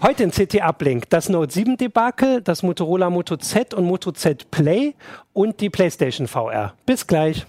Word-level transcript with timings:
Heute 0.00 0.22
in 0.22 0.30
CT 0.30 0.62
Uplink 0.62 1.10
das 1.10 1.28
Note 1.28 1.52
7 1.52 1.76
Debakel, 1.76 2.40
das 2.40 2.62
Motorola 2.62 3.10
Moto 3.10 3.36
Z 3.36 3.74
und 3.74 3.84
Moto 3.84 4.12
Z 4.12 4.48
Play 4.52 4.94
und 5.32 5.60
die 5.60 5.70
PlayStation 5.70 6.28
VR. 6.28 6.74
Bis 6.86 7.04
gleich. 7.04 7.46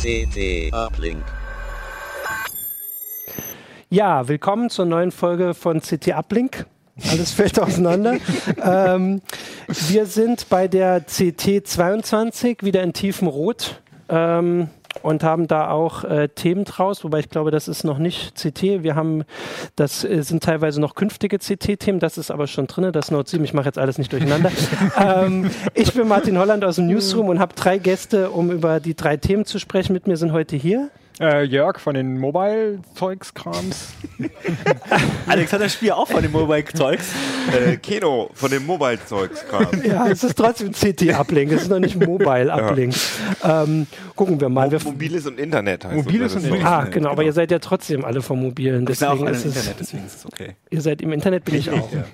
CT 0.00 0.72
Uplink. 0.72 1.43
Ja, 3.94 4.26
willkommen 4.26 4.70
zur 4.70 4.86
neuen 4.86 5.12
Folge 5.12 5.54
von 5.54 5.80
CT 5.80 6.14
Uplink. 6.16 6.66
Alles 7.12 7.30
fällt 7.30 7.60
auseinander. 7.60 8.16
ähm, 8.60 9.22
wir 9.68 10.06
sind 10.06 10.48
bei 10.48 10.66
der 10.66 11.02
CT 11.02 11.64
22 11.64 12.64
wieder 12.64 12.82
in 12.82 12.92
tiefem 12.92 13.28
Rot. 13.28 13.80
Ähm, 14.08 14.66
und 15.02 15.22
haben 15.22 15.46
da 15.46 15.70
auch 15.70 16.02
äh, 16.02 16.28
Themen 16.28 16.64
draus, 16.64 17.04
wobei 17.04 17.20
ich 17.20 17.28
glaube, 17.28 17.52
das 17.52 17.68
ist 17.68 17.84
noch 17.84 17.98
nicht 17.98 18.34
CT. 18.34 18.82
Wir 18.82 18.96
haben, 18.96 19.22
das 19.76 20.04
äh, 20.04 20.22
sind 20.22 20.42
teilweise 20.42 20.80
noch 20.80 20.96
künftige 20.96 21.38
CT-Themen, 21.38 22.00
das 22.00 22.18
ist 22.18 22.32
aber 22.32 22.48
schon 22.48 22.66
drin, 22.66 22.90
das 22.92 23.12
Note 23.12 23.30
7. 23.30 23.44
Ich 23.44 23.54
mache 23.54 23.66
jetzt 23.66 23.78
alles 23.78 23.98
nicht 23.98 24.12
durcheinander. 24.12 24.50
ähm, 24.98 25.50
ich 25.74 25.92
bin 25.94 26.08
Martin 26.08 26.36
Holland 26.38 26.64
aus 26.64 26.76
dem 26.76 26.88
Newsroom 26.88 27.28
und 27.28 27.38
habe 27.38 27.54
drei 27.54 27.78
Gäste, 27.78 28.30
um 28.30 28.50
über 28.50 28.80
die 28.80 28.94
drei 28.94 29.16
Themen 29.16 29.44
zu 29.44 29.60
sprechen. 29.60 29.92
Mit 29.92 30.08
mir 30.08 30.16
sind 30.16 30.32
heute 30.32 30.56
hier 30.56 30.90
äh, 31.20 31.44
Jörg 31.44 31.78
von 31.78 31.94
den 31.94 32.18
Mobile-Zeugs-Krams. 32.18 33.94
Alex 35.26 35.52
hat 35.52 35.60
das 35.60 35.74
Spiel 35.74 35.92
auch 35.92 36.08
von 36.08 36.22
den 36.22 36.32
Mobile-Zeugs. 36.32 37.12
Äh, 37.52 37.76
Keno 37.76 38.30
von 38.34 38.50
den 38.50 38.66
Mobile-Zeugs-Krams. 38.66 39.84
Ja, 39.84 40.08
es 40.08 40.24
ist 40.24 40.36
trotzdem 40.36 40.72
CT-Uplink, 40.72 41.52
es 41.52 41.62
ist 41.62 41.68
noch 41.68 41.78
nicht 41.78 41.96
Mobile-Uplink. 41.96 42.94
Ja. 43.42 43.62
Ähm, 43.62 43.86
gucken 44.16 44.40
wir 44.40 44.48
mal. 44.48 44.70
Mo 44.70 44.78
mobiles 44.84 45.26
und 45.26 45.38
Internet 45.38 45.84
heißt 45.84 45.94
Mobiles 45.94 46.34
und 46.34 46.44
Internet. 46.44 46.66
Ah, 46.66 46.80
genau, 46.80 46.90
genau, 46.90 47.10
aber 47.10 47.22
ihr 47.22 47.32
seid 47.32 47.50
ja 47.50 47.58
trotzdem 47.58 48.04
alle 48.04 48.20
vom 48.20 48.40
Mobilen. 48.40 48.86
Deswegen 48.86 49.12
auch 49.12 49.26
ist 49.26 49.44
es, 49.44 49.56
Internet, 49.56 49.80
deswegen 49.80 50.06
ist 50.06 50.16
es 50.16 50.26
okay. 50.26 50.56
Ihr 50.70 50.80
seid 50.80 51.02
im 51.02 51.12
Internet, 51.12 51.44
bin 51.44 51.54
ich, 51.54 51.70
auch. 51.70 51.92
Ja. 51.92 52.04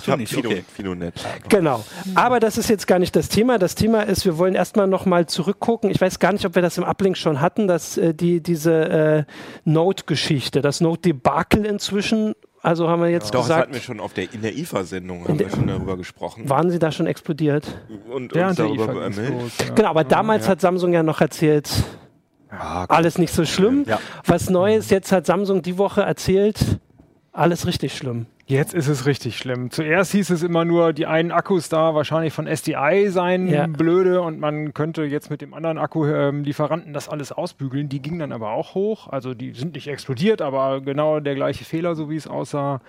Ich 0.00 0.08
habe 0.08 0.26
Fino, 0.26 0.48
okay. 0.48 0.64
Finonet. 0.74 1.14
Genau, 1.48 1.84
aber 2.14 2.40
das 2.40 2.58
ist 2.58 2.68
jetzt 2.68 2.86
gar 2.86 2.98
nicht 2.98 3.16
das 3.16 3.28
Thema. 3.28 3.58
Das 3.58 3.74
Thema 3.74 4.02
ist, 4.02 4.24
wir 4.24 4.38
wollen 4.38 4.54
erstmal 4.54 4.86
nochmal 4.86 5.26
zurückgucken. 5.26 5.90
Ich 5.90 6.00
weiß 6.00 6.18
gar 6.18 6.32
nicht, 6.32 6.44
ob 6.46 6.54
wir 6.54 6.62
das 6.62 6.78
im 6.78 6.84
Uplink 6.84 7.16
schon 7.16 7.40
hatten, 7.40 7.66
dass 7.66 7.98
äh, 7.98 8.14
die 8.14 8.43
diese 8.46 8.72
äh, 8.72 9.24
Note-Geschichte, 9.64 10.60
das 10.60 10.80
Note-Debakel 10.80 11.64
inzwischen. 11.66 12.34
Also 12.62 12.88
haben 12.88 13.02
wir 13.02 13.10
jetzt 13.10 13.34
ja, 13.34 13.40
gesagt. 13.40 13.50
Das 13.50 13.62
hatten 13.62 13.74
wir 13.74 13.80
schon 13.80 14.00
auf 14.00 14.14
der, 14.14 14.32
in 14.32 14.40
der 14.40 14.56
IFA-Sendung, 14.56 15.28
haben 15.28 15.38
wir 15.38 15.50
schon 15.50 15.66
darüber 15.66 15.96
gesprochen. 15.96 16.48
Waren 16.48 16.70
Sie 16.70 16.78
da 16.78 16.90
schon 16.92 17.06
explodiert? 17.06 17.66
Und 18.10 18.34
ja, 18.34 18.48
uns 18.48 18.56
darüber 18.56 19.02
ermeldet. 19.02 19.52
Ja. 19.60 19.74
Genau, 19.74 19.88
aber 19.90 20.04
damals 20.04 20.46
ja. 20.46 20.52
hat 20.52 20.60
Samsung 20.60 20.92
ja 20.92 21.02
noch 21.02 21.20
erzählt, 21.20 21.68
ja, 22.50 22.86
alles 22.88 23.18
nicht 23.18 23.34
so 23.34 23.44
schlimm. 23.44 23.84
Was 24.24 24.48
Neues, 24.48 24.90
jetzt 24.90 25.12
hat 25.12 25.26
Samsung 25.26 25.60
die 25.62 25.76
Woche 25.76 26.02
erzählt, 26.02 26.78
alles 27.32 27.66
richtig 27.66 27.96
schlimm. 27.96 28.26
Jetzt 28.46 28.74
ist 28.74 28.88
es 28.88 29.06
richtig 29.06 29.38
schlimm. 29.38 29.70
Zuerst 29.70 30.12
hieß 30.12 30.28
es 30.30 30.42
immer 30.42 30.66
nur, 30.66 30.92
die 30.92 31.06
einen 31.06 31.32
Akkus 31.32 31.70
da 31.70 31.94
wahrscheinlich 31.94 32.34
von 32.34 32.46
SDI 32.46 33.08
seien 33.08 33.48
ja. 33.48 33.66
blöde 33.66 34.20
und 34.20 34.38
man 34.38 34.74
könnte 34.74 35.04
jetzt 35.04 35.30
mit 35.30 35.40
dem 35.40 35.54
anderen 35.54 35.78
Akku-Lieferanten 35.78 36.92
das 36.92 37.08
alles 37.08 37.32
ausbügeln. 37.32 37.88
Die 37.88 38.02
gingen 38.02 38.18
dann 38.18 38.32
aber 38.32 38.50
auch 38.50 38.74
hoch. 38.74 39.08
Also 39.08 39.32
die 39.32 39.52
sind 39.52 39.74
nicht 39.74 39.88
explodiert, 39.88 40.42
aber 40.42 40.82
genau 40.82 41.20
der 41.20 41.34
gleiche 41.34 41.64
Fehler, 41.64 41.94
so 41.94 42.10
wie 42.10 42.16
es 42.16 42.26
aussah. 42.26 42.82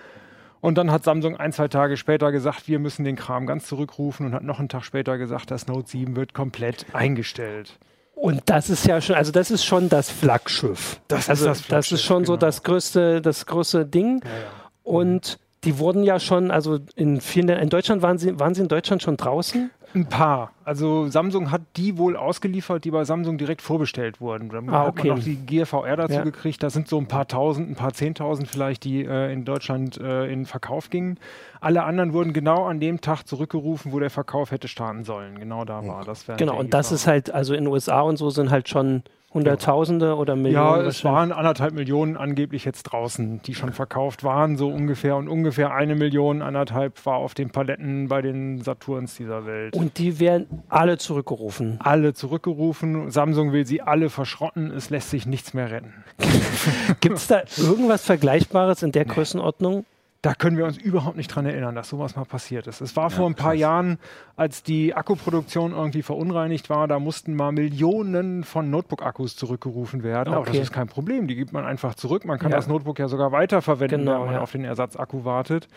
Und 0.60 0.76
dann 0.76 0.90
hat 0.90 1.04
Samsung 1.04 1.36
ein, 1.36 1.52
zwei 1.52 1.68
Tage 1.68 1.96
später 1.96 2.32
gesagt, 2.32 2.68
wir 2.68 2.78
müssen 2.78 3.04
den 3.04 3.16
Kram 3.16 3.46
ganz 3.46 3.66
zurückrufen 3.66 4.26
und 4.26 4.34
hat 4.34 4.42
noch 4.42 4.58
einen 4.58 4.68
Tag 4.68 4.84
später 4.84 5.16
gesagt, 5.16 5.50
das 5.50 5.66
Note 5.68 5.88
7 5.88 6.16
wird 6.16 6.34
komplett 6.34 6.86
eingestellt. 6.92 7.78
Und 8.14 8.42
das 8.46 8.68
ist 8.68 8.86
ja 8.86 9.00
schon, 9.00 9.14
also 9.14 9.32
das 9.32 9.50
ist 9.50 9.64
schon 9.64 9.88
das 9.88 10.10
Flaggschiff. 10.10 11.00
Das 11.08 11.28
also 11.28 11.50
ist 11.50 11.60
das, 11.60 11.68
das 11.68 11.92
ist 11.92 12.02
schon 12.02 12.24
genau. 12.24 12.32
so 12.32 12.36
das 12.36 12.62
größte, 12.62 13.22
das 13.22 13.46
größte 13.46 13.86
Ding. 13.86 14.20
Ja, 14.24 14.30
ja. 14.30 14.36
Und 14.82 15.38
die 15.66 15.78
wurden 15.78 16.04
ja 16.04 16.18
schon, 16.20 16.50
also 16.50 16.78
in 16.94 17.20
vielen, 17.20 17.48
in 17.48 17.68
Deutschland 17.68 18.00
waren 18.00 18.18
sie, 18.18 18.38
waren 18.38 18.54
sie 18.54 18.62
in 18.62 18.68
Deutschland 18.68 19.02
schon 19.02 19.16
draußen? 19.16 19.70
Ein 19.94 20.06
paar. 20.06 20.52
Also 20.64 21.08
Samsung 21.08 21.50
hat 21.50 21.62
die 21.76 21.96
wohl 21.96 22.16
ausgeliefert, 22.16 22.84
die 22.84 22.90
bei 22.90 23.04
Samsung 23.04 23.38
direkt 23.38 23.62
vorbestellt 23.62 24.20
wurden. 24.20 24.50
Dann 24.50 24.68
ah, 24.68 24.86
okay. 24.86 24.98
hat 24.98 25.06
man 25.06 25.18
auch 25.18 25.24
die 25.24 25.36
GVR 25.36 25.96
dazu 25.96 26.14
ja. 26.14 26.22
gekriegt. 26.22 26.62
Das 26.62 26.74
sind 26.74 26.86
so 26.86 26.98
ein 26.98 27.08
paar 27.08 27.26
tausend, 27.26 27.70
ein 27.70 27.76
paar 27.76 27.94
zehntausend 27.94 28.48
vielleicht, 28.48 28.84
die 28.84 29.04
äh, 29.04 29.32
in 29.32 29.44
Deutschland 29.44 29.98
äh, 29.98 30.30
in 30.30 30.44
Verkauf 30.44 30.90
gingen. 30.90 31.18
Alle 31.60 31.84
anderen 31.84 32.12
wurden 32.12 32.32
genau 32.32 32.66
an 32.66 32.78
dem 32.78 33.00
Tag 33.00 33.24
zurückgerufen, 33.24 33.92
wo 33.92 33.98
der 33.98 34.10
Verkauf 34.10 34.50
hätte 34.50 34.68
starten 34.68 35.04
sollen. 35.04 35.38
Genau 35.38 35.64
da 35.64 35.86
war 35.86 36.04
das. 36.04 36.26
Genau, 36.36 36.58
und 36.58 36.74
das 36.74 36.92
ist 36.92 37.06
halt, 37.06 37.30
also 37.30 37.54
in 37.54 37.64
den 37.64 37.72
USA 37.72 38.02
und 38.02 38.18
so 38.18 38.30
sind 38.30 38.50
halt 38.50 38.68
schon 38.68 39.02
Hunderttausende 39.36 40.16
oder 40.16 40.34
Millionen? 40.34 40.80
Ja, 40.80 40.88
es 40.88 41.04
waren 41.04 41.30
anderthalb 41.30 41.74
Millionen 41.74 42.16
angeblich 42.16 42.64
jetzt 42.64 42.84
draußen, 42.84 43.40
die 43.42 43.54
schon 43.54 43.72
verkauft 43.72 44.24
waren, 44.24 44.56
so 44.56 44.68
ungefähr. 44.68 45.16
Und 45.16 45.28
ungefähr 45.28 45.72
eine 45.72 45.94
Million, 45.94 46.42
anderthalb 46.42 47.04
war 47.06 47.16
auf 47.16 47.34
den 47.34 47.50
Paletten 47.50 48.08
bei 48.08 48.22
den 48.22 48.62
Saturns 48.62 49.16
dieser 49.16 49.46
Welt. 49.46 49.76
Und 49.76 49.98
die 49.98 50.18
werden 50.18 50.62
alle 50.68 50.98
zurückgerufen? 50.98 51.78
Alle 51.80 52.14
zurückgerufen. 52.14 53.10
Samsung 53.10 53.52
will 53.52 53.66
sie 53.66 53.82
alle 53.82 54.10
verschrotten. 54.10 54.70
Es 54.70 54.90
lässt 54.90 55.10
sich 55.10 55.26
nichts 55.26 55.54
mehr 55.54 55.70
retten. 55.70 55.92
Gibt 57.00 57.18
es 57.18 57.26
da 57.26 57.42
irgendwas 57.56 58.04
Vergleichbares 58.04 58.82
in 58.82 58.92
der 58.92 59.06
nee. 59.06 59.12
Größenordnung? 59.12 59.84
Da 60.26 60.34
können 60.34 60.56
wir 60.56 60.64
uns 60.64 60.76
überhaupt 60.76 61.16
nicht 61.16 61.28
dran 61.28 61.46
erinnern, 61.46 61.76
dass 61.76 61.88
sowas 61.88 62.16
mal 62.16 62.24
passiert 62.24 62.66
ist. 62.66 62.80
Es 62.80 62.96
war 62.96 63.04
ja, 63.04 63.10
vor 63.10 63.28
ein 63.28 63.36
paar 63.36 63.52
krass. 63.52 63.60
Jahren, 63.60 63.98
als 64.34 64.64
die 64.64 64.92
Akkuproduktion 64.92 65.70
irgendwie 65.70 66.02
verunreinigt 66.02 66.68
war, 66.68 66.88
da 66.88 66.98
mussten 66.98 67.36
mal 67.36 67.52
Millionen 67.52 68.42
von 68.42 68.68
Notebook-Akkus 68.68 69.36
zurückgerufen 69.36 70.02
werden. 70.02 70.34
Okay. 70.34 70.36
Aber 70.36 70.46
das 70.46 70.56
ist 70.56 70.72
kein 70.72 70.88
Problem, 70.88 71.28
die 71.28 71.36
gibt 71.36 71.52
man 71.52 71.64
einfach 71.64 71.94
zurück. 71.94 72.24
Man 72.24 72.40
kann 72.40 72.50
ja. 72.50 72.56
das 72.56 72.66
Notebook 72.66 72.98
ja 72.98 73.06
sogar 73.06 73.30
weiterverwenden, 73.30 74.00
genau, 74.00 74.20
wenn 74.20 74.26
man 74.26 74.34
ja. 74.34 74.40
auf 74.40 74.50
den 74.50 74.64
Ersatzakku 74.64 75.24
wartet. 75.24 75.68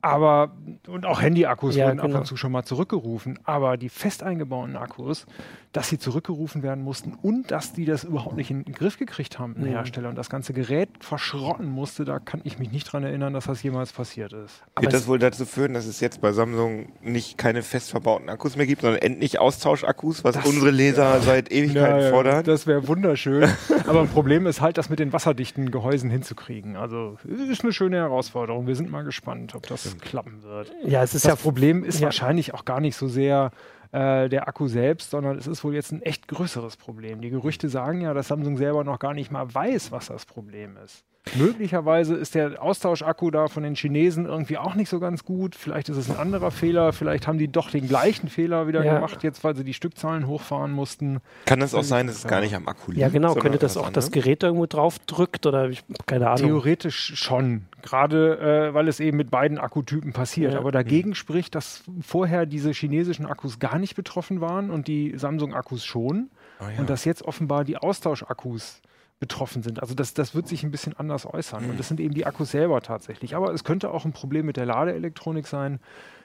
Aber, 0.00 0.52
und 0.86 1.04
auch 1.06 1.20
Handy-Akkus 1.20 1.74
ja, 1.74 1.86
wurden 1.86 1.98
genau. 1.98 2.14
ab 2.14 2.20
und 2.20 2.26
zu 2.26 2.36
schon 2.36 2.52
mal 2.52 2.62
zurückgerufen. 2.62 3.38
Aber 3.42 3.76
die 3.76 3.88
fest 3.88 4.22
eingebauten 4.22 4.76
Akkus, 4.76 5.26
dass 5.72 5.88
sie 5.88 5.98
zurückgerufen 5.98 6.62
werden 6.62 6.84
mussten 6.84 7.14
und 7.20 7.50
dass 7.50 7.72
die 7.72 7.84
das 7.84 8.04
überhaupt 8.04 8.36
nicht 8.36 8.50
in 8.50 8.62
den 8.62 8.74
Griff 8.74 8.96
gekriegt 8.96 9.40
haben, 9.40 9.56
ein 9.56 9.62
mhm. 9.62 9.66
Hersteller, 9.66 10.08
und 10.08 10.16
das 10.16 10.30
ganze 10.30 10.52
Gerät 10.52 10.88
verschrotten 11.00 11.68
musste, 11.68 12.04
da 12.04 12.20
kann 12.20 12.40
ich 12.44 12.60
mich 12.60 12.70
nicht 12.70 12.84
dran 12.84 13.02
erinnern, 13.02 13.32
dass 13.32 13.46
das 13.46 13.62
jemals 13.62 13.92
passiert 13.92 14.32
ist. 14.32 14.62
Wird 14.80 14.92
das 14.92 15.08
wohl 15.08 15.18
dazu 15.18 15.44
führen, 15.44 15.74
dass 15.74 15.86
es 15.86 15.98
jetzt 15.98 16.20
bei 16.20 16.32
Samsung 16.32 16.92
nicht 17.02 17.36
keine 17.36 17.62
fest 17.62 17.90
verbauten 17.90 18.28
Akkus 18.28 18.56
mehr 18.56 18.66
gibt, 18.66 18.82
sondern 18.82 19.02
endlich 19.02 19.40
Austauschakkus, 19.40 20.22
was 20.22 20.36
das, 20.36 20.46
unsere 20.46 20.70
Leser 20.70 21.14
ja. 21.14 21.20
seit 21.20 21.50
Ewigkeiten 21.50 22.04
ja, 22.04 22.10
fordern? 22.10 22.44
Das 22.44 22.68
wäre 22.68 22.86
wunderschön. 22.86 23.48
Aber 23.86 24.00
ein 24.00 24.08
Problem 24.08 24.46
ist 24.46 24.60
halt, 24.60 24.78
das 24.78 24.90
mit 24.90 25.00
den 25.00 25.12
wasserdichten 25.12 25.72
Gehäusen 25.72 26.08
hinzukriegen. 26.08 26.76
Also, 26.76 27.18
ist 27.24 27.62
eine 27.64 27.72
schöne 27.72 27.96
Herausforderung. 27.96 28.68
Wir 28.68 28.76
sind 28.76 28.90
mal 28.90 29.02
gespannt, 29.02 29.54
ob 29.54 29.66
das 29.66 29.87
klappen 29.96 30.42
wird. 30.42 30.72
Ja, 30.84 31.02
es 31.02 31.14
ist 31.14 31.24
das 31.24 31.30
ja 31.30 31.36
Problem 31.36 31.84
ist 31.84 32.00
ja. 32.00 32.06
wahrscheinlich 32.06 32.54
auch 32.54 32.64
gar 32.64 32.80
nicht 32.80 32.96
so 32.96 33.08
sehr 33.08 33.50
äh, 33.92 34.28
der 34.28 34.48
Akku 34.48 34.68
selbst, 34.68 35.10
sondern 35.10 35.38
es 35.38 35.46
ist 35.46 35.64
wohl 35.64 35.74
jetzt 35.74 35.92
ein 35.92 36.02
echt 36.02 36.28
größeres 36.28 36.76
Problem. 36.76 37.20
Die 37.20 37.30
Gerüchte 37.30 37.68
sagen 37.68 38.00
ja, 38.00 38.12
dass 38.14 38.28
Samsung 38.28 38.56
selber 38.56 38.84
noch 38.84 38.98
gar 38.98 39.14
nicht 39.14 39.30
mal 39.30 39.52
weiß, 39.52 39.92
was 39.92 40.06
das 40.06 40.26
Problem 40.26 40.76
ist. 40.84 41.04
Möglicherweise 41.36 42.14
ist 42.14 42.34
der 42.34 42.62
Austauschakku 42.62 43.30
da 43.30 43.48
von 43.48 43.62
den 43.62 43.74
Chinesen 43.74 44.26
irgendwie 44.26 44.58
auch 44.58 44.74
nicht 44.74 44.88
so 44.88 45.00
ganz 45.00 45.24
gut. 45.24 45.54
Vielleicht 45.54 45.88
ist 45.88 45.96
es 45.96 46.10
ein 46.10 46.16
anderer 46.16 46.50
Fehler. 46.50 46.92
Vielleicht 46.92 47.26
haben 47.26 47.38
die 47.38 47.48
doch 47.48 47.70
den 47.70 47.86
gleichen 47.86 48.28
Fehler 48.28 48.66
wieder 48.66 48.84
ja. 48.84 48.94
gemacht, 48.94 49.22
jetzt 49.22 49.44
weil 49.44 49.54
sie 49.54 49.64
die 49.64 49.74
Stückzahlen 49.74 50.26
hochfahren 50.26 50.72
mussten. 50.72 51.20
Kann 51.44 51.60
das 51.60 51.74
auch 51.74 51.82
sein, 51.82 52.06
dass 52.06 52.16
es 52.16 52.26
gar 52.26 52.40
nicht 52.40 52.54
am 52.54 52.66
Akku 52.66 52.90
liegt? 52.90 53.00
Ja, 53.00 53.08
genau. 53.08 53.34
Könnte 53.34 53.58
das 53.58 53.76
auch 53.76 53.86
anderes? 53.86 54.06
das 54.06 54.12
Gerät 54.12 54.42
irgendwo 54.42 54.66
drauf 54.66 54.98
drückt 55.00 55.46
oder 55.46 55.68
ich, 55.68 55.84
keine 56.06 56.28
Ahnung. 56.30 56.48
Theoretisch 56.48 57.12
schon. 57.16 57.66
Gerade 57.82 58.68
äh, 58.70 58.74
weil 58.74 58.88
es 58.88 59.00
eben 59.00 59.16
mit 59.16 59.30
beiden 59.30 59.58
Akkutypen 59.58 60.12
passiert. 60.12 60.54
Ja. 60.54 60.58
Aber 60.58 60.72
dagegen 60.72 61.10
mhm. 61.10 61.14
spricht, 61.14 61.54
dass 61.54 61.84
vorher 62.00 62.46
diese 62.46 62.72
chinesischen 62.72 63.26
Akkus 63.26 63.58
gar 63.58 63.78
nicht 63.78 63.94
betroffen 63.94 64.40
waren 64.40 64.70
und 64.70 64.88
die 64.88 65.12
Samsung-Akkus 65.16 65.84
schon. 65.84 66.30
Oh 66.60 66.64
ja. 66.64 66.80
Und 66.80 66.90
dass 66.90 67.04
jetzt 67.04 67.22
offenbar 67.22 67.64
die 67.64 67.76
Austauschakkus 67.76 68.82
betroffen 69.20 69.62
sind. 69.62 69.80
Also 69.80 69.94
das, 69.94 70.14
das 70.14 70.34
wird 70.34 70.46
sich 70.46 70.62
ein 70.62 70.70
bisschen 70.70 70.96
anders 70.96 71.26
äußern. 71.26 71.64
Mhm. 71.64 71.70
Und 71.70 71.80
das 71.80 71.88
sind 71.88 72.00
eben 72.00 72.14
die 72.14 72.26
Akkus 72.26 72.52
selber 72.52 72.80
tatsächlich. 72.80 73.34
Aber 73.34 73.52
es 73.52 73.64
könnte 73.64 73.90
auch 73.90 74.04
ein 74.04 74.12
Problem 74.12 74.46
mit 74.46 74.56
der 74.56 74.66
Ladeelektronik 74.66 75.46
sein. 75.46 75.80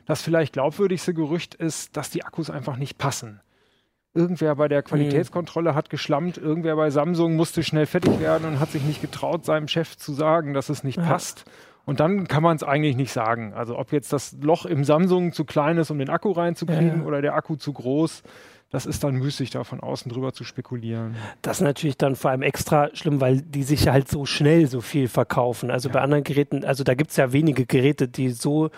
Das 0.06 0.22
vielleicht 0.22 0.54
glaubwürdigste 0.54 1.14
Gerücht 1.14 1.56
ist, 1.56 1.98
dass 1.98 2.10
die 2.10 2.24
Akkus 2.24 2.50
einfach 2.50 2.78
nicht 2.78 2.98
passen. 2.98 3.42
Irgendwer 4.14 4.56
bei 4.56 4.68
der 4.68 4.82
mhm. 4.82 4.86
Qualitätskontrolle 4.86 5.72
mhm. 5.72 5.76
hat 5.76 5.90
geschlammt, 5.90 6.38
irgendwer 6.38 6.76
bei 6.76 6.92
Samsung 6.92 7.36
musste 7.36 7.64
schnell 7.64 7.88
fertig 7.88 8.20
werden 8.20 8.48
und 8.48 8.60
hat 8.60 8.70
sich 8.72 8.84
nicht 8.84 9.02
getraut, 9.02 9.44
seinem 9.44 9.68
Chef 9.68 9.98
zu 9.98 10.14
sagen, 10.14 10.54
dass 10.54 10.70
es 10.70 10.84
nicht 10.84 10.98
ja. 10.98 11.04
passt. 11.04 11.46
Und 11.86 12.00
dann 12.00 12.28
kann 12.28 12.44
man 12.44 12.56
es 12.56 12.64
eigentlich 12.64 12.96
nicht 12.96 13.12
sagen. 13.12 13.54
Also 13.54 13.78
ob 13.78 13.92
jetzt 13.92 14.14
das 14.14 14.38
Loch 14.40 14.66
im 14.66 14.84
Samsung 14.84 15.34
zu 15.34 15.46
klein 15.46 15.78
ist, 15.78 15.92
um 15.92 15.98
den 15.98 16.10
Akku 16.10 16.32
reinzukriegen 16.32 17.02
ja. 17.02 17.06
oder 17.06 17.22
der 17.22 17.34
Akku 17.34 17.56
zu 17.56 17.74
groß 17.74 18.24
das 18.74 18.88
ist 18.88 19.04
dann 19.04 19.14
müßig, 19.14 19.52
da 19.52 19.64
von 19.64 19.82
außen 19.82 20.12
drüber 20.12 20.34
zu 20.34 20.44
spekulieren. 20.44 21.16
Das 21.44 21.58
ist 21.58 21.64
natürlich 21.64 21.96
dann 21.96 22.16
vor 22.16 22.32
allem 22.32 22.42
extra 22.42 22.90
schlimm, 22.96 23.22
weil 23.22 23.40
die 23.40 23.62
sich 23.62 23.88
halt 23.88 24.10
so 24.10 24.26
schnell 24.26 24.66
so 24.66 24.82
viel 24.82 25.08
verkaufen. 25.08 25.70
Also 25.70 25.90
ja. 25.90 25.94
bei 25.94 26.02
anderen 26.02 26.24
Geräten, 26.24 26.66
also 26.66 26.84
da 26.84 26.96
gibt 26.96 27.12
es 27.12 27.18
ja 27.18 27.32
wenige 27.32 27.68
Geräte, 27.68 28.08
die 28.08 28.32
so, 28.32 28.72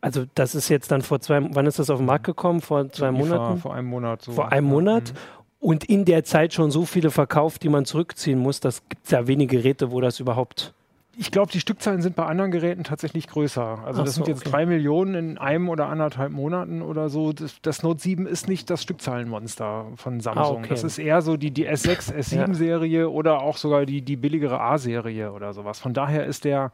also 0.00 0.24
das 0.36 0.54
ist 0.54 0.68
jetzt 0.68 0.92
dann 0.92 1.02
vor 1.02 1.18
zwei, 1.18 1.44
wann 1.52 1.66
ist 1.66 1.80
das 1.80 1.90
auf 1.90 1.98
den 1.98 2.06
Markt 2.06 2.26
gekommen? 2.26 2.60
Vor 2.60 2.92
zwei 2.92 3.10
Monaten? 3.10 3.58
Vor 3.58 3.74
einem 3.74 3.88
Monat. 3.88 4.22
So. 4.22 4.30
Vor 4.30 4.52
einem 4.52 4.68
Monat. 4.68 5.12
Mhm. 5.12 5.18
Und 5.58 5.84
in 5.84 6.04
der 6.04 6.22
Zeit 6.22 6.54
schon 6.54 6.70
so 6.70 6.84
viele 6.84 7.10
verkauft, 7.10 7.64
die 7.64 7.70
man 7.70 7.84
zurückziehen 7.84 8.38
muss. 8.38 8.60
Das 8.60 8.88
gibt 8.88 9.04
es 9.04 9.10
ja 9.10 9.26
wenige 9.26 9.56
Geräte, 9.56 9.90
wo 9.90 10.00
das 10.00 10.20
überhaupt 10.20 10.74
ich 11.20 11.30
glaube, 11.30 11.52
die 11.52 11.60
Stückzahlen 11.60 12.00
sind 12.00 12.16
bei 12.16 12.24
anderen 12.24 12.50
Geräten 12.50 12.82
tatsächlich 12.82 13.26
größer. 13.26 13.84
Also 13.84 14.00
Ach 14.00 14.06
das 14.06 14.14
so, 14.14 14.24
sind 14.24 14.28
jetzt 14.28 14.40
okay. 14.40 14.50
drei 14.52 14.66
Millionen 14.66 15.14
in 15.14 15.38
einem 15.38 15.68
oder 15.68 15.88
anderthalb 15.88 16.32
Monaten 16.32 16.80
oder 16.80 17.10
so. 17.10 17.34
Das, 17.34 17.60
das, 17.60 17.82
Note 17.82 18.00
7 18.00 18.26
ist 18.26 18.48
nicht 18.48 18.70
das 18.70 18.82
Stückzahlenmonster 18.82 19.88
von 19.96 20.20
Samsung. 20.20 20.42
Ah, 20.42 20.58
okay. 20.60 20.68
Das 20.70 20.82
ist 20.82 20.98
eher 20.98 21.20
so 21.20 21.36
die, 21.36 21.50
die 21.50 21.68
S6, 21.68 22.14
S7-Serie 22.14 23.00
ja. 23.00 23.06
oder 23.06 23.42
auch 23.42 23.58
sogar 23.58 23.84
die, 23.84 24.00
die 24.00 24.16
billigere 24.16 24.62
A-Serie 24.62 25.32
oder 25.32 25.52
sowas. 25.52 25.78
Von 25.78 25.92
daher 25.92 26.24
ist 26.24 26.46
der 26.46 26.72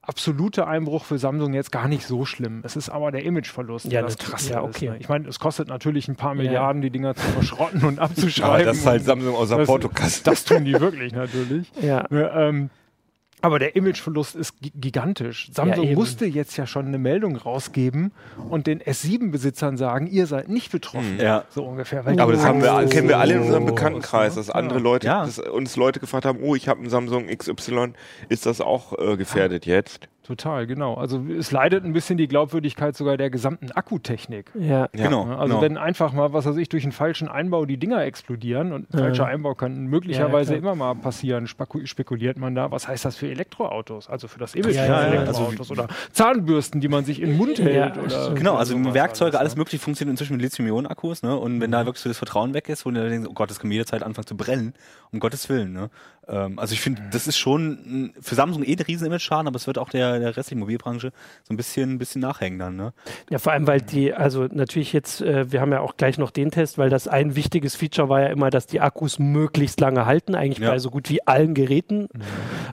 absolute 0.00 0.68
Einbruch 0.68 1.04
für 1.04 1.18
Samsung 1.18 1.52
jetzt 1.52 1.72
gar 1.72 1.88
nicht 1.88 2.06
so 2.06 2.24
schlimm. 2.24 2.60
Es 2.62 2.76
ist 2.76 2.90
aber 2.90 3.10
der 3.10 3.24
Imageverlust, 3.24 3.86
ja, 3.86 3.90
der 3.90 4.02
das 4.02 4.16
krasse 4.16 4.52
ja, 4.52 4.62
okay. 4.62 4.86
ist. 4.86 4.92
Ne? 4.92 4.98
Ich 5.00 5.08
meine, 5.08 5.26
es 5.26 5.40
kostet 5.40 5.66
natürlich 5.66 6.06
ein 6.06 6.14
paar 6.14 6.36
Milliarden, 6.36 6.82
die 6.82 6.90
Dinger 6.90 7.16
zu 7.16 7.26
verschrotten 7.32 7.82
und 7.82 7.98
abzuschreiben. 7.98 8.54
Aber 8.54 8.64
das 8.64 8.76
ist 8.76 8.86
halt 8.86 9.04
Samsung 9.04 9.34
aus 9.34 9.48
der 9.48 9.64
Portokasse. 9.64 10.22
Das 10.22 10.44
tun 10.44 10.64
die 10.64 10.78
wirklich 10.80 11.12
natürlich. 11.12 11.72
Ja. 11.82 12.04
Ne, 12.10 12.30
ähm, 12.32 12.70
aber 13.40 13.58
der 13.58 13.76
Imageverlust 13.76 14.34
ist 14.34 14.54
gigantisch. 14.60 15.50
Samsung 15.52 15.88
ja, 15.88 15.94
musste 15.94 16.26
jetzt 16.26 16.56
ja 16.56 16.66
schon 16.66 16.86
eine 16.86 16.98
Meldung 16.98 17.36
rausgeben 17.36 18.12
und 18.48 18.66
den 18.66 18.80
S7-Besitzern 18.80 19.76
sagen, 19.76 20.06
ihr 20.06 20.26
seid 20.26 20.48
nicht 20.48 20.72
betroffen. 20.72 21.18
Hm. 21.18 21.24
Ja. 21.24 21.44
So 21.50 21.64
ungefähr. 21.64 22.04
Aber 22.06 22.32
das 22.32 22.44
haben 22.44 22.62
wir, 22.62 22.86
kennen 22.86 23.08
wir 23.08 23.18
alle 23.18 23.34
in 23.34 23.42
unserem 23.42 23.66
Bekanntenkreis, 23.66 24.34
dass 24.34 24.50
andere 24.50 24.78
Leute, 24.78 25.06
ja. 25.06 25.24
dass 25.24 25.38
uns 25.38 25.76
Leute 25.76 26.00
gefragt 26.00 26.24
haben, 26.24 26.40
oh, 26.42 26.54
ich 26.54 26.68
habe 26.68 26.80
einen 26.80 26.90
Samsung 26.90 27.26
XY, 27.26 27.92
ist 28.28 28.46
das 28.46 28.60
auch 28.60 28.98
äh, 28.98 29.16
gefährdet 29.16 29.66
jetzt? 29.66 30.08
Total, 30.28 30.66
genau. 30.66 30.92
Also 30.92 31.24
es 31.38 31.52
leidet 31.52 31.86
ein 31.86 31.94
bisschen 31.94 32.18
die 32.18 32.28
Glaubwürdigkeit 32.28 32.94
sogar 32.94 33.16
der 33.16 33.30
gesamten 33.30 33.72
Akkutechnik. 33.72 34.52
Ja, 34.54 34.90
genau. 34.92 35.24
Also 35.24 35.54
genau. 35.54 35.62
wenn 35.62 35.78
einfach 35.78 36.12
mal, 36.12 36.34
was 36.34 36.44
weiß 36.44 36.58
ich, 36.58 36.68
durch 36.68 36.82
einen 36.82 36.92
falschen 36.92 37.28
Einbau 37.28 37.64
die 37.64 37.78
Dinger 37.78 38.04
explodieren 38.04 38.74
und 38.74 38.92
ein 38.92 38.98
falscher 38.98 39.24
Einbau 39.24 39.54
kann 39.54 39.86
möglicherweise 39.86 40.52
ja, 40.52 40.58
immer 40.58 40.74
mal 40.74 40.94
passieren, 40.96 41.46
spekuliert 41.46 42.36
man 42.36 42.54
da, 42.54 42.70
was 42.70 42.86
heißt 42.86 43.06
das 43.06 43.16
für 43.16 43.26
Elektroautos? 43.26 44.10
Also 44.10 44.28
für 44.28 44.38
das 44.38 44.54
Image 44.54 44.74
ja, 44.74 44.84
ja, 44.84 45.00
Elektroautos 45.04 45.70
also, 45.70 45.72
oder 45.72 45.88
Zahnbürsten, 46.12 46.82
die 46.82 46.88
man 46.88 47.06
sich 47.06 47.22
in 47.22 47.30
den 47.30 47.38
Mund 47.38 47.58
hält. 47.58 47.96
Oder 47.96 48.34
genau, 48.34 48.56
also 48.56 48.76
Werkzeuge, 48.92 49.38
alles, 49.38 49.54
ne? 49.54 49.60
mögliche 49.60 49.78
funktioniert 49.78 50.12
inzwischen 50.12 50.34
mit 50.34 50.42
Lithium-Ionen-Akkus. 50.42 51.22
Ne? 51.22 51.34
Und 51.38 51.62
wenn 51.62 51.70
mhm. 51.70 51.72
da 51.72 51.86
wirklich 51.86 52.02
so 52.02 52.10
das 52.10 52.18
Vertrauen 52.18 52.52
weg 52.52 52.68
ist, 52.68 52.84
wo 52.84 52.90
du 52.90 53.08
denkst, 53.08 53.30
oh 53.30 53.32
Gott, 53.32 53.48
das 53.48 53.60
kann 53.60 53.70
jederzeit 53.70 54.02
anfangen 54.02 54.26
zu 54.26 54.36
brennen, 54.36 54.74
um 55.10 55.20
Gottes 55.20 55.48
Willen. 55.48 55.72
Ne? 55.72 55.88
Ähm, 56.28 56.58
also 56.58 56.74
ich 56.74 56.80
finde, 56.80 57.02
mhm. 57.02 57.06
das 57.10 57.26
ist 57.26 57.38
schon 57.38 58.12
für 58.20 58.34
Samsung 58.34 58.62
eh 58.62 58.72
ein 58.72 58.80
riesen 58.80 59.06
Image-Schaden, 59.06 59.46
aber 59.46 59.56
es 59.56 59.66
wird 59.66 59.78
auch 59.78 59.88
der, 59.88 60.18
der 60.18 60.36
restlichen 60.36 60.60
Mobilbranche 60.60 61.12
so 61.42 61.54
ein 61.54 61.56
bisschen, 61.56 61.94
ein 61.94 61.98
bisschen 61.98 62.20
nachhängen 62.20 62.58
dann. 62.58 62.76
Ne? 62.76 62.92
Ja, 63.30 63.38
vor 63.38 63.52
allem, 63.52 63.66
weil 63.66 63.80
die, 63.80 64.12
also 64.12 64.44
natürlich 64.44 64.92
jetzt, 64.92 65.20
äh, 65.20 65.50
wir 65.50 65.60
haben 65.60 65.72
ja 65.72 65.80
auch 65.80 65.96
gleich 65.96 66.18
noch 66.18 66.30
den 66.30 66.50
Test, 66.50 66.78
weil 66.78 66.90
das 66.90 67.08
ein 67.08 67.34
wichtiges 67.34 67.76
Feature 67.76 68.08
war 68.08 68.20
ja 68.20 68.26
immer, 68.28 68.50
dass 68.50 68.66
die 68.66 68.80
Akkus 68.80 69.18
möglichst 69.18 69.80
lange 69.80 70.06
halten, 70.06 70.34
eigentlich 70.34 70.58
ja. 70.58 70.70
bei 70.70 70.78
so 70.78 70.90
gut 70.90 71.08
wie 71.08 71.26
allen 71.26 71.54
Geräten 71.54 72.08
mhm. 72.12 72.22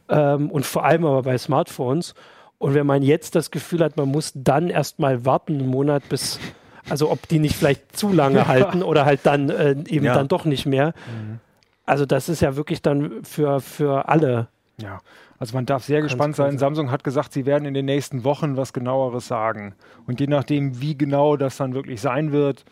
ähm, 0.09 0.51
und 0.51 0.65
vor 0.65 0.85
allem 0.85 1.05
aber 1.05 1.23
bei 1.23 1.37
Smartphones. 1.37 2.13
Und 2.57 2.73
wenn 2.73 2.87
man 2.87 3.03
jetzt 3.03 3.35
das 3.35 3.51
Gefühl 3.51 3.83
hat, 3.83 3.97
man 3.97 4.09
muss 4.09 4.31
dann 4.33 4.69
erstmal 4.69 5.25
warten, 5.25 5.55
einen 5.55 5.67
Monat 5.67 6.07
bis 6.09 6.39
also 6.87 7.09
ob 7.09 7.27
die 7.27 7.39
nicht 7.39 7.55
vielleicht 7.55 7.97
zu 7.97 8.13
lange 8.13 8.47
halten 8.47 8.83
oder 8.83 9.05
halt 9.05 9.21
dann 9.23 9.49
äh, 9.49 9.71
eben 9.87 10.05
ja. 10.05 10.13
dann 10.13 10.27
doch 10.27 10.45
nicht 10.45 10.65
mehr. 10.65 10.93
Mhm. 11.07 11.39
Also 11.85 12.05
das 12.05 12.29
ist 12.29 12.41
ja 12.41 12.55
wirklich 12.55 12.81
dann 12.81 13.23
für, 13.23 13.59
für 13.59 14.07
alle. 14.07 14.47
Ja, 14.81 14.99
also 15.37 15.55
man 15.55 15.65
darf 15.65 15.83
sehr 15.83 16.01
gespannt 16.01 16.35
sein. 16.35 16.57
Samsung 16.57 16.91
hat 16.91 17.03
gesagt, 17.03 17.33
sie 17.33 17.45
werden 17.45 17.65
in 17.65 17.73
den 17.73 17.85
nächsten 17.85 18.23
Wochen 18.23 18.57
was 18.57 18.73
genaueres 18.73 19.27
sagen. 19.27 19.75
Und 20.07 20.19
je 20.19 20.27
nachdem, 20.27 20.81
wie 20.81 20.97
genau 20.97 21.37
das 21.37 21.57
dann 21.57 21.73
wirklich 21.73 22.01
sein 22.01 22.31
wird, 22.31 22.65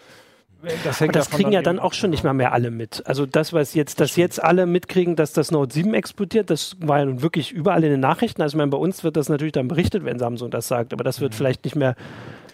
das, 0.86 1.02
hängt 1.02 1.16
das 1.16 1.30
kriegen 1.30 1.52
ja 1.52 1.62
dann 1.62 1.78
auch 1.78 1.92
schon 1.92 2.10
nicht 2.10 2.24
mal 2.24 2.34
mehr 2.34 2.54
alle 2.54 2.72
mit. 2.72 3.04
Also 3.06 3.26
das, 3.26 3.52
was 3.52 3.74
jetzt, 3.74 4.00
dass 4.00 4.16
jetzt 4.16 4.42
alle 4.42 4.66
mitkriegen, 4.66 5.18
dass 5.18 5.34
das 5.34 5.52
Note 5.52 5.74
7 5.74 5.94
explodiert, 5.94 6.50
das 6.50 6.78
war 6.80 7.00
ja 7.00 7.06
nun 7.06 7.22
wirklich 7.22 7.52
überall 7.52 7.84
in 7.84 7.92
den 7.92 8.00
Nachrichten. 8.00 8.42
Also 8.42 8.56
ich 8.56 8.58
meine, 8.58 8.72
bei 8.72 8.78
uns 8.78 9.04
wird 9.04 9.18
das 9.18 9.28
natürlich 9.28 9.52
dann 9.52 9.68
berichtet, 9.68 10.06
wenn 10.06 10.20
Samsung 10.20 10.52
das 10.52 10.70
sagt, 10.70 10.94
aber 10.94 11.04
das 11.04 11.20
wird 11.20 11.34
mhm. 11.34 11.38
vielleicht 11.38 11.66
nicht 11.66 11.76
mehr 11.76 11.96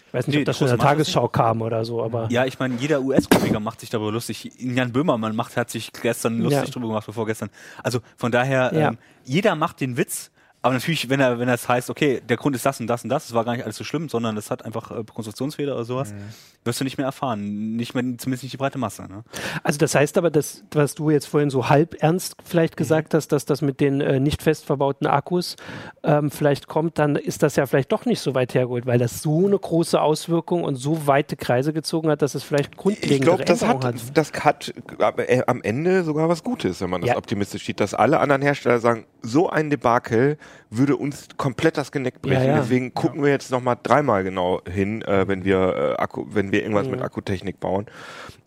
ich 0.10 0.14
weiß 0.16 0.26
nicht, 0.26 0.36
nee, 0.38 0.42
ob 0.42 0.46
das 0.46 0.58
schon 0.58 0.68
in 0.68 0.76
der 0.76 0.84
Tagesschau 0.84 1.28
kam 1.28 1.62
oder 1.62 1.86
so, 1.86 2.04
aber. 2.04 2.28
Ja, 2.32 2.44
ich 2.46 2.58
meine, 2.58 2.76
jeder 2.78 3.00
US-Komiker 3.02 3.60
macht 3.60 3.80
sich 3.80 3.92
darüber 3.92 4.12
lustig. 4.12 4.52
Jan 4.58 4.92
Böhmermann 4.92 5.36
macht, 5.36 5.56
hat 5.56 5.70
sich 5.70 5.92
gestern 5.94 6.40
lustig 6.40 6.64
ja. 6.64 6.66
darüber 6.66 6.88
gemacht, 6.88 7.06
bevor 7.06 7.28
gestern. 7.28 7.52
Also 7.84 8.00
von 8.18 8.32
daher, 8.32 8.72
ja. 8.74 8.88
ähm, 8.90 8.98
jeder 9.24 9.54
macht 9.54 9.82
den 9.82 9.98
Witz, 9.98 10.32
aber 10.62 10.74
natürlich, 10.74 11.10
wenn 11.10 11.22
er, 11.22 11.40
wenn 11.40 11.48
das 11.48 11.70
heißt, 11.70 11.90
okay, 11.90 12.22
der 12.28 12.36
Grund 12.36 12.54
ist 12.54 12.66
das 12.66 12.82
und 12.82 12.88
das 12.88 13.04
und 13.04 13.10
das, 13.10 13.28
das 13.28 13.34
war 13.34 13.46
gar 13.46 13.54
nicht 13.54 13.64
alles 13.64 13.78
so 13.78 13.86
schlimm, 13.86 14.10
sondern 14.10 14.36
das 14.36 14.52
hat 14.52 14.66
einfach 14.66 14.92
äh, 14.92 15.04
Konstruktionsfehler 15.06 15.74
oder 15.74 15.86
sowas, 15.86 16.12
mhm. 16.12 16.18
wirst 16.66 16.82
du 16.82 16.84
nicht 16.84 16.98
mehr 16.98 17.06
erfahren. 17.06 17.78
Nicht 17.78 17.94
mehr, 17.94 18.04
zumindest 18.18 18.44
nicht 18.44 18.52
die 18.52 18.58
breite 18.58 18.78
Masse. 18.78 19.04
Ne? 19.04 19.24
Also 19.64 19.78
das 19.78 19.96
heißt 19.96 20.18
aber, 20.18 20.30
dass, 20.30 20.66
was 20.72 20.96
du 20.96 21.12
jetzt 21.12 21.28
vorhin 21.28 21.50
so 21.50 21.70
halb 21.70 22.04
ernst 22.04 22.36
vielleicht 22.44 22.74
mhm. 22.74 22.78
gesagt 22.78 23.14
hast, 23.14 23.30
dass 23.30 23.46
das 23.46 23.62
mit 23.62 23.80
den 23.80 24.02
äh, 24.02 24.20
nicht 24.20 24.42
fest 24.44 24.66
verbauten 24.66 25.08
Akkus 25.08 25.56
ähm, 26.04 26.30
vielleicht 26.30 26.68
kommt, 26.68 27.00
dann 27.00 27.16
ist 27.16 27.42
das 27.42 27.56
ja 27.56 27.66
vielleicht 27.66 27.94
doch 27.94 28.06
nicht 28.06 28.20
so 28.20 28.36
weit 28.36 28.54
hergeholt, 28.54 28.86
weil 28.86 29.00
das 29.00 29.22
so 29.22 29.46
eine 29.46 29.58
große 29.58 30.02
Auswirkung 30.02 30.66
und 30.66 30.76
so 30.76 31.08
weite 31.08 31.38
Kreise 31.38 31.72
gezogen 31.72 32.10
hat, 32.10 32.22
dass 32.22 32.36
es 32.36 32.44
vielleicht 32.44 32.76
grundlegende 32.76 33.16
Ich 33.16 33.22
glaube, 33.22 33.46
das 33.46 33.66
hat, 33.66 33.86
hat, 33.86 33.96
das 34.14 34.34
hat 34.34 34.74
äh, 35.00 35.42
am 35.48 35.62
Ende 35.62 36.04
sogar 36.04 36.28
was 36.28 36.44
Gutes, 36.44 36.82
wenn 36.82 36.90
man 36.90 37.00
das 37.00 37.12
ja. 37.12 37.18
optimistisch 37.18 37.66
sieht, 37.66 37.80
dass 37.80 37.94
alle 37.94 38.20
anderen 38.20 38.42
Hersteller 38.42 38.80
sagen, 38.80 39.06
so 39.22 39.50
ein 39.50 39.70
Debakel 39.70 40.38
würde 40.70 40.96
uns 40.96 41.28
komplett 41.38 41.78
das 41.78 41.92
Genick 41.92 42.22
brechen. 42.22 42.44
Ja, 42.44 42.50
ja. 42.50 42.60
Deswegen 42.60 42.94
gucken 42.94 43.20
ja. 43.20 43.26
wir 43.26 43.32
jetzt 43.32 43.52
nochmal 43.52 43.78
dreimal 43.82 44.24
genau 44.24 44.62
hin, 44.70 45.02
äh, 45.02 45.28
wenn 45.28 45.44
wir 45.44 45.96
äh, 45.98 46.02
Akku, 46.02 46.26
wenn 46.30 46.52
wir 46.52 46.62
irgendwas 46.62 46.88
mit 46.88 47.02
Akkutechnik 47.02 47.60
bauen. 47.60 47.88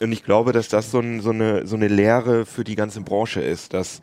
Und 0.00 0.12
ich 0.12 0.24
glaube, 0.24 0.52
dass 0.52 0.68
das 0.68 0.90
so, 0.90 1.00
ein, 1.00 1.20
so, 1.20 1.30
eine, 1.30 1.66
so 1.66 1.76
eine 1.76 1.88
Lehre 1.88 2.46
für 2.46 2.64
die 2.64 2.76
ganze 2.76 3.00
Branche 3.00 3.40
ist, 3.40 3.74
dass 3.74 4.02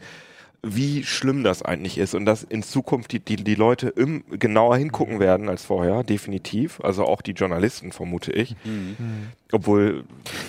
wie 0.61 1.03
schlimm 1.03 1.43
das 1.43 1.61
eigentlich 1.61 1.97
ist 1.97 2.13
und 2.13 2.25
dass 2.25 2.43
in 2.43 2.63
Zukunft 2.63 3.13
die, 3.13 3.19
die, 3.19 3.37
die 3.37 3.55
Leute 3.55 3.89
im, 3.89 4.23
genauer 4.29 4.77
hingucken 4.77 5.19
werden 5.19 5.47
als 5.47 5.63
vorher, 5.63 6.03
definitiv. 6.03 6.81
Also 6.81 7.05
auch 7.05 7.21
die 7.21 7.31
Journalisten, 7.31 7.91
vermute 7.91 8.31
ich. 8.31 8.55
Mhm. 8.65 9.29
Obwohl, 9.51 10.03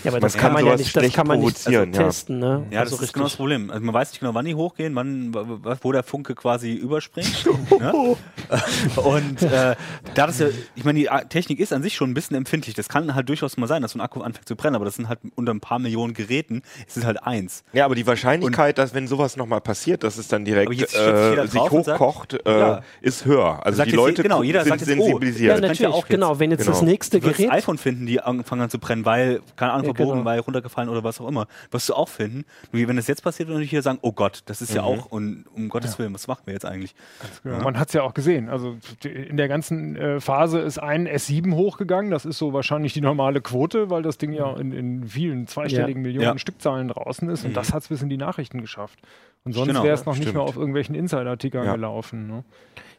ja, 0.05 0.11
aber 0.11 0.21
das 0.21 0.37
kann, 0.37 0.53
man 0.53 0.67
ja 0.67 0.77
nicht, 0.77 0.95
das 0.95 1.11
kann 1.15 1.27
man 1.27 1.41
nicht 1.41 1.67
also 1.67 1.87
testen. 1.87 2.39
Ne? 2.39 2.67
Ja, 2.71 2.81
also 2.81 2.97
das 2.97 3.07
ist 3.07 3.13
genau 3.15 3.25
das 3.25 3.37
Problem. 3.37 3.71
Also 3.71 3.83
man 3.83 3.95
weiß 3.95 4.11
nicht 4.11 4.21
genau, 4.21 4.35
wann 4.35 4.45
die 4.45 4.55
hochgehen, 4.55 4.95
wann, 4.95 5.35
wo 5.81 5.93
der 5.93 6.03
Funke 6.03 6.35
quasi 6.35 6.75
überspringt. 6.75 7.47
ne? 7.81 8.17
Und 8.97 9.43
äh, 9.43 9.75
da 10.15 10.27
das 10.27 10.39
ja, 10.39 10.49
ich 10.75 10.85
meine, 10.85 10.99
die 10.99 11.09
Technik 11.31 11.61
ist 11.61 11.73
an 11.73 11.83
sich 11.83 11.95
schon 11.95 12.11
ein 12.11 12.15
bisschen 12.15 12.37
empfindlich. 12.37 12.75
Das 12.75 12.91
kann 12.91 13.15
halt 13.15 13.27
durchaus 13.31 13.57
mal 13.57 13.67
sein, 13.69 13.81
dass 13.81 13.93
so 13.93 13.99
ein 13.99 14.03
Akku 14.03 14.21
anfängt 14.21 14.47
zu 14.47 14.55
brennen, 14.55 14.77
aber 14.77 14.85
das 14.85 14.97
sind 14.97 15.09
halt 15.09 15.21
unter 15.35 15.55
ein 15.55 15.61
paar 15.61 15.79
Millionen 15.79 16.13
Geräten, 16.13 16.61
ist 16.87 16.99
es 16.99 17.07
halt 17.07 17.23
eins. 17.23 17.65
Ja, 17.73 17.87
aber 17.87 17.95
die 17.95 18.07
Wahrscheinlichkeit, 18.07 18.79
Und, 18.79 18.85
dass 18.85 18.93
wenn 18.93 19.09
sowas 19.09 19.39
nochmal 19.39 19.63
passiert, 19.63 20.05
dass 20.05 20.19
es 20.19 20.29
dann 20.29 20.45
direkt 20.45 20.71
äh, 20.73 21.47
sich 21.47 21.59
hochkocht, 21.59 22.33
sagt, 22.33 22.47
äh, 22.47 22.59
ja. 22.59 22.83
ist 23.01 23.25
höher. 23.25 23.65
Also 23.65 23.83
die 23.83 23.93
Leute 23.93 24.23
genau, 24.23 24.43
jeder 24.43 24.61
sind 24.61 24.79
sagt 24.79 24.81
jetzt, 24.83 24.91
sensibilisiert. 24.91 25.53
Oh, 25.53 25.63
ja, 25.63 25.69
natürlich, 25.69 25.97
ja 25.97 26.03
genau. 26.07 26.39
Wenn 26.39 26.51
jetzt 26.51 26.65
genau. 26.65 26.73
das 26.73 26.83
nächste 26.83 27.19
Gerät... 27.21 27.51
IPhone 27.51 27.79
finden, 27.79 28.05
die 28.05 28.21
anfangen 28.21 28.69
zu 28.69 28.79
brennen 28.79 28.90
brennen, 28.91 29.05
weil, 29.05 29.41
keine 29.57 29.73
Ahnung, 29.73 29.85
verbogen, 29.87 30.19
genau. 30.19 30.25
weil 30.25 30.41
runtergefallen 30.41 30.89
oder 30.89 31.05
was 31.05 31.21
auch 31.21 31.29
immer. 31.29 31.47
Wirst 31.71 31.89
du 31.89 31.95
auch 31.95 32.09
finden. 32.09 32.45
Nur 32.73 32.89
wenn 32.89 32.97
das 32.97 33.07
jetzt 33.07 33.23
passiert, 33.23 33.49
würde 33.49 33.63
ich 33.63 33.71
hier 33.71 33.83
sagen, 33.83 33.99
oh 34.03 34.13
Gott, 34.13 34.43
das 34.47 34.61
ist 34.61 34.71
mhm. 34.71 34.77
ja 34.77 34.83
auch, 34.83 35.07
und 35.07 35.45
um 35.55 35.69
Gottes 35.69 35.93
ja. 35.93 35.99
Willen, 36.01 36.15
was 36.15 36.27
machen 36.27 36.43
wir 36.47 36.55
jetzt 36.55 36.65
eigentlich? 36.65 36.95
Genau. 37.43 37.57
Ja. 37.57 37.63
Man 37.63 37.79
hat 37.79 37.89
es 37.89 37.95
ja 37.95 38.03
auch 38.03 38.15
gesehen. 38.15 38.49
Also 38.49 38.77
in 39.05 39.37
der 39.37 39.49
ganzen 39.49 39.97
äh, 39.97 40.21
Phase 40.21 40.61
ist 40.61 40.79
ein 40.79 41.09
S7 41.09 41.55
hochgegangen. 41.55 42.11
Das 42.11 42.25
ist 42.25 42.39
so 42.39 42.53
wahrscheinlich 42.53 42.93
die 42.93 43.01
normale 43.01 43.41
Quote, 43.41 43.91
weil 43.91 44.03
das 44.03 44.19
Ding 44.19 44.33
ja 44.33 44.57
in, 44.57 44.73
in 44.73 45.05
vielen 45.07 45.47
zweistelligen 45.47 46.05
ja. 46.05 46.09
Millionen 46.09 46.39
Stückzahlen 46.39 46.89
draußen 46.89 47.29
ist. 47.31 47.45
Und 47.45 47.51
mhm. 47.51 47.55
das 47.55 47.73
hat 47.73 47.83
es 47.83 47.89
bis 47.89 48.03
in 48.03 48.09
die 48.09 48.17
Nachrichten 48.17 48.61
geschafft. 48.61 48.99
Und 49.45 49.53
sonst 49.53 49.69
genau, 49.69 49.85
wäre 49.85 49.95
es 49.95 50.05
noch 50.05 50.15
stimmt. 50.15 50.27
nicht 50.27 50.35
mehr 50.35 50.43
auf 50.43 50.57
irgendwelchen 50.57 50.95
Insider-Tickern 50.95 51.73
gelaufen. 51.73 52.27
Ne? 52.27 52.45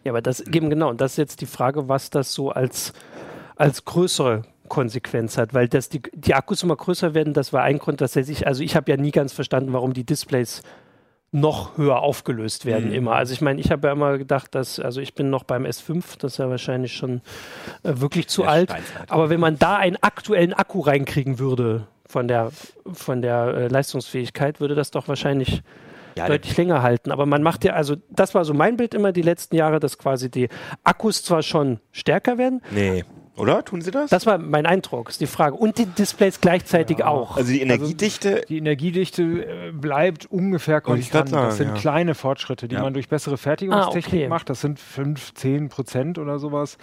Ja, 0.03 0.11
aber 0.11 0.21
das 0.21 0.39
eben 0.39 0.69
genau, 0.69 0.89
und 0.89 0.99
das 0.99 1.11
ist 1.11 1.17
jetzt 1.17 1.41
die 1.41 1.45
Frage, 1.45 1.87
was 1.87 2.09
das 2.09 2.33
so 2.33 2.49
als, 2.49 2.93
als 3.55 3.85
größere 3.85 4.43
Konsequenz 4.71 5.37
hat, 5.37 5.53
weil 5.53 5.67
das 5.67 5.89
die, 5.89 6.01
die 6.13 6.33
Akkus 6.33 6.63
immer 6.63 6.77
größer 6.77 7.13
werden, 7.13 7.33
das 7.33 7.51
war 7.51 7.63
ein 7.63 7.77
Grund, 7.77 7.99
dass 7.99 8.15
er 8.15 8.23
sich, 8.23 8.47
also 8.47 8.63
ich 8.63 8.77
habe 8.77 8.89
ja 8.89 8.95
nie 8.95 9.11
ganz 9.11 9.33
verstanden, 9.33 9.73
warum 9.73 9.91
die 9.91 10.05
Displays 10.05 10.61
noch 11.33 11.77
höher 11.77 11.99
aufgelöst 11.99 12.65
werden 12.65 12.87
mhm. 12.87 12.95
immer. 12.95 13.15
Also 13.15 13.33
ich 13.33 13.41
meine, 13.41 13.59
ich 13.59 13.69
habe 13.69 13.87
ja 13.87 13.93
immer 13.93 14.17
gedacht, 14.17 14.55
dass, 14.55 14.79
also 14.79 15.01
ich 15.01 15.13
bin 15.13 15.29
noch 15.29 15.43
beim 15.43 15.65
S5, 15.65 16.03
das 16.19 16.33
ist 16.33 16.37
ja 16.37 16.49
wahrscheinlich 16.49 16.93
schon 16.93 17.19
äh, 17.83 17.91
wirklich 17.95 18.29
zu 18.29 18.45
alt. 18.45 18.73
Aber 19.09 19.29
wenn 19.29 19.41
man 19.41 19.59
da 19.59 19.75
einen 19.75 19.97
aktuellen 19.97 20.53
Akku 20.53 20.79
reinkriegen 20.79 21.37
würde 21.37 21.87
von 22.05 22.29
der, 22.29 22.51
von 22.93 23.21
der 23.21 23.47
äh, 23.47 23.67
Leistungsfähigkeit, 23.67 24.61
würde 24.61 24.75
das 24.75 24.91
doch 24.91 25.09
wahrscheinlich 25.09 25.63
ja, 26.17 26.27
deutlich 26.27 26.55
länger 26.55 26.81
halten. 26.81 27.11
Aber 27.11 27.25
man 27.25 27.43
macht 27.43 27.65
ja, 27.65 27.73
also 27.73 27.97
das 28.09 28.33
war 28.35 28.45
so 28.45 28.53
mein 28.53 28.77
Bild 28.77 28.93
immer 28.93 29.11
die 29.11 29.21
letzten 29.21 29.57
Jahre, 29.57 29.81
dass 29.81 29.97
quasi 29.97 30.31
die 30.31 30.47
Akkus 30.85 31.23
zwar 31.25 31.43
schon 31.43 31.81
stärker 31.91 32.37
werden, 32.37 32.61
nee 32.71 33.03
Oder? 33.37 33.63
Tun 33.63 33.81
sie 33.81 33.91
das? 33.91 34.09
Das 34.09 34.25
war 34.25 34.37
mein 34.37 34.65
Eindruck, 34.65 35.09
ist 35.09 35.21
die 35.21 35.27
Frage. 35.27 35.55
Und 35.55 35.77
die 35.77 35.85
Displays 35.85 36.41
gleichzeitig 36.41 36.99
ja. 36.99 37.07
auch. 37.07 37.37
Also 37.37 37.51
die 37.51 37.61
Energiedichte. 37.61 38.33
Also 38.33 38.45
die 38.47 38.57
Energiedichte 38.57 39.23
äh, 39.23 39.71
bleibt 39.71 40.25
ungefähr 40.25 40.81
konstant. 40.81 41.29
Sagen, 41.29 41.47
das 41.47 41.57
sind 41.57 41.69
ja. 41.69 41.73
kleine 41.75 42.15
Fortschritte, 42.15 42.67
die 42.67 42.75
ja. 42.75 42.81
man 42.81 42.93
durch 42.93 43.07
bessere 43.07 43.37
Fertigungstechnik 43.37 44.21
ah, 44.21 44.23
okay. 44.23 44.27
macht. 44.27 44.49
Das 44.49 44.61
sind 44.61 44.79
5, 44.79 45.33
10 45.33 45.69
Prozent 45.69 46.19
oder 46.19 46.39
sowas 46.39 46.77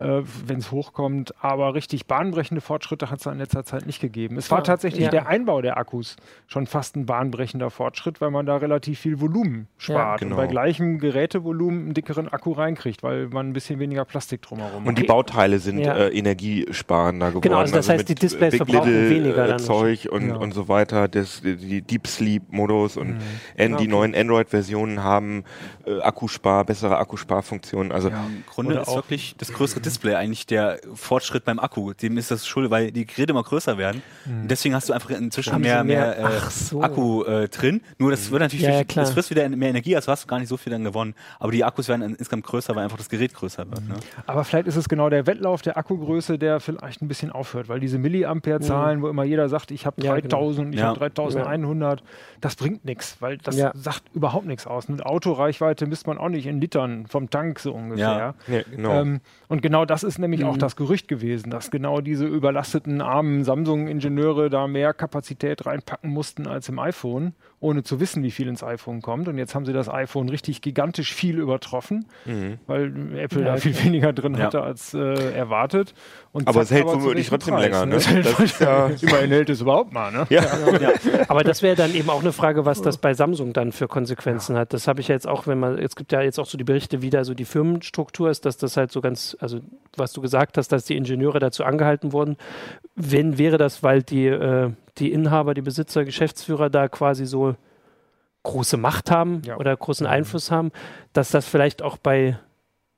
äh, 0.00 0.22
wenn 0.46 0.58
es 0.58 0.70
hochkommt. 0.70 1.34
Aber 1.40 1.74
richtig 1.74 2.06
bahnbrechende 2.06 2.60
Fortschritte 2.60 3.10
hat 3.10 3.20
es 3.20 3.26
in 3.26 3.38
letzter 3.38 3.64
Zeit 3.64 3.86
nicht 3.86 4.00
gegeben. 4.00 4.36
Es 4.36 4.50
war 4.50 4.58
ja, 4.58 4.64
tatsächlich 4.64 5.04
ja. 5.04 5.10
der 5.10 5.26
Einbau 5.26 5.60
der 5.60 5.76
Akkus 5.76 6.16
schon 6.46 6.66
fast 6.66 6.96
ein 6.96 7.06
bahnbrechender 7.06 7.70
Fortschritt, 7.70 8.20
weil 8.20 8.30
man 8.30 8.46
da 8.46 8.56
relativ 8.56 8.98
viel 9.00 9.20
Volumen 9.20 9.68
spart 9.76 10.20
ja, 10.20 10.26
genau. 10.26 10.36
und 10.36 10.42
bei 10.42 10.46
gleichem 10.46 10.98
Gerätevolumen 10.98 11.84
einen 11.84 11.94
dickeren 11.94 12.28
Akku 12.28 12.52
reinkriegt, 12.52 13.02
weil 13.02 13.28
man 13.28 13.50
ein 13.50 13.52
bisschen 13.52 13.78
weniger 13.78 14.04
Plastik 14.04 14.42
drumherum 14.42 14.82
hat. 14.82 14.88
Und 14.88 14.98
die 14.98 15.04
Bautteile 15.04 15.58
sind 15.58 15.80
äh, 15.80 16.08
energiesparender 16.08 17.28
geworden. 17.28 17.42
Genau, 17.42 17.58
also 17.58 17.74
das 17.74 17.88
also 17.90 17.98
heißt, 17.98 18.08
die 18.08 18.14
Displays 18.14 18.52
Big 18.52 18.64
verbrauchen 18.64 18.90
Little, 18.90 19.10
weniger. 19.10 19.48
Äh, 19.50 19.56
Zeug 19.58 20.08
und, 20.10 20.30
und 20.30 20.52
so 20.52 20.68
weiter, 20.68 21.08
das, 21.08 21.42
die 21.42 21.82
Deep 21.82 22.06
Sleep-Modus 22.06 22.96
und 22.96 23.18
mhm. 23.58 23.76
die 23.76 23.88
neuen 23.88 24.14
Android-Versionen 24.14 25.02
haben 25.02 25.44
äh, 25.86 26.00
Akkuspar, 26.00 26.64
bessere 26.64 26.96
Akkusparfunktionen. 26.96 27.92
Also 27.92 28.08
im 28.08 28.44
Grunde 28.48 28.78
ist 28.78 28.94
wirklich 28.94 29.34
das 29.36 29.52
größere 29.52 29.80
Display 29.90 30.14
eigentlich 30.14 30.46
der 30.46 30.80
Fortschritt 30.94 31.44
beim 31.44 31.58
Akku. 31.58 31.92
Dem 31.92 32.16
ist 32.16 32.30
das 32.30 32.46
schuld, 32.46 32.70
weil 32.70 32.92
die 32.92 33.06
Geräte 33.06 33.32
immer 33.32 33.42
größer 33.42 33.78
werden. 33.78 34.02
Mhm. 34.24 34.48
deswegen 34.48 34.74
hast 34.74 34.88
du 34.88 34.92
einfach 34.92 35.10
inzwischen 35.10 35.52
Haben 35.52 35.62
mehr, 35.62 35.84
mehr, 35.84 36.16
mehr 36.16 36.18
äh, 36.18 36.50
so. 36.50 36.82
Akku 36.82 37.24
äh, 37.24 37.48
drin. 37.48 37.80
Nur 37.98 38.10
das 38.10 38.30
wird 38.30 38.40
natürlich, 38.40 38.64
ja, 38.64 38.78
ja, 38.78 38.84
das 38.84 39.12
frisst 39.12 39.30
wieder 39.30 39.48
mehr 39.48 39.70
Energie, 39.70 39.96
als 39.96 40.08
hast 40.08 40.24
du 40.24 40.28
gar 40.28 40.38
nicht 40.38 40.48
so 40.48 40.56
viel 40.56 40.72
dann 40.72 40.84
gewonnen. 40.84 41.14
Aber 41.38 41.52
die 41.52 41.64
Akkus 41.64 41.88
werden 41.88 42.02
insgesamt 42.02 42.44
größer, 42.44 42.74
weil 42.76 42.84
einfach 42.84 42.96
das 42.96 43.08
Gerät 43.08 43.34
größer 43.34 43.68
wird. 43.70 43.88
Ne? 43.88 43.94
Aber 44.26 44.44
vielleicht 44.44 44.66
ist 44.66 44.76
es 44.76 44.88
genau 44.88 45.08
der 45.10 45.26
Wettlauf 45.26 45.62
der 45.62 45.76
Akkugröße, 45.76 46.38
der 46.38 46.60
vielleicht 46.60 47.02
ein 47.02 47.08
bisschen 47.08 47.30
aufhört, 47.30 47.68
weil 47.68 47.80
diese 47.80 47.98
Milliampere-Zahlen, 47.98 48.98
mhm. 48.98 49.02
wo 49.02 49.08
immer 49.08 49.24
jeder 49.24 49.48
sagt, 49.48 49.70
ich 49.70 49.86
habe 49.86 50.00
3000, 50.00 50.72
genau. 50.72 50.76
ich 50.76 50.82
habe 50.82 51.10
3100, 51.10 52.02
das 52.40 52.56
bringt 52.56 52.84
nichts, 52.84 53.16
weil 53.20 53.38
das 53.38 53.56
sagt 53.74 54.02
überhaupt 54.14 54.46
nichts 54.46 54.66
aus. 54.66 54.88
Eine 54.88 55.04
Autoreichweite 55.04 55.86
misst 55.86 56.06
man 56.06 56.18
auch 56.18 56.28
nicht 56.28 56.46
in 56.46 56.60
Litern 56.60 57.06
vom 57.06 57.30
Tank 57.30 57.58
so 57.58 57.72
ungefähr. 57.72 58.34
Ja. 58.48 58.62
genau. 58.70 59.00
Ähm, 59.00 59.20
und 59.48 59.62
genau 59.62 59.79
das 59.84 60.02
ist 60.02 60.18
nämlich 60.18 60.40
mhm. 60.40 60.46
auch 60.46 60.56
das 60.56 60.76
Gerücht 60.76 61.08
gewesen, 61.08 61.50
dass 61.50 61.70
genau 61.70 62.00
diese 62.00 62.26
überlasteten 62.26 63.00
armen 63.00 63.44
Samsung-Ingenieure 63.44 64.50
da 64.50 64.66
mehr 64.66 64.94
Kapazität 64.94 65.66
reinpacken 65.66 66.10
mussten 66.10 66.46
als 66.46 66.68
im 66.68 66.78
iPhone, 66.78 67.34
ohne 67.60 67.82
zu 67.82 68.00
wissen, 68.00 68.22
wie 68.22 68.30
viel 68.30 68.48
ins 68.48 68.64
iPhone 68.64 69.02
kommt. 69.02 69.28
Und 69.28 69.36
jetzt 69.36 69.54
haben 69.54 69.66
sie 69.66 69.74
das 69.74 69.88
iPhone 69.88 70.30
richtig 70.30 70.62
gigantisch 70.62 71.12
viel 71.12 71.38
übertroffen, 71.38 72.06
mhm. 72.24 72.58
weil 72.66 73.18
Apple 73.18 73.42
ja, 73.42 73.52
da 73.52 73.56
viel 73.58 73.78
weniger 73.84 74.14
drin 74.14 74.34
ja. 74.34 74.46
hatte 74.46 74.62
als 74.62 74.94
äh, 74.94 75.34
erwartet. 75.34 75.94
Und 76.32 76.48
aber 76.48 76.62
es 76.62 76.70
hält 76.70 76.86
womöglich 76.86 77.28
trotzdem 77.28 77.54
Preis, 77.54 77.64
länger. 77.64 77.86
Ne? 77.86 77.96
ne? 77.96 78.22
Das 78.22 78.36
das 78.36 78.58
ja 78.60 78.86
immerhin 79.00 79.30
hält 79.30 79.50
es 79.50 79.60
überhaupt 79.60 79.92
mal. 79.92 80.10
Ne? 80.10 80.26
Ja. 80.30 80.42
ja. 80.80 80.90
Aber 81.28 81.44
das 81.44 81.62
wäre 81.62 81.76
dann 81.76 81.94
eben 81.94 82.08
auch 82.08 82.22
eine 82.22 82.32
Frage, 82.32 82.64
was 82.64 82.80
das 82.80 82.96
bei 82.96 83.12
Samsung 83.12 83.52
dann 83.52 83.72
für 83.72 83.88
Konsequenzen 83.88 84.56
hat. 84.56 84.72
Das 84.72 84.88
habe 84.88 85.02
ich 85.02 85.08
ja 85.08 85.14
jetzt 85.14 85.28
auch, 85.28 85.46
wenn 85.46 85.58
man, 85.58 85.78
es 85.78 85.96
gibt 85.96 86.12
ja 86.12 86.22
jetzt 86.22 86.40
auch 86.40 86.46
so 86.46 86.56
die 86.56 86.64
Berichte, 86.64 87.02
wie 87.02 87.10
da 87.10 87.24
so 87.24 87.34
die 87.34 87.44
Firmenstruktur 87.44 88.30
ist, 88.30 88.46
dass 88.46 88.56
das 88.56 88.78
halt 88.78 88.90
so 88.90 89.02
ganz, 89.02 89.36
also 89.38 89.60
was 89.96 90.12
du 90.12 90.22
gesagt 90.22 90.56
hast, 90.56 90.68
dass 90.68 90.86
die 90.86 90.96
Ingenieure 90.96 91.40
dazu 91.40 91.64
angehalten 91.64 92.12
wurden. 92.12 92.36
Wenn 92.94 93.36
wäre 93.36 93.58
das, 93.58 93.82
weil 93.82 94.02
die, 94.02 94.26
äh, 94.26 94.70
die 94.98 95.12
Inhaber, 95.12 95.54
die 95.54 95.62
Besitzer, 95.62 96.04
Geschäftsführer 96.04 96.70
da 96.70 96.88
quasi 96.88 97.26
so 97.26 97.56
große 98.42 98.76
Macht 98.76 99.10
haben 99.10 99.42
ja. 99.44 99.56
oder 99.56 99.76
großen 99.76 100.06
Einfluss 100.06 100.50
haben, 100.50 100.72
dass 101.12 101.30
das 101.30 101.46
vielleicht 101.46 101.82
auch 101.82 101.98
bei 101.98 102.38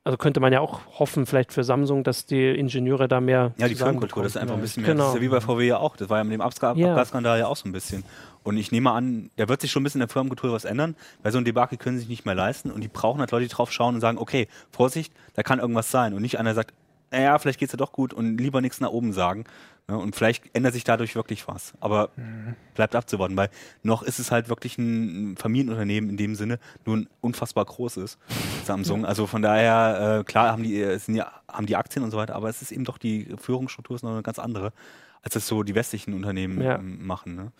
also 0.05 0.17
könnte 0.17 0.41
man 0.41 0.51
ja 0.51 0.59
auch 0.59 0.81
hoffen, 0.99 1.25
vielleicht 1.25 1.53
für 1.53 1.63
Samsung, 1.63 2.03
dass 2.03 2.25
die 2.25 2.49
Ingenieure 2.49 3.07
da 3.07 3.21
mehr. 3.21 3.53
Ja, 3.57 3.69
die 3.69 3.75
Firmenkultur, 3.75 4.23
das 4.23 4.35
ist 4.35 4.41
einfach 4.41 4.55
ein 4.55 4.61
bisschen 4.61 4.83
mehr. 4.83 4.91
Genau. 4.91 5.05
Das 5.05 5.13
ist 5.13 5.15
ja 5.15 5.21
wie 5.21 5.29
bei 5.29 5.39
VW 5.39 5.65
ja 5.65 5.77
auch. 5.77 5.95
Das 5.95 6.09
war 6.09 6.17
ja 6.17 6.25
mit 6.25 6.33
dem 6.33 6.41
Abgasskandal 6.41 7.37
ja. 7.37 7.45
ja 7.45 7.47
auch 7.47 7.55
so 7.55 7.69
ein 7.69 7.71
bisschen. 7.71 8.03
Und 8.43 8.57
ich 8.57 8.73
nehme 8.73 8.91
an, 8.91 9.29
da 9.37 9.47
wird 9.47 9.61
sich 9.61 9.71
schon 9.71 9.81
ein 9.81 9.85
bisschen 9.85 10.01
in 10.01 10.07
der 10.07 10.11
Firmenkultur 10.11 10.51
was 10.51 10.65
ändern, 10.65 10.97
weil 11.21 11.31
so 11.31 11.37
ein 11.37 11.45
Debakel 11.45 11.77
können 11.77 11.95
sie 11.95 12.01
sich 12.01 12.09
nicht 12.09 12.25
mehr 12.25 12.35
leisten 12.35 12.69
und 12.69 12.81
die 12.81 12.89
brauchen 12.89 13.21
halt 13.21 13.31
Leute, 13.31 13.45
die 13.45 13.53
drauf 13.53 13.71
schauen 13.71 13.95
und 13.95 14.01
sagen, 14.01 14.17
okay, 14.17 14.49
Vorsicht, 14.71 15.13
da 15.35 15.43
kann 15.43 15.59
irgendwas 15.59 15.89
sein. 15.89 16.13
Und 16.13 16.21
nicht 16.21 16.37
einer 16.37 16.53
sagt, 16.53 16.73
naja, 17.11 17.39
vielleicht 17.39 17.59
geht's 17.59 17.71
ja 17.71 17.77
doch 17.77 17.93
gut 17.93 18.13
und 18.13 18.37
lieber 18.37 18.59
nichts 18.59 18.81
nach 18.81 18.89
oben 18.89 19.13
sagen. 19.13 19.45
Ne? 19.87 19.97
Und 19.97 20.15
vielleicht 20.15 20.43
ändert 20.53 20.73
sich 20.73 20.83
dadurch 20.83 21.15
wirklich 21.15 21.47
was. 21.47 21.73
Aber 21.79 22.09
mhm. 22.15 22.55
bleibt 22.75 22.95
abzuwarten, 22.95 23.35
weil 23.35 23.49
noch 23.81 24.03
ist 24.03 24.19
es 24.19 24.31
halt 24.31 24.49
wirklich 24.49 24.77
ein 24.77 25.35
Familienunternehmen 25.37 26.09
in 26.09 26.17
dem 26.17 26.35
Sinne, 26.35 26.59
nur 26.85 26.97
ein 26.97 27.09
unfassbar 27.21 27.65
großes 27.65 28.17
Samsung. 28.63 29.05
Also 29.05 29.27
von 29.27 29.41
daher, 29.41 30.19
äh, 30.19 30.23
klar 30.23 30.51
haben 30.51 30.63
die, 30.63 30.81
äh, 30.81 30.99
ja, 31.07 31.31
haben 31.47 31.65
die 31.65 31.75
Aktien 31.75 32.03
und 32.03 32.11
so 32.11 32.17
weiter, 32.17 32.35
aber 32.35 32.49
es 32.49 32.61
ist 32.61 32.71
eben 32.71 32.85
doch 32.85 32.97
die 32.97 33.35
Führungsstruktur 33.39 33.95
ist 33.95 34.03
noch 34.03 34.11
eine 34.11 34.23
ganz 34.23 34.39
andere, 34.39 34.71
als 35.21 35.33
das 35.33 35.47
so 35.47 35.63
die 35.63 35.75
westlichen 35.75 36.13
Unternehmen 36.13 36.61
ja. 36.61 36.77
machen. 36.81 37.35
Ne? 37.35 37.51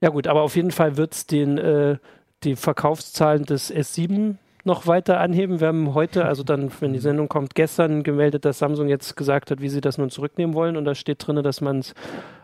Ja 0.00 0.10
gut, 0.10 0.26
aber 0.26 0.42
auf 0.42 0.56
jeden 0.56 0.70
Fall 0.70 0.96
wird 0.96 1.14
es 1.14 1.26
den 1.26 1.58
äh, 1.58 1.98
die 2.42 2.56
Verkaufszahlen 2.56 3.44
des 3.44 3.72
S7 3.72 4.36
noch 4.64 4.86
weiter 4.86 5.20
anheben. 5.20 5.60
Wir 5.60 5.68
haben 5.68 5.94
heute, 5.94 6.24
also 6.24 6.42
dann, 6.42 6.70
wenn 6.80 6.92
die 6.92 6.98
Sendung 6.98 7.28
kommt, 7.28 7.54
gestern 7.54 8.02
gemeldet, 8.02 8.44
dass 8.44 8.58
Samsung 8.58 8.88
jetzt 8.88 9.16
gesagt 9.16 9.50
hat, 9.50 9.60
wie 9.60 9.68
sie 9.68 9.80
das 9.80 9.98
nun 9.98 10.10
zurücknehmen 10.10 10.54
wollen. 10.54 10.76
Und 10.76 10.84
da 10.84 10.94
steht 10.94 11.26
drin, 11.26 11.42
dass 11.42 11.60
man 11.60 11.78
es 11.78 11.94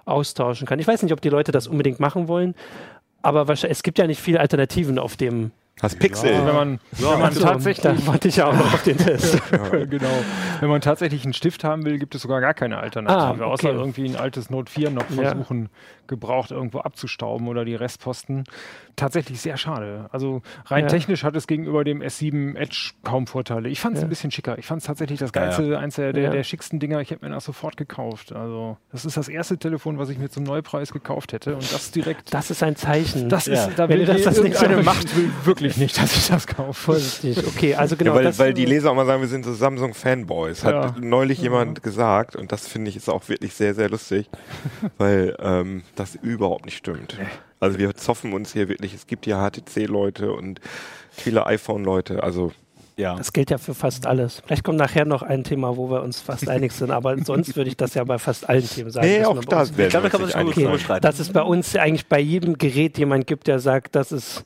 austauschen 0.05 0.67
kann. 0.67 0.79
Ich 0.79 0.87
weiß 0.87 1.03
nicht, 1.03 1.13
ob 1.13 1.21
die 1.21 1.29
Leute 1.29 1.53
das 1.53 1.67
unbedingt 1.67 2.01
machen 2.01 2.29
wollen, 2.29 2.55
aber 3.23 3.49
es 3.49 3.83
gibt 3.83 3.99
ja 3.99 4.07
nicht 4.07 4.21
viele 4.21 4.41
Alternativen 4.41 4.99
auf 4.99 5.17
dem 5.17 5.51
das 5.81 5.95
Pixel. 5.95 6.33
Ja, 6.33 6.47
wenn 6.47 6.55
man, 6.55 6.81
ja, 6.97 7.13
wenn 7.13 7.19
man 7.19 7.23
also, 7.23 7.41
tatsächlich. 7.43 8.07
Warte 8.07 8.29
ich 8.29 8.37
ja 8.37 8.47
auch 8.47 8.55
noch 8.55 8.73
auf 8.73 8.83
den 8.83 8.97
Test. 8.97 9.39
ja, 9.53 9.85
genau. 9.85 10.09
Wenn 10.61 10.71
man 10.71 10.81
tatsächlich 10.81 11.23
einen 11.25 11.35
Stift 11.35 11.65
haben 11.65 11.85
will, 11.85 11.99
gibt 11.99 12.15
es 12.15 12.23
sogar 12.23 12.41
gar 12.41 12.55
keine 12.55 12.79
Alternative. 12.79 13.19
Ah, 13.19 13.31
okay. 13.33 13.43
Außer 13.43 13.73
irgendwie 13.73 14.09
ein 14.09 14.17
altes 14.17 14.49
Note 14.49 14.73
4 14.73 14.91
noch 14.91 15.05
versuchen, 15.05 15.69
gebraucht 16.07 16.51
irgendwo 16.51 16.79
abzustauben 16.79 17.47
oder 17.47 17.67
die 17.67 17.75
Restposten. 17.75 18.45
Tatsächlich 18.97 19.43
sehr 19.43 19.59
schade. 19.59 20.09
Also 20.13 20.41
rein 20.65 20.85
ja. 20.85 20.89
technisch 20.89 21.25
hat 21.25 21.37
es 21.37 21.47
gegenüber 21.47 21.85
dem 21.85 22.01
S7 22.01 22.57
Edge 22.57 22.93
kaum 23.05 23.27
Vorteile. 23.27 23.69
Ich 23.69 23.81
fand 23.81 23.97
es 23.97 24.01
ja. 24.01 24.07
ein 24.07 24.09
bisschen 24.09 24.31
schicker. 24.31 24.57
Ich 24.57 24.65
fand 24.65 24.81
es 24.81 24.87
tatsächlich 24.87 25.19
das 25.19 25.33
geilste, 25.33 25.65
ja, 25.65 25.79
eins 25.79 25.97
der, 25.97 26.15
der, 26.15 26.31
der, 26.31 26.43
schicksten 26.43 26.79
Dinger. 26.79 27.03
Ich 27.03 27.11
hätte 27.11 27.23
mir 27.23 27.35
das 27.35 27.45
sofort 27.45 27.77
gekauft. 27.77 28.33
Also 28.33 28.79
das 28.93 29.05
ist 29.05 29.19
das 29.19 29.29
erste 29.29 29.59
Telefon, 29.59 29.99
was 29.99 30.09
ich 30.09 30.17
mir 30.17 30.31
zum 30.31 30.45
Neupreis 30.45 30.95
gekauft 30.95 31.35
hätte 31.35 31.55
und 31.55 31.71
das 31.71 31.91
direkt. 31.91 32.33
Das 32.33 32.51
ist 32.51 32.63
ein 32.63 32.77
Zeichen. 32.77 33.29
Das 33.29 33.47
ist, 33.47 33.73
da 33.77 33.91
will 33.91 34.07
das, 34.07 34.23
das 34.23 34.43
nicht 34.43 34.57
eine 34.57 34.83
Macht 34.83 35.15
will 35.15 35.31
wirklich 35.45 35.66
nicht, 35.77 36.01
dass 36.01 36.17
ich 36.17 36.29
das 36.29 36.47
kaufe. 36.47 36.75
Vorsichtig. 36.75 37.47
Okay, 37.47 37.75
also 37.75 37.97
genau. 37.97 38.15
weil, 38.15 38.39
weil 38.39 38.55
die 38.55 38.65
Leser 38.65 38.91
auch 38.91 38.95
mal 38.95 39.07
sagen, 39.07 39.21
wir 39.21 39.29
sind 39.29 39.45
so 39.45 39.55
Samsung 39.55 39.95
Fanboys. 39.95 40.65
Hat 40.65 41.01
neulich 41.01 41.41
jemand 41.41 41.83
gesagt 41.83 42.37
und 42.37 42.53
das 42.53 42.69
finde 42.69 42.91
ich 42.91 42.97
ist 42.97 43.09
auch 43.09 43.29
wirklich 43.29 43.55
sehr 43.55 43.75
sehr 43.75 43.89
lustig, 43.89 44.29
weil 44.99 45.37
ähm, 45.41 45.83
das 45.95 46.15
überhaupt 46.17 46.65
nicht 46.67 46.77
stimmt. 46.77 47.19
Also 47.61 47.79
wir 47.79 47.95
zoffen 47.95 48.33
uns 48.33 48.53
hier 48.53 48.69
wirklich, 48.69 48.95
es 48.95 49.07
gibt 49.07 49.25
hier 49.25 49.39
HTC-Leute 49.39 50.33
und 50.33 50.61
viele 51.11 51.47
iPhone-Leute, 51.47 52.23
also 52.23 52.53
ja. 52.99 53.15
Das 53.15 53.33
gilt 53.33 53.51
ja 53.51 53.59
für 53.59 53.75
fast 53.75 54.07
alles. 54.07 54.43
Vielleicht 54.47 54.65
kommt 54.65 54.79
nachher 54.79 55.05
noch 55.05 55.23
ein 55.23 55.45
Thema, 55.45 55.77
wo 55.77 55.91
wir 55.91 56.03
uns 56.03 56.21
fast 56.21 56.49
einig 56.49 56.73
sind, 56.73 56.91
aber 56.91 57.17
sonst 57.25 57.55
würde 57.55 57.69
ich 57.69 57.77
das 57.77 57.93
ja 57.93 58.03
bei 58.05 58.19
fast 58.19 58.49
allen 58.49 58.67
Themen 58.67 58.91
sagen. 58.91 59.07
Nee, 59.07 59.25
auch 59.25 59.45
das 59.45 59.71
ich 59.71 59.89
glaube, 59.89 59.91
da 59.91 60.09
kann 60.09 60.21
man 60.23 60.31
sich 60.31 60.65
okay, 60.65 60.67
okay. 60.67 61.01
Dass 61.01 61.19
es 61.19 61.31
bei 61.31 61.43
uns 61.43 61.77
eigentlich 61.77 62.07
bei 62.07 62.19
jedem 62.19 62.57
Gerät 62.57 62.97
jemand 62.97 63.27
gibt, 63.27 63.49
der 63.49 63.59
sagt, 63.59 63.95
das 63.95 64.13
ist, 64.13 64.45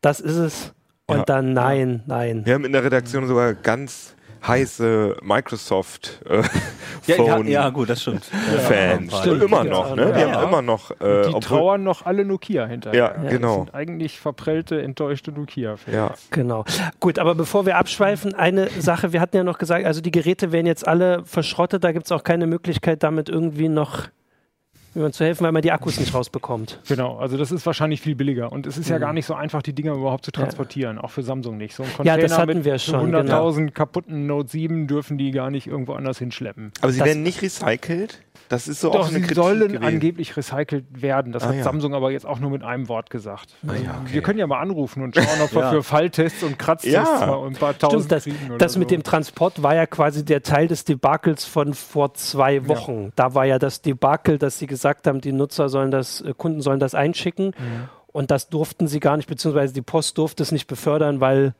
das 0.00 0.20
ist 0.20 0.36
es. 0.36 0.72
Und 1.06 1.18
ja. 1.18 1.24
dann 1.24 1.52
nein, 1.52 2.02
nein. 2.06 2.42
Wir 2.44 2.54
haben 2.54 2.64
in 2.64 2.72
der 2.72 2.84
Redaktion 2.84 3.26
sogar 3.26 3.54
ganz 3.54 4.14
heiße 4.46 5.16
Microsoft 5.22 6.20
äh, 6.28 6.42
Phone 7.16 7.46
ja, 7.46 7.62
ja, 7.62 7.70
gut, 7.70 7.90
das 7.90 8.02
stimmt. 8.02 8.24
Fans. 8.24 9.12
Ja, 9.12 9.18
stimmt, 9.20 9.42
immer 9.42 9.64
noch, 9.64 9.94
ne? 9.94 10.14
Wir 10.14 10.32
haben 10.32 10.48
immer 10.48 10.62
noch. 10.62 10.90
Äh, 11.00 11.28
die 11.28 11.40
trauern 11.40 11.82
noch 11.82 12.06
alle 12.06 12.24
Nokia 12.24 12.66
hinterher. 12.66 13.16
Ja, 13.22 13.28
genau. 13.28 13.48
Das 13.48 13.64
sind 13.66 13.74
eigentlich 13.74 14.20
verprellte, 14.20 14.80
enttäuschte 14.82 15.32
Nokia-Fans. 15.32 15.94
Ja. 15.94 16.14
Genau. 16.30 16.64
Gut, 17.00 17.18
aber 17.18 17.34
bevor 17.34 17.66
wir 17.66 17.76
abschweifen, 17.76 18.34
eine 18.34 18.68
Sache, 18.78 19.12
wir 19.12 19.20
hatten 19.20 19.36
ja 19.36 19.44
noch 19.44 19.58
gesagt, 19.58 19.84
also 19.84 20.00
die 20.00 20.10
Geräte 20.10 20.52
werden 20.52 20.66
jetzt 20.66 20.86
alle 20.86 21.24
verschrottet, 21.24 21.84
da 21.84 21.92
gibt 21.92 22.06
es 22.06 22.12
auch 22.12 22.24
keine 22.24 22.46
Möglichkeit, 22.46 23.02
damit 23.02 23.28
irgendwie 23.28 23.68
noch 23.68 24.08
jemand 24.94 25.14
zu 25.14 25.24
helfen, 25.24 25.44
weil 25.44 25.52
man 25.52 25.62
die 25.62 25.72
Akkus 25.72 25.98
nicht 26.00 26.14
rausbekommt. 26.14 26.80
Genau, 26.88 27.18
also 27.18 27.36
das 27.36 27.52
ist 27.52 27.64
wahrscheinlich 27.66 28.00
viel 28.00 28.14
billiger. 28.14 28.52
Und 28.52 28.66
es 28.66 28.76
ist 28.76 28.86
mhm. 28.86 28.92
ja 28.92 28.98
gar 28.98 29.12
nicht 29.12 29.26
so 29.26 29.34
einfach, 29.34 29.62
die 29.62 29.72
Dinger 29.72 29.94
überhaupt 29.94 30.24
zu 30.24 30.32
transportieren, 30.32 30.96
ja. 30.96 31.04
auch 31.04 31.10
für 31.10 31.22
Samsung 31.22 31.56
nicht. 31.56 31.74
So 31.74 31.82
ein 31.82 31.88
Container 31.94 32.18
ja, 32.18 32.22
das 32.22 32.38
hatten 32.38 32.64
wir 32.64 32.78
schon. 32.78 33.14
100.000 33.14 33.56
genau. 33.56 33.72
kaputten 33.72 34.26
Note 34.26 34.48
7 34.50 34.86
dürfen 34.86 35.18
die 35.18 35.30
gar 35.30 35.50
nicht 35.50 35.66
irgendwo 35.66 35.92
anders 35.92 36.18
hinschleppen. 36.18 36.72
Aber 36.80 36.92
sie 36.92 36.98
das 36.98 37.06
werden 37.06 37.22
nicht 37.22 37.42
recycelt? 37.42 38.20
Das 38.50 38.66
ist 38.66 38.80
so 38.80 38.90
Doch, 38.90 39.02
auch 39.02 39.04
eine 39.04 39.14
sie 39.14 39.20
Kritik 39.20 39.36
sollen 39.36 39.68
gewesen. 39.68 39.84
angeblich 39.84 40.36
recycelt 40.36 40.84
werden. 41.00 41.30
Das 41.30 41.44
ah, 41.44 41.50
hat 41.50 41.54
ja. 41.54 41.62
Samsung 41.62 41.94
aber 41.94 42.10
jetzt 42.10 42.26
auch 42.26 42.40
nur 42.40 42.50
mit 42.50 42.64
einem 42.64 42.88
Wort 42.88 43.08
gesagt. 43.08 43.54
Ah, 43.64 43.74
ja, 43.74 44.00
okay. 44.02 44.12
Wir 44.12 44.22
können 44.22 44.40
ja 44.40 44.46
mal 44.48 44.58
anrufen 44.58 45.04
und 45.04 45.14
schauen, 45.14 45.40
ob 45.40 45.54
wir 45.54 45.70
für 45.70 45.82
Falltests 45.84 46.42
und 46.42 46.58
Kratztests 46.58 47.20
mal 47.20 47.46
ein 47.46 47.52
paar 47.52 47.78
tausend 47.78 48.06
Stimmt, 48.06 48.12
das, 48.12 48.24
kriegen 48.24 48.58
das 48.58 48.72
so. 48.72 48.80
mit 48.80 48.90
dem 48.90 49.04
Transport 49.04 49.62
war 49.62 49.76
ja 49.76 49.86
quasi 49.86 50.24
der 50.24 50.42
Teil 50.42 50.66
des 50.66 50.84
Debakels 50.84 51.44
von 51.44 51.74
vor 51.74 52.14
zwei 52.14 52.66
Wochen. 52.66 53.12
Da 53.14 53.34
war 53.34 53.46
ja 53.46 53.60
das 53.60 53.82
Debakel, 53.82 54.36
dass 54.36 54.58
sie 54.58 54.66
gesagt 54.66 55.06
haben, 55.06 55.20
die 55.20 55.30
Nutzer 55.30 55.68
sollen 55.68 55.92
das, 55.92 56.20
äh, 56.20 56.34
Kunden 56.36 56.60
sollen 56.60 56.80
das 56.80 56.96
einschicken. 56.96 57.54
Und 58.08 58.32
das 58.32 58.48
durften 58.48 58.88
sie 58.88 58.98
gar 58.98 59.16
nicht, 59.16 59.28
beziehungsweise 59.28 59.72
die 59.72 59.82
Post 59.82 60.18
durfte 60.18 60.42
es 60.42 60.50
nicht 60.50 60.66
befördern, 60.66 61.20
weil 61.20 61.54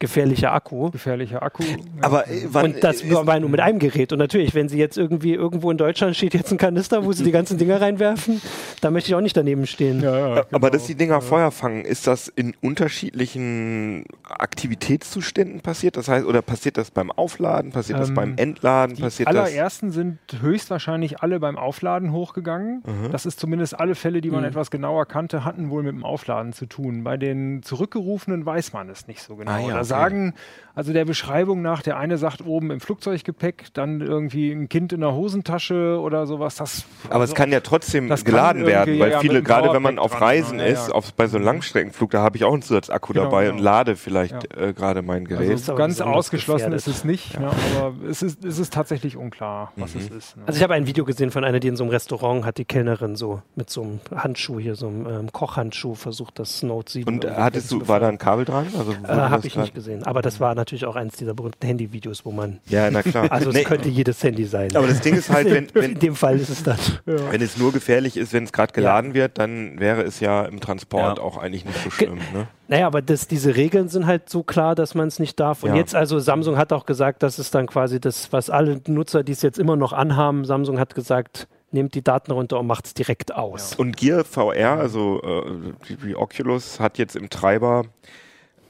gefährlicher 0.00 0.52
Akku. 0.52 0.90
Gefährlicher 0.90 1.42
Akku. 1.42 1.62
Aber 2.00 2.26
äh, 2.26 2.46
wann, 2.50 2.74
und 2.74 2.82
das 2.82 3.08
war 3.08 3.38
nur 3.38 3.50
mit 3.50 3.60
einem 3.60 3.78
Gerät. 3.78 4.12
Und 4.12 4.18
natürlich, 4.18 4.54
wenn 4.54 4.68
sie 4.68 4.78
jetzt 4.78 4.98
irgendwie 4.98 5.34
irgendwo 5.34 5.70
in 5.70 5.76
Deutschland 5.76 6.16
steht 6.16 6.34
jetzt 6.34 6.50
ein 6.50 6.58
Kanister, 6.58 7.04
wo 7.04 7.12
sie 7.12 7.22
die 7.22 7.30
ganzen 7.30 7.58
Dinger 7.58 7.80
reinwerfen, 7.80 8.40
da 8.80 8.90
möchte 8.90 9.10
ich 9.10 9.14
auch 9.14 9.20
nicht 9.20 9.36
daneben 9.36 9.66
stehen. 9.66 10.00
Ja, 10.00 10.18
ja, 10.18 10.28
genau. 10.28 10.46
Aber 10.52 10.70
dass 10.70 10.86
die 10.86 10.94
Dinger 10.94 11.20
Feuer 11.20 11.50
fangen, 11.50 11.84
ist 11.84 12.06
das 12.06 12.28
in 12.28 12.54
unterschiedlichen 12.62 14.04
Aktivitätszuständen 14.24 15.60
passiert? 15.60 15.96
Das 15.96 16.08
heißt, 16.08 16.26
oder 16.26 16.42
passiert 16.42 16.78
das 16.78 16.90
beim 16.90 17.10
Aufladen? 17.12 17.70
Passiert 17.70 17.98
ähm, 17.98 18.00
das 18.00 18.14
beim 18.14 18.34
Entladen? 18.36 18.96
Die 18.96 19.02
passiert 19.02 19.28
allerersten 19.28 19.88
das? 19.88 19.94
sind 19.94 20.18
höchstwahrscheinlich 20.40 21.20
alle 21.20 21.38
beim 21.40 21.58
Aufladen 21.58 22.12
hochgegangen. 22.12 22.82
Mhm. 22.86 23.12
Das 23.12 23.26
ist 23.26 23.38
zumindest 23.38 23.78
alle 23.78 23.94
Fälle, 23.94 24.22
die 24.22 24.30
man 24.30 24.40
mhm. 24.40 24.48
etwas 24.48 24.70
genauer 24.70 25.04
kannte, 25.04 25.44
hatten 25.44 25.68
wohl 25.68 25.82
mit 25.82 25.92
dem 25.92 26.04
Aufladen 26.04 26.54
zu 26.54 26.64
tun. 26.64 27.04
Bei 27.04 27.18
den 27.18 27.62
zurückgerufenen 27.62 28.46
weiß 28.46 28.72
man 28.72 28.88
es 28.88 29.06
nicht 29.06 29.22
so 29.22 29.36
genau. 29.36 29.50
Ah, 29.50 29.60
ja, 29.60 29.84
sagen, 29.90 30.34
also 30.74 30.92
der 30.92 31.04
Beschreibung 31.04 31.62
nach, 31.62 31.82
der 31.82 31.98
eine 31.98 32.16
sagt 32.16 32.46
oben 32.46 32.70
im 32.70 32.80
Flugzeuggepäck, 32.80 33.66
dann 33.74 34.00
irgendwie 34.00 34.52
ein 34.52 34.68
Kind 34.68 34.92
in 34.92 35.00
der 35.00 35.12
Hosentasche 35.12 35.98
oder 36.00 36.26
sowas. 36.26 36.56
Das, 36.56 36.84
Aber 37.06 37.20
also, 37.20 37.32
es 37.32 37.36
kann 37.36 37.50
ja 37.50 37.60
trotzdem 37.60 38.08
geladen 38.08 38.66
werden, 38.66 38.98
weil 38.98 39.10
ja, 39.10 39.18
viele, 39.18 39.42
gerade 39.42 39.72
wenn 39.72 39.82
man 39.82 39.98
auf 39.98 40.20
Reisen 40.20 40.58
dran, 40.58 40.66
ist, 40.66 40.88
ja, 40.88 40.94
auf, 40.94 41.12
bei 41.14 41.26
so 41.26 41.36
einem 41.36 41.46
Langstreckenflug, 41.46 42.10
da 42.12 42.22
habe 42.22 42.36
ich 42.36 42.44
auch 42.44 42.52
einen 42.52 42.62
Zusatzakku 42.62 43.12
genau, 43.12 43.24
dabei 43.24 43.44
genau. 43.46 43.56
und 43.56 43.62
lade 43.62 43.96
vielleicht 43.96 44.56
äh, 44.56 44.72
gerade 44.72 45.02
mein 45.02 45.26
also 45.26 45.36
Gerät. 45.36 45.50
Also 45.50 45.74
ganz 45.74 46.00
ausgeschlossen 46.00 46.72
ist 46.72 46.86
es 46.86 47.04
nicht, 47.04 47.38
ne, 47.38 47.50
aber 47.76 47.94
es 48.08 48.22
ist, 48.22 48.44
es 48.44 48.58
ist 48.58 48.72
tatsächlich 48.72 49.16
unklar, 49.16 49.72
was 49.76 49.94
mhm. 49.94 50.00
es 50.00 50.10
ist. 50.10 50.36
Ne. 50.36 50.44
Also 50.46 50.56
ich 50.58 50.62
habe 50.62 50.74
ein 50.74 50.86
Video 50.86 51.04
gesehen 51.04 51.30
von 51.30 51.44
einer, 51.44 51.58
die 51.58 51.68
in 51.68 51.76
so 51.76 51.82
einem 51.84 51.90
Restaurant 51.90 52.44
hat 52.44 52.58
die 52.58 52.64
Kellnerin 52.64 53.16
so 53.16 53.42
mit 53.56 53.70
so 53.70 53.82
einem 53.82 54.00
Handschuh 54.14 54.60
hier, 54.60 54.76
so 54.76 54.86
einem 54.86 55.06
ähm, 55.06 55.32
Kochhandschuh 55.32 55.94
versucht, 55.94 56.38
das 56.38 56.62
Note 56.62 56.92
7 56.92 57.08
Und 57.12 57.26
hattest 57.28 57.72
du, 57.72 57.88
war 57.88 57.98
da 57.98 58.08
ein 58.08 58.18
Kabel 58.18 58.44
dran? 58.44 58.66
Also, 58.78 58.92
äh, 58.92 59.08
habe 59.08 59.46
ich 59.46 59.56
nicht 59.56 59.74
gesehen, 59.74 59.79
aber 60.04 60.22
das 60.22 60.40
war 60.40 60.54
natürlich 60.54 60.84
auch 60.84 60.96
eins 60.96 61.16
dieser 61.16 61.34
berühmten 61.34 61.66
Handyvideos, 61.66 62.24
wo 62.24 62.32
man. 62.32 62.60
Ja, 62.68 62.90
na 62.90 63.02
klar. 63.02 63.20
Also 63.30 63.50
es 63.50 63.56
nee. 63.56 63.64
könnte 63.64 63.88
jedes 63.88 64.22
Handy 64.22 64.44
sein. 64.44 64.74
Aber 64.74 64.86
das 64.86 65.00
Ding 65.00 65.14
ist 65.14 65.30
halt, 65.30 65.50
wenn, 65.50 65.68
wenn 65.74 65.92
in 65.92 65.98
dem 65.98 66.14
Fall 66.14 66.38
ist 66.38 66.48
es 66.48 66.62
das. 66.62 67.00
Ja. 67.06 67.32
Wenn 67.32 67.40
es 67.40 67.56
nur 67.56 67.72
gefährlich 67.72 68.16
ist, 68.16 68.32
wenn 68.32 68.44
es 68.44 68.52
gerade 68.52 68.72
geladen 68.72 69.10
ja. 69.10 69.14
wird, 69.14 69.38
dann 69.38 69.78
wäre 69.78 70.02
es 70.02 70.20
ja 70.20 70.44
im 70.44 70.60
Transport 70.60 71.18
ja. 71.18 71.24
auch 71.24 71.36
eigentlich 71.36 71.64
nicht 71.64 71.82
so 71.82 71.90
schlimm. 71.90 72.18
Ne? 72.34 72.48
Naja, 72.68 72.86
aber 72.86 73.02
das, 73.02 73.28
diese 73.28 73.56
Regeln 73.56 73.88
sind 73.88 74.06
halt 74.06 74.28
so 74.28 74.42
klar, 74.42 74.74
dass 74.74 74.94
man 74.94 75.08
es 75.08 75.18
nicht 75.18 75.38
darf. 75.40 75.62
Und 75.62 75.74
jetzt 75.74 75.94
also 75.94 76.18
Samsung 76.18 76.56
hat 76.56 76.72
auch 76.72 76.86
gesagt, 76.86 77.22
dass 77.22 77.38
es 77.38 77.50
dann 77.50 77.66
quasi 77.66 78.00
das, 78.00 78.32
was 78.32 78.50
alle 78.50 78.80
Nutzer, 78.86 79.22
die 79.22 79.32
es 79.32 79.42
jetzt 79.42 79.58
immer 79.58 79.76
noch 79.76 79.92
anhaben, 79.92 80.44
Samsung 80.44 80.78
hat 80.78 80.94
gesagt, 80.94 81.48
nehmt 81.72 81.94
die 81.94 82.02
Daten 82.02 82.32
runter 82.32 82.58
und 82.58 82.66
macht 82.66 82.86
es 82.86 82.94
direkt 82.94 83.34
aus. 83.34 83.74
Und 83.74 83.96
Gear 83.96 84.24
VR, 84.24 84.78
also 84.78 85.20
äh, 85.22 85.72
die, 85.88 85.96
die 85.96 86.16
Oculus, 86.16 86.80
hat 86.80 86.98
jetzt 86.98 87.16
im 87.16 87.30
Treiber 87.30 87.84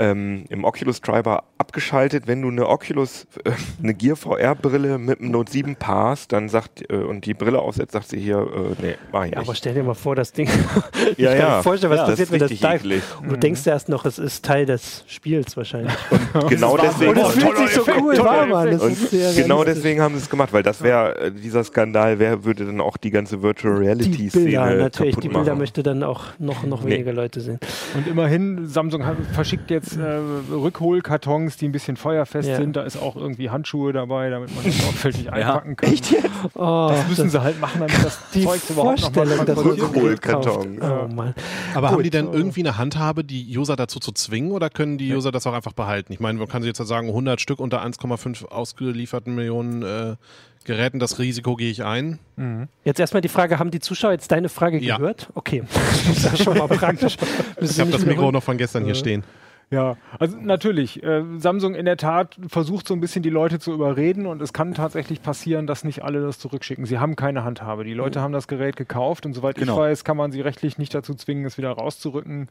ähm, 0.01 0.45
im 0.49 0.65
Oculus 0.65 1.01
Driver 1.01 1.45
abgeschaltet. 1.59 2.27
Wenn 2.27 2.43
du 2.43 2.49
eine 2.49 2.69
Oculus, 2.69 3.27
äh, 3.45 3.53
eine 3.83 3.95
Gear 3.95 4.17
VR 4.17 4.55
Brille 4.55 4.99
mit 4.99 5.21
einem 5.21 5.31
Note 5.31 5.53
7 5.53 5.77
paarst, 5.77 6.33
dann 6.33 6.49
sagt 6.49 6.91
äh, 6.91 6.97
und 6.97 7.27
die 7.27 7.35
Brille 7.35 7.61
aufsetzt, 7.61 7.93
sagt 7.93 8.09
sie 8.09 8.19
hier, 8.19 8.39
äh, 8.39 8.83
nee, 8.83 8.95
mach 9.13 9.25
ich 9.25 9.33
ja, 9.33 9.39
nicht. 9.39 9.49
Aber 9.49 9.55
stell 9.55 9.75
dir 9.75 9.83
mal 9.83 9.95
vor, 9.95 10.17
das 10.17 10.33
Ding. 10.33 10.49
ich 11.13 11.19
ja, 11.19 11.37
kann 11.37 11.57
mir 11.57 11.63
vorstellen, 11.63 11.93
was 11.93 11.99
ja, 12.01 12.07
passiert, 12.07 12.31
wenn 12.33 12.41
das 12.41 12.51
dive. 12.51 13.03
Und 13.21 13.31
du 13.31 13.37
mhm. 13.37 13.41
denkst 13.41 13.67
erst 13.67 13.89
noch, 13.89 14.05
es 14.05 14.19
ist 14.19 14.45
Teil 14.45 14.67
des 14.67 15.05
Spiels 15.07 15.57
wahrscheinlich. 15.57 15.95
Und 16.35 16.49
genau 16.49 16.77
deswegen. 16.77 17.11
Und 17.11 17.19
es 17.19 17.29
fühlt 17.33 17.57
sich 17.57 17.71
so 17.71 17.85
cool 18.01 18.19
warm 18.19 18.53
an. 18.53 18.97
Genau 19.37 19.65
deswegen 19.65 20.01
haben 20.01 20.15
sie 20.15 20.23
es 20.23 20.31
gemacht, 20.31 20.53
weil 20.53 20.63
das 20.63 20.83
wäre 20.83 21.19
äh, 21.19 21.33
dieser 21.33 21.65
Skandal, 21.65 22.19
wer 22.19 22.45
würde 22.45 22.65
dann 22.65 22.81
auch 22.81 22.97
die 22.97 23.11
ganze 23.11 23.43
Virtual 23.43 23.77
Reality 23.77 24.31
Szene 24.31 24.45
Bilder, 24.45 24.75
natürlich. 24.77 25.17
Die 25.17 25.29
Bilder 25.29 25.45
machen. 25.45 25.59
möchte 25.59 25.83
dann 25.83 26.03
auch 26.03 26.25
noch 26.39 26.65
noch 26.65 26.83
nee. 26.83 26.93
weniger 26.93 27.13
Leute 27.13 27.41
sehen. 27.41 27.59
Und 27.95 28.07
immerhin 28.07 28.67
Samsung 28.67 29.05
verschickt 29.33 29.71
jetzt 29.71 29.90
äh, 29.97 30.53
Rückholkartons, 30.53 31.57
die 31.57 31.67
ein 31.67 31.73
bisschen 31.73 31.97
feuerfest 31.97 32.49
ja. 32.49 32.57
sind. 32.57 32.77
Da 32.77 32.83
ist 32.83 32.97
auch 32.97 33.17
irgendwie 33.17 33.51
Handschuhe 33.51 33.93
dabei, 33.93 34.31
damit 34.31 34.55
man 34.55 34.65
das 34.65 34.79
sorgfältig 34.79 35.33
einpacken 35.33 35.77
kann. 35.77 35.93
Echt 35.93 36.11
jetzt? 36.11 36.29
Oh, 36.55 36.89
das 36.91 37.09
müssen 37.09 37.25
das 37.25 37.33
sie 37.33 37.43
halt 37.43 37.61
machen, 37.61 37.81
damit 37.81 38.05
das 38.05 38.19
die 38.35 38.45
Zeug 38.45 38.61
überhaupt 38.69 39.01
noch 39.01 39.15
mal 39.15 39.39
Rückholkarton. 39.39 40.81
Oh, 40.81 41.15
Mann. 41.15 41.35
Aber 41.75 41.89
Gut, 41.89 41.97
haben 41.97 42.03
die 42.03 42.11
denn 42.11 42.29
oh. 42.29 42.33
irgendwie 42.33 42.61
eine 42.61 42.79
Handhabe, 42.79 43.25
die 43.25 43.57
User 43.57 43.77
dazu 43.77 44.01
zu 44.01 44.13
zwingen 44.13 44.53
oder 44.53 44.71
können 44.71 44.99
die 44.99 45.13
User 45.13 45.33
das 45.33 45.47
auch 45.47 45.55
einfach 45.55 45.73
behalten? 45.73 46.13
Ich 46.13 46.21
meine, 46.21 46.39
man 46.39 46.49
kann 46.49 46.63
sich 46.63 46.69
jetzt 46.69 46.87
sagen, 46.87 47.09
100 47.09 47.41
Stück 47.41 47.61
unter 47.61 47.85
1,5 47.85 48.47
ausgelieferten 48.47 49.35
Millionen 49.35 49.83
äh, 49.83 50.17
Geräten, 50.65 50.99
das 50.99 51.19
Risiko 51.19 51.57
gehe 51.57 51.71
ich 51.71 51.85
ein. 51.85 52.19
Mhm. 52.37 52.69
Jetzt 52.85 53.01
erstmal 53.01 53.23
die 53.23 53.29
Frage, 53.29 53.59
haben 53.59 53.71
die 53.71 53.81
Zuschauer 53.81 54.13
jetzt 54.13 54.31
deine 54.31 54.49
Frage 54.51 54.79
ja. 54.79 54.99
gehört? 54.99 55.31
Okay, 55.35 55.63
das 56.07 56.35
ist 56.35 56.45
schon 56.45 56.59
mal 56.59 56.69
praktisch. 56.69 57.17
Ich 57.61 57.81
habe 57.81 57.91
das 57.91 58.05
Mikro 58.05 58.31
noch 58.31 58.43
von 58.43 58.59
gestern 58.59 58.85
hier 58.85 58.95
stehen. 58.95 59.25
Ja, 59.73 59.97
also 60.19 60.37
natürlich. 60.37 61.01
Äh, 61.05 61.23
Samsung 61.39 61.77
in 61.77 61.85
der 61.85 61.97
Tat 61.97 62.37
versucht 62.49 62.89
so 62.89 62.95
ein 62.95 63.01
bisschen 63.01 63.23
die 63.23 63.31
Leute 63.31 63.61
zu 63.61 63.73
überreden 63.73 64.27
und 64.27 64.43
es 64.43 64.53
kann 64.53 64.75
tatsächlich 64.75 65.23
passieren, 65.23 65.69
dass 65.69 65.85
nicht 65.85 66.03
alle 66.03 66.21
das 66.21 66.41
zurückschicken. 66.41 66.87
Sie 66.87 66.99
haben 66.99 67.15
keine 67.15 67.45
Handhabe. 67.45 67.85
Die 67.85 67.95
Leute 67.95 68.19
mhm. 68.19 68.25
haben 68.25 68.33
das 68.33 68.49
Gerät 68.49 68.75
gekauft 68.75 69.27
und 69.27 69.33
soweit 69.33 69.55
genau. 69.55 69.75
ich 69.75 69.79
weiß, 69.79 70.05
kann 70.05 70.17
man 70.17 70.33
sie 70.33 70.41
rechtlich 70.41 70.77
nicht 70.77 70.93
dazu 70.93 71.15
zwingen, 71.15 71.45
es 71.45 71.57
wieder 71.57 71.71
rauszurücken. 71.71 72.49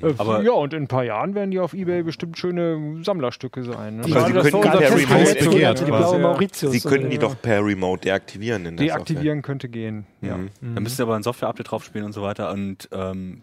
Mhm. 0.00 0.08
Äh, 0.08 0.14
Aber 0.18 0.42
ja, 0.44 0.52
und 0.52 0.72
in 0.72 0.84
ein 0.84 0.88
paar 0.88 1.02
Jahren 1.02 1.34
werden 1.34 1.50
die 1.50 1.58
auf 1.58 1.74
Ebay 1.74 2.04
bestimmt 2.04 2.38
schöne 2.38 3.02
Sammlerstücke 3.02 3.64
sein. 3.64 3.96
Ne? 3.96 4.02
Die, 4.02 4.12
sie 4.12 4.32
könnten 4.32 4.60
per 4.60 4.96
Remote 4.96 5.44
begehrt, 5.44 5.80
die 5.80 5.84
blaue 5.84 6.18
Mauritius. 6.20 6.70
Sie 6.70 6.80
könnten 6.80 7.10
die 7.10 7.18
doch 7.18 7.34
per 7.42 7.64
Remote 7.64 8.02
deaktivieren. 8.02 8.66
In 8.66 8.76
der 8.76 8.86
deaktivieren 8.86 9.38
Software. 9.38 9.42
könnte 9.42 9.68
gehen. 9.68 10.06
Mhm. 10.20 10.28
Ja. 10.28 10.36
Mhm. 10.36 10.74
Da 10.76 10.80
müsst 10.80 11.00
ihr 11.00 11.02
aber 11.02 11.16
ein 11.16 11.24
Software-Update 11.24 11.72
drauf 11.72 11.84
spielen 11.84 12.04
und 12.04 12.12
so 12.12 12.22
weiter 12.22 12.52
und 12.52 12.88
ähm, 12.92 13.42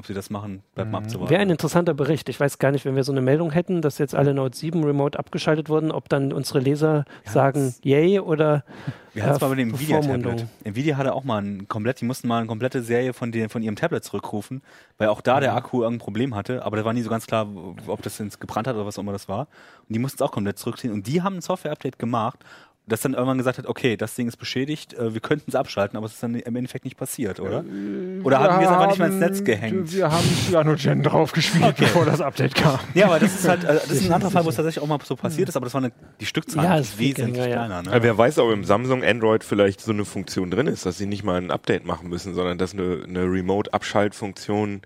ob 0.00 0.06
sie 0.06 0.14
das 0.14 0.30
machen, 0.30 0.62
bleibt 0.74 0.88
mhm. 0.88 0.92
mal 0.92 0.98
abzuwarten. 0.98 1.30
Wäre 1.30 1.42
ein 1.42 1.50
interessanter 1.50 1.94
Bericht. 1.94 2.28
Ich 2.28 2.40
weiß 2.40 2.58
gar 2.58 2.72
nicht, 2.72 2.84
wenn 2.86 2.96
wir 2.96 3.04
so 3.04 3.12
eine 3.12 3.20
Meldung 3.20 3.52
hätten, 3.52 3.82
dass 3.82 3.98
jetzt 3.98 4.14
alle 4.14 4.34
Note 4.34 4.56
7 4.56 4.82
remote 4.82 5.18
abgeschaltet 5.18 5.68
wurden, 5.68 5.92
ob 5.92 6.08
dann 6.08 6.32
unsere 6.32 6.58
Leser 6.58 7.04
ja, 7.26 7.30
sagen, 7.30 7.74
yay 7.82 8.18
oder 8.18 8.64
Wir 9.12 9.24
hatten 9.24 9.34
es 9.34 9.40
mal 9.40 9.50
mit 9.50 9.58
dem 9.58 9.74
Nvidia-Tablet. 9.74 10.46
Nvidia 10.64 10.96
hatte 10.96 11.14
auch 11.14 11.24
mal 11.24 11.42
ein 11.42 11.68
komplett, 11.68 12.00
die 12.00 12.06
mussten 12.06 12.28
mal 12.28 12.38
eine 12.38 12.46
komplette 12.46 12.82
Serie 12.82 13.12
von, 13.12 13.30
den, 13.30 13.50
von 13.50 13.62
ihrem 13.62 13.76
Tablet 13.76 14.02
zurückrufen, 14.02 14.62
weil 14.96 15.08
auch 15.08 15.20
da 15.20 15.36
mhm. 15.36 15.40
der 15.42 15.54
Akku 15.54 15.82
irgendein 15.82 16.02
Problem 16.02 16.34
hatte, 16.34 16.64
aber 16.64 16.78
da 16.78 16.84
war 16.84 16.94
nie 16.94 17.02
so 17.02 17.10
ganz 17.10 17.26
klar, 17.26 17.46
ob 17.86 18.00
das 18.02 18.18
jetzt 18.18 18.40
gebrannt 18.40 18.66
hat 18.66 18.74
oder 18.76 18.86
was 18.86 18.98
auch 18.98 19.02
immer 19.02 19.12
das 19.12 19.28
war. 19.28 19.48
Und 19.86 19.94
die 19.94 19.98
mussten 19.98 20.16
es 20.16 20.22
auch 20.22 20.32
komplett 20.32 20.58
zurückziehen 20.58 20.92
und 20.92 21.06
die 21.06 21.20
haben 21.22 21.36
ein 21.36 21.42
Software-Update 21.42 21.98
gemacht 21.98 22.38
das 22.86 23.02
dann 23.02 23.14
irgendwann 23.14 23.38
gesagt 23.38 23.58
hat, 23.58 23.66
okay, 23.66 23.96
das 23.96 24.14
Ding 24.14 24.26
ist 24.26 24.36
beschädigt, 24.36 24.94
äh, 24.94 25.14
wir 25.14 25.20
könnten 25.20 25.50
es 25.50 25.54
abschalten, 25.54 25.96
aber 25.96 26.06
es 26.06 26.14
ist 26.14 26.22
dann 26.22 26.34
im 26.34 26.56
Endeffekt 26.56 26.84
nicht 26.84 26.96
passiert, 26.96 27.40
oder? 27.40 27.60
Äh, 27.60 28.20
oder 28.22 28.40
haben 28.40 28.60
wir 28.60 28.66
es 28.66 28.72
einfach 28.72 28.88
nicht 28.88 28.98
mal 28.98 29.10
ins 29.10 29.20
Netz 29.20 29.44
gehängt? 29.44 29.92
Wir 29.92 30.10
haben 30.10 30.26
Cyanogen 30.48 31.02
drauf 31.04 31.32
gespielt, 31.32 31.64
okay. 31.64 31.74
bevor 31.78 32.04
das 32.04 32.20
Update 32.20 32.54
kam. 32.54 32.80
Ja, 32.94 33.06
aber 33.06 33.18
das 33.18 33.34
ist 33.34 33.48
halt, 33.48 33.64
äh, 33.64 33.74
das 33.74 33.90
ist 33.90 34.06
ein 34.06 34.12
anderer 34.12 34.30
Fall, 34.30 34.44
wo 34.44 34.48
es 34.48 34.56
tatsächlich 34.56 34.82
auch 34.82 34.88
mal 34.88 34.98
so 35.04 35.16
passiert 35.16 35.48
ist, 35.48 35.56
aber 35.56 35.66
das 35.66 35.74
war 35.74 35.82
eine, 35.82 35.92
die 36.20 36.26
Stückzahl 36.26 36.64
ja, 36.64 36.76
ist 36.78 36.98
wesentlich 36.98 37.36
ja, 37.36 37.66
kleiner. 37.66 37.82
Ne? 37.82 37.90
wer 38.00 38.18
weiß, 38.18 38.38
ob 38.38 38.52
im 38.52 38.64
Samsung 38.64 39.04
Android 39.04 39.44
vielleicht 39.44 39.80
so 39.80 39.92
eine 39.92 40.04
Funktion 40.04 40.50
drin 40.50 40.66
ist, 40.66 40.84
dass 40.86 40.98
sie 40.98 41.06
nicht 41.06 41.22
mal 41.22 41.40
ein 41.40 41.50
Update 41.50 41.84
machen 41.84 42.08
müssen, 42.08 42.34
sondern 42.34 42.58
dass 42.58 42.72
eine, 42.72 43.04
eine 43.06 43.22
Remote-Abschaltfunktion 43.22 44.82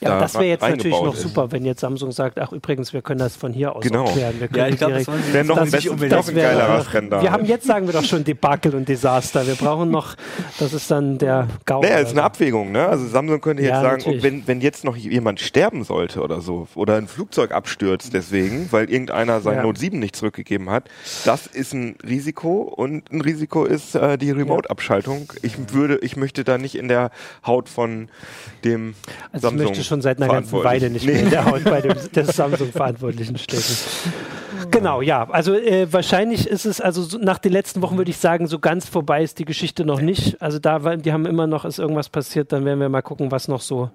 ja, 0.00 0.10
da 0.10 0.20
das 0.20 0.34
wäre 0.34 0.44
jetzt 0.44 0.62
natürlich 0.62 1.00
noch 1.00 1.14
ist. 1.14 1.22
super, 1.22 1.50
wenn 1.52 1.64
jetzt 1.64 1.80
Samsung 1.80 2.12
sagt, 2.12 2.38
ach 2.38 2.52
übrigens, 2.52 2.92
wir 2.92 3.00
können 3.00 3.18
das 3.18 3.34
von 3.34 3.52
hier 3.52 3.74
aus 3.74 3.82
genau. 3.82 4.04
klären. 4.04 4.34
Wir 4.38 4.48
ja, 4.54 4.68
ich 4.68 4.76
glaube, 4.76 4.94
das 4.94 5.32
wäre 5.32 5.44
noch 5.44 5.56
ein, 5.56 5.70
besten, 5.70 6.08
das 6.08 6.34
wär, 6.34 6.50
ein 6.50 6.56
geilerer 6.56 6.84
Skandal. 6.84 7.22
Wir 7.22 7.32
haben 7.32 7.46
jetzt, 7.46 7.66
sagen 7.66 7.86
wir 7.86 7.94
doch 7.94 8.04
schon, 8.04 8.22
Debakel 8.22 8.74
und 8.74 8.88
Desaster. 8.88 9.46
Wir 9.46 9.54
brauchen 9.54 9.90
noch, 9.90 10.14
das 10.58 10.74
ist 10.74 10.90
dann 10.90 11.16
der 11.16 11.48
Gau. 11.64 11.80
Naja, 11.80 11.98
ist 11.98 12.10
eine 12.10 12.24
Abwägung. 12.24 12.72
Ne? 12.72 12.86
Also 12.86 13.06
Samsung 13.06 13.40
könnte 13.40 13.62
jetzt 13.62 13.70
ja, 13.70 13.80
sagen, 13.80 14.02
oh, 14.06 14.14
wenn, 14.20 14.46
wenn 14.46 14.60
jetzt 14.60 14.84
noch 14.84 14.96
jemand 14.96 15.40
sterben 15.40 15.82
sollte 15.82 16.20
oder 16.20 16.42
so, 16.42 16.68
oder 16.74 16.96
ein 16.96 17.08
Flugzeug 17.08 17.52
abstürzt 17.52 18.12
deswegen, 18.12 18.70
weil 18.72 18.90
irgendeiner 18.90 19.40
sein 19.40 19.56
ja. 19.56 19.62
Note 19.62 19.80
7 19.80 19.98
nicht 19.98 20.14
zurückgegeben 20.14 20.68
hat, 20.68 20.90
das 21.24 21.46
ist 21.46 21.72
ein 21.72 21.96
Risiko 22.06 22.60
und 22.62 23.10
ein 23.10 23.22
Risiko 23.22 23.64
ist 23.64 23.94
äh, 23.94 24.18
die 24.18 24.30
Remote-Abschaltung. 24.30 25.32
Ich 25.40 25.72
würde, 25.72 25.98
ich 26.02 26.16
möchte 26.16 26.44
da 26.44 26.58
nicht 26.58 26.74
in 26.74 26.88
der 26.88 27.10
Haut 27.46 27.70
von 27.70 28.08
dem 28.64 28.94
also 29.32 29.48
Samsung 29.48 29.74
schon 29.86 30.02
seit 30.02 30.20
einer 30.20 30.32
ganzen 30.32 30.62
Weile 30.62 30.90
nicht 30.90 31.06
mehr 31.06 31.20
in 31.20 31.30
der 31.30 31.44
Haut 31.44 31.64
bei 31.64 31.80
dem 31.80 31.94
des 32.14 32.28
Samsung-Verantwortlichen 32.36 33.38
stecken. 33.38 33.76
Genau, 34.70 35.00
ja. 35.00 35.28
Also 35.30 35.54
äh, 35.54 35.92
wahrscheinlich 35.92 36.46
ist 36.46 36.64
es, 36.64 36.80
also 36.80 37.02
so, 37.02 37.18
nach 37.18 37.38
den 37.38 37.52
letzten 37.52 37.82
Wochen 37.82 37.96
würde 37.96 38.10
ich 38.10 38.18
sagen, 38.18 38.46
so 38.46 38.58
ganz 38.58 38.86
vorbei 38.88 39.22
ist 39.22 39.38
die 39.38 39.44
Geschichte 39.44 39.84
noch 39.84 40.00
nicht. 40.00 40.40
Also 40.42 40.58
da, 40.58 40.96
die 40.96 41.12
haben 41.12 41.26
immer 41.26 41.46
noch, 41.46 41.64
ist 41.64 41.78
irgendwas 41.78 42.08
passiert, 42.08 42.52
dann 42.52 42.64
werden 42.64 42.80
wir 42.80 42.88
mal 42.88 43.02
gucken, 43.02 43.30
was 43.30 43.48
noch 43.48 43.60
so 43.60 43.90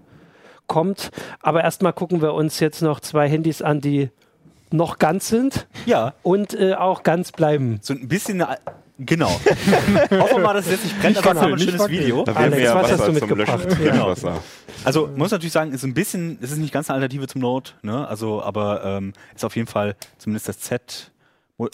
kommt. 0.68 1.12
Aber 1.42 1.64
erstmal 1.64 1.94
gucken 1.94 2.22
wir 2.22 2.34
uns 2.34 2.60
jetzt 2.60 2.82
noch 2.82 3.00
zwei 3.00 3.28
Handys 3.28 3.62
an, 3.62 3.82
die 3.82 4.10
noch 4.72 5.00
ganz 5.00 5.28
sind. 5.28 5.68
Ja. 5.86 6.14
Und 6.24 6.54
äh, 6.54 6.76
auch 6.76 7.04
ganz 7.04 7.32
bleiben. 7.32 7.80
So 7.82 7.94
ein 7.94 8.08
bisschen 8.08 8.42
eine 8.42 8.58
Genau. 9.06 9.30
Hoffen 10.12 10.38
wir 10.38 10.40
mal, 10.40 10.54
dass 10.54 10.66
es 10.66 10.72
jetzt 10.74 10.84
nicht 10.84 11.02
brennt, 11.02 11.18
aber 11.18 11.32
es 11.32 11.36
war 11.36 11.48
ein 11.48 11.60
schönes 11.60 11.90
Video. 11.90 12.24
Da 12.24 12.34
Alex, 12.34 12.58
mehr 12.58 12.76
was 12.76 12.84
Wasser 12.84 12.98
hast 13.00 13.08
du 13.08 13.12
mitgebracht? 13.14 13.68
Genau. 13.80 14.14
Also 14.84 15.08
man 15.08 15.18
muss 15.18 15.32
natürlich 15.32 15.54
sagen, 15.54 15.74
ist 15.74 15.84
ein 15.84 15.94
bisschen, 15.94 16.38
es 16.42 16.52
ist 16.52 16.58
nicht 16.58 16.74
ganz 16.74 16.90
eine 16.90 16.96
Alternative 16.96 17.28
zum 17.28 17.42
Note, 17.42 17.74
ne? 17.82 18.08
Also, 18.08 18.42
aber 18.44 18.84
ähm, 18.84 19.14
ist 19.36 19.44
auf 19.44 19.56
jeden 19.56 19.68
Fall 19.68 19.96
zumindest 20.18 20.48
das 20.50 20.60
Z, 20.60 21.12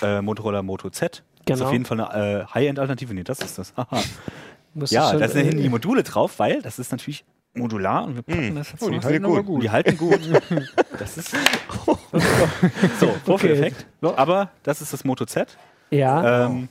äh, 0.01 0.21
Motorola 0.21 0.61
Moto 0.61 0.89
Z. 0.89 1.23
Genau. 1.45 1.55
Ist 1.55 1.65
auf 1.65 1.71
jeden 1.71 1.85
Fall 1.85 1.99
eine 1.99 2.43
äh, 2.43 2.45
High-End-Alternative. 2.53 3.13
Nee, 3.13 3.23
das 3.23 3.39
ist 3.39 3.57
das. 3.57 3.73
ja, 4.89 5.13
da 5.13 5.27
sind 5.27 5.45
hinten 5.45 5.63
die 5.63 5.69
Module 5.69 6.03
drauf, 6.03 6.39
weil 6.39 6.61
das 6.61 6.79
ist 6.79 6.91
natürlich 6.91 7.25
modular 7.53 8.05
und 8.05 8.15
wir 8.15 8.21
packen 8.21 8.55
das 8.55 8.71
jetzt 8.71 8.83
Oh, 8.83 8.89
die 8.89 8.99
halten 8.99 9.25
aber 9.25 9.43
gut. 9.43 9.63
Die 9.63 9.69
halten 9.69 9.97
gut. 9.97 10.19
das 10.99 11.17
ist 11.17 11.35
so, 12.99 13.15
Vorführeffekt. 13.25 13.85
Aber 14.01 14.51
das 14.63 14.81
ist 14.81 14.93
das 14.93 15.03
Moto 15.03 15.25
Z. 15.25 15.57
Ja. 15.89 16.45
Ähm, 16.45 16.67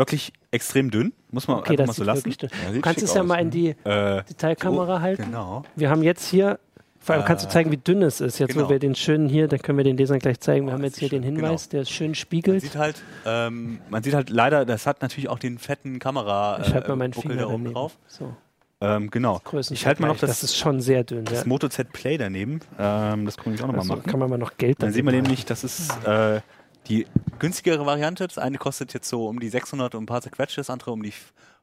wirklich 0.00 0.32
extrem 0.50 0.90
dünn, 0.90 1.12
muss 1.30 1.46
man 1.46 1.58
okay, 1.58 1.72
einfach 1.72 1.86
mal 1.86 1.92
so 1.92 2.04
lassen. 2.04 2.28
Ja, 2.40 2.48
Du 2.72 2.80
kannst 2.80 3.02
es 3.02 3.14
ja 3.14 3.20
aus, 3.20 3.26
mal 3.26 3.36
in 3.36 3.46
ne? 3.46 3.50
die 3.50 3.68
Äh, 3.88 4.22
Detailkamera 4.24 5.00
halten. 5.00 5.24
genau. 5.26 5.62
Wir 5.76 5.88
haben 5.90 6.02
jetzt 6.02 6.28
hier, 6.28 6.58
vor 6.98 7.14
allem 7.14 7.24
kannst 7.24 7.44
du 7.44 7.48
Äh, 7.48 7.52
zeigen, 7.52 7.70
wie 7.70 7.76
dünn 7.76 8.02
es 8.02 8.20
ist. 8.20 8.38
Jetzt, 8.38 8.54
genau. 8.54 8.66
wo 8.66 8.70
wir 8.70 8.78
den 8.78 8.94
schönen 8.94 9.28
hier, 9.28 9.46
dann 9.48 9.60
können 9.60 9.78
wir 9.78 9.84
den 9.84 9.96
Lesern 9.96 10.18
gleich 10.18 10.40
zeigen. 10.40 10.66
Wir 10.66 10.72
Oh, 10.72 10.74
haben 10.76 10.84
jetzt 10.84 10.98
hier 10.98 11.06
ist 11.06 11.12
den 11.12 11.22
schön, 11.22 11.36
Hinweis, 11.36 11.68
der 11.68 11.82
ist 11.82 11.90
schön 11.90 12.08
Man 12.08 12.14
spiegelt. 12.16 12.62
sieht 12.62 12.76
halt, 12.76 13.02
ähm, 13.24 13.80
man 13.88 14.02
sieht 14.02 14.14
halt 14.14 14.28
leider, 14.30 14.64
das 14.64 14.86
hat 14.86 15.00
natürlich 15.02 15.28
auch 15.28 15.38
den 15.38 15.58
fetten 15.58 15.98
Kamera 16.00 16.60
Ich 16.66 16.74
halte 16.74 16.88
mal 16.88 16.96
meinen 16.96 17.12
äh, 17.12 17.20
Finger 17.20 17.36
da 17.36 17.44
oben 17.46 17.52
daneben. 17.64 17.74
drauf. 17.74 17.96
So, 18.08 18.34
Ähm, 18.82 19.10
genau. 19.10 19.40
Ich 19.70 19.86
halte 19.86 20.00
mal 20.02 20.08
noch 20.08 20.18
das, 20.18 20.30
das 20.30 20.42
ist 20.42 20.56
schon 20.56 20.80
sehr 20.80 21.04
dünn. 21.04 21.24
das 21.26 21.40
Ja. 21.42 21.46
Moto 21.46 21.68
Z 21.68 21.92
Play 21.92 22.16
daneben. 22.18 22.60
Ähm, 22.78 23.26
das 23.26 23.36
kann 23.36 23.52
ich 23.54 23.62
auch 23.62 23.66
nochmal 23.66 23.80
Also 23.82 23.96
machen. 23.96 24.06
kann 24.10 24.18
man 24.20 24.30
mal 24.30 24.38
noch 24.38 24.56
Geld 24.56 24.82
Dann 24.82 24.90
sieht 24.92 25.04
man 25.04 25.12
daneben 25.12 25.26
nämlich, 25.28 25.44
das 25.44 25.64
ist 25.64 25.90
äh, 26.06 26.40
die 26.90 27.06
günstigere 27.38 27.86
Variante. 27.86 28.26
Das 28.26 28.36
eine 28.36 28.58
kostet 28.58 28.92
jetzt 28.92 29.08
so 29.08 29.26
um 29.26 29.40
die 29.40 29.48
600 29.48 29.94
und 29.94 30.02
ein 30.02 30.06
paar 30.06 30.20
zerquetschte, 30.20 30.60
das 30.60 30.68
andere 30.68 30.90
um 30.90 31.02
die 31.02 31.14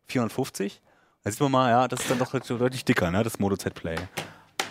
450. 0.07 0.81
Da 1.23 1.31
sieht 1.31 1.41
man 1.41 1.51
mal, 1.51 1.69
ja, 1.69 1.87
das 1.87 2.01
ist 2.01 2.09
dann 2.09 2.19
doch 2.19 2.31
deutlich 2.31 2.85
dicker, 2.85 3.11
ne, 3.11 3.23
das 3.23 3.37
Moto 3.37 3.57
Z 3.57 3.75
Play. 3.75 3.97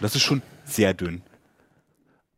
Das 0.01 0.15
ist 0.15 0.23
schon 0.23 0.43
sehr 0.65 0.95
dünn. 0.95 1.23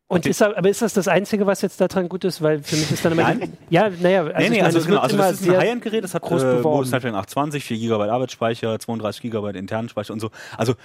Und 0.08 0.24
ist, 0.24 0.40
aber 0.40 0.68
ist 0.68 0.80
das 0.80 0.94
das 0.94 1.06
Einzige, 1.06 1.46
was 1.46 1.60
jetzt 1.60 1.80
daran 1.80 2.08
gut 2.08 2.24
ist? 2.24 2.40
Weil 2.40 2.62
für 2.62 2.76
mich 2.76 2.90
ist 2.90 3.04
dann 3.04 3.12
immer. 3.12 3.30
Die, 3.34 3.40
Nein. 3.40 3.58
ja, 3.68 3.90
naja, 3.90 4.22
also, 4.22 4.38
nee, 4.38 4.48
nee, 4.48 4.48
meine, 4.48 4.64
also, 4.64 4.78
es 4.78 4.86
genau, 4.86 5.00
also 5.00 5.16
das 5.18 5.40
ist 5.40 5.48
ein 5.48 5.56
High-End-Gerät, 5.58 6.02
das 6.02 6.14
hat 6.14 6.22
groß 6.22 6.42
äh, 6.42 6.46
beworben. 6.56 6.86
Snapdragon 6.86 7.18
820, 7.18 7.62
4 7.64 7.78
GB 7.78 8.08
Arbeitsspeicher, 8.08 8.78
32 8.78 9.30
GB 9.30 9.58
internen 9.58 9.90
Speicher 9.90 10.14
und 10.14 10.20
so. 10.20 10.30
Also 10.56 10.76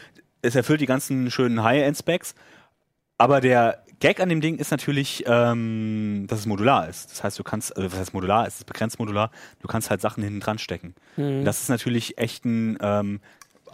es 0.41 0.55
erfüllt 0.55 0.81
die 0.81 0.85
ganzen 0.85 1.31
schönen 1.31 1.63
High-End-Specs, 1.63 2.35
aber 3.17 3.39
der 3.39 3.82
Gag 4.03 4.19
an 4.19 4.27
dem 4.27 4.41
Ding 4.41 4.57
ist 4.57 4.69
natürlich, 4.69 5.23
ähm, 5.27 6.25
dass 6.27 6.39
es 6.39 6.45
modular 6.45 6.89
ist. 6.89 7.09
Das 7.09 7.23
heißt, 7.23 7.39
du 7.39 7.43
kannst, 7.43 7.77
also 7.77 7.89
was 7.89 7.97
heißt 7.97 8.13
modular, 8.13 8.45
es 8.45 8.55
ist 8.55 8.65
begrenzt 8.65 8.99
modular, 8.99 9.31
du 9.61 9.67
kannst 9.69 9.89
halt 9.89 10.01
Sachen 10.01 10.21
hinten 10.21 10.41
dran 10.41 10.57
stecken. 10.57 10.93
Mhm. 11.15 11.45
Das 11.45 11.61
ist 11.61 11.69
natürlich 11.69 12.17
echt 12.17 12.43
ein, 12.43 12.77
ähm, 12.81 13.21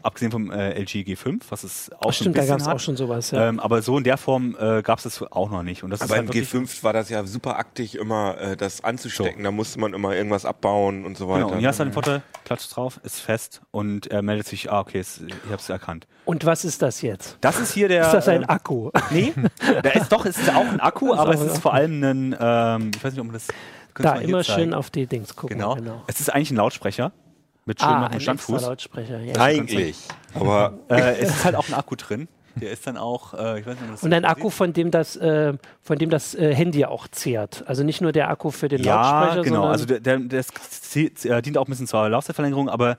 abgesehen 0.04 0.32
vom 0.32 0.52
äh, 0.52 0.80
LG 0.80 1.04
G5, 1.04 1.42
was 1.50 1.64
es 1.64 1.92
auch 1.92 1.98
Ach, 1.98 2.04
so 2.04 2.08
ein 2.10 2.14
stimmt, 2.14 2.38
da 2.38 2.42
bisschen 2.42 2.58
gab 2.58 2.68
es 2.68 2.68
auch 2.68 2.80
schon 2.80 2.98
sowas. 2.98 3.32
Ja. 3.32 3.50
ähm, 3.50 3.60
aber 3.60 3.82
so 3.82 3.98
in 3.98 4.04
der 4.04 4.18
Form 4.18 4.56
äh, 4.60 4.82
gab 4.82 5.00
es 5.00 5.04
das 5.04 5.22
auch 5.22 5.50
noch 5.50 5.64
nicht. 5.64 5.84
Und 5.84 5.92
das 5.92 6.02
Aber 6.02 6.16
ist 6.16 6.20
im 6.20 6.28
halt 6.28 6.36
wirklich, 6.36 6.50
G5 6.50 6.84
war 6.84 6.94
das 6.94 7.10
ja 7.10 7.26
super 7.26 7.58
aktig, 7.58 7.96
immer 7.96 8.38
äh, 8.40 8.58
das 8.58 8.84
anzustecken. 8.84 9.44
Da 9.44 9.52
musste 9.52 9.80
man 9.80 9.94
immer 9.94 10.16
irgendwas 10.16 10.46
abbauen 10.46 11.06
und 11.06 11.18
so 11.18 11.28
weiter. 11.28 11.40
Genau, 11.40 11.54
und 11.54 11.60
hier 11.60 11.70
hast 11.70 11.80
du 11.80 11.86
den 11.86 11.94
Vorteil, 11.94 12.22
klatscht 12.46 12.76
drauf, 12.76 13.00
ist 13.04 13.20
fest 13.20 13.62
und 13.72 14.08
er 14.08 14.22
meldet 14.22 14.48
sich, 14.48 14.72
ah, 14.72 14.80
okay, 14.82 15.00
es, 15.00 15.22
ich 15.22 15.52
hab's 15.52 15.70
erkannt. 15.70 16.08
Und 16.26 16.46
was 16.46 16.66
ist 16.66 16.82
das 16.82 17.02
jetzt? 17.02 17.38
Das 17.42 17.60
ist 17.60 17.74
hier 17.74 17.88
der. 17.88 18.04
Ist 18.04 18.14
das 18.14 18.28
ein 18.28 18.44
äh, 18.44 18.48
Akku? 18.48 18.92
Nee, 19.12 19.34
da 19.84 19.90
ist 19.90 20.12
doch, 20.12 20.26
es 20.26 20.38
ist 20.38 20.50
auch 20.50 20.68
ein 20.68 20.80
Akku, 20.80 21.14
aber 21.16 21.34
es 21.34 21.42
ist 21.42 21.56
ein 21.56 21.62
vor 21.62 21.74
allem 21.74 22.04
ein, 22.04 22.36
ähm, 22.40 22.92
ich 22.96 23.04
weiß 23.04 23.14
nicht, 23.14 23.22
ob 23.22 23.28
man 23.28 23.34
das. 23.34 23.48
Da 23.96 24.16
immer 24.16 24.46
schön 24.46 24.74
auf 24.74 24.92
die 24.92 25.08
Dings 25.08 25.36
gucken. 25.36 25.58
Genau. 25.58 25.76
Es 26.08 26.22
ist 26.22 26.30
eigentlich 26.34 26.52
ein 26.52 26.56
Lautsprecher 26.56 27.12
mit 27.70 27.80
schön 27.80 27.88
Ah, 27.90 28.08
ein 28.08 28.20
Standfuß. 28.20 28.62
Lautsprecher. 28.64 29.20
Ja. 29.20 29.36
Eigentlich. 29.40 29.98
Aber 30.34 30.78
Äh, 30.90 31.18
es 31.20 31.30
ist 31.30 31.46
halt 31.46 31.56
auch 31.56 31.68
ein 31.70 31.74
Akku 31.76 31.96
drin. 31.96 32.28
Der 32.56 32.72
ist 32.72 32.86
dann 32.88 32.98
auch, 32.98 33.34
äh, 33.36 33.60
ich 33.60 33.66
weiß 33.66 33.80
nicht, 33.80 33.94
das 33.94 34.04
Und 34.04 34.12
ein 34.12 34.24
sieht. 34.24 34.30
Akku, 34.30 34.50
von 34.50 34.74
dem 34.74 34.92
das, 34.92 35.16
äh, 35.16 35.54
von 35.82 35.98
dem 35.98 36.10
das 36.10 36.36
äh, 36.36 36.54
Handy 36.54 36.84
auch 36.84 37.08
zehrt. 37.08 37.64
Also 37.68 37.84
nicht 37.84 38.02
nur 38.02 38.12
der 38.12 38.30
Akku 38.30 38.50
für 38.52 38.68
den 38.68 38.84
Ja, 38.84 38.96
Lautsprecher, 39.22 39.44
genau. 39.44 39.56
sondern 39.58 39.72
Also 39.72 39.86
der, 39.86 40.00
der, 40.00 40.18
der 40.20 41.38
äh, 41.38 41.42
dient 41.42 41.58
auch 41.58 41.66
ein 41.68 41.70
bisschen 41.70 41.88
zur 41.88 42.10
Laufzeitverlängerung, 42.10 42.68
aber 42.68 42.98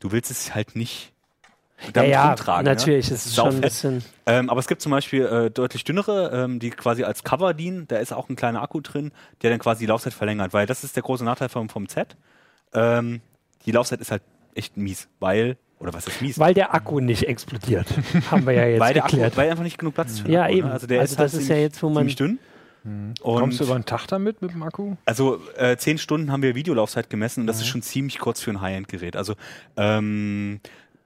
du 0.00 0.12
willst 0.12 0.30
es 0.30 0.54
halt 0.54 0.76
nicht 0.76 1.12
ja, 1.86 1.90
damit 1.92 2.10
ja, 2.12 2.26
rumtragen. 2.28 2.64
natürlich, 2.64 3.10
ne? 3.10 3.16
es 3.16 3.26
ist 3.26 3.34
schon 3.34 3.56
ein 3.56 3.60
bisschen. 3.60 4.04
Ähm, 4.24 4.48
aber 4.48 4.60
es 4.60 4.68
gibt 4.68 4.80
zum 4.80 4.92
Beispiel 4.92 5.26
äh, 5.26 5.50
deutlich 5.50 5.84
dünnere, 5.84 6.30
ähm, 6.32 6.58
die 6.60 6.70
quasi 6.70 7.02
als 7.04 7.24
Cover 7.24 7.52
dienen. 7.52 7.86
Da 7.88 7.96
ist 7.96 8.12
auch 8.12 8.28
ein 8.30 8.36
kleiner 8.36 8.62
Akku 8.62 8.80
drin, 8.80 9.10
der 9.42 9.50
dann 9.50 9.58
quasi 9.58 9.80
die 9.80 9.86
Laufzeit 9.86 10.14
verlängert, 10.14 10.54
weil 10.54 10.64
das 10.66 10.84
ist 10.84 10.96
der 10.96 11.02
große 11.02 11.24
Nachteil 11.24 11.48
vom, 11.50 11.68
vom 11.68 11.88
Z. 11.88 12.16
Ähm, 12.72 13.20
die 13.66 13.72
Laufzeit 13.72 14.00
ist 14.00 14.10
halt 14.10 14.22
echt 14.54 14.76
mies, 14.76 15.08
weil, 15.20 15.56
oder 15.78 15.92
was 15.92 16.06
ist 16.06 16.22
mies? 16.22 16.38
Weil 16.38 16.54
der 16.54 16.74
Akku 16.74 17.00
nicht 17.00 17.24
explodiert. 17.24 17.86
Haben 18.30 18.46
wir 18.46 18.52
ja 18.54 18.66
jetzt 18.66 18.80
weil 18.80 18.94
der 18.94 19.04
Akku, 19.04 19.16
geklärt. 19.16 19.36
weil 19.36 19.50
einfach 19.50 19.64
nicht 19.64 19.78
genug 19.78 19.94
Platz 19.94 20.12
ist 20.12 20.18
für 20.20 20.24
den 20.26 20.34
Ja, 20.34 20.42
Akku, 20.44 20.54
eben. 20.54 20.66
Ne? 20.68 20.72
Also 20.74 20.86
der 20.86 21.00
Also 21.00 21.12
ist 21.14 21.18
halt 21.18 21.26
das 21.26 21.34
ist 21.34 21.40
ja 21.48 21.54
ziemlich, 21.54 21.62
jetzt, 21.64 21.82
wo 21.82 21.88
man- 21.88 21.96
ziemlich 21.98 22.16
dünn. 22.16 22.38
Und 22.86 23.16
Kommst 23.22 23.60
du 23.60 23.64
über 23.64 23.76
einen 23.76 23.86
Tag 23.86 24.06
damit 24.08 24.42
mit 24.42 24.50
dem 24.52 24.62
Akku? 24.62 24.96
also 25.06 25.40
äh, 25.56 25.74
zehn 25.78 25.96
Stunden 25.96 26.30
haben 26.30 26.42
wir 26.42 26.54
Videolaufzeit 26.54 27.08
gemessen 27.08 27.40
und 27.40 27.46
das 27.46 27.56
Mhm. 27.56 27.62
ist 27.62 27.68
schon 27.68 27.82
ziemlich 27.82 28.18
kurz 28.18 28.42
für 28.42 28.50
ein 28.50 28.60
High-End-Gerät. 28.60 29.16
Also 29.16 29.36
ähm, 29.78 30.60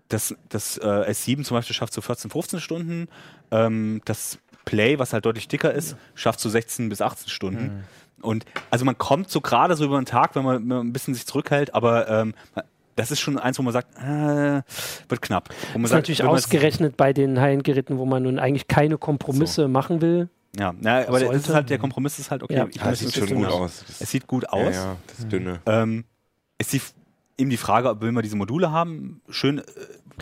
das, 0.08 0.34
das 0.48 0.76
äh, 0.78 0.84
S7 1.10 1.44
zum 1.44 1.56
Beispiel 1.56 1.76
schafft 1.76 1.92
so 1.92 2.00
14, 2.00 2.30
15 2.32 2.58
Stunden. 2.60 3.08
Ähm, 3.52 4.00
das 4.06 4.38
Play, 4.64 4.98
was 4.98 5.12
halt 5.12 5.24
deutlich 5.24 5.46
dicker 5.46 5.72
ist, 5.72 5.96
schafft 6.16 6.40
so 6.40 6.48
16 6.48 6.88
bis 6.88 7.00
18 7.00 7.28
Stunden. 7.28 7.62
Mhm. 7.64 7.84
Und 8.22 8.44
also 8.70 8.84
man 8.84 8.96
kommt 8.98 9.30
so 9.30 9.40
gerade 9.40 9.76
so 9.76 9.84
über 9.84 10.00
den 10.00 10.06
Tag, 10.06 10.34
wenn 10.34 10.44
man, 10.44 10.56
wenn 10.60 10.66
man 10.68 10.86
ein 10.86 10.92
bisschen 10.92 11.14
sich 11.14 11.26
zurückhält, 11.26 11.74
aber 11.74 12.08
ähm, 12.08 12.34
das 12.96 13.10
ist 13.12 13.20
schon 13.20 13.38
eins, 13.38 13.58
wo 13.58 13.62
man 13.62 13.72
sagt, 13.72 13.96
äh, 13.98 14.62
wird 15.08 15.22
knapp. 15.22 15.48
Wo 15.50 15.54
Das 15.78 15.84
ist 15.84 15.90
sagt, 15.90 15.92
natürlich 16.02 16.20
es- 16.20 16.26
ausgerechnet 16.26 16.96
bei 16.96 17.12
den 17.12 17.40
High-End-Geräten, 17.40 17.98
wo 17.98 18.06
man 18.06 18.24
nun 18.24 18.38
eigentlich 18.38 18.66
keine 18.66 18.98
Kompromisse 18.98 19.68
machen 19.68 20.00
will. 20.00 20.28
Ja, 20.58 20.74
na, 20.80 21.06
aber 21.06 21.20
das 21.20 21.36
ist 21.36 21.54
halt, 21.54 21.70
der 21.70 21.78
Kompromiss 21.78 22.18
ist 22.18 22.30
halt, 22.30 22.42
okay, 22.42 22.54
Ja. 22.56 22.66
ich 22.68 22.76
ja, 22.76 22.86
möchte 22.86 23.04
sieht 23.04 23.16
es 23.22 23.28
schon 23.28 23.38
gut 23.38 23.46
aus. 23.46 23.84
Es 24.00 24.10
sieht 24.10 24.26
gut 24.26 24.44
ja, 24.44 24.48
aus. 24.48 24.74
ja, 24.74 24.96
das 25.06 25.28
Dünne. 25.28 25.60
Ähm, 25.66 26.04
ist 26.58 26.72
die, 26.72 26.80
eben 27.36 27.50
die 27.50 27.56
Frage, 27.56 27.88
ob 27.90 28.02
man 28.02 28.22
diese 28.22 28.34
Module 28.34 28.72
haben. 28.72 29.20
Schön, 29.28 29.58
äh, 29.58 29.62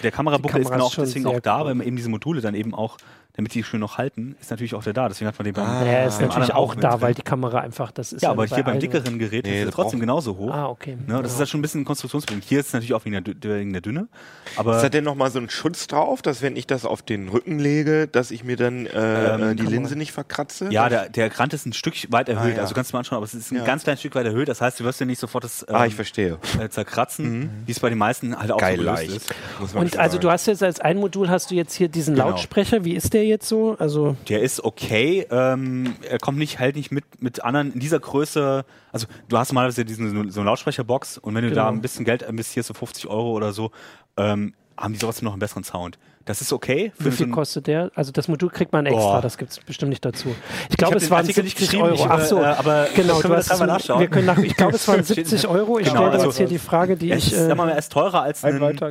der 0.02 0.10
Kamerabuckel 0.10 0.60
ist 0.60 0.70
genau 0.70 0.88
ist 0.88 0.98
deswegen 0.98 1.26
auch 1.26 1.40
da, 1.40 1.60
cool. 1.60 1.66
weil 1.68 1.74
man 1.76 1.86
eben 1.86 1.96
diese 1.96 2.10
Module 2.10 2.42
dann 2.42 2.54
eben 2.54 2.74
auch, 2.74 2.98
damit 3.36 3.54
die 3.54 3.62
schön 3.62 3.80
noch 3.80 3.98
halten, 3.98 4.34
ist 4.40 4.50
natürlich 4.50 4.74
auch 4.74 4.82
der 4.82 4.92
da. 4.94 5.08
Deswegen 5.08 5.28
hat 5.28 5.38
man 5.38 5.44
den 5.44 5.54
beim, 5.54 5.66
Ah, 5.66 5.84
er 5.84 6.06
ist 6.06 6.20
natürlich 6.20 6.52
auch 6.54 6.74
da, 6.74 6.90
drin. 6.92 7.00
weil 7.02 7.14
die 7.14 7.22
Kamera 7.22 7.60
einfach, 7.60 7.90
das 7.90 8.12
ist 8.12 8.22
Ja, 8.22 8.30
aber 8.30 8.46
bei 8.46 8.54
hier 8.54 8.64
beim 8.64 8.80
dickeren 8.80 9.18
Gerät 9.18 9.44
Nee, 9.44 9.62
ist 9.62 9.68
es 9.68 9.74
trotzdem 9.74 10.00
genauso 10.00 10.36
hoch. 10.36 10.50
Ah, 10.52 10.68
okay. 10.68 10.96
Ne, 11.06 11.22
das 11.22 11.32
ist 11.34 11.38
halt 11.38 11.48
schon 11.48 11.58
ein 11.60 11.62
bisschen 11.62 11.82
ein 11.82 11.84
Konstruktionsproblem. 11.84 12.42
Hier 12.46 12.60
ist 12.60 12.68
es 12.68 12.72
natürlich 12.72 12.94
auch 12.94 13.04
wegen 13.04 13.22
der, 13.22 13.34
wegen 13.58 13.72
der 13.72 13.82
Dünne. 13.82 14.08
Aber 14.56 14.76
Ist 14.76 14.82
da 14.82 14.88
denn 14.88 15.04
nochmal 15.04 15.30
so 15.30 15.38
ein 15.38 15.50
Schutz 15.50 15.86
drauf, 15.86 16.22
dass 16.22 16.40
wenn 16.42 16.56
ich 16.56 16.66
das 16.66 16.84
auf 16.86 17.02
den 17.02 17.28
Rücken 17.28 17.58
lege, 17.58 18.08
dass 18.08 18.30
ich 18.30 18.42
mir 18.44 18.56
dann 18.56 18.86
äh, 18.86 19.34
Ähm, 19.34 19.42
äh, 19.50 19.54
die 19.54 19.66
Linse 19.66 19.96
nicht 19.96 20.12
verkratze? 20.12 20.68
ja, 20.70 20.88
der, 20.88 21.08
der 21.10 21.38
Rand 21.38 21.52
ist 21.52 21.66
ein 21.66 21.72
Stück 21.72 21.94
weit 22.10 22.28
erhöht. 22.28 22.54
Ah, 22.54 22.56
ja. 22.56 22.62
Also 22.62 22.74
kannst 22.74 22.92
du 22.92 22.96
mal 22.96 23.00
anschauen, 23.00 23.16
aber 23.18 23.26
es 23.26 23.34
ist 23.34 23.50
ein 23.52 23.56
Ja. 23.56 23.64
ganz 23.64 23.82
kleines 23.84 24.00
Stück 24.00 24.14
weit 24.14 24.26
erhöht. 24.26 24.48
Das 24.48 24.60
heißt, 24.60 24.80
du 24.80 24.84
wirst 24.84 24.98
ja 25.00 25.06
nicht 25.06 25.18
sofort 25.18 25.44
das 25.44 25.64
ähm, 25.68 25.74
ah, 25.76 25.84
ich 25.86 25.94
verstehe. 25.94 26.38
äh, 26.60 26.68
zerkratzen, 26.70 27.50
wie 27.66 27.72
es 27.72 27.80
bei 27.80 27.88
den 27.90 27.98
meisten 27.98 28.36
halt 28.38 28.50
auch 28.52 28.58
Geil 28.58 28.76
so 28.76 28.82
gelöst 28.82 29.02
leicht. 29.02 29.16
ist. 29.16 29.74
Und 29.74 29.96
also 29.98 30.12
sagen. 30.12 30.20
du 30.22 30.30
hast 30.30 30.46
jetzt 30.46 30.62
als 30.62 30.80
ein 30.80 30.96
Modul 30.98 31.28
hast 31.28 31.50
du 31.50 31.54
jetzt 31.54 31.74
hier 31.74 31.88
diesen 31.88 32.14
Genau. 32.14 32.30
Lautsprecher. 32.30 32.84
Wie 32.84 32.94
ist 32.94 33.12
der 33.12 33.24
jetzt 33.26 33.48
so? 33.48 33.76
Also 33.78 34.16
Der 34.28 34.42
ist 34.42 34.62
okay. 34.64 35.26
Ähm, 35.30 35.94
er 36.08 36.18
kommt 36.18 36.38
nicht 36.38 36.58
halt 36.58 36.76
nicht 36.76 36.90
mit 36.92 37.04
mit 37.22 37.44
anderen 37.44 37.72
in 37.72 37.80
dieser 37.80 37.98
Größe. 38.00 38.64
Also 38.92 39.06
du 39.28 39.38
hast 39.38 39.50
normalerweise 39.52 39.84
diesen 39.84 40.30
so 40.30 40.40
eine 40.40 40.46
Lautsprecherbox 40.50 41.18
und 41.18 41.34
wenn 41.34 41.42
du 41.44 41.50
da 41.50 41.62
Genau. 41.64 41.76
ein 41.76 41.80
bisschen 41.82 42.04
Geld 42.04 42.22
investierst, 42.22 42.68
so 42.68 42.74
50 42.74 43.06
Euro 43.08 43.32
oder 43.32 43.52
so, 43.52 43.70
ähm, 44.16 44.54
haben 44.76 44.92
die 44.92 44.98
trotzdem 44.98 45.24
noch 45.26 45.32
einen 45.32 45.40
besseren 45.40 45.64
Sound. 45.64 45.98
Das 46.26 46.40
ist 46.40 46.52
okay. 46.52 46.92
wie 46.98 47.04
so 47.04 47.10
viel 47.12 47.26
ein- 47.26 47.32
kostet 47.32 47.68
der? 47.68 47.92
Also 47.94 48.10
das 48.10 48.26
Modul 48.26 48.50
kriegt 48.50 48.72
man 48.72 48.84
extra, 48.84 49.00
Boah. 49.00 49.20
das 49.22 49.38
gibt 49.38 49.52
es 49.52 49.60
bestimmt 49.60 49.90
nicht 49.90 50.04
dazu. 50.04 50.34
Ich 50.68 50.76
glaube, 50.76 50.96
es 50.96 51.08
waren 51.08 51.20
Artikel 51.20 51.44
nicht 51.44 51.56
70 51.56 51.78
geschrieben, 51.78 51.84
Euro. 51.84 51.94
ich, 51.94 52.10
Ach 52.10 52.20
so, 52.24 52.38
äh, 52.42 52.46
aber 52.46 52.88
genau. 52.96 53.20
können 53.20 53.22
Du 53.22 53.28
wir 53.30 53.36
hast 53.36 53.48
das 53.50 53.60
einmal 53.60 53.76
es- 53.76 53.82
nachschauen? 53.84 54.00
wir 54.00 54.08
können 54.08 54.26
nach, 54.26 54.38
ich 54.38 54.56
glaube, 54.56 54.74
es 54.74 54.88
waren 54.88 55.04
70 55.04 55.46
Euro. 55.46 55.78
Ich 55.78 55.86
Genau, 55.86 56.00
stelle 56.00 56.10
also- 56.12 56.26
jetzt 56.26 56.36
hier 56.38 56.46
die 56.48 56.58
Frage, 56.58 56.96
die 56.96 57.12
es 57.12 57.28
ich. 57.28 57.32
ist, 57.32 57.38
Äh, 57.38 57.46
sag 57.46 57.56
mal, 57.56 57.68
er 57.70 57.78
ist 57.78 57.92
teurer 57.92 58.22
als 58.22 58.42
Ein 58.42 58.56
ein, 58.56 58.60
weiter, 58.60 58.90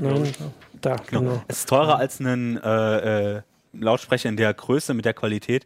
da, 0.81 0.95
Genau. 1.09 1.19
genau. 1.21 1.41
Es 1.49 1.57
ist 1.59 1.69
teurer 1.69 1.97
als 1.97 2.21
ein 2.21 2.57
äh, 2.63 3.35
äh, 3.37 3.41
Lautsprecher 3.79 4.29
in 4.29 4.37
der 4.37 4.53
Größe 4.53 4.93
mit 4.93 5.05
der 5.05 5.13
Qualität. 5.13 5.65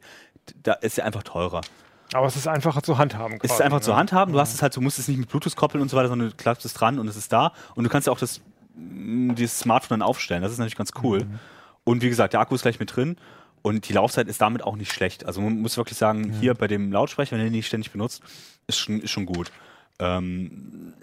Da 0.64 0.74
ist 0.74 0.98
er 0.98 1.06
einfach 1.06 1.24
teurer. 1.24 1.62
Aber 2.14 2.26
es 2.26 2.36
ist 2.36 2.48
einfacher 2.48 2.82
zu 2.82 2.98
handhaben. 2.98 3.38
Es 3.38 3.44
ist 3.44 3.50
quasi, 3.52 3.64
einfach 3.64 3.80
ne? 3.80 3.84
zu 3.84 3.96
handhaben. 3.96 4.34
Du 4.34 4.40
hast 4.40 4.54
es 4.54 4.62
halt, 4.62 4.76
du 4.76 4.82
musst 4.82 4.98
es 4.98 5.08
nicht 5.08 5.18
mit 5.18 5.30
Bluetooth 5.30 5.56
koppeln 5.56 5.82
und 5.82 5.90
so 5.90 5.98
weiter, 5.98 6.10
sondern 6.10 6.30
du 6.30 6.36
klappst 6.36 6.66
es 6.66 6.74
dran 6.74 6.98
und 6.98 7.08
es 7.08 7.16
ist 7.16 7.32
da. 7.32 7.54
Und 7.76 7.84
du 7.84 7.90
kannst 7.90 8.08
ja 8.08 8.14
auch 8.14 8.20
das, 8.20 8.42
mh, 8.76 9.36
dieses 9.36 9.60
Smartphone 9.60 10.00
dann 10.00 10.08
aufstellen. 10.08 10.42
Das 10.42 10.52
ist 10.52 10.58
natürlich 10.58 10.76
ganz 10.76 10.92
cool. 11.04 11.28
Und 11.84 12.02
wie 12.02 12.10
gesagt, 12.10 12.34
der 12.34 12.40
Akku 12.40 12.56
ist 12.56 12.64
gleich 12.64 12.80
mit 12.80 12.96
drin. 12.96 13.18
Und 13.62 13.90
die 13.90 13.94
Laufzeit 13.94 14.28
ist 14.28 14.42
damit 14.42 14.64
auch 14.64 14.76
nicht 14.76 14.92
schlecht. 14.92 15.26
Also 15.26 15.42
man 15.42 15.60
muss 15.60 15.76
wirklich 15.78 15.98
sagen, 15.98 16.32
hier 16.40 16.54
bei 16.54 16.68
dem 16.68 16.92
Lautsprecher, 16.92 17.34
wenn 17.34 17.40
ihr 17.40 17.50
den 17.50 17.54
nicht 17.54 17.68
ständig 17.68 17.92
benutzt, 17.92 18.24
ist 18.68 18.78
schon, 18.78 19.02
ist 19.02 19.12
schon 19.12 19.26
gut. 19.26 19.52
Ähm, 20.00 20.94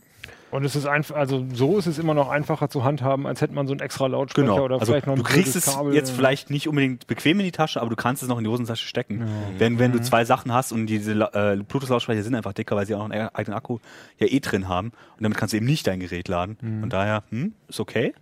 Und 0.52 0.64
es 0.64 0.76
ist 0.76 0.86
einfach, 0.86 1.16
also 1.16 1.44
so 1.52 1.76
ist 1.76 1.86
es 1.86 1.98
immer 1.98 2.14
noch 2.14 2.28
einfacher 2.30 2.68
zu 2.68 2.84
handhaben, 2.84 3.26
als 3.26 3.40
hätte 3.40 3.52
man 3.52 3.66
so 3.66 3.72
einen 3.72 3.80
extra 3.80 4.06
Lautsprecher 4.06 4.46
genau. 4.46 4.64
oder 4.64 4.74
Also 4.80 4.92
vielleicht 4.92 5.06
noch 5.06 5.14
ein 5.14 5.18
du 5.18 5.24
kriegst 5.24 5.56
es 5.56 5.66
Kabel. 5.66 5.92
jetzt 5.94 6.10
vielleicht 6.10 6.50
nicht 6.50 6.68
unbedingt 6.68 7.06
bequem 7.08 7.40
in 7.40 7.44
die 7.46 7.52
Tasche, 7.52 7.80
aber 7.80 7.90
du 7.90 7.96
kannst 7.96 8.22
es 8.22 8.28
noch 8.28 8.38
in 8.38 8.44
die 8.44 8.50
Hosentasche 8.50 8.86
stecken. 8.86 9.26
Wenn, 9.58 9.78
wenn 9.78 9.92
du 9.92 10.00
zwei 10.00 10.24
Sachen 10.24 10.52
hast 10.52 10.70
und 10.72 10.86
diese 10.86 11.12
äh, 11.12 11.56
Bluetooth-Lautsprecher 11.56 12.22
sind 12.22 12.34
einfach 12.36 12.52
dicker, 12.52 12.76
weil 12.76 12.86
sie 12.86 12.94
auch 12.94 13.04
einen 13.04 13.12
e- 13.12 13.28
eigenen 13.34 13.56
Akku 13.56 13.78
ja 14.18 14.28
eh 14.28 14.38
drin 14.40 14.68
haben. 14.68 14.88
Und 15.16 15.24
damit 15.24 15.36
kannst 15.36 15.52
du 15.52 15.56
eben 15.56 15.66
nicht 15.66 15.86
dein 15.86 15.98
Gerät 16.00 16.28
laden. 16.28 16.56
Von 16.80 16.90
daher, 16.90 17.24
hm, 17.30 17.52
ist 17.68 17.80
okay. 17.80 18.14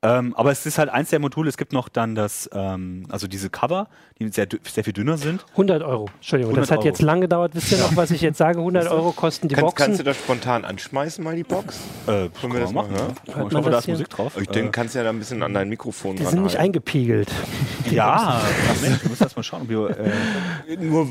Ähm, 0.00 0.32
aber 0.36 0.52
es 0.52 0.64
ist 0.64 0.78
halt 0.78 0.90
eins 0.90 1.10
der 1.10 1.18
Module. 1.18 1.48
Es 1.48 1.56
gibt 1.56 1.72
noch 1.72 1.88
dann 1.88 2.14
das, 2.14 2.48
ähm, 2.52 3.04
also 3.08 3.26
diese 3.26 3.50
Cover, 3.50 3.88
die 4.20 4.28
sehr, 4.28 4.46
sehr 4.62 4.84
viel 4.84 4.92
dünner 4.92 5.18
sind. 5.18 5.44
100 5.52 5.82
Euro. 5.82 6.08
Entschuldigung, 6.16 6.50
100 6.52 6.62
das 6.62 6.70
hat 6.70 6.78
Euro. 6.78 6.86
jetzt 6.86 7.02
lang 7.02 7.20
gedauert. 7.20 7.56
Wisst 7.56 7.72
ihr 7.72 7.78
noch, 7.78 7.96
was 7.96 8.12
ich 8.12 8.20
jetzt 8.20 8.38
sage? 8.38 8.60
100 8.60 8.88
Euro 8.92 9.10
kosten 9.10 9.48
die 9.48 9.56
kannst, 9.56 9.66
Boxen. 9.66 9.86
Kannst 9.86 10.00
du 10.00 10.04
das 10.04 10.16
spontan 10.16 10.64
anschmeißen, 10.64 11.24
mal 11.24 11.34
die 11.34 11.42
Box? 11.42 11.80
Äh, 12.06 12.28
Können 12.40 12.52
wir 12.52 12.60
das 12.60 12.72
machen? 12.72 12.94
Ja? 12.94 13.08
Ich 13.24 13.34
hoffe, 13.34 13.70
da 13.70 13.78
ist 13.78 13.88
Musik 13.88 14.08
drauf. 14.08 14.40
Ich 14.40 14.48
denke, 14.48 14.70
kannst 14.70 14.94
ja 14.94 15.02
da 15.02 15.10
ein 15.10 15.18
bisschen 15.18 15.42
an 15.42 15.52
dein 15.52 15.68
Mikrofon 15.68 16.14
Die 16.14 16.24
sind 16.24 16.44
nicht 16.44 16.58
eingepiegelt. 16.58 17.32
Ja, 17.90 18.40
Mensch, 18.80 19.00
du 19.02 19.08
musst 19.08 19.20
erst 19.22 19.36
mal 19.36 19.42
schauen. 19.42 19.68
Wir, 19.68 19.90
äh, 20.68 20.76
nur 20.76 21.08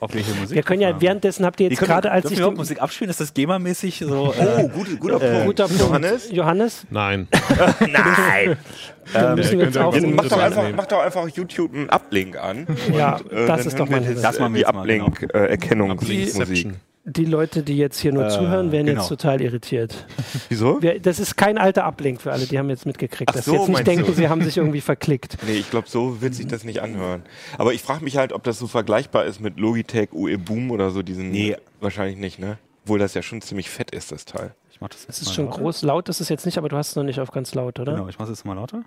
auf 0.00 0.14
welche 0.14 0.32
Musik? 0.34 0.54
Wir 0.54 0.62
können 0.62 0.82
ja, 0.82 1.00
währenddessen 1.00 1.44
habt 1.44 1.60
ihr 1.60 1.68
jetzt 1.68 1.80
gerade 1.80 2.10
als 2.10 2.30
ich. 2.30 2.40
Musik 2.40 2.80
abspielen? 2.82 3.10
Ist 3.10 3.20
das 3.20 3.32
GEMA-mäßig 3.34 4.04
so? 4.06 4.34
Oh, 4.38 4.68
gut, 4.68 5.00
guter 5.00 5.22
äh, 5.22 5.30
Punkt. 5.32 5.46
Guter 5.46 5.68
Punkt. 5.68 5.82
Johannes? 5.82 6.30
Johannes? 6.30 6.86
Nein. 6.90 7.28
Nein. 7.80 8.56
Dann 9.12 9.34
müssen 9.36 9.58
wir 9.58 9.66
jetzt 9.66 9.78
auch 9.78 9.94
mach, 10.00 10.28
doch 10.28 10.38
einfach, 10.38 10.64
mach 10.74 10.86
doch 10.86 11.00
einfach 11.00 11.28
YouTube 11.28 11.72
einen 11.74 11.88
Uplink 11.88 12.36
an. 12.36 12.66
Ja, 12.92 13.16
und, 13.16 13.32
äh, 13.32 13.46
das 13.46 13.66
ist 13.66 13.78
doch 13.78 13.88
mal 13.88 14.00
das, 14.00 14.20
das 14.20 14.52
die 14.52 14.66
Uplink-Erkennungsmusik. 14.66 16.64
Genau. 16.64 16.74
Äh, 16.74 16.78
die 17.08 17.24
Leute, 17.24 17.62
die 17.62 17.76
jetzt 17.76 18.00
hier 18.00 18.12
nur 18.12 18.26
äh, 18.26 18.30
zuhören, 18.30 18.72
werden 18.72 18.88
genau. 18.88 19.00
jetzt 19.00 19.08
total 19.08 19.40
irritiert. 19.40 19.94
Wieso? 20.48 20.82
Wir, 20.82 20.98
das 20.98 21.20
ist 21.20 21.36
kein 21.36 21.56
alter 21.56 21.84
Ablink 21.84 22.20
für 22.20 22.32
alle, 22.32 22.46
die 22.46 22.58
haben 22.58 22.68
jetzt 22.68 22.84
mitgekriegt. 22.84 23.30
Ach 23.30 23.36
dass 23.36 23.44
so, 23.44 23.54
jetzt 23.54 23.68
nicht 23.68 23.86
denken, 23.86 24.06
du? 24.06 24.12
sie 24.12 24.28
haben 24.28 24.42
sich 24.42 24.56
irgendwie 24.56 24.80
verklickt. 24.80 25.38
Nee, 25.46 25.58
ich 25.58 25.70
glaube, 25.70 25.88
so 25.88 26.20
wird 26.20 26.34
sich 26.34 26.48
das 26.48 26.64
nicht 26.64 26.80
anhören. 26.82 27.22
Aber 27.56 27.72
ich 27.72 27.80
frage 27.80 28.02
mich 28.02 28.16
halt, 28.16 28.32
ob 28.32 28.42
das 28.42 28.58
so 28.58 28.66
vergleichbar 28.66 29.26
ist 29.26 29.40
mit 29.40 29.60
Logitech 29.60 30.12
UE 30.12 30.38
Boom 30.38 30.72
oder 30.72 30.90
so 30.90 31.02
diesen. 31.02 31.30
Nee. 31.30 31.56
Wahrscheinlich 31.80 32.16
nicht, 32.16 32.40
ne? 32.40 32.58
Obwohl 32.82 32.98
das 32.98 33.14
ja 33.14 33.22
schon 33.22 33.40
ziemlich 33.42 33.70
fett 33.70 33.92
ist, 33.92 34.10
das 34.10 34.24
Teil. 34.24 34.54
Ich 34.72 34.80
mach 34.80 34.88
das 34.88 35.02
jetzt 35.02 35.10
Es 35.10 35.22
ist 35.22 35.34
schon 35.34 35.44
lauter. 35.44 35.60
groß. 35.60 35.82
Laut 35.82 36.08
ist 36.08 36.20
es 36.20 36.28
jetzt 36.28 36.46
nicht, 36.46 36.58
aber 36.58 36.68
du 36.68 36.76
hast 36.76 36.90
es 36.90 36.96
noch 36.96 37.04
nicht 37.04 37.20
auf 37.20 37.30
ganz 37.30 37.54
laut, 37.54 37.78
oder? 37.78 37.92
Genau, 37.92 38.08
ich 38.08 38.18
mach 38.18 38.24
es 38.24 38.30
jetzt 38.30 38.44
mal 38.44 38.54
lauter. 38.54 38.82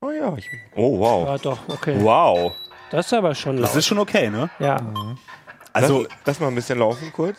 Oh 0.00 0.10
ja. 0.10 0.36
Ich, 0.36 0.46
oh, 0.76 1.00
wow. 1.00 1.26
Ja, 1.26 1.38
doch, 1.38 1.58
okay. 1.68 1.96
Wow. 1.98 2.52
Das 2.92 3.06
ist 3.06 3.12
aber 3.12 3.34
schon 3.34 3.56
laut. 3.56 3.64
Das 3.64 3.74
ist 3.74 3.86
schon 3.86 3.98
okay, 3.98 4.30
ne? 4.30 4.48
Ja. 4.60 4.80
Mhm. 4.80 5.18
Also, 5.76 6.02
lass, 6.02 6.10
lass 6.24 6.40
mal 6.40 6.48
ein 6.48 6.54
bisschen 6.54 6.78
laufen 6.78 7.12
kurz. 7.12 7.38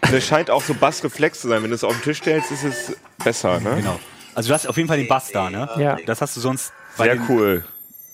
Das 0.00 0.24
scheint 0.24 0.50
auch 0.50 0.62
so 0.62 0.74
Bassreflex 0.74 1.40
zu 1.40 1.48
sein. 1.48 1.62
Wenn 1.62 1.70
du 1.70 1.74
es 1.74 1.84
auf 1.84 1.92
den 1.92 2.02
Tisch 2.02 2.18
stellst, 2.18 2.52
ist 2.52 2.64
es 2.64 2.96
besser, 3.22 3.60
ne? 3.60 3.76
Genau. 3.76 3.98
Also 4.34 4.48
du 4.48 4.54
hast 4.54 4.68
auf 4.68 4.76
jeden 4.76 4.88
Fall 4.88 4.98
den 4.98 5.08
Bass 5.08 5.30
da, 5.32 5.50
ne? 5.50 5.68
Ja. 5.78 5.96
Das 6.06 6.20
hast 6.20 6.36
du 6.36 6.40
sonst. 6.40 6.72
Sehr 6.96 7.16
cool. 7.28 7.64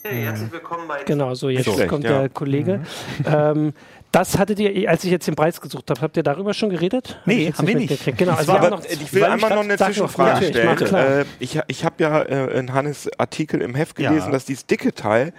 Hey, 0.03 0.23
herzlich 0.23 0.53
willkommen 0.53 0.87
bei 0.87 1.03
Genau, 1.05 1.35
so 1.35 1.49
jetzt 1.49 1.64
so. 1.64 1.77
kommt 1.87 2.05
ja. 2.05 2.20
der 2.20 2.29
Kollege. 2.29 2.79
Mhm. 2.79 3.25
Ähm, 3.27 3.73
das 4.12 4.38
hattet 4.38 4.61
ihr, 4.61 4.88
als 4.88 5.03
ich 5.03 5.11
jetzt 5.11 5.27
den 5.27 5.35
Preis 5.35 5.61
gesucht 5.61 5.90
habe, 5.90 6.01
habt 6.01 6.16
ihr 6.16 6.23
darüber 6.23 6.55
schon 6.55 6.70
geredet? 6.70 7.20
Nee, 7.25 7.49
hab 7.49 7.59
haben 7.59 7.66
wir 7.66 7.75
nicht. 7.75 8.16
Genau, 8.16 8.35
also 8.35 8.53
wir 8.53 8.70
noch, 8.70 8.85
ich 8.85 9.12
will 9.12 9.25
einmal 9.25 9.51
noch 9.51 9.64
eine 9.64 9.77
Zwischenfrage 9.77 10.47
stellen. 10.47 10.94
Äh, 10.94 11.25
ich 11.40 11.59
ich 11.66 11.85
habe 11.85 12.03
ja 12.03 12.20
äh, 12.23 12.59
in 12.59 12.73
Hannes 12.73 13.11
Artikel 13.18 13.61
im 13.61 13.75
Heft 13.75 13.97
gelesen, 13.97 14.27
ja. 14.27 14.31
dass 14.31 14.44
dieses 14.44 14.66
dicke 14.66 14.94
Teil 14.94 15.33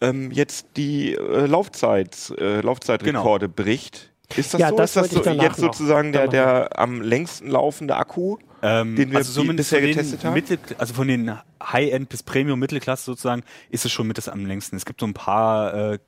ähm, 0.00 0.30
jetzt 0.30 0.66
die 0.76 1.14
äh, 1.14 1.46
Laufzeit, 1.46 2.32
äh, 2.38 2.60
Laufzeitrekorde 2.60 3.48
genau. 3.48 3.54
bricht. 3.64 4.10
Ist 4.34 4.54
das 4.54 4.60
ja, 4.60 4.70
so? 4.70 4.76
Das 4.76 4.96
ist 4.96 5.14
das 5.14 5.24
so 5.24 5.30
jetzt 5.30 5.58
sozusagen 5.58 6.12
der, 6.12 6.28
der 6.28 6.78
am 6.78 7.00
längsten 7.00 7.48
laufende 7.48 7.96
Akku, 7.96 8.38
ähm, 8.62 8.96
den 8.96 9.10
wir 9.10 9.18
also 9.18 9.44
bisher 9.44 9.80
getestet 9.80 10.24
haben? 10.24 10.34
Mittel, 10.34 10.58
also 10.78 10.94
von 10.94 11.06
den 11.06 11.38
High-End 11.62 12.08
bis 12.08 12.22
Premium-Mittelklasse 12.22 13.04
sozusagen 13.04 13.42
ist 13.70 13.84
es 13.84 13.92
schon 13.92 14.06
mit 14.08 14.18
das 14.18 14.28
am 14.28 14.44
längsten. 14.44 14.76
Es 14.76 14.84
gibt 14.84 15.00
so 15.00 15.06
ein 15.06 15.14
paar 15.14 15.92
äh, 15.92 15.98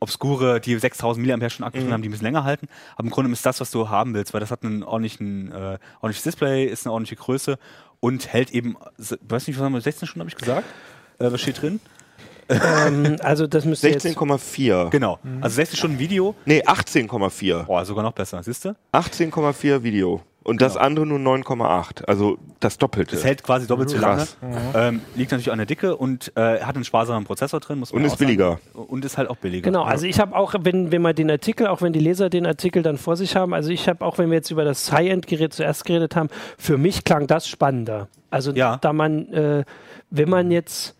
obskure, 0.00 0.60
die 0.60 0.76
6000 0.76 1.24
mAh 1.24 1.50
schon 1.50 1.64
Akku 1.64 1.78
mhm. 1.78 1.92
haben, 1.92 2.02
die 2.02 2.08
ein 2.08 2.10
bisschen 2.10 2.26
länger 2.26 2.44
halten. 2.44 2.66
Aber 2.96 3.04
im 3.04 3.10
Grunde 3.10 3.30
ist 3.30 3.46
das, 3.46 3.60
was 3.60 3.70
du 3.70 3.88
haben 3.88 4.14
willst, 4.14 4.32
weil 4.34 4.40
das 4.40 4.50
hat 4.50 4.64
einen 4.64 4.82
ordentlichen, 4.82 5.52
äh, 5.52 5.78
ordentliches 6.00 6.24
Display, 6.24 6.64
ist 6.64 6.86
eine 6.86 6.92
ordentliche 6.92 7.16
Größe 7.16 7.58
und 8.00 8.32
hält 8.32 8.50
eben, 8.50 8.76
weiß 8.96 9.46
nicht, 9.46 9.58
was 9.58 9.64
haben 9.64 9.74
wir, 9.74 9.80
16 9.80 10.08
Stunden 10.08 10.20
habe 10.20 10.30
ich 10.30 10.36
gesagt? 10.36 10.66
Äh, 11.18 11.30
was 11.30 11.40
steht 11.40 11.60
drin? 11.62 11.80
Ähm, 12.50 13.16
also 13.20 13.46
das 13.46 13.64
müsste 13.64 13.88
16,4. 13.88 14.90
Genau. 14.90 15.18
Also 15.40 15.56
60 15.56 15.78
Stunden 15.78 15.98
Video. 15.98 16.34
Nee, 16.44 16.62
18,4. 16.62 17.64
Boah, 17.64 17.84
sogar 17.84 18.02
noch 18.02 18.12
besser, 18.12 18.42
siehst 18.42 18.64
du? 18.64 18.74
18,4 18.92 19.82
Video. 19.82 20.22
Und 20.42 20.56
genau. 20.56 20.68
das 20.68 20.76
andere 20.78 21.06
nur 21.06 21.18
9,8. 21.18 22.06
Also 22.06 22.38
das 22.60 22.78
Doppelte. 22.78 23.14
Das 23.14 23.24
hält 23.24 23.42
quasi 23.42 23.66
doppelt 23.66 23.90
so 23.90 23.98
lange. 23.98 24.26
Ähm, 24.74 25.02
liegt 25.14 25.30
natürlich 25.32 25.52
an 25.52 25.58
der 25.58 25.66
Dicke 25.66 25.96
und 25.96 26.32
äh, 26.34 26.60
hat 26.60 26.76
einen 26.76 26.84
sparsamen 26.84 27.24
Prozessor 27.24 27.60
drin. 27.60 27.78
Muss 27.78 27.92
man 27.92 28.02
und 28.02 28.06
ist 28.06 28.16
billiger. 28.16 28.58
Und 28.72 29.04
ist 29.04 29.18
halt 29.18 29.28
auch 29.28 29.36
billiger. 29.36 29.64
Genau, 29.64 29.82
also 29.82 30.06
ich 30.06 30.18
habe 30.18 30.34
auch, 30.34 30.54
wenn, 30.60 30.92
wenn 30.92 31.02
man 31.02 31.14
den 31.14 31.30
Artikel, 31.30 31.66
auch 31.66 31.82
wenn 31.82 31.92
die 31.92 32.00
Leser 32.00 32.30
den 32.30 32.46
Artikel 32.46 32.82
dann 32.82 32.96
vor 32.96 33.16
sich 33.16 33.36
haben, 33.36 33.52
also 33.52 33.70
ich 33.70 33.86
habe 33.86 34.04
auch, 34.04 34.16
wenn 34.16 34.30
wir 34.30 34.36
jetzt 34.36 34.50
über 34.50 34.64
das 34.64 34.90
High-End-Gerät 34.90 35.52
zuerst 35.52 35.84
geredet 35.84 36.16
haben, 36.16 36.30
für 36.56 36.78
mich 36.78 37.04
klang 37.04 37.26
das 37.26 37.46
spannender. 37.46 38.08
Also 38.30 38.52
ja. 38.52 38.78
da 38.80 38.94
man, 38.94 39.28
äh, 39.32 39.64
wenn 40.10 40.30
man 40.30 40.50
jetzt 40.50 40.96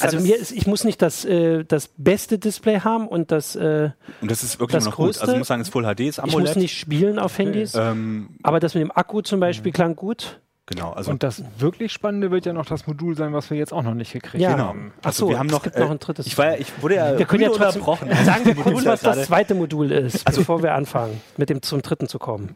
also 0.00 0.20
mir 0.20 0.36
ist, 0.36 0.52
ich 0.52 0.66
muss 0.66 0.84
nicht 0.84 1.02
das, 1.02 1.24
äh, 1.24 1.64
das 1.64 1.88
beste 1.96 2.38
Display 2.38 2.80
haben 2.80 3.08
und 3.08 3.30
das 3.30 3.56
äh, 3.56 3.90
und 4.20 4.30
das 4.30 4.42
ist 4.42 4.58
wirklich 4.58 4.76
das 4.76 4.84
noch 4.84 4.96
größte. 4.96 5.20
gut. 5.20 5.22
Also 5.22 5.32
ich 5.32 5.38
muss 5.38 5.48
sagen, 5.48 5.60
es 5.60 5.68
ist 5.68 5.72
Full 5.72 5.84
HD, 5.84 6.00
ist 6.00 6.18
AMOLED. 6.18 6.48
Ich 6.48 6.54
muss 6.54 6.62
nicht 6.62 6.78
spielen 6.78 7.18
auf 7.18 7.36
Handys, 7.38 7.74
ähm, 7.74 8.30
aber 8.42 8.60
das 8.60 8.74
mit 8.74 8.82
dem 8.82 8.90
Akku 8.90 9.20
zum 9.22 9.40
Beispiel 9.40 9.70
mhm. 9.70 9.74
klang 9.74 9.96
gut. 9.96 10.40
Genau, 10.66 10.92
also 10.92 11.10
und 11.10 11.22
das 11.24 11.42
wirklich 11.58 11.92
Spannende 11.92 12.30
wird 12.30 12.46
ja 12.46 12.52
noch 12.52 12.66
das 12.66 12.86
Modul 12.86 13.16
sein, 13.16 13.32
was 13.32 13.50
wir 13.50 13.58
jetzt 13.58 13.72
auch 13.72 13.82
noch 13.82 13.94
nicht 13.94 14.12
gekriegt 14.12 14.40
ja. 14.40 14.56
haben. 14.56 14.80
Genau. 14.80 14.92
Also 15.02 15.24
Achso, 15.24 15.28
wir 15.28 15.38
haben 15.38 15.48
noch, 15.48 15.62
gibt 15.64 15.76
äh, 15.76 15.80
noch 15.80 15.90
ein 15.90 15.98
drittes. 15.98 16.26
Ich, 16.26 16.38
war 16.38 16.52
ja, 16.52 16.54
ich 16.56 16.80
wurde 16.80 16.94
ja 16.94 17.18
wir 17.18 17.26
können 17.26 17.42
ja 17.42 17.50
trotzdem 17.50 17.82
sagen 17.82 18.44
wir 18.44 18.54
kurz, 18.62 18.84
was 18.84 19.00
das 19.00 19.26
zweite 19.26 19.54
Modul 19.54 19.90
ist, 19.90 20.26
also, 20.26 20.40
bevor 20.40 20.62
wir 20.62 20.74
anfangen, 20.74 21.20
mit 21.36 21.50
dem 21.50 21.62
zum 21.62 21.82
dritten 21.82 22.06
zu 22.06 22.18
kommen. 22.18 22.54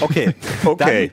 Okay. 0.00 0.34
okay. 0.64 1.12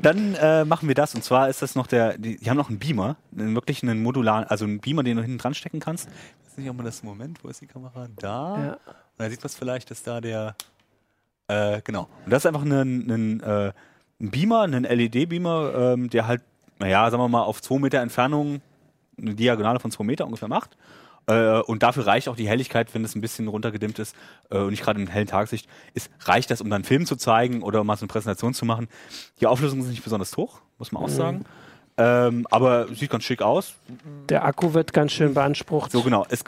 Dann, 0.00 0.34
dann 0.34 0.34
äh, 0.34 0.64
machen 0.64 0.88
wir 0.88 0.94
das. 0.94 1.14
Und 1.14 1.24
zwar 1.24 1.48
ist 1.48 1.62
das 1.62 1.74
noch 1.74 1.86
der, 1.86 2.18
die, 2.18 2.36
die 2.36 2.50
haben 2.50 2.56
noch 2.56 2.68
einen 2.68 2.78
Beamer, 2.78 3.16
einen, 3.36 3.54
wirklich 3.54 3.82
einen 3.82 4.02
modularen, 4.02 4.44
also 4.44 4.64
einen 4.64 4.80
Beamer, 4.80 5.02
den 5.02 5.16
du 5.16 5.22
hinten 5.22 5.38
dran 5.38 5.54
stecken 5.54 5.80
kannst. 5.80 6.08
Ich 6.08 6.50
weiß 6.50 6.58
nicht, 6.58 6.70
ob 6.70 6.76
man 6.76 6.86
das 6.86 7.00
im 7.00 7.08
Moment, 7.08 7.42
wo 7.42 7.48
ist 7.48 7.60
die 7.60 7.66
Kamera? 7.66 8.08
Da. 8.18 8.64
Ja. 8.64 8.72
Und 8.72 8.78
da 9.18 9.30
sieht 9.30 9.40
man 9.40 9.46
es 9.46 9.54
vielleicht, 9.54 9.90
dass 9.90 10.02
da 10.02 10.20
der, 10.20 10.56
äh, 11.48 11.80
genau. 11.82 12.08
Und 12.24 12.32
das 12.32 12.42
ist 12.42 12.46
einfach 12.46 12.62
ein, 12.62 12.70
ein, 12.72 13.40
äh, 13.40 13.72
ein 14.20 14.30
Beamer, 14.30 14.62
ein 14.62 14.84
LED-Beamer, 14.84 15.92
ähm, 15.94 16.10
der 16.10 16.26
halt, 16.26 16.42
naja, 16.78 17.10
sagen 17.10 17.22
wir 17.22 17.28
mal, 17.28 17.42
auf 17.42 17.62
zwei 17.62 17.78
Meter 17.78 18.00
Entfernung 18.00 18.60
eine 19.18 19.34
Diagonale 19.34 19.80
von 19.80 19.90
zwei 19.90 20.04
Meter 20.04 20.26
ungefähr 20.26 20.48
macht. 20.48 20.76
Äh, 21.26 21.60
und 21.60 21.82
dafür 21.82 22.06
reicht 22.06 22.28
auch 22.28 22.36
die 22.36 22.48
Helligkeit, 22.48 22.94
wenn 22.94 23.04
es 23.04 23.14
ein 23.14 23.20
bisschen 23.20 23.48
runtergedimmt 23.48 23.98
ist 23.98 24.14
äh, 24.50 24.58
und 24.58 24.70
nicht 24.70 24.82
gerade 24.82 25.00
in 25.00 25.08
hellen 25.08 25.26
Tageslicht 25.26 25.68
ist, 25.94 26.10
reicht 26.20 26.50
das, 26.50 26.60
um 26.60 26.70
dann 26.70 26.76
einen 26.76 26.84
Film 26.84 27.06
zu 27.06 27.16
zeigen 27.16 27.62
oder 27.62 27.82
mal 27.84 27.96
so 27.96 28.02
eine 28.02 28.08
Präsentation 28.08 28.54
zu 28.54 28.64
machen. 28.64 28.88
Die 29.40 29.46
Auflösung 29.46 29.80
ist 29.80 29.88
nicht 29.88 30.04
besonders 30.04 30.36
hoch, 30.36 30.60
muss 30.78 30.92
man 30.92 31.02
auch 31.02 31.08
mhm. 31.08 31.12
sagen. 31.12 31.44
Ähm, 31.98 32.46
aber 32.50 32.88
sieht 32.94 33.10
ganz 33.10 33.24
schick 33.24 33.42
aus. 33.42 33.74
Der 34.28 34.44
Akku 34.44 34.74
wird 34.74 34.92
ganz 34.92 35.12
schön 35.12 35.34
beansprucht. 35.34 35.90
So 35.90 36.02
genau. 36.02 36.26
Es, 36.28 36.44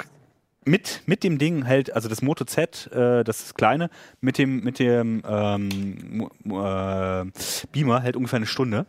mit, 0.64 1.02
mit 1.06 1.24
dem 1.24 1.38
Ding 1.38 1.64
hält, 1.64 1.94
also 1.94 2.08
das 2.08 2.22
Moto 2.22 2.44
Z, 2.44 2.90
äh, 2.92 3.24
das 3.24 3.40
ist 3.40 3.54
kleine, 3.54 3.90
mit 4.20 4.38
dem, 4.38 4.62
mit 4.62 4.78
dem 4.78 5.22
ähm, 5.26 6.28
äh, 6.44 7.24
Beamer 7.72 8.00
hält 8.00 8.16
ungefähr 8.16 8.36
eine 8.36 8.46
Stunde. 8.46 8.86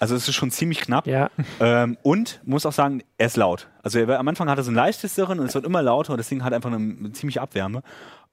Also 0.00 0.14
es 0.14 0.28
ist 0.28 0.34
schon 0.34 0.50
ziemlich 0.50 0.80
knapp. 0.80 1.06
Ja. 1.06 1.30
Ähm, 1.60 1.96
und 2.02 2.40
muss 2.44 2.66
auch 2.66 2.72
sagen, 2.72 3.02
er 3.16 3.26
ist 3.26 3.36
laut. 3.36 3.68
Also 3.82 3.98
er, 3.98 4.18
am 4.18 4.28
Anfang 4.28 4.48
hat 4.48 4.58
er 4.58 4.64
so 4.64 4.70
ein 4.70 4.74
leichtes 4.74 5.14
Sirren 5.14 5.40
und 5.40 5.46
es 5.46 5.54
wird 5.54 5.64
immer 5.64 5.82
lauter 5.82 6.12
und 6.12 6.18
das 6.18 6.28
Ding 6.28 6.44
hat 6.44 6.52
einfach 6.52 6.70
eine, 6.72 6.76
eine 6.76 7.12
ziemliche 7.12 7.40
Abwärme. 7.40 7.82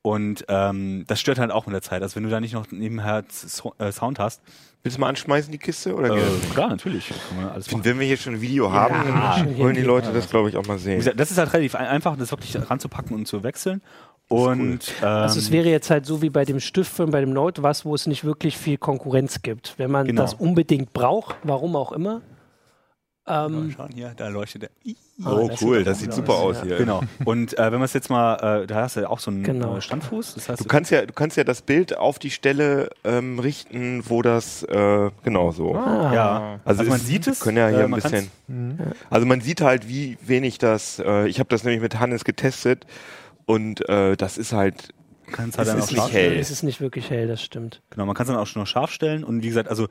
Und 0.01 0.45
ähm, 0.49 1.03
das 1.07 1.19
stört 1.19 1.39
halt 1.39 1.49
auch 1.49 1.65
mit 1.65 1.73
der 1.73 1.81
Zeit. 1.81 2.03
Also 2.03 2.15
wenn 2.15 2.23
du 2.23 2.29
da 2.29 2.39
nicht 2.39 2.53
noch 2.53 2.69
nebenher 2.69 3.23
äh, 3.79 3.91
Sound 3.91 4.19
hast. 4.19 4.39
Willst 4.83 4.97
du 4.97 5.01
mal 5.01 5.09
anschmeißen, 5.09 5.51
die 5.51 5.57
Kiste? 5.57 5.95
Oder 5.95 6.15
äh, 6.15 6.21
klar, 6.53 6.69
natürlich. 6.69 7.11
Find, 7.61 7.85
wenn 7.85 7.99
wir 7.99 8.05
hier 8.05 8.17
schon 8.17 8.35
ein 8.35 8.41
Video 8.41 8.71
haben, 8.71 8.93
ja, 8.93 9.57
wollen 9.57 9.73
die 9.73 9.81
Leute 9.81 10.13
das, 10.13 10.29
glaube 10.29 10.49
ich, 10.49 10.57
auch 10.57 10.67
mal 10.67 10.77
sehen. 10.77 11.03
Das 11.15 11.31
ist 11.31 11.39
halt 11.39 11.51
relativ 11.53 11.73
einfach, 11.73 12.15
das 12.17 12.29
wirklich 12.29 12.55
ranzupacken 12.69 13.15
und 13.15 13.27
zu 13.27 13.41
wechseln. 13.41 13.81
Und 14.27 14.93
cool. 15.01 15.07
ähm, 15.07 15.07
also 15.07 15.39
es 15.39 15.51
wäre 15.51 15.69
jetzt 15.69 15.89
halt 15.89 16.05
so 16.05 16.21
wie 16.21 16.29
bei 16.29 16.45
dem 16.45 16.59
Stift 16.59 16.99
und 16.99 17.11
bei 17.11 17.21
dem 17.21 17.31
Note 17.31 17.61
was, 17.61 17.85
wo 17.85 17.93
es 17.93 18.07
nicht 18.07 18.23
wirklich 18.23 18.57
viel 18.57 18.77
Konkurrenz 18.77 19.41
gibt. 19.41 19.75
Wenn 19.77 19.91
man 19.91 20.07
genau. 20.07 20.23
das 20.23 20.33
unbedingt 20.33 20.93
braucht, 20.93 21.35
warum 21.43 21.75
auch 21.75 21.91
immer. 21.91 22.21
Ähm, 23.27 23.73
schauen 23.75 23.89
hier, 23.91 24.13
da 24.15 24.27
leuchtet 24.27 24.63
der. 24.63 24.69
Oh, 25.25 25.47
das 25.49 25.61
cool, 25.61 25.83
das 25.83 25.99
sieht 25.99 26.13
super 26.13 26.33
aus, 26.33 26.57
aus 26.57 26.63
hier. 26.63 26.77
Genau. 26.77 27.01
Und 27.23 27.57
äh, 27.57 27.71
wenn 27.71 27.79
man 27.79 27.83
es 27.83 27.93
jetzt 27.93 28.09
mal, 28.09 28.63
äh, 28.63 28.67
da 28.67 28.81
hast 28.81 28.97
du 28.97 29.01
ja 29.01 29.09
auch 29.09 29.17
so 29.19 29.31
einen 29.31 29.41
genau. 29.41 29.77
Äh, 29.77 29.81
Standfuß. 29.81 30.35
Das 30.35 30.49
heißt, 30.49 30.59
du 30.59 30.65
kannst 30.65 30.91
ja, 30.91 31.05
du 31.05 31.13
kannst 31.13 31.35
ja 31.35 31.43
das 31.43 31.63
Bild 31.63 31.97
auf 31.97 32.19
die 32.19 32.29
Stelle 32.29 32.89
ähm, 33.03 33.39
richten, 33.39 34.03
wo 34.07 34.21
das 34.21 34.61
äh, 34.63 35.09
genau 35.23 35.51
so. 35.51 35.73
Ah. 35.75 36.13
Ja. 36.13 36.59
Also, 36.65 36.81
also 36.81 36.91
man 36.91 36.99
sieht 36.99 37.25
es. 37.25 37.39
Können 37.39 37.57
ja 37.57 37.69
hier 37.69 37.79
äh, 37.79 37.83
ein 37.85 37.91
bisschen. 37.91 38.29
Mhm. 38.47 38.77
Also 39.09 39.25
man 39.25 39.41
sieht 39.41 39.61
halt, 39.61 39.87
wie 39.87 40.17
wenig 40.21 40.59
das. 40.59 40.99
Äh, 40.99 41.27
ich 41.27 41.39
habe 41.39 41.49
das 41.49 41.63
nämlich 41.63 41.81
mit 41.81 41.99
Hannes 41.99 42.25
getestet 42.25 42.85
und 43.45 43.87
äh, 43.89 44.15
das 44.15 44.37
ist 44.37 44.53
halt 44.53 44.93
Kannst 45.31 45.57
halt 45.57 45.67
es 45.67 45.85
ist 45.85 45.91
nicht 45.91 46.13
hell. 46.13 46.37
Es 46.37 46.51
ist 46.51 46.63
nicht 46.63 46.81
wirklich 46.81 47.09
hell, 47.09 47.27
das 47.27 47.41
stimmt. 47.41 47.81
Genau, 47.89 48.05
man 48.05 48.15
kann 48.15 48.25
es 48.25 48.31
dann 48.31 48.37
auch 48.37 48.47
schon 48.47 48.61
noch 48.61 48.67
scharf 48.67 48.91
stellen 48.91 49.23
und 49.23 49.41
wie 49.41 49.47
gesagt, 49.47 49.69
also 49.69 49.87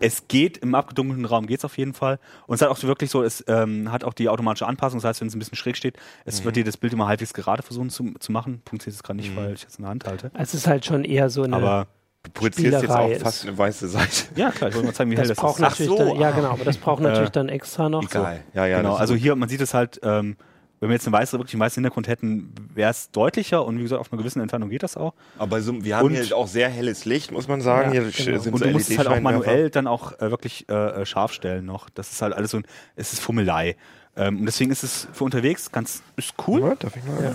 es 0.00 0.26
geht, 0.26 0.58
im 0.58 0.74
abgedunkelten 0.74 1.24
Raum 1.24 1.46
geht 1.46 1.58
es 1.58 1.64
auf 1.64 1.76
jeden 1.76 1.92
Fall. 1.92 2.18
Und 2.46 2.54
es 2.54 2.62
hat 2.62 2.70
auch 2.70 2.82
wirklich 2.82 3.10
so, 3.10 3.22
es 3.22 3.44
ähm, 3.46 3.92
hat 3.92 4.04
auch 4.04 4.14
die 4.14 4.28
automatische 4.28 4.66
Anpassung, 4.66 4.98
das 5.00 5.08
heißt, 5.08 5.20
wenn 5.20 5.28
es 5.28 5.36
ein 5.36 5.38
bisschen 5.38 5.56
schräg 5.56 5.76
steht, 5.76 5.96
es 6.24 6.40
mhm. 6.40 6.44
wird 6.46 6.56
dir 6.56 6.64
das 6.64 6.76
Bild 6.76 6.92
immer 6.92 7.06
halbwegs 7.06 7.34
gerade 7.34 7.62
versuchen 7.62 7.90
zu, 7.90 8.14
zu 8.18 8.32
machen. 8.32 8.62
Punkt 8.64 8.86
ist 8.86 9.02
gerade 9.04 9.18
nicht, 9.18 9.32
mhm. 9.32 9.36
weil 9.36 9.52
ich 9.52 9.62
jetzt 9.62 9.78
in 9.78 9.82
der 9.82 9.90
Hand 9.90 10.06
halte. 10.06 10.30
Es 10.34 10.54
ist 10.54 10.66
halt 10.66 10.84
schon 10.84 11.04
eher 11.04 11.30
so 11.30 11.42
eine 11.42 11.56
Aber 11.56 11.86
Du 12.24 12.30
projizierst 12.30 12.82
jetzt 12.82 12.90
auch 12.90 13.12
fast 13.16 13.46
eine 13.46 13.58
weiße 13.58 13.88
Seite. 13.88 14.26
Ja, 14.36 14.52
klar, 14.52 14.70
ich 14.70 14.76
wollte 14.76 14.86
mal 14.86 14.94
zeigen, 14.94 15.10
wie 15.10 15.16
das 15.16 15.22
hell 15.22 15.28
das 15.30 15.38
braucht 15.38 15.56
ist. 15.56 15.60
Natürlich 15.60 15.92
Ach 15.92 15.98
so, 15.98 16.08
dann, 16.10 16.20
ja, 16.20 16.30
genau, 16.30 16.50
aber 16.50 16.64
das 16.64 16.76
braucht 16.76 17.02
natürlich 17.02 17.28
Äh, 17.30 17.32
dann 17.32 17.48
extra 17.48 17.88
noch. 17.88 18.04
Egal. 18.04 18.44
Ja, 18.54 18.64
ja. 18.64 18.76
genau, 18.76 18.94
ist 18.94 19.00
also 19.00 19.14
hier, 19.16 19.34
man 19.34 19.48
sieht 19.48 19.60
es 19.60 19.74
halt, 19.74 19.98
ähm, 20.04 20.36
wenn 20.82 20.88
wir 20.90 20.94
jetzt 20.94 21.06
eine 21.06 21.16
weiße, 21.16 21.38
wirklich 21.38 21.54
einen 21.54 21.60
weißen 21.62 21.80
Hintergrund 21.82 22.08
hätten, 22.08 22.52
wäre 22.74 22.90
es 22.90 23.10
deutlicher 23.12 23.64
und 23.64 23.78
wie 23.78 23.82
gesagt, 23.82 24.00
auf 24.00 24.12
einer 24.12 24.20
gewissen 24.20 24.40
Entfernung 24.42 24.68
geht 24.68 24.82
das 24.82 24.96
auch. 24.96 25.14
Aber 25.38 25.62
so, 25.62 25.82
wir 25.84 25.96
haben 25.96 26.06
Und- 26.06 26.14
hier 26.16 26.36
auch 26.36 26.48
sehr 26.48 26.68
helles 26.68 27.04
Licht, 27.04 27.30
muss 27.30 27.46
man 27.48 27.60
sagen. 27.60 27.94
Ja, 27.94 28.02
hier 28.02 28.10
genau. 28.10 28.40
sind 28.42 28.52
Und 28.52 28.58
so 28.58 28.64
du 28.66 28.70
musst 28.72 28.90
es 28.90 28.98
halt 28.98 29.06
auch 29.06 29.12
LED-Scheinwerfer. 29.12 29.38
manuell 29.46 29.70
dann 29.70 29.86
auch 29.86 30.18
äh, 30.20 30.30
wirklich 30.30 30.68
äh, 30.68 30.72
äh, 30.74 31.06
scharf 31.06 31.32
stellen 31.32 31.64
noch. 31.64 31.88
Das 31.90 32.10
ist 32.12 32.20
halt 32.20 32.34
alles 32.34 32.50
so 32.50 32.58
ein, 32.58 32.64
es 32.96 33.12
ist 33.12 33.20
Fummelei. 33.20 33.76
Ähm, 34.16 34.40
und 34.40 34.46
deswegen 34.46 34.70
ist 34.72 34.82
es 34.82 35.06
für 35.12 35.24
unterwegs 35.24 35.70
ganz, 35.72 36.02
ist 36.16 36.34
cool. 36.46 36.60
Ja, 36.60 36.74
darf 36.74 36.96
ich 36.96 37.04
mal? 37.04 37.22
Ja. 37.22 37.32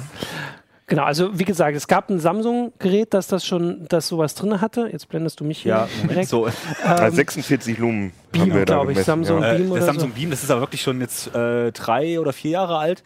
Genau, 0.89 1.03
also 1.03 1.37
wie 1.37 1.43
gesagt, 1.43 1.75
es 1.75 1.87
gab 1.87 2.09
ein 2.09 2.19
Samsung-Gerät, 2.19 3.13
das 3.13 3.27
das 3.27 3.45
schon, 3.45 3.85
das 3.89 4.07
sowas 4.07 4.35
drin 4.35 4.61
hatte. 4.61 4.87
Jetzt 4.89 5.09
blendest 5.09 5.37
du 5.39 5.43
mich 5.43 5.57
hier 5.63 5.71
Ja, 5.71 5.89
direkt. 6.09 6.29
so. 6.29 6.47
Ah, 6.85 7.11
46 7.11 7.77
Lumen 7.77 8.13
Beam, 8.31 8.43
haben 8.43 8.53
wir 8.53 8.65
da 8.65 8.75
glaub 8.83 8.89
ich. 8.89 8.99
Samsung 9.03 9.41
ja. 9.41 9.51
Äh, 9.53 9.57
Beam 9.57 9.63
der 9.67 9.73
oder 9.75 9.85
Samsung 9.85 10.09
so. 10.11 10.15
Beam, 10.15 10.29
das 10.29 10.43
ist 10.43 10.49
aber 10.51 10.61
wirklich 10.61 10.81
schon 10.81 11.01
jetzt 11.01 11.35
äh, 11.35 11.73
drei 11.73 12.19
oder 12.21 12.31
vier 12.31 12.51
Jahre 12.51 12.77
alt. 12.77 13.03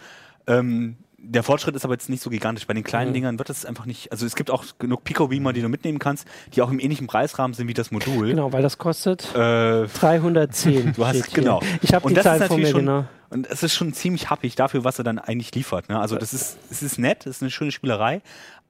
Ähm, 0.48 0.98
der 1.24 1.44
Fortschritt 1.44 1.76
ist 1.76 1.86
aber 1.86 1.94
jetzt 1.94 2.10
nicht 2.10 2.24
so 2.24 2.32
gigantisch. 2.32 2.66
Bei 2.66 2.74
den 2.74 2.84
kleinen 2.84 3.12
Mhm. 3.12 3.14
Dingern 3.14 3.38
wird 3.40 3.52
es 3.52 3.64
einfach 3.66 3.86
nicht. 3.86 4.12
Also 4.12 4.26
es 4.26 4.36
gibt 4.36 4.50
auch 4.50 4.66
genug 4.80 5.04
Pico-Beamer, 5.04 5.54
die 5.54 5.62
du 5.62 5.70
mitnehmen 5.70 6.00
kannst, 6.00 6.28
die 6.56 6.64
auch 6.64 6.72
im 6.72 6.80
ähnlichen 6.80 7.06
Preisrahmen 7.06 7.54
sind 7.54 7.68
wie 7.68 7.76
das 7.76 7.92
Modul. 7.92 8.30
Genau, 8.30 8.52
weil 8.52 8.64
das 8.64 8.80
kostet 8.80 9.24
Äh, 9.36 9.86
310. 9.88 10.94
Du 10.94 11.06
hast 11.06 11.34
genau. 11.34 11.62
Ich 11.82 11.94
habe 11.94 12.08
die 12.10 12.16
das 12.16 12.26
ist 12.26 12.30
Zahl 12.32 12.38
vor 12.40 12.58
natürlich 12.58 12.74
mir, 12.74 12.80
schon- 12.80 12.86
genau. 12.88 13.06
Und 13.30 13.48
es 13.50 13.64
ist 13.64 13.74
schon 13.76 13.94
ziemlich 13.94 14.30
happig 14.30 14.56
dafür, 14.56 14.84
was 14.84 14.98
er 14.98 15.04
dann 15.06 15.20
eigentlich 15.20 15.54
liefert. 15.56 15.88
Ne? 15.90 16.00
Also 16.00 16.18
das 16.18 16.34
ist, 16.34 16.58
es 16.70 16.84
ist 16.84 16.98
nett, 17.00 17.26
es 17.26 17.38
ist 17.38 17.42
eine 17.44 17.52
schöne 17.52 17.72
Spielerei, 17.72 18.22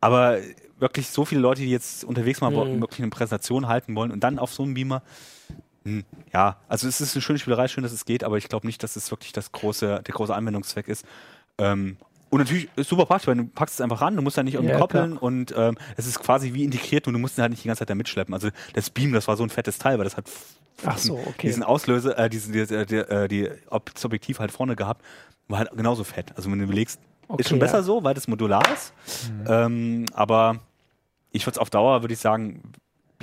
aber 0.01 0.37
wirklich 0.77 1.07
so 1.09 1.25
viele 1.25 1.41
Leute, 1.41 1.61
die 1.61 1.69
jetzt 1.71 2.03
unterwegs 2.03 2.41
mal 2.41 2.51
Mhm. 2.51 2.81
wirklich 2.81 2.99
eine 2.99 3.09
Präsentation 3.09 3.67
halten 3.67 3.95
wollen 3.95 4.11
und 4.11 4.19
dann 4.23 4.37
auf 4.39 4.53
so 4.53 4.61
einem 4.63 4.73
Beamer, 4.75 5.01
hm, 5.83 6.03
ja, 6.31 6.57
also 6.67 6.87
es 6.87 7.01
ist 7.01 7.15
eine 7.15 7.21
schöne 7.23 7.39
Spielerei, 7.39 7.67
schön, 7.69 7.81
dass 7.83 7.91
es 7.91 8.05
geht, 8.05 8.23
aber 8.23 8.37
ich 8.37 8.49
glaube 8.49 8.67
nicht, 8.67 8.83
dass 8.83 8.95
es 8.95 9.09
wirklich 9.09 9.31
das 9.31 9.51
große, 9.51 10.01
der 10.05 10.13
große 10.13 10.35
Anwendungszweck 10.35 10.87
ist. 10.87 11.05
Ähm, 11.61 11.97
und 12.29 12.39
natürlich 12.39 12.69
ist 12.77 12.89
super 12.89 13.05
praktisch, 13.05 13.27
weil 13.27 13.35
du 13.35 13.45
packst 13.45 13.75
es 13.75 13.81
einfach 13.81 14.01
ran, 14.01 14.15
du 14.15 14.21
musst 14.21 14.37
da 14.37 14.43
nicht 14.43 14.53
irgendwie 14.53 14.71
Ja, 14.71 14.79
koppeln 14.79 15.17
und 15.17 15.53
ähm, 15.57 15.77
es 15.97 16.07
ist 16.07 16.19
quasi 16.19 16.53
wie 16.53 16.63
integriert 16.63 17.05
und 17.07 17.13
du 17.13 17.19
musst 17.19 17.37
ihn 17.37 17.41
halt 17.41 17.51
nicht 17.51 17.63
die 17.63 17.67
ganze 17.67 17.79
Zeit 17.79 17.89
da 17.89 17.95
mitschleppen. 17.95 18.33
Also 18.33 18.49
das 18.73 18.89
Beam, 18.89 19.11
das 19.11 19.27
war 19.27 19.35
so 19.35 19.43
ein 19.43 19.49
fettes 19.49 19.77
Teil, 19.79 19.97
weil 19.97 20.05
das 20.05 20.15
hat 20.15 20.29
Ach 20.85 20.97
so, 20.97 21.15
okay. 21.15 21.47
diesen 21.47 21.63
Auslöser, 21.63 22.17
äh, 22.17 22.29
diesen, 22.29 22.53
die, 22.53 22.65
die, 22.65 22.85
die, 22.85 23.27
die, 23.27 23.49
das 23.93 24.05
Objektiv 24.05 24.39
halt 24.39 24.51
vorne 24.51 24.75
gehabt, 24.77 25.03
war 25.49 25.59
halt 25.59 25.71
genauso 25.75 26.03
fett. 26.05 26.31
Also 26.37 26.49
wenn 26.49 26.59
du 26.59 26.63
überlegst, 26.63 26.99
Okay, 27.27 27.41
ist 27.41 27.49
schon 27.49 27.59
ja. 27.59 27.65
besser 27.65 27.83
so, 27.83 28.03
weil 28.03 28.13
das 28.13 28.27
modular 28.27 28.63
ist. 28.73 28.93
Ähm, 29.47 30.05
aber 30.13 30.59
ich 31.31 31.45
würde 31.45 31.55
es 31.55 31.57
auf 31.59 31.69
Dauer, 31.69 32.01
würde 32.01 32.13
ich 32.13 32.19
sagen, 32.19 32.61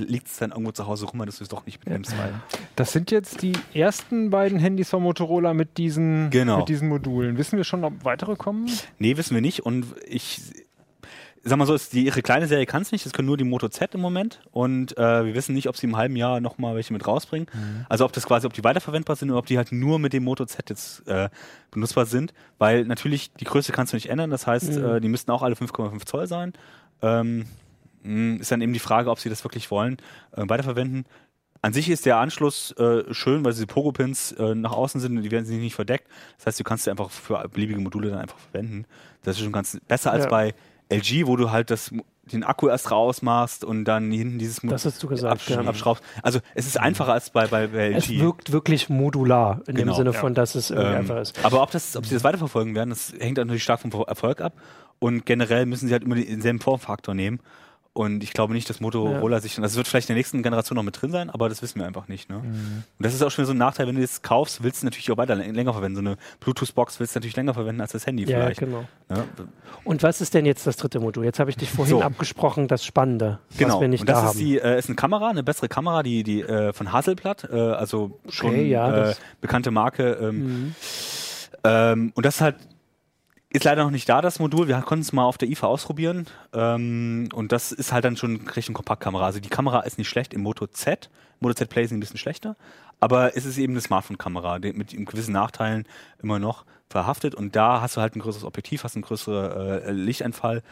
liegt 0.00 0.28
es 0.28 0.38
dann 0.38 0.50
irgendwo 0.50 0.72
zu 0.72 0.86
Hause 0.86 1.06
rum, 1.06 1.24
dass 1.26 1.38
du 1.38 1.44
es 1.44 1.48
doch 1.48 1.66
nicht 1.66 1.78
mitnimmst. 1.84 2.16
Weil 2.18 2.32
Das 2.76 2.92
sind 2.92 3.10
jetzt 3.10 3.42
die 3.42 3.52
ersten 3.74 4.30
beiden 4.30 4.58
Handys 4.58 4.90
von 4.90 5.02
Motorola 5.02 5.54
mit 5.54 5.78
diesen, 5.78 6.30
Genau. 6.30 6.58
mit 6.58 6.68
diesen 6.68 6.88
Modulen. 6.88 7.36
Wissen 7.38 7.56
wir 7.56 7.64
schon, 7.64 7.84
ob 7.84 8.04
weitere 8.04 8.36
kommen? 8.36 8.68
Nee, 8.98 9.16
wissen 9.16 9.34
wir 9.34 9.40
nicht. 9.42 9.60
Und 9.66 9.86
ich 10.06 10.40
sag 11.44 11.56
mal 11.56 11.66
so, 11.66 11.74
ist 11.74 11.92
die, 11.94 12.04
ihre 12.04 12.20
kleine 12.20 12.46
Serie 12.46 12.66
kann 12.66 12.82
es 12.82 12.92
nicht. 12.92 13.06
Das 13.06 13.12
können 13.12 13.26
nur 13.26 13.36
die 13.38 13.44
Moto 13.44 13.68
Z 13.68 13.94
im 13.94 14.00
Moment. 14.00 14.40
Und 14.50 14.98
äh, 14.98 15.24
wir 15.24 15.34
wissen 15.34 15.54
nicht, 15.54 15.68
ob 15.68 15.76
sie 15.76 15.86
im 15.86 15.96
halben 15.96 16.16
Jahr 16.16 16.40
nochmal 16.40 16.74
welche 16.74 16.92
mit 16.92 17.06
rausbringen. 17.06 17.46
Also 17.88 18.04
ob 18.04 18.12
das 18.12 18.26
quasi, 18.26 18.46
ob 18.46 18.52
die 18.52 18.64
weiterverwendbar 18.64 19.16
sind 19.16 19.30
oder 19.30 19.38
ob 19.38 19.46
die 19.46 19.56
halt 19.56 19.72
nur 19.72 19.98
mit 19.98 20.12
dem 20.12 20.24
Moto 20.24 20.44
Z 20.44 20.68
jetzt 20.68 21.06
äh, 21.08 21.30
benutzbar 21.70 22.04
sind. 22.06 22.34
Weil 22.58 22.84
natürlich 22.84 23.32
die 23.34 23.44
Größe 23.44 23.72
kannst 23.72 23.92
du 23.92 23.96
nicht 23.96 24.10
ändern. 24.10 24.30
Das 24.30 24.46
heißt, 24.46 24.72
Mhm. 24.78 24.84
äh, 24.84 25.00
die 25.00 25.08
müssten 25.08 25.30
auch 25.30 25.42
alle 25.42 25.54
5,5 25.54 26.04
Zoll 26.04 26.26
sein. 26.26 26.52
Ähm, 27.00 27.46
ist 28.04 28.50
dann 28.52 28.60
eben 28.60 28.72
die 28.72 28.78
Frage, 28.78 29.10
ob 29.10 29.18
sie 29.20 29.28
das 29.28 29.44
wirklich 29.44 29.70
wollen, 29.70 29.96
äh, 30.36 30.42
weiterverwenden. 30.46 31.04
An 31.60 31.72
sich 31.72 31.90
ist 31.90 32.06
der 32.06 32.18
Anschluss 32.18 32.70
äh, 32.78 33.02
schön, 33.12 33.44
weil 33.44 33.52
diese 33.52 33.66
Pogo-Pins 33.66 34.32
äh, 34.32 34.54
nach 34.54 34.70
außen 34.72 35.00
sind 35.00 35.16
und 35.16 35.22
die 35.24 35.30
werden 35.32 35.44
sich 35.44 35.58
nicht 35.58 35.74
verdeckt. 35.74 36.06
Das 36.36 36.46
heißt, 36.46 36.60
du 36.60 36.64
kannst 36.64 36.84
sie 36.84 36.90
einfach 36.90 37.10
für 37.10 37.48
beliebige 37.48 37.80
Module 37.80 38.10
dann 38.10 38.20
einfach 38.20 38.38
verwenden. 38.38 38.84
Das 39.22 39.36
ist 39.36 39.42
schon 39.42 39.52
ganz 39.52 39.76
besser 39.88 40.12
als 40.12 40.24
Ja. 40.24 40.30
bei 40.30 40.54
LG, 40.88 41.26
wo 41.26 41.34
du 41.36 41.50
halt 41.50 41.70
das, 41.72 41.90
den 42.30 42.44
Akku 42.44 42.68
erst 42.68 42.92
rausmachst 42.92 43.64
und 43.64 43.84
dann 43.86 44.10
hinten 44.12 44.38
dieses 44.38 44.62
Mo- 44.62 44.70
Das 44.70 44.84
hast 44.84 45.02
du 45.02 45.08
gesagt, 45.08 45.32
absch 45.32 45.50
ja. 45.50 45.60
abschraubst. 45.60 46.02
Also 46.22 46.38
es 46.54 46.66
ist 46.66 46.78
einfacher 46.78 47.12
als 47.12 47.30
bei, 47.30 47.48
bei, 47.48 47.66
bei 47.66 47.90
Es 47.92 48.08
LG. 48.08 48.20
wirkt 48.20 48.52
wirklich 48.52 48.88
modular 48.88 49.60
in 49.66 49.74
Genau, 49.74 49.92
dem 49.92 49.96
Sinne 49.96 50.10
ja. 50.12 50.20
von, 50.20 50.34
dass 50.34 50.54
es 50.54 50.70
irgendwie 50.70 50.90
Ähm, 50.92 50.98
einfach 50.98 51.16
ist. 51.20 51.44
aber 51.44 51.60
ob, 51.60 51.72
das, 51.72 51.96
ob 51.96 52.06
sie 52.06 52.14
das 52.14 52.22
weiterverfolgen 52.22 52.76
werden, 52.76 52.90
das 52.90 53.12
hängt 53.18 53.36
natürlich 53.38 53.64
stark 53.64 53.80
vom 53.80 53.90
Erfolg 54.06 54.40
ab. 54.40 54.52
Und 55.00 55.26
generell 55.26 55.66
müssen 55.66 55.88
sie 55.88 55.92
halt 55.92 56.04
immer 56.04 56.14
denselben 56.14 56.60
Formfaktor 56.60 57.14
nehmen. 57.14 57.40
Und 57.98 58.22
ich 58.22 58.32
glaube 58.32 58.52
nicht, 58.52 58.70
dass 58.70 58.78
Motorola 58.78 59.40
sich, 59.40 59.56
das 59.56 59.74
wird 59.74 59.88
vielleicht 59.88 60.08
in 60.08 60.14
der 60.14 60.20
nächsten 60.20 60.44
Generation 60.44 60.76
noch 60.76 60.84
mit 60.84 61.02
drin 61.02 61.10
sein, 61.10 61.30
aber 61.30 61.48
das 61.48 61.62
wissen 61.62 61.80
wir 61.80 61.86
einfach 61.88 62.06
nicht. 62.06 62.30
Ne? 62.30 62.36
Mhm. 62.38 62.44
Und 62.96 63.04
das 63.04 63.12
ist 63.12 63.22
auch 63.22 63.30
schon 63.32 63.44
so 63.44 63.50
ein 63.50 63.58
Nachteil, 63.58 63.88
wenn 63.88 63.96
du 63.96 64.00
das 64.02 64.22
kaufst, 64.22 64.62
willst 64.62 64.82
du 64.82 64.86
natürlich 64.86 65.10
auch 65.10 65.16
weiter 65.16 65.34
länger 65.34 65.72
verwenden. 65.72 65.96
So 65.96 66.00
eine 66.02 66.16
Bluetooth-Box 66.38 67.00
willst 67.00 67.16
du 67.16 67.18
natürlich 67.18 67.34
länger 67.34 67.54
verwenden 67.54 67.80
als 67.80 67.90
das 67.90 68.06
Handy 68.06 68.22
Ja, 68.22 68.38
vielleicht. 68.38 68.60
genau. 68.60 68.84
Ne? 69.08 69.24
Und 69.82 70.04
was 70.04 70.20
ist 70.20 70.32
denn 70.34 70.46
jetzt 70.46 70.64
das 70.64 70.76
dritte 70.76 71.00
Modul? 71.00 71.24
Jetzt 71.24 71.40
habe 71.40 71.50
ich 71.50 71.56
dich 71.56 71.70
vorhin 71.70 71.96
So. 71.96 72.02
abgesprochen, 72.02 72.68
das 72.68 72.84
Spannende, 72.84 73.40
Genau. 73.56 73.74
was 73.74 73.80
wir 73.80 73.88
nicht 73.88 74.02
und 74.02 74.08
das 74.08 74.18
da 74.18 74.22
ist 74.26 74.28
haben. 74.28 74.38
die 74.38 74.58
äh, 74.60 74.78
ist 74.78 74.88
eine 74.88 74.94
Kamera, 74.94 75.30
eine 75.30 75.42
bessere 75.42 75.68
Kamera, 75.68 76.04
die 76.04 76.22
die 76.22 76.42
äh, 76.42 76.72
von 76.72 76.92
Hasselblatt, 76.92 77.48
äh, 77.50 77.56
also 77.58 78.20
schon 78.28 78.64
ja, 78.64 79.08
äh, 79.10 79.14
bekannte 79.40 79.72
Marke. 79.72 80.12
Ähm, 80.22 80.36
Mhm. 80.38 80.74
ähm, 81.64 82.12
und 82.14 82.24
das 82.24 82.36
ist 82.36 82.40
halt 82.42 82.54
ist 83.50 83.64
leider 83.64 83.84
noch 83.84 83.90
nicht 83.90 84.08
da, 84.08 84.20
das 84.20 84.38
Modul. 84.38 84.68
Wir 84.68 84.80
konnten 84.82 85.02
es 85.02 85.12
mal 85.12 85.24
auf 85.24 85.38
der 85.38 85.48
IFA 85.48 85.66
ausprobieren. 85.68 86.26
Ähm, 86.52 87.28
und 87.32 87.52
das 87.52 87.72
ist 87.72 87.92
halt 87.92 88.04
dann 88.04 88.16
schon 88.16 88.46
Richtung 88.54 88.74
Kompaktkamera. 88.74 89.24
Also 89.24 89.40
die 89.40 89.48
Kamera 89.48 89.80
ist 89.80 89.96
nicht 89.98 90.08
schlecht 90.08 90.34
im 90.34 90.42
Moto 90.42 90.66
Z. 90.66 91.08
Moto 91.40 91.54
Z 91.54 91.70
Play 91.70 91.84
ist 91.84 91.92
ein 91.92 92.00
bisschen 92.00 92.18
schlechter. 92.18 92.56
Aber 93.00 93.36
es 93.36 93.46
ist 93.46 93.56
eben 93.58 93.72
eine 93.72 93.80
Smartphone-Kamera, 93.80 94.58
die 94.58 94.72
mit 94.72 94.90
gewissen 95.06 95.32
Nachteilen 95.32 95.86
immer 96.22 96.38
noch 96.38 96.64
verhaftet. 96.90 97.34
Und 97.34 97.56
da 97.56 97.80
hast 97.80 97.96
du 97.96 98.00
halt 98.00 98.16
ein 98.16 98.20
größeres 98.20 98.44
Objektiv, 98.44 98.84
hast 98.84 98.96
einen 98.96 99.02
größeren 99.02 99.82
äh, 99.82 99.92
Lichteinfall. 99.92 100.62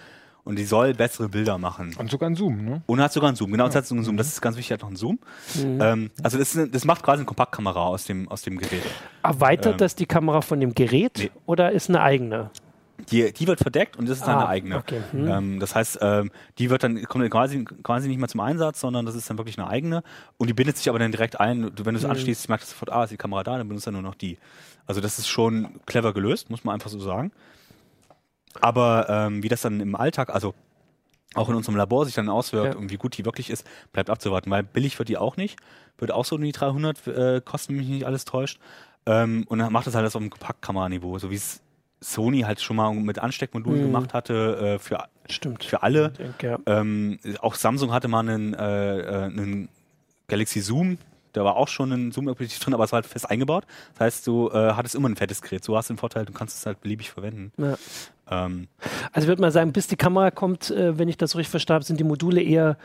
Und 0.44 0.58
die 0.60 0.64
soll 0.64 0.94
bessere 0.94 1.28
Bilder 1.28 1.58
machen. 1.58 1.96
Und 1.98 2.08
sogar 2.08 2.30
ein 2.30 2.36
Zoom, 2.36 2.64
ne? 2.64 2.82
Und 2.86 3.00
hat 3.00 3.12
sogar 3.12 3.28
einen 3.28 3.36
Zoom. 3.36 3.50
Genau, 3.50 3.66
es 3.66 3.74
hat 3.74 3.84
sogar 3.84 3.98
einen 3.98 4.04
Zoom. 4.04 4.16
Das 4.16 4.28
ist 4.28 4.40
ganz 4.40 4.56
wichtig, 4.56 4.74
hat 4.74 4.80
noch 4.82 4.88
einen 4.88 4.96
Zoom. 4.96 5.18
Mhm. 5.54 5.78
Ähm, 5.80 6.10
also 6.22 6.38
das, 6.38 6.50
ist, 6.50 6.56
eine- 6.56 6.68
das 6.68 6.84
macht 6.84 7.02
quasi 7.02 7.18
eine 7.18 7.24
Kompaktkamera 7.26 7.84
aus 7.84 8.04
dem, 8.04 8.28
aus 8.28 8.42
dem 8.42 8.58
Gerät. 8.58 8.82
Erweitert 9.24 9.72
ähm, 9.72 9.78
das 9.78 9.96
die 9.96 10.06
Kamera 10.06 10.42
von 10.42 10.60
dem 10.60 10.72
Gerät 10.74 11.18
nee. 11.18 11.30
oder 11.46 11.72
ist 11.72 11.88
eine 11.88 12.00
eigene? 12.00 12.50
Die, 13.10 13.32
die 13.32 13.46
wird 13.46 13.60
verdeckt 13.60 13.96
und 13.96 14.08
das 14.08 14.18
ist 14.18 14.26
dann 14.26 14.36
Ah, 14.36 14.40
eine 14.40 14.48
eigene. 14.48 14.76
okay. 14.78 15.00
Hm. 15.12 15.28
Ähm, 15.28 15.60
das 15.60 15.74
heißt, 15.74 15.98
ähm, 16.00 16.30
die 16.58 16.70
wird 16.70 16.82
dann 16.82 17.02
kommt 17.04 17.22
dann 17.22 17.30
quasi, 17.30 17.64
quasi 17.82 18.08
nicht 18.08 18.18
mehr 18.18 18.28
zum 18.28 18.40
Einsatz, 18.40 18.80
sondern 18.80 19.04
das 19.06 19.14
ist 19.14 19.28
dann 19.28 19.36
wirklich 19.38 19.58
eine 19.58 19.68
eigene 19.68 20.02
und 20.38 20.48
die 20.48 20.54
bindet 20.54 20.76
sich 20.78 20.88
aber 20.88 20.98
dann 20.98 21.12
direkt 21.12 21.38
ein. 21.38 21.64
Wenn 21.76 21.94
du 21.94 21.98
es 21.98 22.04
Mhm. 22.04 22.10
anschließt, 22.10 22.48
merkst 22.48 22.68
du 22.68 22.72
sofort, 22.72 22.90
ah, 22.92 23.04
ist 23.04 23.10
die 23.10 23.16
Kamera 23.18 23.42
da, 23.44 23.58
dann 23.58 23.68
benutzt 23.68 23.86
er 23.86 23.92
nur 23.92 24.02
noch 24.02 24.14
die. 24.14 24.38
Also 24.86 25.00
das 25.00 25.18
ist 25.18 25.28
schon 25.28 25.80
clever 25.84 26.12
gelöst, 26.14 26.48
muss 26.50 26.64
man 26.64 26.74
einfach 26.74 26.90
so 26.90 26.98
sagen. 27.00 27.32
Aber 28.60 29.06
ähm, 29.08 29.42
wie 29.42 29.48
das 29.48 29.60
dann 29.60 29.80
im 29.80 29.94
Alltag, 29.94 30.30
also 30.30 30.54
auch 31.34 31.48
in 31.50 31.54
unserem 31.54 31.76
Labor 31.76 32.06
sich 32.06 32.14
dann 32.14 32.28
auswirkt 32.30 32.74
Ja. 32.74 32.80
und 32.80 32.90
wie 32.90 32.96
gut 32.96 33.18
die 33.18 33.24
wirklich 33.26 33.50
ist, 33.50 33.66
bleibt 33.92 34.08
abzuwarten, 34.08 34.50
weil 34.50 34.62
billig 34.62 34.98
wird 34.98 35.08
die 35.10 35.18
auch 35.18 35.36
nicht. 35.36 35.58
Wird 35.98 36.10
auch 36.12 36.24
so 36.24 36.36
um 36.36 36.42
die 36.42 36.52
300 36.52 37.06
äh, 37.06 37.40
kosten, 37.44 37.74
wenn 37.74 37.80
mich 37.80 37.88
nicht 37.88 38.06
alles 38.06 38.24
täuscht. 38.24 38.58
Ähm, 39.04 39.44
und 39.48 39.58
dann 39.58 39.72
macht 39.72 39.86
das 39.86 39.94
halt 39.94 40.06
das 40.06 40.16
auf 40.16 40.22
dem 40.22 40.30
Kompaktkameraniveau, 40.30 41.18
so 41.18 41.30
wie 41.30 41.34
es 41.36 41.60
Sony 42.00 42.40
halt 42.42 42.60
schon 42.60 42.76
mal 42.76 42.92
mit 42.94 43.18
Ansteckmodulen 43.18 43.80
Mhm. 43.80 43.86
gemacht 43.86 44.14
hatte 44.14 44.74
äh, 44.74 44.78
für, 44.78 45.04
Stimmt. 45.28 45.64
für 45.64 45.82
alle. 45.82 46.10
Denke, 46.10 46.46
ja. 46.46 46.58
Ähm, 46.66 47.18
auch 47.40 47.54
Samsung 47.54 47.92
hatte 47.92 48.08
mal 48.08 48.20
einen, 48.20 48.54
äh, 48.54 48.98
äh, 49.00 49.24
einen 49.24 49.68
Galaxy 50.28 50.60
Zoom, 50.60 50.98
da 51.32 51.44
war 51.44 51.56
auch 51.56 51.68
schon 51.68 51.92
ein 51.92 52.12
Zoom-Objektiv 52.12 52.58
drin, 52.60 52.72
aber 52.74 52.84
es 52.84 52.92
war 52.92 52.98
halt 52.98 53.06
fest 53.06 53.28
eingebaut. 53.30 53.64
Das 53.94 54.00
heißt, 54.00 54.26
du 54.26 54.48
äh, 54.50 54.72
hattest 54.72 54.94
immer 54.94 55.08
ein 55.08 55.16
fettes 55.16 55.42
Gerät. 55.42 55.64
So 55.64 55.76
hast 55.76 55.90
du 55.90 55.94
den 55.94 55.98
Vorteil, 55.98 56.24
du 56.24 56.32
kannst 56.32 56.56
es 56.58 56.64
halt 56.66 56.80
beliebig 56.80 57.10
verwenden. 57.10 57.52
Ja. 57.58 57.76
Ähm, 58.30 58.68
Also 59.12 59.24
ich 59.26 59.28
würde 59.28 59.42
mal 59.42 59.52
sagen, 59.52 59.72
bis 59.72 59.86
die 59.86 59.96
Kamera 59.96 60.30
kommt, 60.30 60.70
äh, 60.70 60.98
wenn 60.98 61.08
ich 61.08 61.16
das 61.18 61.32
so 61.32 61.38
richtig 61.38 61.50
verstanden 61.50 61.76
habe, 61.76 61.84
sind 61.84 62.00
die 62.00 62.04
Module 62.04 62.40
eher 62.42 62.78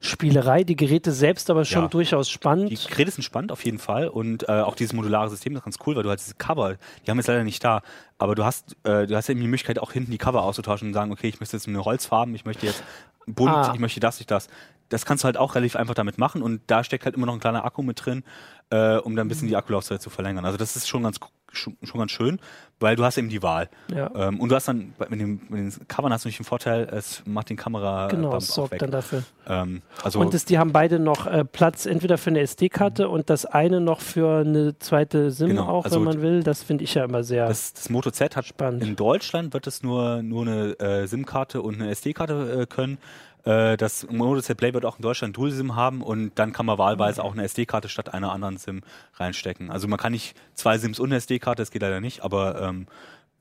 Spielerei, 0.00 0.62
die 0.62 0.76
Geräte 0.76 1.10
selbst 1.12 1.48
aber 1.50 1.64
schon 1.64 1.82
Ja. 1.84 1.88
durchaus 1.88 2.28
spannend. 2.30 2.70
Die 2.70 2.76
Geräte 2.76 3.10
sind 3.10 3.22
spannend 3.24 3.50
auf 3.50 3.64
jeden 3.64 3.78
Fall 3.78 4.08
und 4.08 4.48
äh, 4.48 4.52
auch 4.52 4.74
dieses 4.74 4.92
modulare 4.92 5.30
System 5.30 5.56
ist 5.56 5.64
ganz 5.64 5.78
cool, 5.86 5.96
weil 5.96 6.02
du 6.02 6.10
halt 6.10 6.20
diese 6.20 6.34
Cover, 6.34 6.76
die 7.06 7.10
haben 7.10 7.18
jetzt 7.18 7.26
leider 7.28 7.44
nicht 7.44 7.64
da, 7.64 7.82
aber 8.18 8.34
du 8.34 8.44
hast, 8.44 8.76
äh, 8.84 9.06
du 9.06 9.16
hast 9.16 9.28
eben 9.30 9.40
die 9.40 9.46
Möglichkeit 9.46 9.78
auch 9.78 9.92
hinten 9.92 10.10
die 10.10 10.18
Cover 10.18 10.42
auszutauschen 10.42 10.88
und 10.88 10.94
sagen, 10.94 11.12
okay, 11.12 11.28
ich 11.28 11.40
möchte 11.40 11.56
jetzt 11.56 11.66
eine 11.66 11.84
Holzfarben, 11.84 12.34
ich 12.34 12.44
möchte 12.44 12.66
jetzt 12.66 12.82
bunt, 13.26 13.50
Ah. 13.50 13.72
ich 13.74 13.80
möchte 13.80 13.98
das, 14.00 14.20
ich 14.20 14.26
das. 14.26 14.48
Das 14.88 15.04
kannst 15.04 15.24
du 15.24 15.26
halt 15.26 15.36
auch 15.36 15.54
relativ 15.56 15.74
einfach 15.76 15.94
damit 15.94 16.16
machen 16.18 16.42
und 16.42 16.60
da 16.68 16.84
steckt 16.84 17.04
halt 17.06 17.16
immer 17.16 17.26
noch 17.26 17.34
ein 17.34 17.40
kleiner 17.40 17.64
Akku 17.64 17.82
mit 17.82 18.04
drin, 18.04 18.22
äh, 18.70 18.96
um 18.98 19.16
dann 19.16 19.26
ein 19.26 19.28
bisschen 19.28 19.48
die 19.48 19.56
Akkulaufzeit 19.56 20.00
zu 20.02 20.10
verlängern. 20.10 20.44
Also 20.44 20.58
das 20.58 20.76
ist 20.76 20.86
schon 20.88 21.02
ganz 21.02 21.18
schon, 21.56 21.76
schon 21.82 21.98
ganz 21.98 22.10
schön, 22.10 22.38
weil 22.80 22.96
du 22.96 23.04
hast 23.04 23.16
eben 23.18 23.28
die 23.28 23.42
Wahl. 23.42 23.68
Ja. 23.94 24.10
Ähm, 24.14 24.40
und 24.40 24.50
du 24.50 24.54
hast 24.54 24.68
dann 24.68 24.94
mit, 25.08 25.20
dem, 25.20 25.40
mit 25.48 25.58
den 25.58 25.88
Covern 25.88 26.12
hast 26.12 26.24
du 26.24 26.28
nicht 26.28 26.38
den 26.38 26.44
Vorteil, 26.44 26.88
es 26.92 27.22
macht 27.24 27.50
den 27.50 27.56
Kamera 27.56 28.08
genau, 28.08 28.30
Bump 28.30 28.42
es 28.42 28.48
sorgt 28.48 28.72
weg. 28.72 28.80
dann 28.80 28.90
dafür. 28.90 29.22
Ähm, 29.48 29.82
also 30.02 30.20
und 30.20 30.34
es, 30.34 30.44
die 30.44 30.58
haben 30.58 30.72
beide 30.72 30.98
noch 30.98 31.26
äh, 31.26 31.44
Platz 31.44 31.86
entweder 31.86 32.18
für 32.18 32.30
eine 32.30 32.40
SD-Karte 32.40 33.08
und 33.08 33.30
das 33.30 33.46
eine 33.46 33.80
noch 33.80 34.00
für 34.00 34.40
eine 34.40 34.78
zweite 34.78 35.30
SIM 35.30 35.48
Genau, 35.48 35.66
auch, 35.68 35.84
also 35.84 35.96
wenn 35.96 36.04
man 36.04 36.22
will. 36.22 36.42
Das 36.42 36.62
finde 36.62 36.84
ich 36.84 36.94
ja 36.94 37.04
immer 37.04 37.24
sehr 37.24 37.46
Das, 37.48 37.72
das 37.72 37.88
Moto 37.90 38.10
Z 38.10 38.36
hat 38.36 38.46
spannend. 38.46 38.82
in 38.82 38.96
Deutschland 38.96 39.54
wird 39.54 39.66
es 39.66 39.82
nur, 39.82 40.22
nur 40.22 40.42
eine 40.42 40.78
äh, 40.78 41.06
SIM-Karte 41.06 41.62
und 41.62 41.76
eine 41.76 41.90
SD-Karte 41.90 42.60
äh, 42.62 42.66
können. 42.66 42.98
Äh, 43.46 43.76
das 43.76 44.06
Mono-Display 44.10 44.74
wird 44.74 44.84
auch 44.84 44.96
in 44.96 45.02
Deutschland 45.02 45.36
Dual-SIM 45.36 45.76
haben 45.76 46.02
und 46.02 46.32
dann 46.34 46.52
kann 46.52 46.66
man 46.66 46.78
wahlweise 46.78 47.22
auch 47.22 47.32
eine 47.32 47.44
SD-Karte 47.44 47.88
statt 47.88 48.12
einer 48.12 48.32
anderen 48.32 48.58
SIM 48.58 48.82
reinstecken. 49.14 49.70
Also 49.70 49.88
man 49.88 49.98
kann 49.98 50.12
nicht 50.12 50.36
zwei 50.54 50.76
SIMs 50.78 50.98
und 50.98 51.08
eine 51.08 51.16
SD-Karte, 51.16 51.62
das 51.62 51.70
geht 51.70 51.82
leider 51.82 52.00
nicht, 52.00 52.22
aber 52.22 52.60
ähm, 52.60 52.86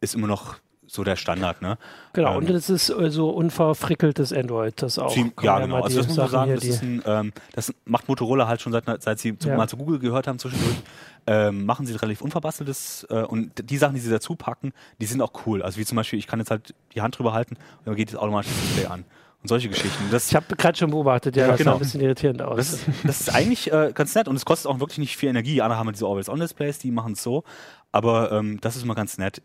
ist 0.01 0.13
immer 0.13 0.27
noch 0.27 0.55
so 0.87 1.03
der 1.03 1.15
Standard, 1.15 1.63
ne? 1.63 1.79
Genau, 2.13 2.33
ähm, 2.33 2.37
und 2.37 2.49
es 2.51 2.69
ist 2.69 2.87
so 2.87 2.97
also 2.97 3.29
unverfrickeltes 3.31 4.31
Android, 4.31 4.79
das 4.79 4.99
auch. 4.99 5.15
Ja, 5.41 5.59
genau. 5.59 5.81
Also 5.81 5.97
das 5.97 6.07
muss 6.07 6.17
man 6.17 6.29
sagen, 6.29 6.53
das, 6.53 6.63
ist 6.63 6.83
ein, 6.83 7.01
ähm, 7.07 7.33
das 7.53 7.73
macht 7.85 8.07
Motorola 8.07 8.47
halt 8.47 8.61
schon 8.61 8.71
seit, 8.71 8.85
seit 9.01 9.17
sie 9.17 9.35
zu, 9.39 9.49
ja. 9.49 9.57
mal 9.57 9.67
zu 9.67 9.77
Google 9.77 9.97
gehört 9.97 10.27
haben 10.27 10.37
zwischendurch. 10.37 10.77
Ähm, 11.25 11.65
machen 11.65 11.87
sie 11.87 11.95
relativ 11.95 12.21
unverbasteltes 12.21 13.07
äh, 13.09 13.23
und 13.23 13.67
die 13.71 13.77
Sachen, 13.77 13.95
die 13.95 13.99
sie 13.99 14.11
dazu 14.11 14.35
packen, 14.35 14.73
die 15.01 15.07
sind 15.07 15.23
auch 15.23 15.31
cool. 15.47 15.63
Also 15.63 15.79
wie 15.79 15.85
zum 15.85 15.95
Beispiel, 15.95 16.19
ich 16.19 16.27
kann 16.27 16.37
jetzt 16.37 16.51
halt 16.51 16.75
die 16.93 17.01
Hand 17.01 17.17
drüber 17.17 17.33
halten 17.33 17.55
und 17.55 17.87
dann 17.87 17.95
geht 17.95 18.11
jetzt 18.11 18.19
automatisch 18.19 18.51
das 18.51 18.61
Display 18.61 18.85
an 18.85 19.05
und 19.45 19.49
solche 19.49 19.69
Geschichten. 19.69 20.05
Das, 20.09 20.27
ich 20.29 20.35
habe 20.35 20.55
gerade 20.55 20.75
schon 20.75 20.89
beobachtet, 20.89 21.35
ja, 21.35 21.43
ja 21.43 21.47
das 21.49 21.59
genau. 21.59 21.71
sah 21.71 21.75
ein 21.75 21.79
bisschen 21.79 22.01
irritierend 22.01 22.41
aus. 22.41 22.57
Das, 22.57 22.79
das 23.03 23.21
ist 23.21 23.29
eigentlich 23.35 23.71
äh, 23.71 23.91
ganz 23.93 24.15
nett 24.15 24.27
und 24.27 24.35
es 24.35 24.43
kostet 24.43 24.71
auch 24.71 24.79
wirklich 24.79 24.97
nicht 24.97 25.17
viel 25.17 25.29
Energie. 25.29 25.61
Andere 25.61 25.77
haben 25.77 25.91
diese 25.91 26.07
Always-On-Displays, 26.07 26.79
die 26.79 26.89
machen 26.89 27.13
es 27.13 27.21
so, 27.21 27.43
aber 27.91 28.31
ähm, 28.31 28.59
das 28.61 28.75
ist 28.75 28.83
immer 28.83 28.95
ganz 28.95 29.19
nett. 29.19 29.43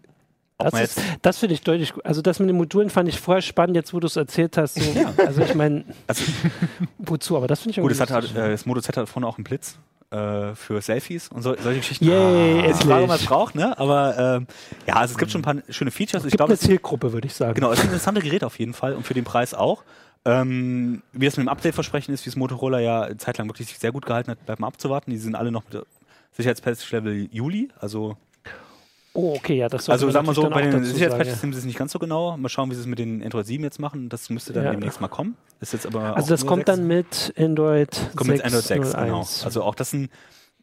Das, 0.70 0.96
das 1.22 1.38
finde 1.38 1.54
ich 1.54 1.62
deutlich 1.62 1.94
gut. 1.94 2.04
Also 2.04 2.22
das 2.22 2.38
mit 2.38 2.48
den 2.48 2.56
Modulen 2.56 2.90
fand 2.90 3.08
ich 3.08 3.18
vorher 3.18 3.42
spannend, 3.42 3.76
jetzt 3.76 3.94
wo 3.94 4.00
du 4.00 4.06
es 4.06 4.16
erzählt 4.16 4.56
hast. 4.56 4.74
So. 4.74 4.98
Ja. 4.98 5.12
Also 5.18 5.42
ich 5.42 5.54
meine, 5.54 5.84
also, 6.06 6.24
wozu? 6.98 7.36
Aber 7.36 7.46
das 7.46 7.60
finde 7.60 7.78
ich 7.78 7.82
Gut, 7.82 7.90
das, 7.90 8.00
hat 8.00 8.10
halt, 8.10 8.34
äh, 8.36 8.50
das 8.50 8.66
Moto 8.66 8.80
Z 8.80 8.96
hat 8.96 9.08
vorne 9.08 9.26
auch 9.26 9.38
einen 9.38 9.44
Blitz 9.44 9.78
äh, 10.10 10.54
für 10.54 10.80
Selfies 10.80 11.28
und 11.28 11.42
so, 11.42 11.54
solche 11.56 11.80
Geschichten. 11.80 12.04
Yay, 12.04 12.62
ah, 12.62 12.66
ist 12.66 12.80
klar, 12.80 13.08
was 13.08 13.24
braucht, 13.24 13.54
ne? 13.54 13.78
Aber 13.78 14.36
ähm, 14.38 14.46
ja, 14.86 14.96
also 14.96 15.12
es 15.12 15.18
gibt 15.18 15.30
schon 15.30 15.40
ein 15.40 15.44
paar 15.44 15.56
schöne 15.68 15.90
Features. 15.90 16.24
Es 16.24 16.30
gibt 16.30 16.38
glaub, 16.38 16.48
eine 16.48 16.58
Zielgruppe, 16.58 17.12
würde 17.12 17.26
ich 17.26 17.34
sagen. 17.34 17.54
Genau, 17.54 17.70
es 17.70 17.78
ist 17.78 17.84
ein 17.84 17.88
interessantes 17.88 18.24
Gerät 18.24 18.44
auf 18.44 18.58
jeden 18.58 18.74
Fall 18.74 18.94
und 18.94 19.06
für 19.06 19.14
den 19.14 19.24
Preis 19.24 19.54
auch. 19.54 19.84
Ähm, 20.24 21.02
wie 21.12 21.24
das 21.24 21.36
mit 21.38 21.46
dem 21.46 21.48
Update-Versprechen 21.48 22.12
ist, 22.12 22.26
wie 22.26 22.30
es 22.30 22.36
Motorola 22.36 22.78
ja 22.78 23.08
zeitlang 23.16 23.48
wirklich 23.48 23.68
sich 23.68 23.78
sehr 23.78 23.90
gut 23.90 24.04
gehalten 24.04 24.30
hat, 24.30 24.44
bleibt 24.44 24.60
mal 24.60 24.66
abzuwarten. 24.66 25.10
Die 25.10 25.16
sind 25.16 25.34
alle 25.34 25.50
noch 25.50 25.64
mit 25.70 25.82
Sicherheitspatch 26.32 26.90
Level 26.92 27.28
Juli, 27.32 27.70
also 27.78 28.16
Oh, 29.12 29.34
okay, 29.34 29.56
ja, 29.56 29.68
das 29.68 29.88
Also 29.88 30.08
sagen 30.10 30.26
wir 30.26 30.34
so, 30.34 30.48
bei 30.48 30.62
den 30.62 30.84
Sicherheitspatches 30.84 31.42
es 31.42 31.64
nicht 31.64 31.78
ganz 31.78 31.92
so 31.92 31.98
genau. 31.98 32.36
Mal 32.36 32.48
schauen, 32.48 32.70
wie 32.70 32.74
sie 32.74 32.82
es 32.82 32.86
mit 32.86 32.98
den 32.98 33.22
Android 33.22 33.44
7 33.44 33.64
jetzt 33.64 33.80
machen. 33.80 34.08
Das 34.08 34.30
müsste 34.30 34.52
dann 34.52 34.64
ja. 34.64 34.70
demnächst 34.70 35.00
mal 35.00 35.08
kommen. 35.08 35.36
Ist 35.60 35.72
jetzt 35.72 35.86
aber 35.86 36.16
also 36.16 36.28
das 36.28 36.46
kommt 36.46 36.66
6. 36.66 36.76
dann 36.76 36.86
mit 36.86 37.34
Android 37.36 37.90
kommt 38.14 38.28
6. 38.28 38.28
Mit 38.28 38.44
Android 38.44 38.64
6, 38.64 38.92
genau. 38.92 39.26
Also 39.44 39.62
auch 39.62 39.74
das 39.74 39.92
ein, 39.92 40.10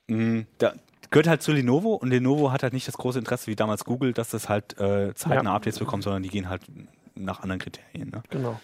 mh, 0.07 0.45
da 0.59 0.73
gehört 1.09 1.27
halt 1.27 1.41
zu 1.41 1.51
Lenovo 1.51 1.95
und 1.95 2.09
Lenovo 2.09 2.51
hat 2.51 2.63
halt 2.63 2.73
nicht 2.73 2.87
das 2.87 2.97
große 2.97 3.19
Interesse 3.19 3.47
wie 3.47 3.55
damals 3.55 3.83
Google, 3.83 4.13
dass 4.13 4.29
das 4.29 4.47
halt 4.49 4.79
äh, 4.79 5.13
zeitnah 5.13 5.51
ja. 5.51 5.55
Updates 5.55 5.79
bekommt, 5.79 6.03
sondern 6.03 6.23
die 6.23 6.29
gehen 6.29 6.49
halt 6.49 6.61
nach 7.15 7.41
anderen 7.41 7.59
Kriterien. 7.59 8.09
Ne? 8.09 8.23
Genau. 8.29 8.59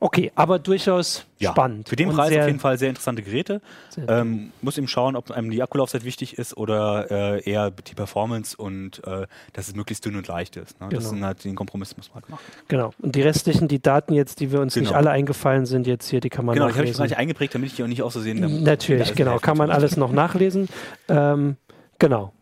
Okay, 0.00 0.32
aber 0.34 0.58
durchaus 0.58 1.26
ja, 1.38 1.50
spannend. 1.50 1.88
Für 1.88 1.96
den 1.96 2.10
Preis 2.10 2.36
auf 2.36 2.46
jeden 2.46 2.60
Fall 2.60 2.78
sehr 2.78 2.88
interessante 2.88 3.22
Geräte. 3.22 3.60
Sehr 3.90 4.08
ähm, 4.08 4.52
muss 4.62 4.78
eben 4.78 4.88
schauen, 4.88 5.16
ob 5.16 5.30
einem 5.30 5.50
die 5.50 5.62
Akkulaufzeit 5.62 6.04
wichtig 6.04 6.38
ist 6.38 6.56
oder 6.56 7.10
äh, 7.10 7.50
eher 7.50 7.70
die 7.70 7.94
Performance 7.94 8.56
und 8.56 9.02
äh, 9.06 9.26
dass 9.52 9.68
es 9.68 9.74
möglichst 9.74 10.04
dünn 10.04 10.16
und 10.16 10.28
leicht 10.28 10.56
ist. 10.56 10.80
Ne? 10.80 10.88
Genau. 10.88 11.00
Das 11.00 11.10
sind 11.10 11.24
halt 11.24 11.44
den 11.44 11.54
Kompromiss 11.54 11.96
muss 11.96 12.08
man 12.08 12.22
halt 12.22 12.30
machen. 12.30 12.44
Genau. 12.68 12.92
Und 12.98 13.14
die 13.14 13.22
restlichen, 13.22 13.68
die 13.68 13.80
Daten 13.80 14.14
jetzt, 14.14 14.40
die 14.40 14.52
wir 14.52 14.60
uns 14.60 14.74
genau. 14.74 14.88
nicht 14.88 14.96
alle 14.96 15.10
eingefallen 15.10 15.66
sind, 15.66 15.86
jetzt 15.86 16.08
hier, 16.08 16.20
die 16.20 16.30
kann 16.30 16.44
man 16.44 16.54
Genau, 16.54 16.68
die 16.68 16.74
habe 16.74 16.84
ich 16.84 16.94
gleich 16.94 17.16
eingeprägt, 17.16 17.54
damit 17.54 17.70
ich 17.70 17.76
die 17.76 17.82
auch 17.82 17.88
nicht 17.88 18.02
auszusehen. 18.02 18.62
Natürlich, 18.62 19.14
genau. 19.14 19.38
Kann 19.38 19.56
man 19.56 19.70
alles 19.70 19.96
noch 19.96 20.12
nachlesen. 20.12 20.68
Ähm, 21.08 21.56
genau. 21.98 22.32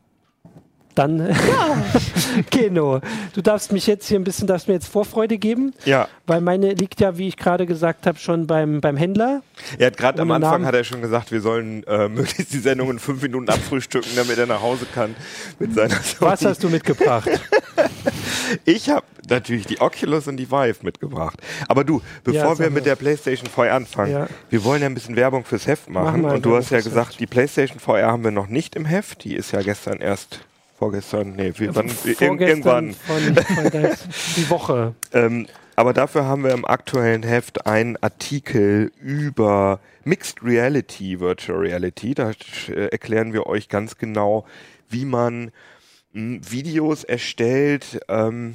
Dann, 0.95 1.19
ja. 1.29 1.85
genau. 2.51 3.01
Du 3.35 3.43
darfst 3.43 3.73
mich 3.73 3.87
jetzt 3.87 4.07
hier 4.07 4.19
ein 4.19 4.25
bisschen, 4.25 4.47
darfst 4.47 4.69
mir 4.69 4.75
jetzt 4.75 4.87
Vorfreude 4.87 5.39
geben. 5.39 5.75
Ja. 5.85 6.09
Weil 6.27 6.41
meine 6.41 6.73
liegt 6.73 7.01
ja, 7.01 7.19
wie 7.19 7.29
ich 7.29 7.37
gerade 7.37 7.67
gesagt 7.67 8.07
habe, 8.07 8.19
schon 8.19 8.47
beim, 8.47 8.81
beim 8.81 8.97
Händler. 8.97 9.43
Er 9.79 9.89
hat 9.89 9.97
gerade 9.97 10.23
am 10.23 10.31
Anfang 10.31 10.53
Namen. 10.53 10.67
hat 10.67 10.75
er 10.75 10.85
schon 10.85 11.01
gesagt, 11.01 11.33
wir 11.33 11.41
sollen 11.41 11.85
äh, 11.85 12.09
möglichst 12.09 12.53
die 12.53 12.59
Sendung 12.59 12.91
in 12.91 12.99
fünf 12.99 13.23
Minuten 13.23 13.49
abfrühstücken, 13.49 14.11
damit 14.15 14.39
er 14.39 14.47
nach 14.47 14.63
Hause 14.63 14.87
kann 14.95 15.15
mit 15.59 15.75
seiner 15.75 15.97
Sony. 15.97 16.21
Was 16.21 16.45
hast 16.45 16.63
du 16.63 16.69
mitgebracht? 16.69 17.29
ich 18.65 18.89
habe 18.89 19.05
natürlich 19.29 19.67
die 19.67 19.81
Oculus 19.81 20.29
und 20.29 20.37
die 20.37 20.51
Vive 20.51 20.77
mitgebracht. 20.83 21.41
Aber 21.69 21.85
du, 21.85 22.03
bevor 22.23 22.53
ja, 22.53 22.59
wir 22.59 22.71
mit 22.71 22.87
der 22.87 22.97
PlayStation 22.97 23.49
VR 23.49 23.75
anfangen, 23.75 24.13
ja. 24.13 24.29
wir 24.51 24.65
wollen 24.65 24.81
ja 24.81 24.87
ein 24.87 24.95
bisschen 24.95 25.17
Werbung 25.17 25.45
fürs 25.45 25.67
Heft 25.67 25.91
machen. 25.91 26.23
machen 26.23 26.37
und 26.37 26.45
du 26.45 26.57
hast 26.57 26.71
ja 26.71 26.81
gesagt, 26.81 27.19
die 27.21 27.27
PlayStation 27.27 27.81
VR 27.81 28.13
haben 28.13 28.25
wir 28.25 28.31
noch 28.31 28.47
nicht 28.47 28.77
im 28.77 28.85
Heft. 28.85 29.25
Die 29.25 29.35
ist 29.35 29.53
ja 29.53 29.63
gestern 29.63 30.01
erst 30.01 30.41
vorgestern, 30.77 31.35
nee, 31.37 31.53
wie, 31.57 31.75
wann, 31.75 31.91
irgendwann. 32.05 32.95
Von, 32.95 33.35
von 33.35 33.35
die 34.37 34.51
Woche. 34.51 34.95
ähm, 35.13 35.47
aber 35.77 35.93
dafür 35.93 36.25
haben 36.25 36.45
wir 36.45 36.53
im 36.53 36.65
aktuellen 36.65 37.23
Heft 37.23 37.67
einen 37.67 37.97
Artikel 37.97 38.93
über 39.01 39.81
Mixed 40.05 40.43
Reality, 40.43 41.19
Virtual 41.19 41.59
Reality. 41.59 42.15
Da 42.15 42.33
äh, 42.69 42.87
erklären 42.89 43.33
wir 43.33 43.47
euch 43.47 43.69
ganz 43.69 43.99
genau, 43.99 44.45
wie 44.89 45.05
man 45.05 45.51
mh, 46.13 46.21
hm, 46.21 46.51
Videos 46.51 47.03
erstellt. 47.05 48.01
Ähm, 48.09 48.55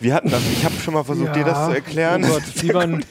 wir 0.00 0.14
hatten 0.14 0.30
das, 0.30 0.42
ich 0.52 0.64
habe 0.64 0.74
schon 0.76 0.94
mal 0.94 1.04
versucht, 1.04 1.28
ja, 1.28 1.32
dir 1.32 1.44
das 1.44 1.66
zu 1.66 1.74
erklären. 1.74 2.24
Oh 2.24 2.34
Gott, 2.34 2.42
wie 2.62 2.72
man, 2.72 3.04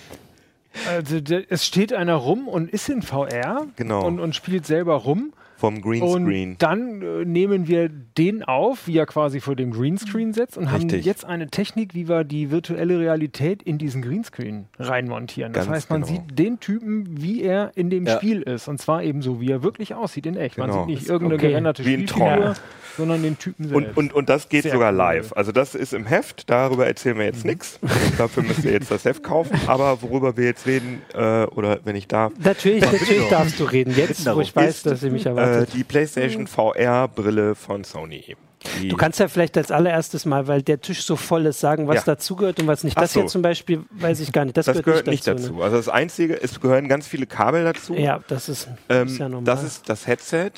also, 0.88 1.18
es 1.50 1.66
steht 1.66 1.94
einer 1.94 2.16
rum 2.16 2.48
und 2.48 2.70
ist 2.70 2.90
in 2.90 3.02
VR 3.02 3.68
genau. 3.76 4.06
und, 4.06 4.20
und 4.20 4.36
spielt 4.36 4.66
selber 4.68 4.96
rum 4.96 5.34
vom 5.58 5.82
Greenscreen. 5.82 6.52
Und 6.52 6.62
dann 6.62 7.02
äh, 7.02 7.26
nehmen 7.26 7.68
wir 7.68 7.90
den 7.90 8.44
auf, 8.44 8.88
wie 8.88 8.98
er 8.98 9.08
quasi 9.08 9.40
vor 9.40 9.56
dem 9.56 9.72
Greenscreen 9.72 10.32
sitzt 10.32 10.58
und 10.58 10.68
Richtig. 10.68 11.00
haben 11.00 11.04
jetzt 11.04 11.26
eine 11.26 11.48
Technik, 11.48 11.96
wie 11.96 12.08
wir 12.08 12.24
die 12.24 12.52
virtuelle 12.52 13.00
Realität 13.00 13.64
in 13.64 13.80
diesen 13.80 14.04
Greenscreen 14.04 14.68
reinmontieren. 14.78 15.54
Das 15.54 15.66
Ganz 15.66 15.76
heißt, 15.76 15.90
man 15.90 16.02
genau. 16.04 16.14
sieht 16.14 16.38
den 16.38 16.60
Typen, 16.60 17.22
wie 17.22 17.42
er 17.42 17.72
in 17.76 17.90
dem 17.90 18.06
ja. 18.06 18.18
Spiel 18.18 18.44
ist. 18.44 18.68
Und 18.68 18.80
zwar 18.80 19.04
eben 19.04 19.24
so, 19.24 19.42
wie 19.42 19.50
er 19.50 19.64
wirklich 19.64 19.96
aussieht 19.96 20.28
in 20.28 20.38
echt. 20.38 20.56
Genau. 20.56 20.68
Man 20.68 20.88
sieht 20.88 20.96
nicht 20.96 21.10
irgendeine 21.10 21.36
okay. 21.36 21.48
gerenderte 21.50 21.82
Spielfigur, 21.82 22.56
sondern 22.96 23.24
den 23.24 23.40
Typen 23.40 23.68
selbst. 23.68 23.98
Und, 23.98 23.98
und, 23.98 24.14
und 24.14 24.30
das 24.30 24.50
geht 24.50 24.64
Sehr 24.64 24.74
sogar 24.74 24.92
live. 24.92 25.34
Also 25.34 25.52
das 25.52 25.74
ist 25.74 25.94
im 25.94 26.06
Heft, 26.06 26.50
darüber 26.50 26.86
erzählen 26.86 27.18
wir 27.18 27.26
jetzt 27.26 27.44
mhm. 27.44 27.52
nichts. 27.52 27.80
Dafür 28.18 28.44
müsst 28.44 28.64
ihr 28.64 28.74
jetzt 28.74 28.92
das 28.92 29.06
Heft 29.06 29.24
kaufen. 29.24 29.60
Aber 29.66 30.04
worüber 30.04 30.38
wir 30.38 30.46
jetzt 30.46 30.68
reden, 30.68 31.02
äh, 31.16 31.46
oder 31.46 31.80
wenn 31.84 31.96
ich 31.96 32.08
darf. 32.08 32.32
Natürlich, 32.44 32.84
natürlich 32.84 33.30
darfst 33.30 33.60
du 33.60 33.64
reden. 33.64 33.96
Jetzt, 33.96 34.26
wo 34.32 34.40
ich 34.40 34.56
weiß, 34.56 34.84
dass 34.84 35.02
sie 35.02 35.10
mich 35.10 35.26
erwartet 35.26 35.47
äh, 35.48 35.66
die 35.66 35.84
PlayStation 35.84 36.48
VR-Brille 36.48 37.56
von 37.56 37.84
Sony. 37.84 38.36
Die 38.82 38.88
du 38.90 38.98
kannst 38.98 39.20
ja 39.20 39.28
vielleicht 39.28 39.56
als 39.58 39.72
allererstes 39.72 40.26
mal, 40.26 40.48
weil 40.48 40.62
der 40.62 40.82
Tisch 40.82 41.04
so 41.04 41.16
voll 41.16 41.46
ist, 41.46 41.60
sagen, 41.60 41.88
was 41.88 41.98
ja. 41.98 42.16
dazugehört 42.16 42.60
und 42.60 42.68
was 42.68 42.84
nicht. 42.84 43.00
Das 43.00 43.14
so. 43.14 43.22
hier 43.22 43.28
zum 43.28 43.42
Beispiel 43.42 43.84
weiß 43.92 44.20
ich 44.20 44.32
gar 44.32 44.46
nicht. 44.46 44.58
Das, 44.58 44.66
das 44.66 44.78
gehört, 44.78 44.86
gehört, 44.86 45.08
nicht 45.08 45.28
dazu. 45.28 45.44
dazu. 45.44 45.56
Ne? 45.56 45.64
Also 45.64 45.78
das 45.78 45.90
Einzige, 45.90 46.42
es 46.42 46.60
gehören 46.60 46.88
ganz 46.88 47.08
viele 47.08 47.28
Kabel 47.28 47.64
dazu. 47.64 47.94
Ja, 47.94 48.20
das 48.28 48.50
ist, 48.50 48.68
ähm, 48.90 49.08
ist 49.08 49.20
ja 49.20 49.30
normal. 49.30 49.46
Das 49.46 49.64
ist 49.64 49.88
das 49.90 50.08
Headset. 50.08 50.52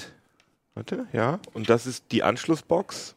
Warte, 0.75 1.05
ja. 1.11 1.39
Und 1.53 1.69
das 1.69 1.85
ist 1.85 2.05
die 2.11 2.23
Anschlussbox. 2.23 3.15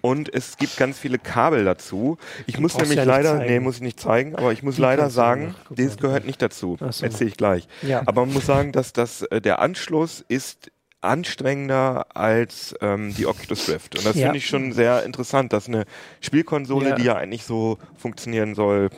Und 0.00 0.32
es 0.32 0.56
gibt 0.56 0.76
ganz 0.76 0.98
viele 0.98 1.18
Kabel 1.18 1.64
dazu. 1.64 2.18
Ich 2.46 2.56
du 2.56 2.60
muss 2.60 2.76
nämlich 2.76 2.96
ja 2.96 3.04
leider, 3.04 3.38
nee, 3.38 3.60
muss 3.60 3.76
ich 3.76 3.82
nicht 3.82 4.00
zeigen, 4.00 4.36
aber 4.36 4.52
ich 4.52 4.62
muss 4.62 4.76
die 4.76 4.82
leider 4.82 5.10
sagen, 5.10 5.54
dieses 5.70 5.96
gehört 5.96 6.26
nicht 6.26 6.40
dazu. 6.42 6.76
So. 6.90 7.04
Erzähle 7.04 7.30
ich 7.30 7.36
gleich. 7.36 7.68
Ja. 7.82 8.02
Aber 8.06 8.24
man 8.24 8.34
muss 8.34 8.46
sagen, 8.46 8.72
dass 8.72 8.92
das, 8.92 9.22
äh, 9.22 9.40
der 9.40 9.60
Anschluss 9.60 10.24
ist 10.28 10.70
anstrengender 11.00 12.06
als 12.16 12.74
ähm, 12.80 13.14
die 13.14 13.26
Oculus 13.26 13.68
Rift. 13.68 13.96
Und 13.96 14.04
das 14.04 14.16
ja. 14.16 14.24
finde 14.24 14.38
ich 14.38 14.46
schon 14.46 14.72
sehr 14.72 15.04
interessant, 15.04 15.52
dass 15.52 15.68
eine 15.68 15.84
Spielkonsole, 16.20 16.90
ja. 16.90 16.94
die 16.96 17.04
ja 17.04 17.16
eigentlich 17.16 17.44
so 17.44 17.78
funktionieren 17.96 18.54
soll, 18.54 18.90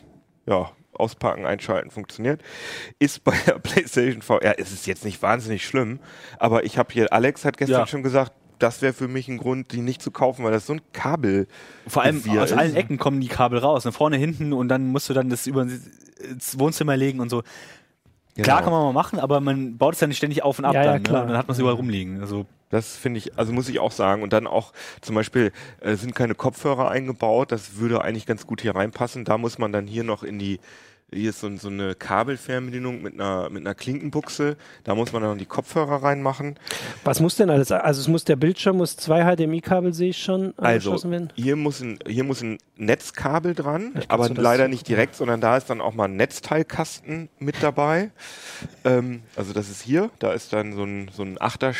ja, 0.47 0.71
auspacken, 0.95 1.47
einschalten, 1.47 1.91
funktioniert, 1.91 2.43
ist 2.99 3.25
bei 3.25 3.35
der 3.47 3.55
PlayStation 3.59 4.23
VR, 4.23 4.59
ist 4.59 4.73
es 4.73 4.87
jetzt 4.87 5.05
nicht 5.05 5.23
wahnsinnig 5.23 5.67
schlimm, 5.67 5.99
aber 6.39 6.65
ich 6.65 6.79
habe 6.79 6.93
hier, 6.93 7.13
Alex 7.13 7.45
hat 7.45 7.57
gestern 7.57 7.81
ja. 7.81 7.87
schon 7.87 8.03
gesagt, 8.03 8.33
das 8.63 8.83
wäre 8.83 8.93
für 8.93 9.09
mich 9.09 9.29
ein 9.29 9.39
Grund, 9.39 9.73
die 9.73 9.81
nicht 9.81 10.03
zu 10.03 10.11
kaufen, 10.11 10.45
weil 10.45 10.53
das 10.53 10.67
so 10.67 10.75
ein 10.75 10.81
Kabel 10.93 11.49
Vor 11.87 12.03
allem 12.03 12.23
aus 12.39 12.51
ist. 12.51 12.57
allen 12.57 12.77
Ecken 12.77 12.99
kommen 12.99 13.21
die 13.21 13.29
Kabel 13.29 13.59
raus, 13.59 13.85
ne? 13.85 13.93
vorne, 13.93 14.17
hinten 14.17 14.53
und 14.53 14.69
dann 14.69 14.87
musst 14.89 15.09
du 15.09 15.15
dann 15.15 15.31
das 15.31 15.47
über 15.47 15.63
ins 15.63 16.59
Wohnzimmer 16.59 16.97
legen 16.97 17.21
und 17.21 17.31
so. 17.31 17.43
Genau. 18.35 18.45
Klar 18.45 18.63
kann 18.63 18.73
man 18.73 18.83
mal 18.85 18.93
machen, 18.93 19.19
aber 19.19 19.41
man 19.41 19.77
baut 19.77 19.95
es 19.95 20.01
ja 20.01 20.07
nicht 20.07 20.19
ständig 20.19 20.43
auf 20.43 20.59
und 20.59 20.65
ab 20.65 20.75
ja, 20.75 20.85
dann. 20.85 21.05
Ja, 21.05 21.13
ne? 21.13 21.29
Dann 21.29 21.37
hat 21.37 21.49
man 21.49 21.55
es 21.55 21.59
überall 21.59 21.75
rumliegen. 21.75 22.21
Also 22.21 22.47
das 22.69 22.97
finde 22.97 23.19
ich, 23.19 23.37
also 23.37 23.53
muss 23.53 23.69
ich 23.69 23.81
auch 23.81 23.91
sagen. 23.91 24.23
Und 24.23 24.33
dann 24.33 24.47
auch 24.47 24.73
zum 25.01 25.17
Beispiel 25.17 25.53
äh, 25.81 25.97
sind 25.97 26.15
keine 26.15 26.35
Kopfhörer 26.35 26.91
eingebaut. 26.91 27.51
Das 27.51 27.77
würde 27.79 28.03
eigentlich 28.03 28.27
ganz 28.27 28.47
gut 28.47 28.61
hier 28.61 28.77
reinpassen. 28.77 29.25
Da 29.25 29.37
muss 29.37 29.59
man 29.59 29.73
dann 29.73 29.87
hier 29.87 30.05
noch 30.05 30.23
in 30.23 30.39
die 30.39 30.61
hier 31.13 31.31
ist 31.31 31.41
so, 31.41 31.55
so 31.57 31.69
eine 31.69 31.95
Kabelfernbedienung 31.95 33.03
mit 33.03 33.15
einer, 33.15 33.51
mit 33.51 33.63
einer 33.63 33.75
Klinkenbuchse. 33.75 34.57
Da 34.85 34.95
muss 34.95 35.13
man 35.13 35.23
dann 35.23 35.39
die 35.39 35.47
Kopfhörer 35.47 36.03
reinmachen. 36.03 36.59
Was 37.05 37.21
muss 37.21 37.37
denn 37.37 37.51
alles? 37.51 37.73
Also 37.73 38.01
es 38.01 38.09
muss 38.09 38.25
der 38.25 38.37
Bildschirm 38.37 38.77
muss 38.77 38.97
zwei 38.97 39.25
HDMI-Kabel 39.25 39.93
sehe 39.93 40.11
ich 40.11 40.23
schon 40.23 40.55
also, 40.57 40.93
werden. 41.11 41.33
Hier 41.35 41.57
muss 41.57 41.81
ein, 41.81 41.99
hier 42.07 42.25
muss 42.25 42.43
ein 42.43 42.59
Netzkabel 42.77 43.55
dran, 43.55 43.93
aber 44.09 44.29
leider 44.29 44.69
nicht 44.69 44.87
direkt, 44.89 45.17
sondern 45.17 45.41
da 45.41 45.57
ist 45.57 45.69
dann 45.69 45.81
auch 45.81 45.95
mal 45.95 46.05
ein 46.05 46.17
Netzteilkasten 46.17 47.29
mit 47.39 47.63
dabei. 47.63 48.11
ähm, 48.85 49.23
also 49.37 49.53
das 49.53 49.69
ist 49.69 49.83
hier, 49.83 50.11
da 50.19 50.33
ist 50.33 50.53
dann 50.53 50.73
so 50.73 50.85
ein, 50.85 51.11
so 51.13 51.23
ein 51.23 51.41
Achter 51.41 51.73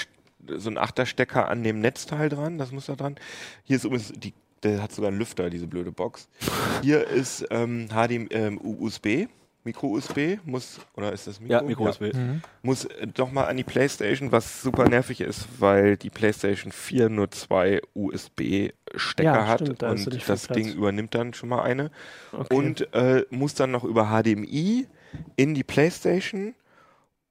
so 0.57 0.71
ein 0.71 0.79
Achterstecker 0.79 1.49
an 1.49 1.63
dem 1.63 1.81
Netzteil 1.81 2.29
dran, 2.29 2.59
das 2.59 2.73
muss 2.73 2.87
da 2.87 2.97
dran. 2.97 3.17
Hier 3.63 3.77
ist 3.77 3.85
übrigens 3.85 4.13
die 4.17 4.33
der 4.63 4.83
hat 4.83 4.93
sogar 4.93 5.09
einen 5.09 5.19
Lüfter, 5.19 5.51
diese 5.51 5.67
blöde 5.67 5.93
Box. 5.93 6.29
Hier 6.83 7.07
ist 7.07 7.47
ähm, 7.51 7.89
HDMI, 7.89 8.29
ähm, 8.31 8.61
USB. 8.63 9.29
Micro-USB 9.63 10.39
muss, 10.45 10.81
oder 10.95 11.13
ist 11.13 11.27
das 11.27 11.39
Micro? 11.39 11.53
Ja, 11.53 11.63
Micro-USB. 11.63 12.03
Ja. 12.15 12.19
Mhm. 12.19 12.43
Muss 12.63 12.87
äh, 12.87 13.07
doch 13.07 13.31
mal 13.31 13.45
an 13.45 13.57
die 13.57 13.65
Playstation, 13.65 14.33
was 14.33 14.63
super 14.63 14.89
nervig 14.89 15.21
ist, 15.21 15.47
weil 15.59 15.97
die 15.97 16.09
Playstation 16.09 16.73
4 16.73 17.11
nur 17.11 17.31
zwei 17.31 17.83
USB-Stecker 17.95 19.23
ja, 19.23 19.47
hat 19.47 19.61
stimmt, 19.61 19.83
da 19.83 19.91
und 19.91 20.29
das 20.29 20.49
Ding 20.49 20.73
übernimmt 20.73 21.15
dann 21.15 21.35
schon 21.35 21.51
mal 21.51 21.63
eine. 21.63 21.91
Okay. 22.33 22.55
Und 22.55 22.95
äh, 22.95 23.27
muss 23.29 23.55
dann 23.55 23.71
noch 23.71 23.85
über 23.85 24.07
HDMI 24.07 24.87
in 25.37 25.55
die 25.55 25.65
Playstation 25.65 26.55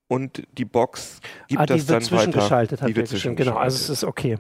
und 0.08 0.44
die 0.58 0.66
Box 0.66 1.22
gibt 1.48 1.62
ah, 1.62 1.66
das 1.66 1.86
dann 1.86 1.98
weiter. 1.98 2.08
Zwischengeschaltet 2.08 2.82
hat 2.82 2.90
die 2.90 2.96
wird 2.96 3.38
genau, 3.38 3.56
also 3.56 3.76
es 3.76 3.90
ist 3.90 4.04
okay. 4.04 4.38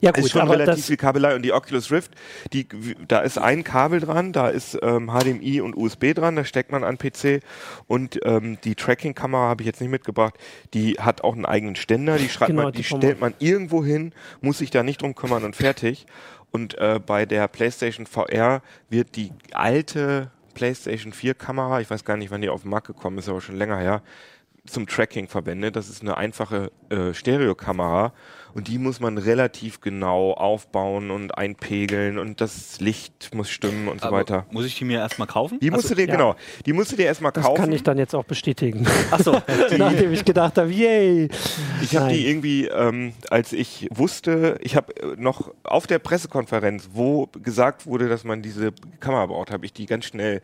Ja, 0.00 0.10
gut, 0.10 0.24
ist 0.24 0.30
schon 0.30 0.48
relativ 0.48 0.86
viel 0.86 0.96
Kabelei 0.96 1.34
und 1.34 1.42
die 1.42 1.52
Oculus 1.52 1.90
Rift, 1.90 2.12
die, 2.52 2.66
da 3.06 3.20
ist 3.20 3.38
ein 3.38 3.64
Kabel 3.64 4.00
dran, 4.00 4.32
da 4.32 4.48
ist 4.48 4.78
ähm, 4.82 5.10
HDMI 5.10 5.60
und 5.60 5.76
USB 5.76 6.14
dran, 6.14 6.36
da 6.36 6.44
steckt 6.44 6.72
man 6.72 6.84
an 6.84 6.98
PC 6.98 7.42
und 7.86 8.20
ähm, 8.24 8.58
die 8.64 8.74
Tracking-Kamera 8.74 9.48
habe 9.48 9.62
ich 9.62 9.66
jetzt 9.66 9.80
nicht 9.80 9.90
mitgebracht, 9.90 10.34
die 10.74 10.94
hat 10.94 11.22
auch 11.22 11.34
einen 11.34 11.46
eigenen 11.46 11.76
Ständer, 11.76 12.16
die, 12.16 12.28
schreibt 12.28 12.50
genau, 12.50 12.64
man, 12.64 12.72
die, 12.72 12.78
die 12.78 12.84
stellt 12.84 13.20
man 13.20 13.34
irgendwo 13.38 13.84
hin, 13.84 14.12
muss 14.40 14.58
sich 14.58 14.70
da 14.70 14.82
nicht 14.82 15.02
drum 15.02 15.14
kümmern 15.14 15.44
und 15.44 15.56
fertig. 15.56 16.06
Und 16.50 16.78
äh, 16.78 16.98
bei 17.04 17.26
der 17.26 17.46
PlayStation 17.48 18.06
VR 18.06 18.62
wird 18.88 19.16
die 19.16 19.32
alte 19.52 20.30
PlayStation 20.54 21.12
4 21.12 21.34
Kamera, 21.34 21.80
ich 21.80 21.90
weiß 21.90 22.04
gar 22.04 22.16
nicht, 22.16 22.30
wann 22.30 22.40
die 22.40 22.48
auf 22.48 22.62
den 22.62 22.70
Markt 22.70 22.86
gekommen 22.86 23.18
ist, 23.18 23.28
aber 23.28 23.40
schon 23.40 23.56
länger 23.56 23.78
her, 23.78 24.02
zum 24.66 24.86
Tracking 24.86 25.28
verwendet. 25.28 25.76
Das 25.76 25.88
ist 25.88 26.02
eine 26.02 26.16
einfache 26.16 26.70
äh, 26.90 27.14
Stereokamera 27.14 28.12
und 28.54 28.68
die 28.68 28.78
muss 28.78 29.00
man 29.00 29.18
relativ 29.18 29.80
genau 29.80 30.32
aufbauen 30.32 31.10
und 31.10 31.36
einpegeln 31.36 32.18
und 32.18 32.40
das 32.40 32.80
Licht 32.80 33.34
muss 33.34 33.50
stimmen 33.50 33.88
und 33.88 34.00
so 34.00 34.08
Aber 34.08 34.18
weiter. 34.18 34.46
Muss 34.50 34.66
ich 34.66 34.76
die 34.76 34.84
mir 34.84 34.98
erstmal 34.98 35.28
kaufen? 35.28 35.58
Die 35.60 35.70
musst 35.70 35.84
also, 35.84 35.94
du 35.94 36.02
dir, 36.02 36.08
ja. 36.08 36.14
genau, 36.14 36.36
die 36.66 36.72
musst 36.72 36.92
du 36.92 36.96
dir 36.96 37.06
erstmal 37.06 37.32
kaufen. 37.32 37.54
Das 37.54 37.60
kann 37.60 37.72
ich 37.72 37.82
dann 37.82 37.98
jetzt 37.98 38.14
auch 38.14 38.24
bestätigen. 38.24 38.86
Achso. 39.10 39.32
Nachdem 39.76 40.12
ich 40.12 40.24
gedacht 40.24 40.58
habe, 40.58 40.70
yay. 40.70 41.28
Ich 41.82 41.96
habe 41.96 42.12
die 42.12 42.26
irgendwie, 42.26 42.66
ähm, 42.66 43.12
als 43.30 43.52
ich 43.52 43.88
wusste, 43.90 44.58
ich 44.60 44.76
habe 44.76 44.94
äh, 44.96 45.16
noch 45.16 45.52
auf 45.64 45.86
der 45.86 45.98
Pressekonferenz, 45.98 46.90
wo 46.92 47.26
gesagt 47.42 47.86
wurde, 47.86 48.08
dass 48.08 48.24
man 48.24 48.42
diese 48.42 48.72
Kamera 49.00 49.26
braucht, 49.26 49.50
habe 49.50 49.64
ich 49.66 49.72
die 49.72 49.86
ganz 49.86 50.06
schnell 50.06 50.42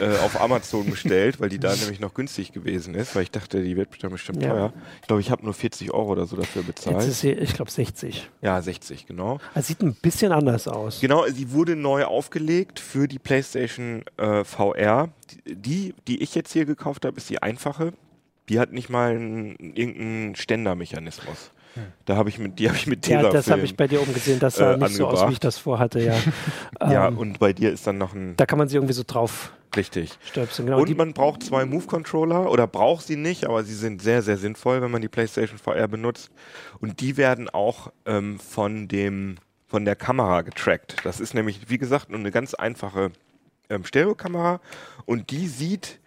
äh, 0.00 0.18
auf 0.24 0.40
Amazon 0.40 0.88
bestellt, 0.90 1.40
weil 1.40 1.48
die 1.48 1.58
da 1.58 1.74
nämlich 1.74 2.00
noch 2.00 2.14
günstig 2.14 2.52
gewesen 2.52 2.94
ist, 2.94 3.14
weil 3.14 3.22
ich 3.22 3.30
dachte, 3.30 3.62
die 3.62 3.76
wird 3.76 3.90
bestimmt, 3.90 4.12
bestimmt 4.12 4.42
ja. 4.42 4.50
teuer. 4.50 4.72
Ich 5.00 5.06
glaube, 5.06 5.20
ich 5.20 5.30
habe 5.30 5.44
nur 5.44 5.54
40 5.54 5.92
Euro 5.92 6.12
oder 6.12 6.26
so 6.26 6.36
dafür 6.36 6.62
bezahlt. 6.62 6.96
Jetzt 6.96 7.08
ist 7.08 7.20
sie, 7.20 7.30
ich 7.40 7.54
glaube 7.54 7.70
60. 7.70 8.28
Ja, 8.42 8.60
60, 8.60 9.06
genau. 9.06 9.40
Es 9.54 9.66
sieht 9.66 9.82
ein 9.82 9.94
bisschen 9.94 10.32
anders 10.32 10.68
aus. 10.68 11.00
Genau, 11.00 11.26
sie 11.26 11.52
wurde 11.52 11.76
neu 11.76 12.04
aufgelegt 12.04 12.78
für 12.78 13.08
die 13.08 13.18
PlayStation 13.18 14.04
äh, 14.16 14.44
VR. 14.44 15.08
Die, 15.46 15.94
die 16.06 16.22
ich 16.22 16.34
jetzt 16.34 16.52
hier 16.52 16.66
gekauft 16.66 17.04
habe, 17.04 17.16
ist 17.16 17.30
die 17.30 17.42
einfache. 17.42 17.92
Die 18.48 18.58
hat 18.58 18.72
nicht 18.72 18.90
mal 18.90 19.12
einen, 19.12 19.74
irgendeinen 19.74 20.34
Ständermechanismus. 20.34 21.50
Hm. 21.74 21.82
Da 22.04 22.16
habe 22.16 22.28
ich 22.28 22.38
mit, 22.38 22.58
die 22.58 22.68
habe 22.68 22.76
ich 22.76 22.86
mit 22.86 23.06
Ja, 23.06 23.30
das 23.30 23.50
habe 23.50 23.62
ich 23.62 23.76
bei 23.76 23.86
dir 23.86 24.00
oben 24.00 24.12
gesehen. 24.12 24.38
Das 24.40 24.56
sah 24.56 24.74
äh, 24.74 24.76
nicht 24.76 24.94
so 24.94 25.06
aus, 25.06 25.28
wie 25.28 25.32
ich 25.32 25.40
das 25.40 25.58
vorhatte, 25.58 26.00
ja. 26.00 26.14
ja, 26.80 27.08
ähm, 27.08 27.18
und 27.18 27.38
bei 27.38 27.52
dir 27.52 27.72
ist 27.72 27.86
dann 27.86 27.98
noch 27.98 28.14
ein. 28.14 28.36
Da 28.36 28.46
kann 28.46 28.58
man 28.58 28.68
sie 28.68 28.76
irgendwie 28.76 28.94
so 28.94 29.04
drauf 29.06 29.52
Richtig. 29.76 30.18
Stöpseln, 30.24 30.66
genau. 30.66 30.80
Und 30.80 30.96
man 30.96 31.12
braucht 31.12 31.44
zwei 31.44 31.64
Move-Controller 31.64 32.50
oder 32.50 32.66
braucht 32.66 33.06
sie 33.06 33.16
nicht, 33.16 33.46
aber 33.46 33.62
sie 33.62 33.74
sind 33.74 34.02
sehr, 34.02 34.22
sehr 34.22 34.36
sinnvoll, 34.36 34.82
wenn 34.82 34.90
man 34.90 35.00
die 35.00 35.08
PlayStation 35.08 35.58
VR 35.58 35.86
benutzt. 35.86 36.30
Und 36.80 37.00
die 37.00 37.16
werden 37.16 37.48
auch 37.48 37.92
ähm, 38.04 38.40
von 38.40 38.88
dem 38.88 39.36
von 39.68 39.84
der 39.84 39.94
Kamera 39.94 40.42
getrackt. 40.42 40.96
Das 41.04 41.20
ist 41.20 41.32
nämlich, 41.32 41.70
wie 41.70 41.78
gesagt, 41.78 42.10
nur 42.10 42.18
eine 42.18 42.32
ganz 42.32 42.54
einfache 42.54 43.12
ähm, 43.68 43.84
Stereokamera 43.84 44.60
und 45.06 45.30
die 45.30 45.46
sieht 45.46 46.00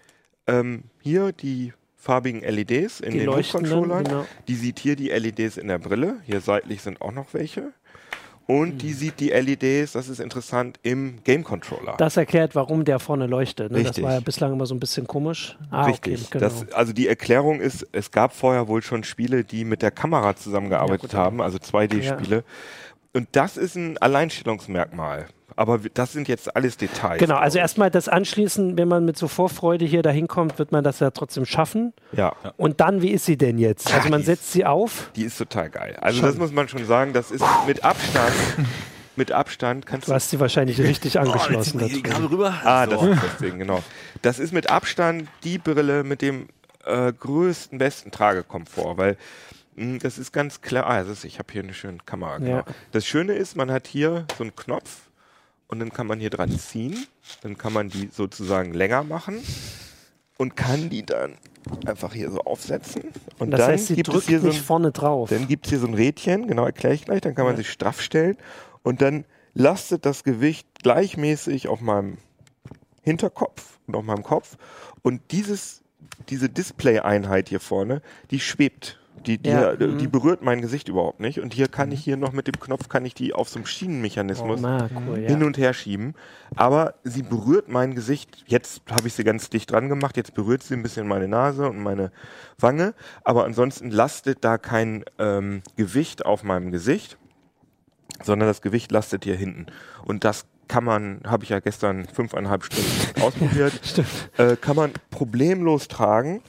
ähm, 0.47 0.83
hier 1.01 1.31
die 1.31 1.71
farbigen 2.03 2.41
LEDs 2.41 2.99
in 2.99 3.13
die 3.13 3.19
den 3.19 3.29
Move-Controllern. 3.29 4.03
Genau. 4.03 4.25
Die 4.47 4.55
sieht 4.55 4.79
hier 4.79 4.95
die 4.95 5.09
LEDs 5.09 5.57
in 5.57 5.69
der 5.69 5.79
Brille. 5.79 6.17
Hier 6.25 6.41
seitlich 6.41 6.81
sind 6.81 7.01
auch 7.01 7.13
noch 7.13 7.33
welche 7.33 7.71
und 8.45 8.81
die 8.81 8.91
sieht 8.91 9.21
die 9.21 9.29
LEDs, 9.29 9.93
das 9.93 10.09
ist 10.09 10.19
interessant, 10.19 10.77
im 10.83 11.23
Game 11.23 11.45
Controller. 11.45 11.95
Das 11.97 12.17
erklärt, 12.17 12.55
warum 12.55 12.83
der 12.83 12.99
vorne 12.99 13.25
leuchtet. 13.25 13.71
Ne? 13.71 13.83
Das 13.83 14.01
war 14.01 14.13
ja 14.13 14.19
bislang 14.19 14.51
immer 14.51 14.65
so 14.65 14.75
ein 14.75 14.81
bisschen 14.81 15.07
komisch. 15.07 15.57
Ah, 15.71 15.85
Richtig. 15.85 16.25
Okay, 16.25 16.39
genau. 16.39 16.45
das, 16.45 16.71
also 16.73 16.91
die 16.91 17.07
Erklärung 17.07 17.61
ist, 17.61 17.87
es 17.93 18.11
gab 18.11 18.33
vorher 18.33 18.67
wohl 18.67 18.81
schon 18.81 19.05
Spiele, 19.05 19.45
die 19.45 19.63
mit 19.63 19.81
der 19.81 19.91
Kamera 19.91 20.35
zusammengearbeitet 20.35 21.13
ja, 21.13 21.19
haben, 21.19 21.41
also 21.41 21.57
2D-Spiele. 21.57 22.37
Ja. 22.37 22.43
Und 23.13 23.29
das 23.31 23.55
ist 23.55 23.75
ein 23.75 23.97
Alleinstellungsmerkmal. 23.99 25.27
Aber 25.55 25.79
das 25.93 26.11
sind 26.11 26.27
jetzt 26.27 26.55
alles 26.55 26.77
Details. 26.77 27.19
Genau, 27.19 27.35
also 27.35 27.59
erstmal 27.59 27.91
das 27.91 28.07
Anschließen, 28.07 28.77
wenn 28.77 28.87
man 28.87 29.05
mit 29.05 29.17
so 29.17 29.27
Vorfreude 29.27 29.85
hier 29.85 30.01
dahin 30.01 30.27
kommt, 30.27 30.59
wird 30.59 30.71
man 30.71 30.83
das 30.83 30.99
ja 30.99 31.11
trotzdem 31.11 31.45
schaffen. 31.45 31.93
Ja. 32.11 32.33
Und 32.57 32.79
dann, 32.79 33.01
wie 33.01 33.11
ist 33.11 33.25
sie 33.25 33.37
denn 33.37 33.57
jetzt? 33.57 33.93
Also 33.93 34.09
man 34.09 34.23
setzt 34.23 34.51
sie 34.51 34.65
auf. 34.65 35.11
Die 35.15 35.23
ist 35.23 35.37
total 35.37 35.69
geil. 35.69 35.97
Also 36.01 36.19
schon. 36.19 36.29
das 36.29 36.37
muss 36.37 36.51
man 36.51 36.67
schon 36.67 36.85
sagen, 36.85 37.13
das 37.13 37.31
ist 37.31 37.43
mit 37.67 37.83
Abstand. 37.83 38.33
mit 39.15 39.31
Abstand 39.31 39.85
kannst 39.85 40.07
du. 40.07 40.11
Du 40.11 40.15
hast 40.15 40.29
sie 40.29 40.39
wahrscheinlich 40.39 40.79
richtig 40.79 41.19
angeschlossen. 41.19 41.81
Oh, 41.81 41.87
die 41.87 42.23
rüber. 42.25 42.53
Ah, 42.63 42.85
das 42.85 43.01
ist 43.01 43.23
das 43.23 43.37
Ding, 43.41 43.59
genau. 43.59 43.83
Das 44.21 44.39
ist 44.39 44.53
mit 44.53 44.69
Abstand 44.69 45.27
die 45.43 45.57
Brille 45.57 46.03
mit 46.03 46.21
dem 46.21 46.47
äh, 46.85 47.11
größten, 47.13 47.77
besten 47.77 48.11
Tragekomfort, 48.11 48.97
weil 48.97 49.17
mh, 49.75 49.83
hm, 49.83 49.99
das 49.99 50.17
ist 50.17 50.31
ganz 50.31 50.61
klar. 50.61 50.87
Ah, 50.87 51.01
ist, 51.01 51.25
ich 51.25 51.39
habe 51.39 51.51
hier 51.51 51.63
eine 51.63 51.73
schöne 51.73 51.99
Kamera. 52.05 52.37
Genau. 52.37 52.57
Ja. 52.57 52.65
Das 52.91 53.05
Schöne 53.05 53.33
ist, 53.33 53.55
man 53.55 53.71
hat 53.71 53.87
hier 53.87 54.25
so 54.37 54.43
einen 54.43 54.55
Knopf 54.55 55.02
und 55.73 55.79
dann 55.79 55.91
kann 55.91 56.05
man 56.05 56.19
hier 56.19 56.29
dran 56.29 56.51
ziehen. 56.51 57.07
Dann 57.41 57.57
kann 57.57 57.73
man 57.73 57.89
die 57.89 58.09
sozusagen 58.11 58.73
länger 58.73 59.03
machen 59.03 59.41
und 60.37 60.55
kann 60.55 60.89
die 60.91 61.03
dann 61.03 61.33
einfach 61.85 62.13
hier 62.13 62.29
so 62.29 62.39
aufsetzen. 62.41 63.05
Und 63.39 63.51
das 63.51 63.61
dann 63.61 63.71
heißt, 63.71 63.87
sie 63.87 63.95
gibt 63.95 64.09
drückt 64.09 64.23
es 64.23 64.27
hier 64.27 64.39
so 64.39 64.47
ein, 64.47 64.53
vorne 64.53 64.91
drauf. 64.91 65.29
Dann 65.29 65.47
gibt 65.47 65.65
es 65.65 65.71
hier 65.71 65.79
so 65.79 65.87
ein 65.87 65.95
Rädchen, 65.95 66.47
genau 66.47 66.65
erkläre 66.65 66.93
ich 66.93 67.05
gleich, 67.05 67.21
dann 67.21 67.33
kann 67.33 67.45
man 67.45 67.55
ja. 67.55 67.57
sich 67.57 67.71
straff 67.71 68.01
stellen 68.01 68.37
und 68.83 69.01
dann 69.01 69.25
lastet 69.55 70.05
das 70.05 70.23
Gewicht 70.23 70.67
gleichmäßig 70.83 71.67
auf 71.67 71.81
meinem 71.81 72.17
Hinterkopf 73.01 73.79
und 73.87 73.95
auf 73.95 74.03
meinem 74.03 74.23
Kopf 74.23 74.57
und 75.01 75.21
dieses, 75.31 75.81
diese 76.29 76.49
Display-Einheit 76.49 77.49
hier 77.49 77.59
vorne, 77.59 78.03
die 78.29 78.39
schwebt 78.39 78.99
die, 79.25 79.37
die, 79.37 79.49
ja, 79.49 79.75
die, 79.75 79.95
die, 79.97 80.07
mhm. 80.07 80.11
berührt 80.11 80.41
mein 80.41 80.61
Gesicht 80.61 80.89
überhaupt 80.89 81.19
nicht. 81.19 81.39
Und 81.39 81.53
hier 81.53 81.67
kann 81.67 81.91
ich 81.91 81.99
mhm. 81.99 82.03
hier 82.03 82.17
noch 82.17 82.33
mit 82.33 82.47
dem 82.47 82.59
Knopf, 82.59 82.89
kann 82.89 83.05
ich 83.05 83.13
die 83.13 83.33
auf 83.33 83.49
so 83.49 83.57
einem 83.57 83.65
Schienenmechanismus 83.65 84.61
oh, 84.63 84.89
cool, 85.07 85.17
hin 85.17 85.39
ja. 85.39 85.45
und 85.45 85.57
her 85.57 85.73
schieben. 85.73 86.15
Aber 86.55 86.95
sie 87.03 87.23
berührt 87.23 87.69
mein 87.69 87.95
Gesicht. 87.95 88.43
Jetzt 88.47 88.81
habe 88.91 89.07
ich 89.07 89.13
sie 89.13 89.23
ganz 89.23 89.49
dicht 89.49 89.71
dran 89.71 89.87
gemacht. 89.89 90.17
Jetzt 90.17 90.33
berührt 90.33 90.63
sie 90.63 90.73
ein 90.73 90.83
bisschen 90.83 91.07
meine 91.07 91.27
Nase 91.27 91.69
und 91.69 91.79
meine 91.79 92.11
Wange. 92.59 92.93
Aber 93.23 93.45
ansonsten 93.45 93.91
lastet 93.91 94.43
da 94.43 94.57
kein 94.57 95.05
ähm, 95.19 95.61
Gewicht 95.77 96.25
auf 96.25 96.43
meinem 96.43 96.71
Gesicht, 96.71 97.17
sondern 98.23 98.49
das 98.49 98.61
Gewicht 98.61 98.91
lastet 98.91 99.23
hier 99.23 99.35
hinten. 99.35 99.67
Und 100.03 100.25
das 100.25 100.45
kann 100.67 100.83
man, 100.83 101.21
habe 101.25 101.43
ich 101.43 101.49
ja 101.49 101.59
gestern 101.59 102.05
fünfeinhalb 102.05 102.63
Stunden 102.63 103.21
ausprobiert, 103.21 103.73
äh, 104.37 104.55
kann 104.55 104.75
man 104.75 104.91
problemlos 105.11 105.87
tragen. 105.87 106.41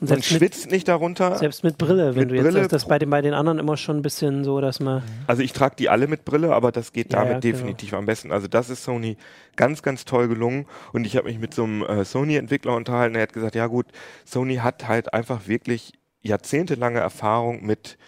Und 0.00 0.10
man 0.10 0.22
schwitzt 0.22 0.64
mit, 0.64 0.72
nicht 0.72 0.88
darunter. 0.88 1.36
Selbst 1.36 1.64
mit 1.64 1.78
Brille, 1.78 2.14
wenn 2.14 2.22
mit 2.22 2.30
du 2.30 2.34
jetzt 2.34 2.44
Brille, 2.44 2.58
sagst, 2.60 2.72
das 2.72 2.88
bei 2.88 2.98
den, 2.98 3.10
bei 3.10 3.22
den 3.22 3.34
anderen 3.34 3.58
immer 3.58 3.76
schon 3.76 3.98
ein 3.98 4.02
bisschen 4.02 4.44
so, 4.44 4.60
dass 4.60 4.80
man. 4.80 5.02
Also 5.26 5.42
ich 5.42 5.52
trage 5.52 5.76
die 5.76 5.88
alle 5.88 6.06
mit 6.06 6.24
Brille, 6.24 6.54
aber 6.54 6.72
das 6.72 6.92
geht 6.92 7.12
damit 7.12 7.26
ja, 7.26 7.40
genau. 7.40 7.58
definitiv 7.58 7.94
am 7.94 8.06
besten. 8.06 8.32
Also 8.32 8.48
das 8.48 8.70
ist 8.70 8.84
Sony 8.84 9.16
ganz, 9.56 9.82
ganz 9.82 10.04
toll 10.04 10.28
gelungen. 10.28 10.66
Und 10.92 11.06
ich 11.06 11.16
habe 11.16 11.28
mich 11.28 11.38
mit 11.38 11.54
so 11.54 11.64
einem 11.64 11.82
äh, 11.82 12.04
Sony-Entwickler 12.04 12.74
unterhalten, 12.74 13.14
der 13.14 13.22
hat 13.24 13.32
gesagt, 13.32 13.54
ja 13.54 13.66
gut, 13.66 13.86
Sony 14.24 14.56
hat 14.56 14.88
halt 14.88 15.14
einfach 15.14 15.46
wirklich 15.46 15.92
jahrzehntelange 16.22 17.00
Erfahrung 17.00 17.64
mit 17.64 17.98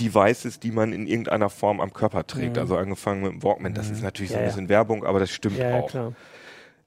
Devices, 0.00 0.60
die 0.60 0.70
man 0.70 0.92
in 0.92 1.06
irgendeiner 1.06 1.48
Form 1.48 1.80
am 1.80 1.92
Körper 1.92 2.26
trägt. 2.26 2.56
Mhm. 2.56 2.62
Also 2.62 2.76
angefangen 2.76 3.22
mit 3.22 3.32
dem 3.32 3.42
Walkman. 3.42 3.74
Das 3.74 3.90
ist 3.90 3.98
mhm. 3.98 4.04
natürlich 4.04 4.30
ja, 4.30 4.36
so 4.36 4.40
ein 4.42 4.46
bisschen 4.46 4.64
ja. 4.64 4.68
Werbung, 4.70 5.04
aber 5.04 5.20
das 5.20 5.30
stimmt 5.30 5.58
ja, 5.58 5.80
auch. 5.80 5.88
Klar. 5.88 6.12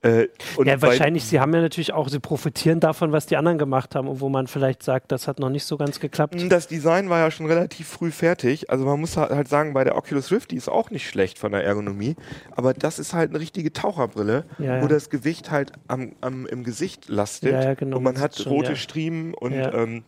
Äh, 0.02 0.30
ja, 0.64 0.82
wahrscheinlich, 0.82 1.26
sie 1.26 1.42
haben 1.42 1.54
ja 1.54 1.60
natürlich 1.60 1.92
auch, 1.92 2.08
sie 2.08 2.22
profitieren 2.22 2.80
davon, 2.80 3.12
was 3.12 3.26
die 3.26 3.36
anderen 3.36 3.58
gemacht 3.58 3.96
haben 3.96 4.08
und 4.08 4.22
wo 4.22 4.30
man 4.30 4.48
vielleicht 4.48 4.82
sagt, 4.82 5.12
das 5.12 5.28
hat 5.28 5.40
noch 5.40 5.50
nicht 5.50 5.66
so 5.66 5.76
ganz 5.76 6.00
geklappt. 6.00 6.36
Das 6.48 6.68
Design 6.68 7.10
war 7.10 7.20
ja 7.20 7.32
schon 7.32 7.48
relativ 7.48 7.90
früh 7.90 8.10
fertig. 8.10 8.70
Also 8.70 8.86
man 8.86 8.98
muss 8.98 9.18
halt 9.18 9.50
sagen, 9.50 9.74
bei 9.74 9.84
der 9.84 9.98
Oculus 9.98 10.32
Rift, 10.32 10.52
die 10.52 10.56
ist 10.56 10.70
auch 10.70 10.90
nicht 10.90 11.10
schlecht 11.10 11.38
von 11.38 11.52
der 11.52 11.66
Ergonomie, 11.66 12.16
aber 12.52 12.74
das 12.74 12.98
ist 12.98 13.14
halt 13.14 13.32
eine 13.32 13.42
richtige 13.42 13.74
Taucherbrille, 13.74 14.46
ja, 14.58 14.78
ja. 14.78 14.82
wo 14.82 14.88
das 14.88 15.10
Gewicht 15.10 15.52
halt 15.52 15.74
am, 15.90 16.14
am, 16.22 16.46
im 16.46 16.64
Gesicht 16.64 17.10
lastet 17.10 17.52
ja, 17.52 17.74
genau, 17.74 17.98
und 17.98 18.04
man 18.04 18.20
hat 18.22 18.38
schon, 18.38 18.54
rote 18.54 18.78
Striemen 18.78 19.34
und 19.34 19.54
ähm, 19.54 20.06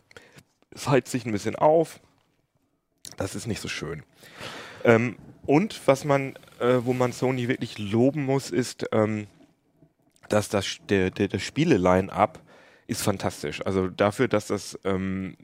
es 0.73 0.87
heizt 0.87 1.11
sich 1.11 1.25
ein 1.25 1.33
bisschen 1.33 1.57
auf. 1.57 1.99
Das 3.17 3.35
ist 3.35 3.45
nicht 3.45 3.59
so 3.59 3.67
schön. 3.67 4.03
Ähm, 4.85 5.17
und 5.45 5.85
was 5.85 6.05
man, 6.05 6.37
äh, 6.61 6.77
wo 6.83 6.93
man 6.93 7.11
Sony 7.11 7.49
wirklich 7.49 7.77
loben 7.77 8.25
muss, 8.25 8.51
ist, 8.51 8.85
ähm, 8.93 9.27
dass 10.32 10.49
das 10.49 10.77
der, 10.89 11.11
der, 11.11 11.27
das 11.27 11.41
Spiele-Line-Up 11.41 12.39
ist 12.88 13.01
fantastisch. 13.01 13.65
Also 13.65 13.88
dafür, 13.88 14.27
dass 14.27 14.47
das 14.47 14.77
ähm, 14.84 15.38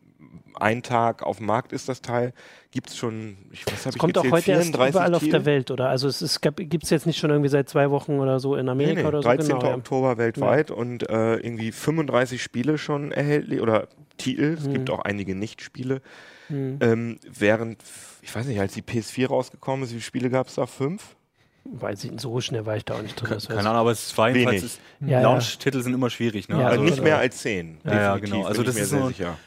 einen 0.55 0.83
Tag 0.83 1.23
auf 1.23 1.38
dem 1.38 1.45
Markt 1.45 1.71
ist, 1.71 1.88
das 1.88 2.01
Teil. 2.01 2.33
Gibt 2.71 2.89
es 2.89 2.97
schon, 2.97 3.38
ich 3.51 3.65
weiß 3.65 3.85
nicht, 3.85 3.97
kommt 3.97 4.13
gezählt, 4.13 4.33
auch 4.33 4.38
heute 4.38 4.51
erst 4.51 4.75
überall 4.75 5.15
auf 5.15 5.27
der 5.27 5.45
Welt, 5.45 5.71
oder? 5.71 5.89
Also 5.89 6.07
es 6.07 6.41
gibt 6.41 6.83
es 6.83 6.89
jetzt 6.89 7.05
nicht 7.05 7.17
schon 7.17 7.29
irgendwie 7.29 7.49
seit 7.49 7.69
zwei 7.69 7.89
Wochen 7.89 8.19
oder 8.19 8.39
so 8.39 8.55
in 8.55 8.69
Amerika 8.69 8.95
nee, 8.95 9.01
nee, 9.01 9.07
oder 9.07 9.21
so? 9.21 9.29
13. 9.29 9.59
Genau, 9.59 9.73
Oktober 9.73 10.09
ja. 10.09 10.17
weltweit 10.17 10.69
ja. 10.69 10.75
und 10.75 11.09
äh, 11.09 11.35
irgendwie 11.35 11.71
35 11.71 12.41
Spiele 12.41 12.77
schon 12.77 13.11
erhältlich 13.11 13.61
oder 13.61 13.88
Titel. 14.17 14.55
Es 14.57 14.65
hm. 14.65 14.73
gibt 14.73 14.89
auch 14.89 14.99
einige 14.99 15.35
Nicht-Spiele. 15.35 16.01
Hm. 16.47 16.77
Ähm, 16.81 17.19
während, 17.27 17.81
ich 18.21 18.35
weiß 18.35 18.45
nicht, 18.47 18.59
als 18.59 18.73
die 18.73 18.81
PS4 18.81 19.27
rausgekommen 19.27 19.83
ist, 19.83 19.89
wie 19.89 19.95
viele 19.95 20.03
Spiele 20.03 20.29
gab 20.29 20.47
es 20.47 20.55
da? 20.55 20.65
Fünf? 20.65 21.15
Weiß 21.72 22.03
ich, 22.03 22.11
so 22.20 22.39
schnell 22.41 22.65
war 22.65 22.78
ich 22.78 22.86
da 22.86 22.95
auch 22.95 23.01
nicht 23.01 23.15
drin. 23.15 23.38
Keine 23.47 23.59
Ahnung, 23.61 23.82
aber 23.82 23.91
es 23.91 24.18
war 24.18 24.30
jedenfalls, 24.30 24.80
ja, 24.99 25.22
Launch-Titel 25.22 25.82
sind 25.82 25.93
immer 25.93 26.09
schwierig. 26.09 26.47
Ne? 26.49 26.59
Ja, 26.59 26.68
also, 26.68 26.84
nicht 26.84 27.01
mehr 27.01 27.18
als 27.18 27.38
zehn. 27.38 27.78
Ja, 27.84 27.93
ja 27.93 28.18
genau. 28.18 28.45
Also 28.45 28.63
das 28.63 28.76
ist 28.76 28.89
so, 28.89 29.07
sicher. 29.07 29.38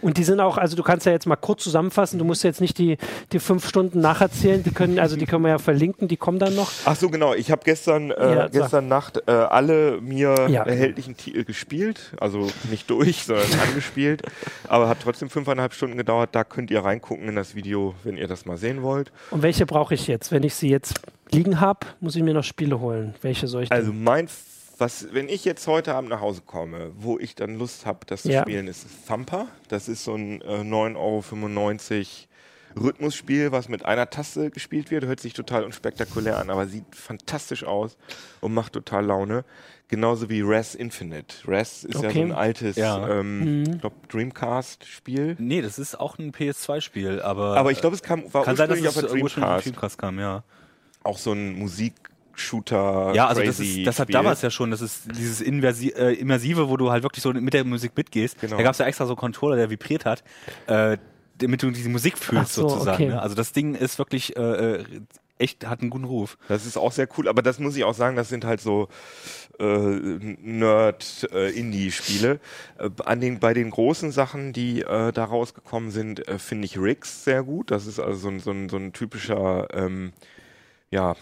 Und 0.00 0.18
die 0.18 0.24
sind 0.24 0.40
auch, 0.40 0.56
also 0.56 0.76
du 0.76 0.82
kannst 0.82 1.06
ja 1.06 1.12
jetzt 1.12 1.26
mal 1.26 1.36
kurz 1.36 1.64
zusammenfassen, 1.64 2.18
du 2.18 2.24
musst 2.24 2.44
jetzt 2.44 2.60
nicht 2.60 2.78
die, 2.78 2.96
die 3.32 3.38
fünf 3.38 3.68
Stunden 3.68 4.00
nacherzählen, 4.00 4.62
die 4.62 4.70
können, 4.70 4.98
also 4.98 5.16
die 5.16 5.26
können 5.26 5.42
wir 5.42 5.50
ja 5.50 5.58
verlinken, 5.58 6.08
die 6.08 6.16
kommen 6.16 6.38
dann 6.38 6.54
noch. 6.54 6.70
Ach 6.84 6.96
so, 6.96 7.08
genau, 7.08 7.34
ich 7.34 7.50
habe 7.50 7.62
gestern, 7.64 8.10
äh, 8.10 8.34
ja, 8.34 8.48
gestern 8.48 8.88
Nacht 8.88 9.22
äh, 9.26 9.32
alle 9.32 10.00
mir 10.00 10.48
ja. 10.48 10.62
erhältlichen 10.62 11.16
Titel 11.16 11.44
gespielt, 11.44 12.12
also 12.20 12.48
nicht 12.70 12.88
durch, 12.88 13.24
sondern 13.24 13.46
angespielt, 13.68 14.22
aber 14.68 14.88
hat 14.88 14.98
trotzdem 15.02 15.28
fünfeinhalb 15.28 15.74
Stunden 15.74 15.96
gedauert, 15.96 16.30
da 16.32 16.44
könnt 16.44 16.70
ihr 16.70 16.84
reingucken 16.84 17.28
in 17.28 17.36
das 17.36 17.54
Video, 17.54 17.94
wenn 18.04 18.16
ihr 18.16 18.28
das 18.28 18.46
mal 18.46 18.56
sehen 18.56 18.82
wollt. 18.82 19.10
Und 19.30 19.42
welche 19.42 19.66
brauche 19.66 19.94
ich 19.94 20.06
jetzt? 20.06 20.30
Wenn 20.30 20.44
ich 20.44 20.54
sie 20.54 20.68
jetzt 20.68 21.00
liegen 21.32 21.60
habe, 21.60 21.86
muss 22.00 22.14
ich 22.16 22.22
mir 22.22 22.34
noch 22.34 22.44
Spiele 22.44 22.80
holen. 22.80 23.14
Welche 23.22 23.48
soll 23.48 23.64
ich 23.64 23.68
denn? 23.68 23.78
Also 23.78 23.92
mein 23.92 24.28
was, 24.78 25.12
wenn 25.12 25.28
ich 25.28 25.44
jetzt 25.44 25.66
heute 25.66 25.94
Abend 25.94 26.10
nach 26.10 26.20
Hause 26.20 26.42
komme, 26.44 26.92
wo 26.96 27.18
ich 27.18 27.34
dann 27.34 27.56
Lust 27.56 27.86
habe, 27.86 28.00
das 28.06 28.24
ja. 28.24 28.42
zu 28.42 28.50
spielen, 28.50 28.66
ist 28.66 28.86
Thumper. 29.06 29.48
Das 29.68 29.88
ist 29.88 30.04
so 30.04 30.14
ein 30.14 30.40
äh, 30.42 30.60
9,95 30.60 30.96
Euro 30.96 31.22
Rhythmusspiel, 32.76 33.52
was 33.52 33.68
mit 33.68 33.84
einer 33.84 34.10
Taste 34.10 34.50
gespielt 34.50 34.90
wird. 34.90 35.04
Hört 35.04 35.20
sich 35.20 35.32
total 35.32 35.64
unspektakulär 35.64 36.38
an, 36.38 36.50
aber 36.50 36.66
sieht 36.66 36.84
fantastisch 36.94 37.64
aus 37.64 37.96
und 38.40 38.52
macht 38.52 38.72
total 38.72 39.06
Laune. 39.06 39.44
Genauso 39.88 40.28
wie 40.28 40.40
Res 40.40 40.74
Infinite. 40.74 41.46
Res 41.46 41.84
ist 41.84 41.96
okay. 41.96 42.06
ja 42.06 42.12
so 42.12 42.20
ein 42.20 42.32
altes, 42.32 42.76
ja. 42.76 43.20
ähm, 43.20 43.62
mhm. 43.62 43.78
glaub, 43.78 44.08
Dreamcast-Spiel. 44.08 45.36
Nee, 45.38 45.62
das 45.62 45.78
ist 45.78 46.00
auch 46.00 46.18
ein 46.18 46.32
PS2-Spiel, 46.32 47.20
aber. 47.20 47.56
Aber 47.56 47.70
ich 47.70 47.80
glaube, 47.80 47.94
es 47.94 48.02
kam, 48.02 48.24
war 48.32 48.44
kann 48.44 48.54
ursprünglich 48.54 48.78
sein, 48.80 48.84
dass 48.84 48.96
auf 48.96 49.10
der 49.10 49.20
Dreamcast. 49.20 49.66
Dreamcast 49.66 49.98
kam, 49.98 50.18
ja. 50.18 50.42
Auch 51.02 51.18
so 51.18 51.32
ein 51.32 51.58
Musik- 51.58 52.10
Shooter. 52.36 53.12
Ja, 53.14 53.28
also 53.28 53.42
das, 53.42 53.60
ist, 53.60 53.86
das 53.86 53.98
hat 53.98 54.12
damals 54.12 54.42
ja 54.42 54.50
schon, 54.50 54.70
das 54.70 54.80
ist 54.80 55.04
dieses 55.16 55.40
Inversi 55.40 55.88
äh, 55.88 56.14
Immersive, 56.14 56.68
wo 56.68 56.76
du 56.76 56.90
halt 56.90 57.02
wirklich 57.02 57.22
so 57.22 57.32
mit 57.32 57.54
der 57.54 57.64
Musik 57.64 57.92
mitgehst. 57.96 58.40
Genau. 58.40 58.56
Da 58.56 58.62
gab 58.62 58.72
es 58.72 58.78
ja 58.78 58.86
extra 58.86 59.06
so 59.06 59.12
einen 59.12 59.18
Controller, 59.18 59.56
der 59.56 59.70
vibriert 59.70 60.04
hat, 60.04 60.22
äh, 60.66 60.98
damit 61.38 61.62
du 61.62 61.70
diese 61.70 61.88
Musik 61.88 62.18
fühlst 62.18 62.54
so, 62.54 62.68
sozusagen. 62.68 63.04
Okay. 63.04 63.12
Ne? 63.12 63.22
Also 63.22 63.34
das 63.34 63.52
Ding 63.52 63.74
ist 63.74 63.98
wirklich 63.98 64.36
äh, 64.36 64.40
äh, 64.40 64.84
echt, 65.38 65.66
hat 65.66 65.80
einen 65.80 65.90
guten 65.90 66.04
Ruf. 66.04 66.38
Das 66.48 66.64
ist 66.66 66.76
auch 66.76 66.92
sehr 66.92 67.08
cool, 67.18 67.26
aber 67.28 67.42
das 67.42 67.58
muss 67.58 67.74
ich 67.76 67.82
auch 67.84 67.94
sagen, 67.94 68.14
das 68.16 68.28
sind 68.28 68.44
halt 68.44 68.60
so 68.60 68.88
äh, 69.58 69.64
Nerd-Indie-Spiele. 69.64 72.38
Äh, 72.78 72.90
an 73.04 73.20
den, 73.20 73.40
bei 73.40 73.54
den 73.54 73.70
großen 73.70 74.12
Sachen, 74.12 74.52
die 74.52 74.82
äh, 74.82 75.10
da 75.12 75.24
rausgekommen 75.24 75.90
sind, 75.90 76.28
äh, 76.28 76.38
finde 76.38 76.66
ich 76.66 76.78
Riggs 76.78 77.24
sehr 77.24 77.42
gut. 77.42 77.70
Das 77.70 77.86
ist 77.86 77.98
also 77.98 78.18
so 78.18 78.28
ein, 78.28 78.40
so 78.40 78.50
ein, 78.50 78.68
so 78.68 78.76
ein 78.76 78.92
typischer 78.92 79.68
ähm, 79.72 80.12
ja, 80.90 81.16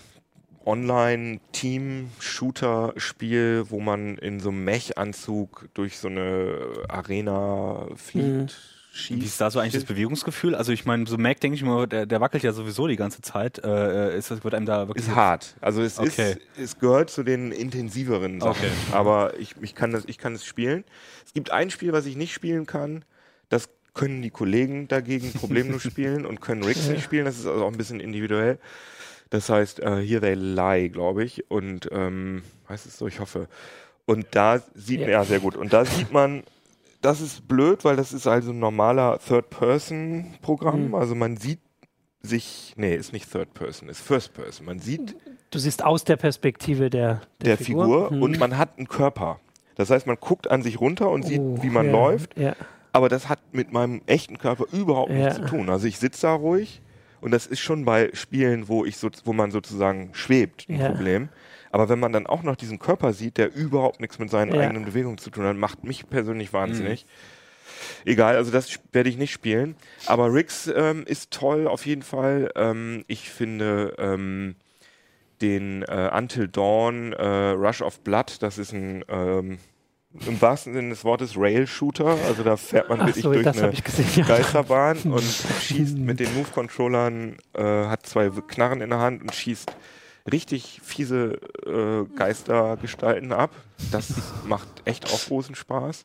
Online-Team-Shooter-Spiel, 0.66 3.66
wo 3.68 3.80
man 3.80 4.18
in 4.18 4.40
so 4.40 4.50
einem 4.50 4.64
Mech-Anzug 4.64 5.68
durch 5.74 5.98
so 5.98 6.08
eine 6.08 6.56
Arena 6.88 7.86
fliegt. 7.96 8.26
Mhm. 8.26 8.48
Schießt. 8.94 9.22
Wie 9.22 9.24
ist 9.24 9.40
da 9.40 9.50
so 9.50 9.58
eigentlich 9.58 9.72
das 9.72 9.84
Bewegungsgefühl? 9.84 10.54
Also 10.54 10.70
ich 10.70 10.84
meine, 10.84 11.06
so 11.06 11.16
Mac 11.16 11.40
denke 11.40 11.56
ich 11.56 11.62
mal, 11.62 11.86
der, 11.86 12.04
der, 12.04 12.20
wackelt 12.20 12.42
ja 12.42 12.52
sowieso 12.52 12.86
die 12.86 12.96
ganze 12.96 13.22
Zeit. 13.22 13.58
Äh, 13.64 14.18
ist 14.18 14.30
das 14.30 14.44
wird 14.44 14.52
einem 14.52 14.66
da 14.66 14.86
wirklich 14.86 15.08
ist 15.08 15.14
hart. 15.14 15.54
Also 15.62 15.80
es 15.80 15.98
okay. 15.98 16.32
ist, 16.32 16.40
es 16.58 16.78
gehört 16.78 17.08
zu 17.08 17.22
den 17.22 17.52
intensiveren 17.52 18.42
Sachen. 18.42 18.66
Okay. 18.66 18.70
Aber 18.92 19.38
ich, 19.38 19.54
ich 19.62 19.74
kann 19.74 19.92
das, 19.92 20.04
ich 20.06 20.18
kann 20.18 20.34
es 20.34 20.44
spielen. 20.44 20.84
Es 21.24 21.32
gibt 21.32 21.50
ein 21.50 21.70
Spiel, 21.70 21.94
was 21.94 22.04
ich 22.04 22.16
nicht 22.16 22.34
spielen 22.34 22.66
kann. 22.66 23.06
Das 23.48 23.70
können 23.94 24.20
die 24.20 24.30
Kollegen 24.30 24.88
dagegen 24.88 25.32
problemlos 25.32 25.82
spielen 25.82 26.26
und 26.26 26.42
können 26.42 26.62
Rigs 26.62 26.86
nicht 26.88 27.02
spielen. 27.02 27.24
Das 27.24 27.38
ist 27.38 27.46
also 27.46 27.64
auch 27.64 27.72
ein 27.72 27.78
bisschen 27.78 27.98
individuell. 27.98 28.58
Das 29.32 29.48
heißt 29.48 29.80
uh, 29.80 29.96
Here 29.96 30.20
They 30.20 30.34
Lie, 30.34 30.90
glaube 30.90 31.24
ich. 31.24 31.50
Und 31.50 31.88
ähm, 31.90 32.42
heißt 32.68 32.84
es 32.84 32.98
so, 32.98 33.06
ich 33.06 33.18
hoffe. 33.18 33.48
Und 34.04 34.26
da 34.32 34.60
sieht 34.74 35.00
man, 35.00 35.08
ja. 35.08 35.24
sehr 35.24 35.40
gut. 35.40 35.56
Und 35.56 35.72
da 35.72 35.86
sieht 35.86 36.12
man, 36.12 36.42
das 37.00 37.22
ist 37.22 37.48
blöd, 37.48 37.82
weil 37.82 37.96
das 37.96 38.12
ist 38.12 38.26
also 38.26 38.50
ein 38.50 38.58
normaler 38.58 39.18
Third-Person-Programm. 39.26 40.88
Mhm. 40.88 40.94
Also 40.94 41.14
man 41.14 41.38
sieht 41.38 41.60
sich, 42.20 42.74
nee, 42.76 42.94
ist 42.94 43.14
nicht 43.14 43.32
Third 43.32 43.54
Person, 43.54 43.88
ist 43.88 44.02
First 44.02 44.34
Person. 44.34 44.66
Man 44.66 44.80
sieht. 44.80 45.16
Du 45.50 45.58
siehst 45.58 45.82
aus 45.82 46.04
der 46.04 46.18
Perspektive 46.18 46.90
der, 46.90 47.22
der, 47.40 47.56
der 47.56 47.56
Figur, 47.56 47.84
Figur 47.84 48.12
mhm. 48.12 48.22
und 48.22 48.38
man 48.38 48.58
hat 48.58 48.76
einen 48.76 48.86
Körper. 48.86 49.40
Das 49.76 49.88
heißt, 49.88 50.06
man 50.06 50.18
guckt 50.20 50.50
an 50.50 50.60
sich 50.62 50.78
runter 50.78 51.08
und 51.10 51.22
sieht, 51.22 51.40
oh, 51.40 51.58
wie 51.62 51.70
man 51.70 51.86
ja, 51.86 51.92
läuft. 51.92 52.38
Ja. 52.38 52.54
Aber 52.92 53.08
das 53.08 53.30
hat 53.30 53.40
mit 53.52 53.72
meinem 53.72 54.02
echten 54.04 54.36
Körper 54.36 54.66
überhaupt 54.72 55.10
nichts 55.10 55.36
zu 55.36 55.46
tun. 55.46 55.70
Also 55.70 55.86
ich 55.86 55.98
sitze 55.98 56.26
da 56.26 56.34
ruhig 56.34 56.82
und 57.22 57.30
das 57.30 57.46
ist 57.46 57.60
schon 57.60 57.84
bei 57.84 58.10
Spielen, 58.12 58.68
wo 58.68 58.84
ich 58.84 58.98
so, 58.98 59.08
wo 59.24 59.32
man 59.32 59.50
sozusagen 59.50 60.10
schwebt, 60.12 60.66
ein 60.68 60.80
ja. 60.80 60.88
Problem. 60.90 61.28
Aber 61.70 61.88
wenn 61.88 61.98
man 61.98 62.12
dann 62.12 62.26
auch 62.26 62.42
noch 62.42 62.56
diesen 62.56 62.78
Körper 62.78 63.12
sieht, 63.12 63.38
der 63.38 63.54
überhaupt 63.54 64.00
nichts 64.00 64.18
mit 64.18 64.28
seinen 64.28 64.54
ja. 64.54 64.60
eigenen 64.60 64.84
Bewegungen 64.84 65.18
zu 65.18 65.30
tun 65.30 65.44
hat, 65.44 65.56
macht 65.56 65.84
mich 65.84 66.08
persönlich 66.10 66.52
wahnsinnig. 66.52 67.06
Mhm. 67.06 68.10
Egal, 68.10 68.36
also 68.36 68.50
das 68.50 68.78
werde 68.92 69.08
ich 69.08 69.16
nicht 69.16 69.32
spielen. 69.32 69.76
Aber 70.06 70.32
Rix 70.32 70.70
ähm, 70.74 71.04
ist 71.06 71.30
toll 71.30 71.66
auf 71.66 71.86
jeden 71.86 72.02
Fall. 72.02 72.50
Ähm, 72.56 73.04
ich 73.06 73.30
finde 73.30 73.94
ähm, 73.98 74.56
den 75.40 75.82
äh, 75.84 76.10
Until 76.12 76.48
Dawn 76.48 77.12
äh, 77.12 77.50
Rush 77.50 77.82
of 77.82 78.00
Blood, 78.00 78.42
das 78.42 78.58
ist 78.58 78.72
ein 78.72 79.04
ähm, 79.08 79.58
im 80.26 80.40
wahrsten 80.40 80.74
Sinne 80.74 80.90
des 80.90 81.04
Wortes 81.04 81.36
Rail-Shooter. 81.36 82.18
Also 82.26 82.42
da 82.42 82.56
fährt 82.56 82.88
man 82.88 83.00
wirklich 83.00 83.22
so, 83.22 83.32
durch 83.32 83.46
eine 83.46 83.72
gesehen, 83.72 84.08
ja. 84.16 84.26
Geisterbahn 84.26 84.98
und 85.04 85.22
schießt 85.22 85.96
mit 85.98 86.20
den 86.20 86.34
Move-Controllern, 86.34 87.36
äh, 87.54 87.62
hat 87.62 88.06
zwei 88.06 88.30
Knarren 88.30 88.80
in 88.80 88.90
der 88.90 88.98
Hand 88.98 89.22
und 89.22 89.34
schießt 89.34 89.72
richtig 90.30 90.80
fiese 90.82 91.38
äh, 91.66 92.04
Geistergestalten 92.16 93.32
ab. 93.32 93.50
Das 93.90 94.12
macht 94.46 94.68
echt 94.84 95.12
auch 95.12 95.24
großen 95.26 95.54
Spaß. 95.54 96.04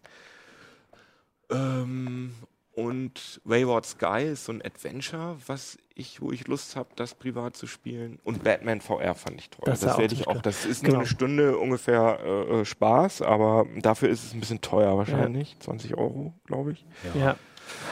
Ähm, 1.52 2.34
und 2.78 3.42
Wayward 3.44 3.88
Sky 3.88 4.30
ist 4.34 4.46
so 4.46 4.52
ein 4.52 4.62
Adventure, 4.64 5.38
was 5.48 5.80
ich, 5.96 6.22
wo 6.22 6.32
ich 6.32 6.48
Lust 6.48 6.76
habe, 6.76 6.90
das 6.96 7.16
privat 7.16 7.58
zu 7.58 7.66
spielen. 7.66 8.20
Und 8.24 8.44
Batman 8.44 8.82
VR 8.82 9.16
fand 9.16 9.42
ich 9.42 9.50
toll. 9.50 9.64
Das, 9.66 9.80
das 9.80 9.98
werde 9.98 10.14
ich 10.14 10.28
auch. 10.28 10.44
Das 10.44 10.64
ist 10.64 10.82
genau. 10.82 10.92
nur 10.92 11.00
eine 11.00 11.08
Stunde 11.08 11.58
ungefähr 11.58 12.20
äh, 12.24 12.60
äh, 12.60 12.66
Spaß, 12.66 13.24
aber 13.24 13.66
dafür 13.82 14.10
ist 14.10 14.26
es 14.26 14.34
ein 14.36 14.42
bisschen 14.42 14.62
teuer 14.62 14.96
wahrscheinlich. 14.96 15.54
Ja. 15.54 15.60
20 15.62 15.98
Euro, 15.98 16.34
glaube 16.46 16.74
ich. 16.74 16.86
Ja. 17.16 17.22
ja. 17.22 17.36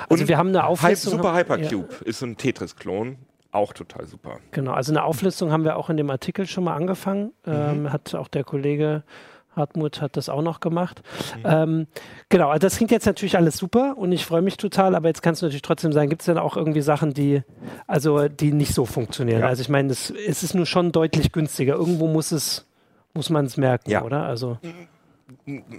Also 0.07 0.21
und 0.21 0.27
wir 0.27 0.37
haben 0.37 0.49
eine 0.49 0.65
Auflistung. 0.65 1.13
Super 1.13 1.35
Hypercube 1.35 1.89
ja. 2.01 2.05
ist 2.05 2.19
so 2.19 2.27
ein 2.27 2.37
Tetris-Klon. 2.37 3.17
Auch 3.51 3.73
total 3.73 4.05
super. 4.05 4.37
Genau, 4.51 4.73
also 4.73 4.91
eine 4.91 5.03
Auflistung 5.03 5.51
haben 5.51 5.63
wir 5.63 5.77
auch 5.77 5.89
in 5.89 5.97
dem 5.97 6.11
Artikel 6.11 6.45
schon 6.45 6.63
mal 6.63 6.75
angefangen. 6.75 7.33
Mhm. 7.47 7.53
Ähm, 7.53 7.91
hat 7.91 8.13
auch 8.13 8.27
der 8.27 8.43
Kollege 8.43 9.03
Hartmut 9.55 10.01
hat 10.01 10.17
das 10.17 10.29
auch 10.29 10.41
noch 10.41 10.59
gemacht. 10.59 11.01
Mhm. 11.37 11.43
Ähm, 11.45 11.87
genau, 12.29 12.49
also 12.49 12.59
das 12.59 12.77
klingt 12.77 12.91
jetzt 12.91 13.05
natürlich 13.05 13.37
alles 13.37 13.57
super 13.57 13.95
und 13.97 14.11
ich 14.11 14.25
freue 14.25 14.41
mich 14.41 14.57
total, 14.57 14.95
aber 14.95 15.07
jetzt 15.07 15.21
kannst 15.21 15.41
du 15.41 15.45
natürlich 15.45 15.61
trotzdem 15.61 15.93
sagen, 15.93 16.09
gibt 16.09 16.21
es 16.21 16.25
denn 16.25 16.37
auch 16.37 16.57
irgendwie 16.57 16.81
Sachen, 16.81 17.13
die, 17.13 17.43
also, 17.87 18.27
die 18.27 18.51
nicht 18.51 18.73
so 18.73 18.85
funktionieren? 18.85 19.41
Ja. 19.41 19.47
Also 19.47 19.61
ich 19.61 19.69
meine, 19.69 19.91
es 19.91 20.09
ist 20.09 20.53
nur 20.53 20.65
schon 20.65 20.91
deutlich 20.91 21.31
günstiger. 21.31 21.75
Irgendwo 21.75 22.07
muss 22.07 22.31
es, 22.31 22.65
muss 23.13 23.29
man 23.29 23.45
es 23.45 23.57
merken, 23.57 23.89
ja. 23.89 24.03
oder? 24.03 24.23
Also. 24.23 24.57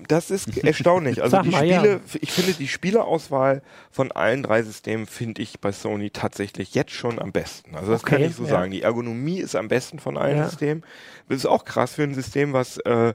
Das 0.09 0.31
ist 0.33 0.57
erstaunlich. 0.59 1.23
Also 1.23 1.41
die 1.43 1.51
mal, 1.51 1.59
Spiele, 1.59 1.93
ja. 1.93 2.01
ich 2.21 2.33
finde 2.33 2.53
die 2.53 2.67
Spieleauswahl 2.67 3.63
von 3.91 4.11
allen 4.11 4.43
drei 4.43 4.63
Systemen 4.63 5.07
finde 5.07 5.41
ich 5.43 5.61
bei 5.61 5.71
Sony 5.71 6.11
tatsächlich 6.11 6.75
jetzt 6.75 6.93
schon 6.93 7.21
am 7.21 7.31
besten. 7.31 7.77
Also 7.77 7.93
das 7.93 8.03
okay, 8.03 8.17
kann 8.17 8.25
ich 8.25 8.35
so 8.35 8.45
sagen. 8.45 8.73
Die 8.73 8.83
Ergonomie 8.83 9.39
ist 9.39 9.55
am 9.55 9.69
besten 9.69 10.01
von 10.01 10.19
allen 10.19 10.45
Systemen. 10.45 10.85
Das 11.29 11.39
ist 11.39 11.47
auch 11.47 11.65
krass 11.65 11.95
für 11.95 12.03
ein 12.03 12.15
System, 12.15 12.53
was 12.53 12.79
äh, 12.79 13.15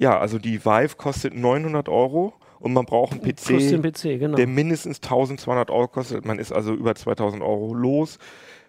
ja, 0.00 0.18
also 0.18 0.38
die 0.38 0.64
Vive 0.64 0.96
kostet 0.96 1.34
900 1.34 1.90
Euro 1.90 2.32
und 2.58 2.72
man 2.72 2.86
braucht 2.86 3.12
einen 3.12 3.20
PC, 3.20 3.82
PC 3.82 4.18
genau. 4.18 4.34
der 4.34 4.46
mindestens 4.46 4.96
1200 5.02 5.70
Euro 5.70 5.88
kostet. 5.88 6.24
Man 6.24 6.38
ist 6.38 6.52
also 6.52 6.72
über 6.72 6.94
2000 6.94 7.42
Euro 7.42 7.74
los. 7.74 8.18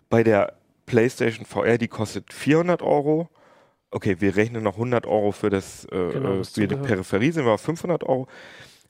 Bei 0.10 0.24
der 0.24 0.58
PlayStation 0.86 1.46
VR, 1.46 1.78
die 1.78 1.88
kostet 1.88 2.34
400 2.34 2.82
Euro. 2.82 3.30
Okay, 3.92 4.18
wir 4.20 4.36
rechnen 4.36 4.64
noch 4.64 4.74
100 4.74 5.08
Euro 5.08 5.32
für 5.32 5.50
das, 5.50 5.86
äh, 5.86 6.12
genau, 6.12 6.44
für 6.44 6.68
die 6.68 6.76
Peripherie, 6.76 7.32
sind 7.32 7.46
wir 7.46 7.54
auf 7.54 7.62
500 7.62 8.04
Euro. 8.04 8.28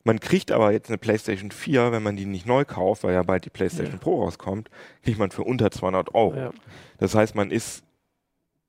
Man 0.04 0.20
kriegt 0.20 0.52
aber 0.52 0.72
jetzt 0.72 0.90
eine 0.90 0.98
PlayStation 0.98 1.52
4, 1.52 1.92
wenn 1.92 2.02
man 2.02 2.16
die 2.16 2.26
nicht 2.26 2.48
neu 2.48 2.66
kauft, 2.66 3.04
weil 3.04 3.14
ja 3.14 3.22
bald 3.22 3.46
die 3.46 3.52
PlayStation 3.52 3.96
ja. 3.96 4.00
Pro 4.00 4.24
rauskommt, 4.24 4.72
kriegt 5.04 5.20
man 5.20 5.30
für 5.30 5.44
unter 5.44 5.70
200 5.70 6.16
Euro. 6.16 6.36
Ja. 6.36 6.52
Das 6.98 7.14
heißt, 7.14 7.36
man 7.36 7.52
ist 7.52 7.84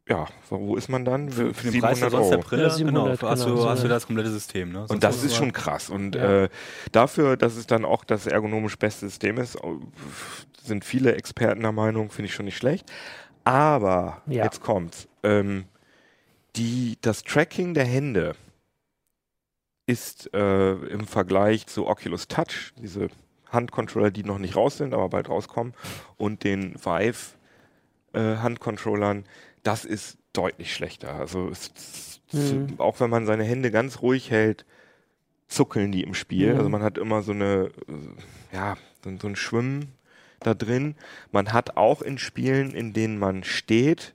ja, 0.08 0.26
wo 0.50 0.76
ist 0.76 0.88
man 0.88 1.04
dann? 1.04 1.30
Für, 1.30 1.54
für 1.54 1.70
den 1.70 1.80
Preis 1.80 2.00
der 2.00 2.12
Euro. 2.12 2.28
der 2.28 2.38
Brille, 2.38 2.68
ja, 2.68 2.76
genau, 2.76 3.08
hast, 3.08 3.44
du, 3.44 3.54
genau. 3.54 3.68
hast 3.68 3.84
du 3.84 3.88
das 3.88 4.06
komplette 4.06 4.30
System. 4.30 4.72
Ne? 4.72 4.84
Und 4.88 5.04
das 5.04 5.22
ist 5.22 5.36
schon 5.36 5.52
krass. 5.52 5.90
Und 5.90 6.16
ja. 6.16 6.44
äh, 6.44 6.48
dafür, 6.90 7.36
dass 7.36 7.56
es 7.56 7.66
dann 7.66 7.84
auch 7.84 8.04
das 8.04 8.26
ergonomisch 8.26 8.76
beste 8.76 9.06
System 9.06 9.38
ist, 9.38 9.56
sind 10.62 10.84
viele 10.84 11.14
Experten 11.14 11.62
der 11.62 11.72
Meinung, 11.72 12.10
finde 12.10 12.28
ich 12.28 12.34
schon 12.34 12.46
nicht 12.46 12.56
schlecht. 12.56 12.90
Aber, 13.44 14.22
ja. 14.26 14.44
jetzt 14.44 14.60
kommt's, 14.60 15.08
ähm, 15.22 15.66
die, 16.56 16.98
das 17.00 17.22
Tracking 17.22 17.74
der 17.74 17.84
Hände 17.84 18.34
ist 19.86 20.32
äh, 20.34 20.72
im 20.72 21.06
Vergleich 21.06 21.66
zu 21.66 21.86
Oculus 21.86 22.28
Touch, 22.28 22.72
diese 22.76 23.08
Handcontroller, 23.50 24.10
die 24.10 24.24
noch 24.24 24.38
nicht 24.38 24.56
raus 24.56 24.78
sind, 24.78 24.94
aber 24.94 25.08
bald 25.08 25.28
rauskommen, 25.28 25.74
und 26.16 26.44
den 26.44 26.74
Vive 26.74 27.36
äh, 28.12 28.36
Handcontrollern, 28.36 29.24
das 29.62 29.84
ist 29.84 30.18
deutlich 30.32 30.74
schlechter. 30.74 31.14
Also 31.14 31.48
es, 31.48 32.20
mhm. 32.32 32.74
auch 32.78 33.00
wenn 33.00 33.10
man 33.10 33.26
seine 33.26 33.44
Hände 33.44 33.70
ganz 33.70 34.02
ruhig 34.02 34.30
hält, 34.30 34.64
zuckeln 35.48 35.92
die 35.92 36.02
im 36.02 36.14
Spiel. 36.14 36.52
Mhm. 36.52 36.58
Also 36.58 36.68
man 36.70 36.82
hat 36.82 36.98
immer 36.98 37.22
so 37.22 37.32
eine, 37.32 37.70
ja, 38.52 38.76
so, 39.04 39.10
so 39.20 39.28
ein 39.28 39.36
Schwimmen 39.36 39.92
da 40.40 40.54
drin. 40.54 40.96
Man 41.30 41.52
hat 41.52 41.76
auch 41.76 42.02
in 42.02 42.18
Spielen, 42.18 42.72
in 42.72 42.92
denen 42.92 43.18
man 43.18 43.44
steht, 43.44 44.14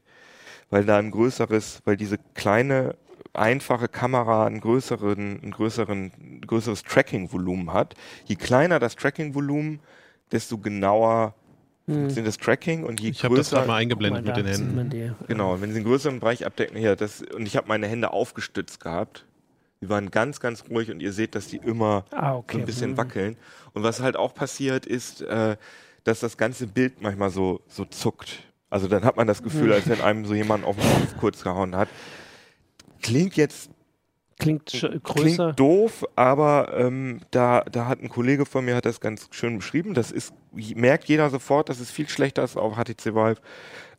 weil 0.70 0.86
da 0.86 0.98
ein 0.98 1.12
größeres, 1.12 1.82
weil 1.86 1.98
diese 1.98 2.18
kleine 2.34 2.96
einfache 3.34 3.88
Kamera 3.88 4.46
einen 4.46 4.60
größeren, 4.60 5.44
ein 5.44 5.52
größeren, 5.52 6.12
ein 6.20 6.42
größeres 6.42 6.84
Tracking-Volumen 6.84 7.72
hat. 7.72 7.94
Je 8.26 8.36
kleiner 8.36 8.80
das 8.80 8.96
Tracking-Volumen, 8.96 9.80
desto 10.32 10.58
genauer 10.58 11.36
hm. 11.88 12.10
sind 12.10 12.26
das 12.28 12.38
Tracking 12.38 12.84
und 12.84 13.00
je 13.00 13.10
ich 13.10 13.22
größer. 13.22 13.26
Ich 13.26 13.30
habe 13.30 13.36
das 13.38 13.50
gerade 13.50 13.68
mal 13.68 13.76
eingeblendet 13.78 14.26
mal, 14.26 14.36
mit 14.36 14.46
den 14.46 14.52
Händen. 14.52 15.16
Genau, 15.28 15.60
wenn 15.62 15.72
sie 15.72 15.78
einen 15.78 15.86
größeren 15.86 16.20
Bereich 16.20 16.46
abdecken, 16.46 16.78
hier, 16.78 16.96
das, 16.96 17.22
und 17.22 17.46
ich 17.46 17.56
habe 17.56 17.68
meine 17.68 17.88
Hände 17.88 18.12
aufgestützt 18.12 18.80
gehabt. 18.80 19.26
Die 19.82 19.90
waren 19.90 20.10
ganz, 20.10 20.40
ganz 20.40 20.64
ruhig 20.70 20.90
und 20.90 21.02
ihr 21.02 21.14
seht, 21.14 21.36
dass 21.36 21.48
die 21.48 21.58
immer 21.58 22.06
ah, 22.12 22.36
okay. 22.36 22.54
so 22.54 22.60
ein 22.60 22.66
bisschen 22.66 22.90
hm. 22.92 22.98
wackeln. 22.98 23.38
Und 23.74 23.84
was 23.84 24.02
halt 24.02 24.18
auch 24.18 24.34
passiert 24.34 24.86
ist, 24.86 25.22
äh, 25.22 25.56
dass 26.04 26.20
das 26.20 26.38
ganze 26.38 26.68
Bild 26.68 27.02
manchmal 27.02 27.30
so, 27.30 27.62
so 27.68 27.86
zuckt. 27.86 28.44
Also 28.70 28.88
dann 28.88 29.06
hat 29.06 29.18
man 29.18 29.28
das 29.28 29.44
Gefühl, 29.44 29.68
hm. 29.68 29.74
als 29.74 29.88
wenn 29.88 30.02
einem 30.02 30.26
so 30.26 30.34
jemand 30.34 30.66
auf 30.66 30.76
den 30.78 30.90
Kopf 30.90 31.18
kurz 31.20 31.44
gehauen 31.44 31.76
hat. 31.76 31.90
Klingt 33.02 33.38
jetzt 33.38 33.70
Klingt 34.40 34.66
größer. 34.70 35.00
Klingt 35.02 35.60
doof, 35.60 36.06
aber 36.16 36.72
ähm, 36.78 37.22
da, 37.32 37.62
da 37.62 37.88
hat 37.88 38.02
ein 38.02 38.10
Kollege 38.10 38.46
von 38.46 38.64
mir 38.66 38.76
hat 38.76 38.86
das 38.86 39.00
ganz 39.00 39.28
schön 39.32 39.58
beschrieben. 39.58 39.96
Das 39.96 40.12
ist, 40.12 40.32
merkt 40.54 41.06
jeder 41.06 41.30
sofort, 41.32 41.70
dass 41.70 41.80
es 41.80 41.90
viel 41.90 42.08
schlechter 42.08 42.44
ist 42.44 42.56
auf 42.56 42.76
HTC 42.76 43.16
Vive. 43.16 43.42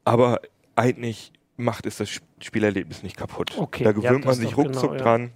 Aber 0.05 0.41
eigentlich 0.77 1.33
macht 1.57 1.87
es 1.87 1.97
das 1.97 2.09
Spielerlebnis 2.41 3.03
nicht 3.03 3.17
kaputt. 3.17 3.53
Okay, 3.59 3.83
da 3.83 3.91
gewöhnt 3.91 4.25
ja, 4.25 4.31
man 4.31 4.35
sich 4.35 4.57
ruckzuck 4.57 4.93
genau, 4.93 4.95
ja. 4.95 5.03
dran. 5.03 5.33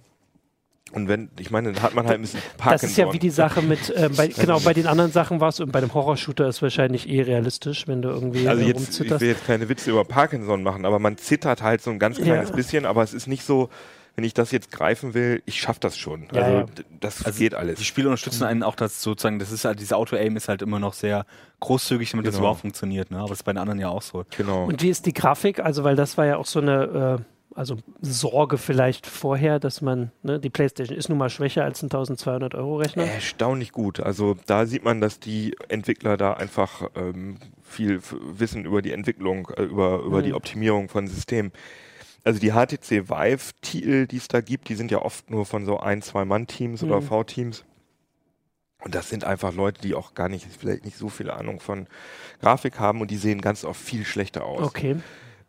Und 0.93 1.07
wenn, 1.07 1.29
ich 1.39 1.49
meine, 1.49 1.73
dann 1.73 1.81
hat 1.81 1.95
man 1.95 2.05
halt 2.05 2.19
ein 2.19 2.21
bisschen 2.21 2.41
Parkinson. 2.57 2.71
Das 2.71 2.91
ist 2.91 2.97
ja 2.97 3.11
wie 3.11 3.19
die 3.19 3.29
Sache 3.31 3.61
mit, 3.61 3.89
äh, 3.89 4.09
bei, 4.15 4.27
genau, 4.39 4.59
bei 4.59 4.73
den 4.73 4.87
anderen 4.87 5.11
Sachen 5.11 5.41
war 5.41 5.49
es, 5.49 5.59
und 5.59 5.71
bei 5.71 5.81
dem 5.81 5.93
Horrorshooter 5.93 6.47
ist 6.47 6.61
wahrscheinlich 6.61 7.09
eh 7.09 7.23
realistisch, 7.23 7.87
wenn 7.87 8.01
du 8.01 8.09
irgendwie 8.09 8.47
Also 8.47 8.63
jetzt, 8.63 9.01
ich 9.01 9.09
will 9.09 9.27
jetzt 9.27 9.45
keine 9.45 9.67
Witze 9.69 9.89
über 9.89 10.05
Parkinson 10.05 10.61
machen, 10.61 10.85
aber 10.85 10.99
man 10.99 11.17
zittert 11.17 11.61
halt 11.61 11.81
so 11.81 11.89
ein 11.89 11.99
ganz 11.99 12.17
kleines 12.17 12.49
ja. 12.49 12.55
bisschen, 12.55 12.85
aber 12.85 13.01
es 13.01 13.13
ist 13.13 13.27
nicht 13.27 13.43
so, 13.43 13.69
wenn 14.15 14.23
ich 14.23 14.33
das 14.33 14.51
jetzt 14.51 14.71
greifen 14.71 15.13
will, 15.13 15.41
ich 15.45 15.59
schaffe 15.59 15.79
das 15.79 15.97
schon. 15.97 16.27
Ja, 16.33 16.41
also 16.41 16.57
ja. 16.57 16.65
das 16.99 17.25
also 17.25 17.39
geht 17.39 17.55
alles. 17.55 17.79
Die 17.79 17.85
Spiele 17.85 18.09
unterstützen 18.09 18.43
einen 18.43 18.61
auch, 18.61 18.75
dass 18.75 19.01
sozusagen, 19.01 19.39
das 19.39 19.51
ist 19.51 19.65
halt, 19.65 19.79
diese 19.79 19.97
Auto-Aim 19.97 20.35
ist 20.37 20.49
halt 20.49 20.61
immer 20.61 20.79
noch 20.79 20.93
sehr 20.93 21.25
großzügig, 21.61 22.11
damit 22.11 22.25
genau. 22.25 22.31
das 22.31 22.39
überhaupt 22.39 22.61
funktioniert, 22.61 23.09
ne? 23.09 23.17
Aber 23.17 23.29
das 23.29 23.39
ist 23.39 23.43
bei 23.43 23.53
den 23.53 23.57
anderen 23.57 23.79
ja 23.79 23.89
auch 23.89 24.03
so. 24.03 24.25
Genau. 24.37 24.65
Und 24.65 24.83
wie 24.83 24.89
ist 24.89 25.05
die 25.07 25.13
Grafik? 25.13 25.59
Also, 25.59 25.83
weil 25.83 25.95
das 25.95 26.17
war 26.17 26.27
ja 26.27 26.37
auch 26.37 26.45
so 26.45 26.59
eine, 26.59 27.19
äh, 27.19 27.23
also 27.55 27.77
Sorge 28.01 28.57
vielleicht 28.57 29.07
vorher, 29.07 29.59
dass 29.59 29.81
man, 29.81 30.11
ne, 30.21 30.39
die 30.39 30.49
PlayStation 30.49 30.97
ist 30.97 31.09
nun 31.09 31.17
mal 31.17 31.29
schwächer 31.29 31.63
als 31.63 31.81
ein 31.81 31.85
1200 31.85 32.53
Euro 32.55 32.77
Rechner. 32.77 33.05
Erstaunlich 33.05 33.71
gut. 33.71 33.99
Also 33.99 34.35
da 34.45 34.65
sieht 34.65 34.83
man, 34.83 35.01
dass 35.01 35.19
die 35.19 35.55
Entwickler 35.69 36.17
da 36.17 36.33
einfach 36.33 36.89
ähm, 36.95 37.37
viel 37.61 38.01
wissen 38.11 38.65
über 38.65 38.81
die 38.81 38.91
Entwicklung, 38.91 39.49
äh, 39.57 39.63
über, 39.63 39.99
über 39.99 40.19
mhm. 40.19 40.23
die 40.23 40.33
Optimierung 40.33 40.89
von 40.89 41.07
Systemen 41.07 41.51
also 42.23 42.39
die 42.39 42.51
HTC 42.51 43.09
Vive-Titel, 43.09 44.07
die 44.07 44.17
es 44.17 44.27
da 44.27 44.41
gibt, 44.41 44.69
die 44.69 44.75
sind 44.75 44.91
ja 44.91 45.01
oft 45.01 45.29
nur 45.29 45.45
von 45.45 45.65
so 45.65 45.79
ein, 45.79 46.01
zwei 46.01 46.25
Mann-Teams 46.25 46.81
mhm. 46.81 46.91
oder 46.91 47.01
V-Teams. 47.01 47.65
Und 48.83 48.95
das 48.95 49.09
sind 49.09 49.23
einfach 49.23 49.53
Leute, 49.53 49.81
die 49.81 49.93
auch 49.93 50.13
gar 50.13 50.27
nicht, 50.29 50.45
vielleicht 50.59 50.83
nicht 50.83 50.97
so 50.97 51.09
viel 51.09 51.29
Ahnung 51.29 51.59
von 51.59 51.87
Grafik 52.41 52.79
haben 52.79 53.01
und 53.01 53.11
die 53.11 53.17
sehen 53.17 53.39
ganz 53.39 53.63
oft 53.63 53.81
viel 53.81 54.05
schlechter 54.05 54.43
aus. 54.45 54.61
Okay. 54.61 54.97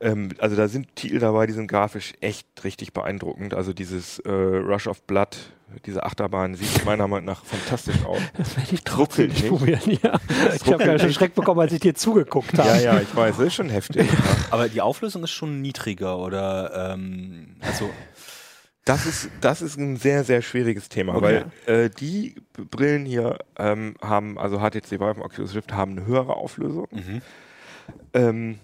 Ähm, 0.04 0.28
also 0.38 0.54
da 0.54 0.68
sind 0.68 0.94
Titel 0.96 1.18
dabei, 1.18 1.46
die 1.46 1.54
sind 1.54 1.66
grafisch 1.66 2.12
echt 2.20 2.46
richtig 2.62 2.92
beeindruckend. 2.92 3.54
Also 3.54 3.72
dieses 3.72 4.18
äh, 4.20 4.30
Rush 4.30 4.86
of 4.86 5.02
Blood, 5.04 5.38
diese 5.86 6.04
Achterbahn 6.04 6.54
sieht 6.54 6.84
meiner 6.84 7.08
Meinung 7.08 7.24
nach 7.24 7.42
fantastisch 7.42 8.04
aus. 8.04 8.20
Das 8.36 8.54
werde 8.56 8.74
ich 8.74 8.84
trotzdem 8.84 9.28
nicht 9.28 9.48
probieren, 9.48 9.98
ja. 10.02 10.20
Ich 10.54 10.70
habe 10.70 10.84
ja 10.84 10.98
schon 10.98 11.12
Schreck 11.12 11.34
bekommen, 11.34 11.60
als 11.60 11.72
ich 11.72 11.80
dir 11.80 11.94
zugeguckt 11.94 12.56
habe. 12.58 12.68
Ja, 12.68 12.76
ja, 12.76 13.00
ich 13.00 13.16
weiß, 13.16 13.38
das 13.38 13.46
ist 13.46 13.54
schon 13.54 13.70
heftig. 13.70 14.06
Aber 14.50 14.68
die 14.68 14.82
Auflösung 14.82 15.24
ist 15.24 15.30
schon 15.30 15.62
niedriger 15.62 16.18
oder 16.18 16.92
ähm, 16.92 17.56
also 17.62 17.88
das 18.84 19.06
ist, 19.06 19.30
das 19.40 19.62
ist 19.62 19.78
ein 19.78 19.96
sehr, 19.96 20.24
sehr 20.24 20.42
schwieriges 20.42 20.90
Thema, 20.90 21.14
okay. 21.14 21.44
weil 21.66 21.84
äh, 21.84 21.88
die 21.88 22.34
Brillen 22.70 23.06
hier 23.06 23.38
ähm, 23.58 23.94
haben, 24.02 24.38
also 24.38 24.58
HTC 24.58 24.92
Vive 24.92 25.14
und 25.14 25.22
Oculus 25.22 25.54
Rift 25.54 25.72
haben 25.72 25.92
eine 25.92 26.06
höhere 26.06 26.36
Auflösung. 26.36 26.88
Mhm. 26.90 27.22
Ähm, 28.12 28.58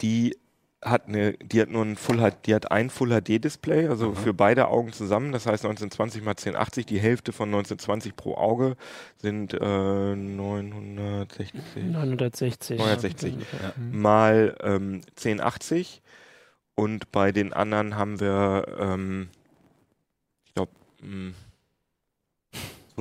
die 0.00 0.36
hat 0.82 1.08
eine, 1.08 1.34
die 1.34 1.60
hat 1.60 1.68
nur 1.68 1.84
ein 1.84 1.96
Full 1.96 2.18
HD, 2.18 2.46
die 2.46 2.54
hat 2.54 2.70
ein 2.70 2.88
Full 2.88 3.10
HD 3.10 3.44
Display, 3.44 3.86
also 3.86 4.10
mhm. 4.10 4.16
für 4.16 4.32
beide 4.32 4.68
Augen 4.68 4.92
zusammen. 4.92 5.32
Das 5.32 5.44
heißt 5.46 5.64
1920 5.64 6.22
mal 6.22 6.30
1080, 6.30 6.86
die 6.86 6.98
Hälfte 6.98 7.32
von 7.32 7.48
1920 7.50 8.16
pro 8.16 8.34
Auge 8.36 8.76
sind 9.18 9.52
äh, 9.52 10.16
960. 10.16 11.52
960. 11.84 12.78
960 12.78 13.34
ja. 13.34 13.74
mal 13.76 14.56
ähm, 14.62 15.02
1080 15.18 16.00
und 16.74 17.12
bei 17.12 17.30
den 17.30 17.52
anderen 17.52 17.96
haben 17.96 18.20
wir, 18.20 18.64
ähm, 18.78 19.28
ich 20.46 20.54
glaube, 20.54 20.72
hm, 21.02 21.34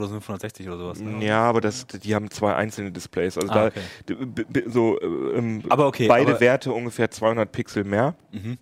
2560 0.07 0.67
oder 0.67 0.77
sowas. 0.77 0.99
Ne? 0.99 1.25
Ja, 1.25 1.41
aber 1.41 1.61
das, 1.61 1.87
die 1.87 2.15
haben 2.15 2.29
zwei 2.31 2.55
einzelne 2.55 2.91
Displays. 2.91 3.37
Also 3.37 3.51
ah, 3.51 3.67
okay. 3.67 3.81
da 4.05 4.61
so 4.67 4.99
ähm, 5.01 5.63
aber 5.69 5.87
okay, 5.87 6.07
beide 6.07 6.39
Werte 6.39 6.71
ungefähr 6.71 7.11
200 7.11 7.51
Pixel 7.51 7.83
mehr. 7.83 8.15
Mhm. 8.31 8.57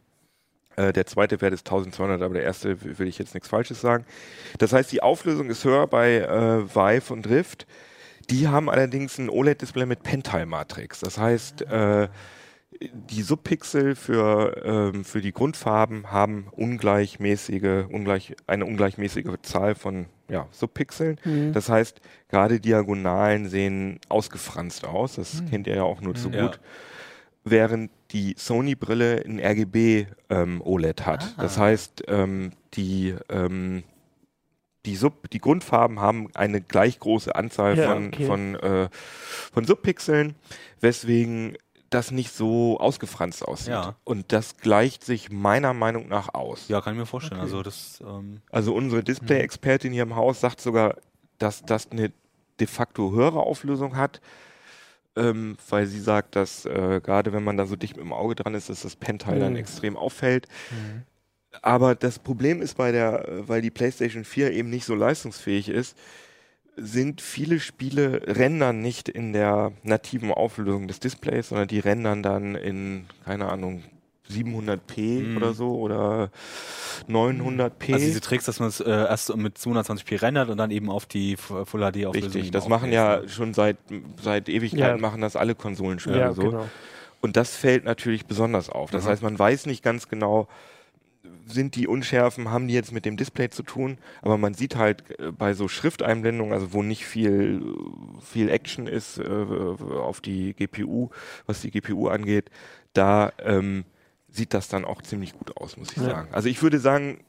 Äh, 0.78 0.94
der 0.94 1.06
zweite 1.08 1.42
Wert 1.42 1.54
ist 1.54 1.68
1200, 1.68 2.22
aber 2.22 2.36
der 2.36 2.44
erste 2.44 2.78
will 3.00 3.08
ich 3.08 3.18
jetzt 3.18 3.34
nichts 3.34 3.50
Falsches 3.50 3.82
sagen. 3.82 4.06
Das 4.60 4.74
heißt, 4.74 4.92
die 4.92 5.02
Auflösung 5.02 5.50
ist 5.50 5.64
höher 5.66 5.88
bei 5.88 6.18
äh, 6.18 6.64
Vive 6.76 7.14
und 7.14 7.28
Rift. 7.28 7.66
Die 8.30 8.48
haben 8.48 8.70
allerdings 8.70 9.18
ein 9.18 9.30
OLED-Display 9.30 9.86
mit 9.86 10.04
Pentile-Matrix. 10.04 11.00
Das 11.00 11.18
heißt, 11.18 11.64
äh, 11.64 12.10
die 12.72 13.22
Subpixel 13.22 13.96
für, 13.96 14.62
ähm, 14.66 15.06
für 15.06 15.22
die 15.22 15.32
Grundfarben 15.32 16.12
haben 16.12 16.48
ungleichmäßige, 16.52 17.86
ungleich, 17.90 18.36
eine 18.46 18.66
ungleichmäßige 18.66 19.38
Zahl 19.42 19.76
von 19.76 20.08
ja, 20.30 20.48
Subpixeln. 20.52 21.20
Mhm. 21.24 21.54
Das 21.54 21.70
heißt, 21.70 22.02
gerade 22.28 22.60
Diagonalen 22.60 23.48
sehen 23.48 24.00
ausgefranst 24.10 24.86
aus. 24.86 25.16
Das 25.16 25.42
mhm. 25.42 25.50
kennt 25.50 25.68
ihr 25.68 25.76
ja 25.76 25.84
auch 25.84 26.02
nur 26.02 26.16
zu 26.16 26.30
ja. 26.30 26.46
gut. 26.46 26.60
Während 27.44 27.92
die 28.12 28.36
Sony-Brille 28.38 29.24
ein 29.26 29.40
RGB 29.40 30.08
ähm, 30.30 30.62
OLED 30.62 31.06
hat. 31.06 31.24
Ah. 31.38 31.42
Das 31.44 31.58
heißt, 31.58 32.04
ähm, 32.08 32.52
die, 32.74 33.16
ähm, 33.30 33.84
die, 34.86 34.98
Sub, 34.98 35.30
die 35.30 35.40
Grundfarben 35.40 36.02
haben 36.02 36.28
eine 36.36 36.60
gleich 36.60 37.00
große 37.00 37.34
Anzahl 37.34 37.78
ja, 37.78 37.94
von, 37.94 38.08
okay. 38.08 38.26
von, 38.26 38.56
äh, 38.56 38.90
von 39.54 39.64
Subpixeln, 39.64 40.36
weswegen 40.82 41.58
das 41.90 42.12
nicht 42.12 42.34
so 42.34 42.80
ausgefranst 42.80 43.46
aussieht. 43.48 43.70
Ja. 43.70 43.96
Und 44.04 44.32
das 44.32 44.58
gleicht 44.58 45.04
sich 45.04 45.32
meiner 45.32 45.74
Meinung 45.74 46.08
nach 46.08 46.34
aus. 46.34 46.68
Ja, 46.68 46.82
kann 46.82 46.94
ich 46.94 47.00
mir 47.00 47.06
vorstellen. 47.06 47.42
Okay. 47.42 47.50
Also, 47.50 47.64
das, 47.64 48.00
ähm 48.02 48.42
also 48.52 48.74
unsere 48.74 49.04
Display-Expertin 49.04 49.94
hier 49.94 50.04
im 50.04 50.16
Haus 50.16 50.42
sagt 50.42 50.62
sogar, 50.62 50.96
dass 51.38 51.64
das 51.64 51.92
eine 51.92 52.12
de 52.60 52.68
facto 52.68 53.12
höhere 53.12 53.40
Auflösung 53.40 53.96
hat, 53.96 54.20
ähm, 55.16 55.58
weil 55.70 55.88
sie 55.88 56.00
sagt, 56.00 56.36
dass 56.36 56.66
äh, 56.66 57.00
gerade 57.04 57.34
wenn 57.34 57.44
man 57.44 57.58
da 57.58 57.66
so 57.66 57.76
dicht 57.76 57.96
mit 57.96 58.06
dem 58.06 58.14
Auge 58.14 58.36
dran 58.36 58.56
ist, 58.56 58.70
dass 58.70 58.82
das 58.82 58.96
Pentile 58.96 59.38
mhm. 59.38 59.42
dann 59.42 59.56
extrem 59.56 59.96
auffällt. 59.96 60.48
Mhm. 60.72 61.04
Aber 61.62 61.96
das 61.96 62.20
Problem 62.20 62.62
ist 62.62 62.76
bei 62.78 62.92
der, 62.92 63.26
weil 63.48 63.62
die 63.62 63.72
PlayStation 63.72 64.26
4 64.26 64.52
eben 64.52 64.70
nicht 64.70 64.86
so 64.86 64.96
leistungsfähig 64.96 65.70
ist, 65.70 65.98
sind 66.78 67.22
viele 67.22 67.60
Spiele 67.60 68.22
rendern 68.26 68.82
nicht 68.82 69.10
in 69.10 69.34
der 69.34 69.72
nativen 69.84 70.32
Auflösung 70.32 70.88
des 70.88 71.00
Displays, 71.00 71.50
sondern 71.50 71.68
die 71.68 71.80
rendern 71.80 72.24
dann 72.24 72.56
in, 72.56 73.06
keine 73.26 73.50
Ahnung, 73.50 73.84
700p 74.32 75.24
mhm. 75.24 75.38
oder 75.38 75.54
so 75.54 75.76
oder 75.80 76.30
900p. 77.10 77.94
Also 77.94 78.06
diese 78.06 78.22
Tricks, 78.22 78.46
dass 78.46 78.60
man 78.60 78.70
es 78.70 78.80
äh, 78.80 78.90
erst 78.90 79.36
mit 79.36 79.58
220p 79.58 80.22
rendert 80.22 80.50
und 80.50 80.58
dann 80.58 80.72
eben 80.72 80.90
auf 80.90 81.06
die 81.06 81.36
Full 81.38 81.66
HD 81.66 82.06
Auflösung. 82.06 82.14
Richtig, 82.14 82.52
das 82.52 82.68
machen 82.68 82.92
ja 82.92 83.28
schon 83.28 83.54
seit 83.54 83.78
seit 84.22 84.50
Ewigkeiten 84.50 84.98
ja. 84.98 85.02
machen 85.02 85.22
das 85.22 85.36
alle 85.36 85.56
Konsolen 85.56 86.00
schon 86.00 86.16
ja, 86.16 86.34
so. 86.34 86.44
Genau. 86.44 86.70
Und 87.22 87.36
das 87.36 87.56
fällt 87.56 87.84
natürlich 87.86 88.26
besonders 88.26 88.70
auf. 88.70 88.92
Das 88.92 89.06
mhm. 89.06 89.10
heißt, 89.10 89.24
man 89.24 89.40
weiß 89.40 89.66
nicht 89.66 89.84
ganz 89.84 90.08
genau, 90.08 90.48
sind 91.46 91.76
die 91.76 91.88
Unschärfen, 91.88 92.52
haben 92.52 92.68
die 92.68 92.74
jetzt 92.74 92.92
mit 92.92 93.06
dem 93.06 93.18
Display 93.18 93.50
zu 93.50 93.64
tun, 93.64 93.98
aber 94.22 94.38
man 94.38 94.54
sieht 94.54 94.76
halt 94.76 95.20
äh, 95.20 95.32
bei 95.32 95.54
so 95.54 95.68
Schrifteinblendungen, 95.68 96.54
also 96.54 96.74
wo 96.74 96.84
nicht 96.84 97.06
viel, 97.06 97.64
viel 98.22 98.50
Action 98.50 98.88
ist 98.88 99.18
äh, 99.18 99.24
auf 99.24 100.22
die 100.22 100.54
GPU, 100.54 101.10
was 101.46 101.62
die 101.62 101.72
GPU 101.72 102.08
angeht, 102.08 102.50
da 102.94 103.32
ähm, 103.40 103.86
sieht 104.30 104.54
das 104.54 104.68
dann 104.68 104.86
auch 104.86 105.02
ziemlich 105.02 105.34
gut 105.34 105.56
aus, 105.58 105.78
muss 105.78 105.92
ich 105.92 105.98
ja. 105.98 106.04
sagen. 106.04 106.30
Also 106.32 106.50
ich 106.50 106.62
würde 106.62 106.80
sagen, 106.80 107.20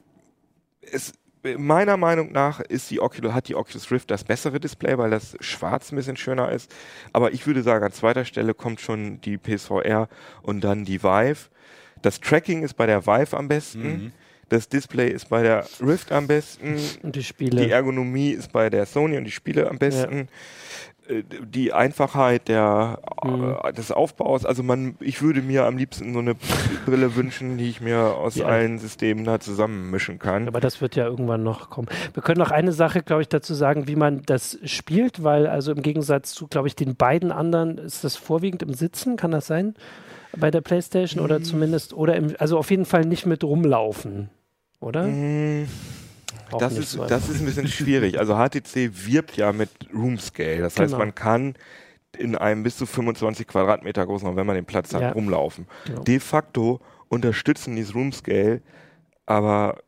es, 0.81 1.13
meiner 1.57 1.97
Meinung 1.97 2.31
nach 2.31 2.59
ist 2.59 2.89
die 2.91 2.99
Oculus, 2.99 3.33
hat 3.33 3.47
die 3.47 3.55
Oculus 3.55 3.91
Rift 3.91 4.11
das 4.11 4.23
bessere 4.23 4.59
Display, 4.59 4.97
weil 4.97 5.09
das 5.09 5.37
schwarz 5.39 5.91
ein 5.91 5.95
bisschen 5.95 6.17
schöner 6.17 6.51
ist. 6.51 6.73
Aber 7.13 7.33
ich 7.33 7.47
würde 7.47 7.63
sagen, 7.63 7.85
an 7.85 7.91
zweiter 7.91 8.25
Stelle 8.25 8.53
kommt 8.53 8.81
schon 8.81 9.21
die 9.21 9.37
PSVR 9.37 10.09
und 10.41 10.63
dann 10.63 10.85
die 10.85 11.01
Vive. 11.03 11.49
Das 12.01 12.19
Tracking 12.19 12.63
ist 12.63 12.75
bei 12.75 12.85
der 12.85 13.05
Vive 13.05 13.37
am 13.37 13.47
besten. 13.47 13.81
Mhm. 13.81 14.11
Das 14.49 14.67
Display 14.67 15.09
ist 15.09 15.29
bei 15.29 15.43
der 15.43 15.65
Rift 15.79 16.11
am 16.11 16.25
besten. 16.25 16.77
Und 17.03 17.15
die 17.15 17.23
Spiele. 17.23 17.63
Die 17.63 17.71
Ergonomie 17.71 18.31
ist 18.31 18.51
bei 18.51 18.69
der 18.71 18.87
Sony 18.87 19.15
und 19.17 19.25
die 19.25 19.31
Spiele 19.31 19.69
am 19.69 19.77
besten. 19.77 20.17
Ja. 20.17 20.25
Äh, 21.09 21.23
die 21.43 21.73
Einfachheit 21.73 22.47
der, 22.47 22.99
mhm. 23.23 23.55
äh, 23.63 23.73
des 23.73 23.91
Aufbaus. 23.91 24.45
Also 24.45 24.63
man, 24.63 24.95
ich 24.99 25.21
würde 25.21 25.41
mir 25.41 25.65
am 25.65 25.77
liebsten 25.77 26.13
so 26.13 26.19
eine 26.19 26.35
Brille 26.85 27.15
wünschen, 27.15 27.57
die 27.57 27.69
ich 27.69 27.81
mir 27.81 27.99
aus 27.99 28.35
ja. 28.35 28.45
allen 28.45 28.79
Systemen 28.79 29.23
da 29.23 29.39
zusammenmischen 29.39 30.19
kann. 30.19 30.47
Aber 30.47 30.59
das 30.59 30.81
wird 30.81 30.95
ja 30.95 31.05
irgendwann 31.05 31.43
noch 31.43 31.69
kommen. 31.69 31.87
Wir 32.13 32.23
können 32.23 32.39
noch 32.39 32.51
eine 32.51 32.71
Sache, 32.71 33.01
glaube 33.01 33.21
ich, 33.21 33.29
dazu 33.29 33.53
sagen, 33.53 33.87
wie 33.87 33.95
man 33.95 34.23
das 34.25 34.59
spielt, 34.63 35.23
weil 35.23 35.47
also 35.47 35.71
im 35.71 35.81
Gegensatz 35.81 36.33
zu, 36.33 36.47
glaube 36.47 36.67
ich, 36.67 36.75
den 36.75 36.95
beiden 36.95 37.31
anderen 37.31 37.77
ist 37.77 38.03
das 38.03 38.15
vorwiegend 38.15 38.63
im 38.63 38.73
Sitzen. 38.73 39.15
Kann 39.17 39.31
das 39.31 39.47
sein? 39.47 39.75
Bei 40.37 40.51
der 40.51 40.61
PlayStation 40.61 41.23
oder 41.23 41.41
zumindest, 41.41 41.93
oder 41.93 42.15
im, 42.15 42.35
also 42.39 42.57
auf 42.57 42.69
jeden 42.71 42.85
Fall 42.85 43.05
nicht 43.05 43.25
mit 43.25 43.43
rumlaufen, 43.43 44.29
oder? 44.79 45.07
Mm, 45.07 45.67
das 46.59 46.77
ist, 46.77 46.91
so 46.91 47.05
das 47.05 47.29
ist 47.29 47.39
ein 47.39 47.45
bisschen 47.45 47.67
schwierig. 47.67 48.19
Also 48.19 48.35
HTC 48.35 48.91
wirbt 49.05 49.37
ja 49.37 49.51
mit 49.51 49.69
Room 49.93 50.17
Scale. 50.19 50.59
Das 50.59 50.79
heißt, 50.79 50.93
genau. 50.93 51.05
man 51.05 51.15
kann 51.15 51.55
in 52.17 52.35
einem 52.35 52.63
bis 52.63 52.77
zu 52.77 52.85
25 52.85 53.47
Quadratmeter 53.47 54.05
großen, 54.05 54.35
wenn 54.35 54.47
man 54.47 54.55
den 54.55 54.65
Platz 54.65 54.93
hat, 54.93 55.01
ja. 55.01 55.11
rumlaufen. 55.11 55.67
Genau. 55.85 56.03
De 56.03 56.19
facto 56.19 56.79
unterstützen 57.07 57.75
dieses 57.75 57.93
Room 57.93 58.11
Scale 58.11 58.61
aber 59.29 59.83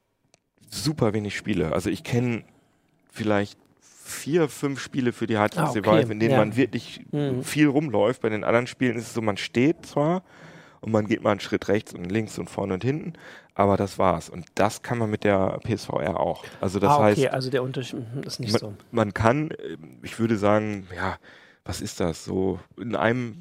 super 0.70 1.14
wenig 1.14 1.36
Spiele. 1.36 1.74
Also 1.74 1.90
ich 1.90 2.04
kenne 2.04 2.44
vielleicht 3.12 3.58
vier, 4.12 4.50
fünf 4.50 4.80
Spiele 4.80 5.14
für 5.14 5.28
die 5.28 5.36
HTC 5.36 5.58
ah, 5.58 5.70
okay. 5.70 5.84
Vive, 5.84 6.12
in 6.12 6.20
denen 6.20 6.32
ja. 6.32 6.38
man 6.38 6.56
wirklich 6.56 7.02
mhm. 7.12 7.44
viel 7.44 7.68
rumläuft. 7.68 8.22
Bei 8.22 8.30
den 8.30 8.44
anderen 8.44 8.68
Spielen 8.68 8.98
ist 8.98 9.08
es 9.08 9.14
so, 9.14 9.22
man 9.22 9.38
steht 9.38 9.86
zwar 9.86 10.24
und 10.82 10.92
man 10.92 11.08
geht 11.08 11.24
mal 11.24 11.32
einen 11.32 11.40
Schritt 11.40 11.68
rechts 11.68 11.94
und 11.94 12.06
links 12.12 12.38
und 12.38 12.50
vorne 12.50 12.74
und 12.74 12.84
hinten, 12.84 13.14
aber 13.56 13.78
das 13.78 13.98
war's. 14.00 14.30
Und 14.30 14.46
das 14.56 14.82
kann 14.82 14.98
man 14.98 15.10
mit 15.10 15.24
der 15.24 15.60
PSVR 15.64 16.20
auch. 16.20 16.44
Also 16.60 16.80
das 16.80 16.92
ah, 16.92 16.96
okay. 16.98 17.04
heißt, 17.04 17.28
also 17.28 17.50
der 17.50 17.64
Unterschied 17.64 18.00
mhm, 18.16 18.24
ist 18.24 18.40
nicht 18.40 18.54
man, 18.54 18.60
so. 18.60 18.74
Man 18.92 19.14
kann, 19.14 19.50
ich 20.04 20.20
würde 20.20 20.38
sagen, 20.38 20.88
ja, 20.96 21.18
was 21.64 21.82
ist 21.82 22.00
das? 22.00 22.26
So 22.26 22.60
in 22.78 22.96
einem 22.96 23.36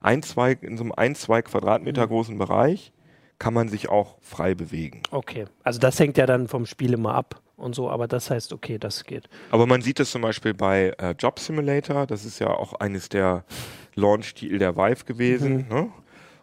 ein, 0.00 0.22
zwei, 0.22 0.52
in 0.52 0.76
so 0.76 0.84
einem 0.84 0.92
ein, 0.92 1.14
zwei 1.14 1.42
Quadratmeter 1.42 2.06
mhm. 2.06 2.10
großen 2.10 2.38
Bereich 2.38 2.92
kann 3.38 3.54
man 3.54 3.68
sich 3.68 3.88
auch 3.88 4.16
frei 4.20 4.54
bewegen. 4.54 5.02
Okay, 5.10 5.46
also 5.64 5.80
das 5.80 5.98
hängt 5.98 6.18
ja 6.18 6.26
dann 6.26 6.46
vom 6.46 6.66
Spiel 6.66 6.92
immer 6.92 7.14
ab 7.14 7.40
und 7.60 7.74
so, 7.74 7.90
aber 7.90 8.08
das 8.08 8.30
heißt, 8.30 8.52
okay, 8.52 8.78
das 8.78 9.04
geht. 9.04 9.28
Aber 9.50 9.66
man 9.66 9.82
sieht 9.82 9.98
das 9.98 10.10
zum 10.10 10.22
Beispiel 10.22 10.54
bei 10.54 10.94
äh, 10.98 11.14
Job 11.18 11.38
Simulator, 11.38 12.06
das 12.06 12.24
ist 12.24 12.38
ja 12.38 12.48
auch 12.48 12.74
eines 12.74 13.08
der 13.08 13.44
Launch-Titel 13.94 14.58
der 14.58 14.76
Vive 14.76 15.04
gewesen. 15.04 15.66
Mhm. 15.68 15.74
Ne? 15.74 15.92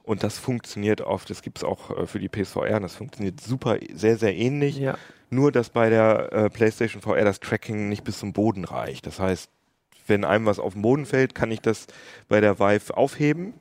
Und 0.04 0.24
das 0.24 0.40
funktioniert 0.40 1.02
oft, 1.02 1.30
das 1.30 1.42
gibt 1.42 1.58
es 1.58 1.64
auch 1.66 1.92
äh, 1.98 2.08
für 2.08 2.20
die 2.20 2.30
PSVR, 2.30 2.80
das 2.80 2.96
funktioniert 2.96 3.42
super, 3.42 3.78
sehr, 3.94 4.18
sehr 4.18 4.36
ähnlich. 4.36 4.78
Ja. 4.78 4.98
Nur, 5.30 5.52
dass 5.52 5.70
bei 5.70 5.90
der 5.90 6.32
äh, 6.32 6.50
PlayStation 6.50 7.02
VR 7.02 7.26
das 7.26 7.42
Tracking 7.42 7.90
nicht 7.90 8.06
bis 8.06 8.20
zum 8.20 8.32
Boden 8.32 8.64
reicht. 8.64 9.06
Das 9.06 9.20
heißt, 9.20 9.50
wenn 10.08 10.24
einem 10.24 10.46
was 10.46 10.60
auf 10.60 10.74
den 10.74 10.82
Boden 10.82 11.06
fällt, 11.06 11.36
kann 11.36 11.52
ich 11.52 11.60
das 11.60 11.88
bei 12.30 12.40
der 12.40 12.60
Vive 12.60 12.96
aufheben. 12.96 13.54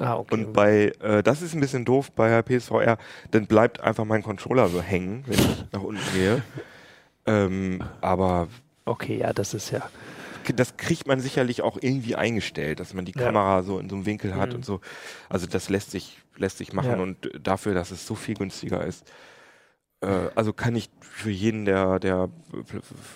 Ah, 0.00 0.16
okay. 0.16 0.34
Und 0.34 0.52
bei, 0.52 0.92
äh, 1.00 1.22
das 1.22 1.42
ist 1.42 1.54
ein 1.54 1.60
bisschen 1.60 1.84
doof 1.84 2.10
bei 2.12 2.28
der 2.28 2.42
PSVR, 2.42 2.98
dann 3.30 3.46
bleibt 3.46 3.80
einfach 3.80 4.04
mein 4.04 4.22
Controller 4.22 4.68
so 4.68 4.80
hängen, 4.80 5.22
wenn 5.26 5.38
ich 5.38 5.64
nach 5.70 5.82
unten 5.82 6.02
gehe. 6.14 6.42
Ähm, 7.26 7.82
aber. 8.00 8.48
Okay, 8.84 9.18
ja, 9.18 9.32
das 9.32 9.54
ist 9.54 9.70
ja. 9.70 9.88
Das 10.56 10.76
kriegt 10.76 11.06
man 11.06 11.20
sicherlich 11.20 11.62
auch 11.62 11.78
irgendwie 11.80 12.16
eingestellt, 12.16 12.80
dass 12.80 12.94
man 12.94 13.04
die 13.04 13.12
ja. 13.16 13.26
Kamera 13.26 13.62
so 13.62 13.78
in 13.78 13.88
so 13.88 13.94
einem 13.94 14.06
Winkel 14.06 14.34
hat 14.34 14.50
mhm. 14.50 14.56
und 14.56 14.64
so. 14.64 14.80
Also 15.28 15.46
das 15.46 15.68
lässt 15.68 15.92
sich, 15.92 16.18
lässt 16.36 16.58
sich 16.58 16.72
machen 16.72 16.90
ja. 16.90 17.00
und 17.00 17.30
dafür, 17.40 17.74
dass 17.74 17.92
es 17.92 18.06
so 18.06 18.16
viel 18.16 18.34
günstiger 18.34 18.84
ist. 18.84 19.08
Äh, 20.00 20.30
also 20.34 20.52
kann 20.52 20.74
ich 20.74 20.90
für 21.00 21.30
jeden, 21.30 21.64
der, 21.64 22.00
der 22.00 22.28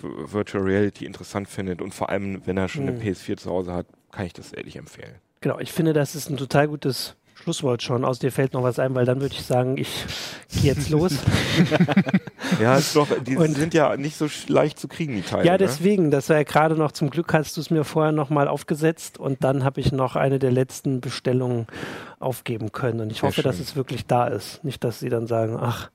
Virtual 0.01 0.63
Reality 0.63 1.05
interessant 1.05 1.49
findet 1.49 1.81
und 1.81 1.93
vor 1.93 2.09
allem, 2.09 2.41
wenn 2.45 2.57
er 2.57 2.69
schon 2.69 2.83
mhm. 2.83 2.89
eine 2.89 2.99
PS4 2.99 3.37
zu 3.37 3.49
Hause 3.49 3.73
hat, 3.73 3.87
kann 4.11 4.25
ich 4.25 4.33
das 4.33 4.53
ehrlich 4.53 4.77
empfehlen. 4.77 5.15
Genau, 5.41 5.59
ich 5.59 5.71
finde, 5.71 5.93
das 5.93 6.15
ist 6.15 6.29
ein 6.29 6.37
total 6.37 6.67
gutes 6.67 7.15
Schlusswort 7.41 7.83
schon. 7.83 8.03
Aus 8.03 8.19
dir 8.19 8.31
fällt 8.31 8.53
noch 8.53 8.63
was 8.63 8.79
ein, 8.79 8.95
weil 8.95 9.05
dann 9.05 9.21
würde 9.21 9.35
ich 9.35 9.43
sagen, 9.43 9.77
ich 9.77 10.05
gehe 10.53 10.73
jetzt 10.73 10.89
los. 10.91 11.13
ja, 12.61 12.77
ist 12.77 12.95
doch, 12.95 13.07
die 13.23 13.37
und, 13.37 13.55
sind 13.55 13.73
ja 13.73 13.95
nicht 13.95 14.17
so 14.17 14.27
leicht 14.47 14.79
zu 14.79 14.87
kriegen, 14.87 15.15
die 15.15 15.21
Teile. 15.21 15.45
Ja, 15.45 15.53
ne? 15.53 15.57
deswegen, 15.59 16.05
ne? 16.05 16.09
das 16.09 16.29
war 16.29 16.37
ja 16.37 16.43
gerade 16.43 16.75
noch, 16.75 16.91
zum 16.91 17.09
Glück 17.09 17.33
hast 17.33 17.55
du 17.57 17.61
es 17.61 17.69
mir 17.69 17.83
vorher 17.83 18.11
nochmal 18.11 18.47
aufgesetzt 18.47 19.17
und 19.17 19.43
dann 19.43 19.63
habe 19.63 19.79
ich 19.79 19.91
noch 19.91 20.15
eine 20.15 20.39
der 20.39 20.51
letzten 20.51 20.99
Bestellungen 20.99 21.67
aufgeben 22.19 22.71
können. 22.71 23.01
Und 23.01 23.11
ich 23.11 23.19
Sehr 23.19 23.29
hoffe, 23.29 23.41
schön. 23.41 23.51
dass 23.51 23.59
es 23.59 23.75
wirklich 23.75 24.05
da 24.05 24.27
ist. 24.27 24.63
Nicht, 24.63 24.83
dass 24.83 24.99
sie 24.99 25.09
dann 25.09 25.27
sagen, 25.27 25.57
ach, 25.59 25.89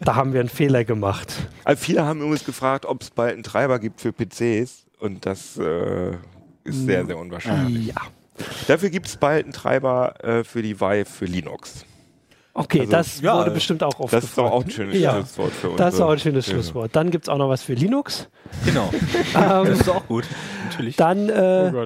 da 0.00 0.14
haben 0.14 0.32
wir 0.32 0.40
einen 0.40 0.48
Fehler 0.48 0.84
gemacht. 0.84 1.32
Also 1.64 1.84
viele 1.84 2.04
haben 2.04 2.20
übrigens 2.20 2.44
gefragt, 2.44 2.84
ob 2.84 3.02
es 3.02 3.10
bald 3.10 3.34
einen 3.34 3.42
Treiber 3.42 3.78
gibt 3.78 4.00
für 4.00 4.12
PCs 4.12 4.86
und 4.98 5.24
das 5.24 5.56
äh, 5.56 6.12
ist 6.64 6.86
sehr, 6.86 7.06
sehr 7.06 7.16
unwahrscheinlich. 7.16 7.88
Ja. 7.88 7.94
Dafür 8.68 8.90
gibt 8.90 9.06
es 9.06 9.16
bald 9.16 9.44
einen 9.44 9.52
Treiber 9.52 10.14
äh, 10.24 10.44
für 10.44 10.62
die 10.62 10.80
Vive 10.80 11.04
für 11.04 11.24
Linux. 11.24 11.84
Okay, 12.52 12.80
also, 12.80 12.92
das 12.92 13.20
ja, 13.20 13.38
wurde 13.38 13.52
bestimmt 13.52 13.82
auch 13.82 13.98
oft 14.00 14.12
Das 14.12 14.24
ist 14.24 14.36
doch 14.36 14.50
auch 14.50 14.64
ein 14.64 14.70
schönes 14.70 14.98
ja, 14.98 15.14
Schlusswort 15.14 15.52
für 15.52 15.70
uns. 15.70 15.78
Das 15.78 15.94
ist 15.94 16.00
auch 16.00 16.10
ein 16.10 16.18
schönes 16.18 16.46
ja. 16.46 16.54
Schlusswort. 16.54 16.96
Dann 16.96 17.10
gibt 17.10 17.26
es 17.26 17.28
auch 17.28 17.38
noch 17.38 17.48
was 17.48 17.62
für 17.62 17.74
Linux. 17.74 18.28
Genau. 18.64 18.90
ähm, 19.34 19.66
das 19.66 19.80
ist 19.80 19.88
auch 19.88 20.06
gut, 20.06 20.24
natürlich. 20.64 20.96
Dann 20.96 21.28
äh, 21.28 21.72
oh 21.74 21.84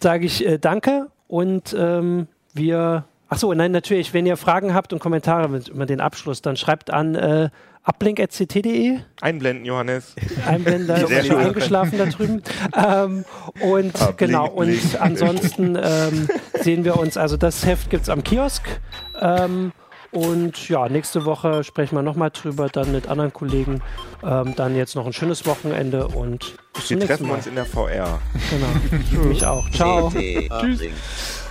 sage 0.00 0.26
ich 0.26 0.46
äh, 0.46 0.58
Danke 0.58 1.08
und 1.26 1.74
ähm, 1.78 2.28
wir. 2.52 3.04
Achso, 3.28 3.52
nein, 3.54 3.72
natürlich, 3.72 4.12
wenn 4.12 4.26
ihr 4.26 4.36
Fragen 4.36 4.74
habt 4.74 4.92
und 4.92 4.98
Kommentare 4.98 5.60
über 5.70 5.86
den 5.86 6.00
Abschluss, 6.00 6.42
dann 6.42 6.56
schreibt 6.56 6.90
an 6.90 7.14
äh, 7.14 7.50
uplink.ct.de. 7.84 8.98
Einblenden, 9.20 9.64
Johannes. 9.64 10.14
Einblenden, 10.46 10.86
da 10.88 10.96
ist 10.96 11.26
schon 11.26 11.36
eingeschlafen 11.36 11.98
da 11.98 12.06
drüben. 12.06 12.42
Ähm, 12.76 13.24
und 13.60 13.94
Uplink, 13.94 14.18
genau, 14.18 14.48
und 14.48 14.78
ansonsten 15.00 15.76
ähm, 15.80 16.28
sehen 16.60 16.84
wir 16.84 16.98
uns, 16.98 17.16
also 17.16 17.36
das 17.36 17.64
Heft 17.66 17.90
gibt 17.90 18.04
es 18.04 18.08
am 18.08 18.22
Kiosk. 18.24 18.62
Ähm, 19.20 19.72
und 20.10 20.68
ja, 20.68 20.88
nächste 20.88 21.24
Woche 21.24 21.64
sprechen 21.64 21.96
wir 21.96 22.02
nochmal 22.02 22.30
drüber, 22.30 22.68
dann 22.68 22.92
mit 22.92 23.08
anderen 23.08 23.32
Kollegen. 23.32 23.82
Ähm, 24.22 24.54
dann 24.54 24.76
jetzt 24.76 24.94
noch 24.94 25.06
ein 25.06 25.12
schönes 25.12 25.44
Wochenende 25.44 26.06
und 26.06 26.54
bis 26.72 26.90
Wir 26.90 27.00
treffen 27.00 27.26
Mal. 27.26 27.34
uns 27.34 27.48
in 27.48 27.56
der 27.56 27.66
VR. 27.66 28.20
Genau. 28.50 29.24
Mich 29.28 29.44
auch. 29.44 29.68
Ciao. 29.70 30.12
Tschüss. 30.12 31.43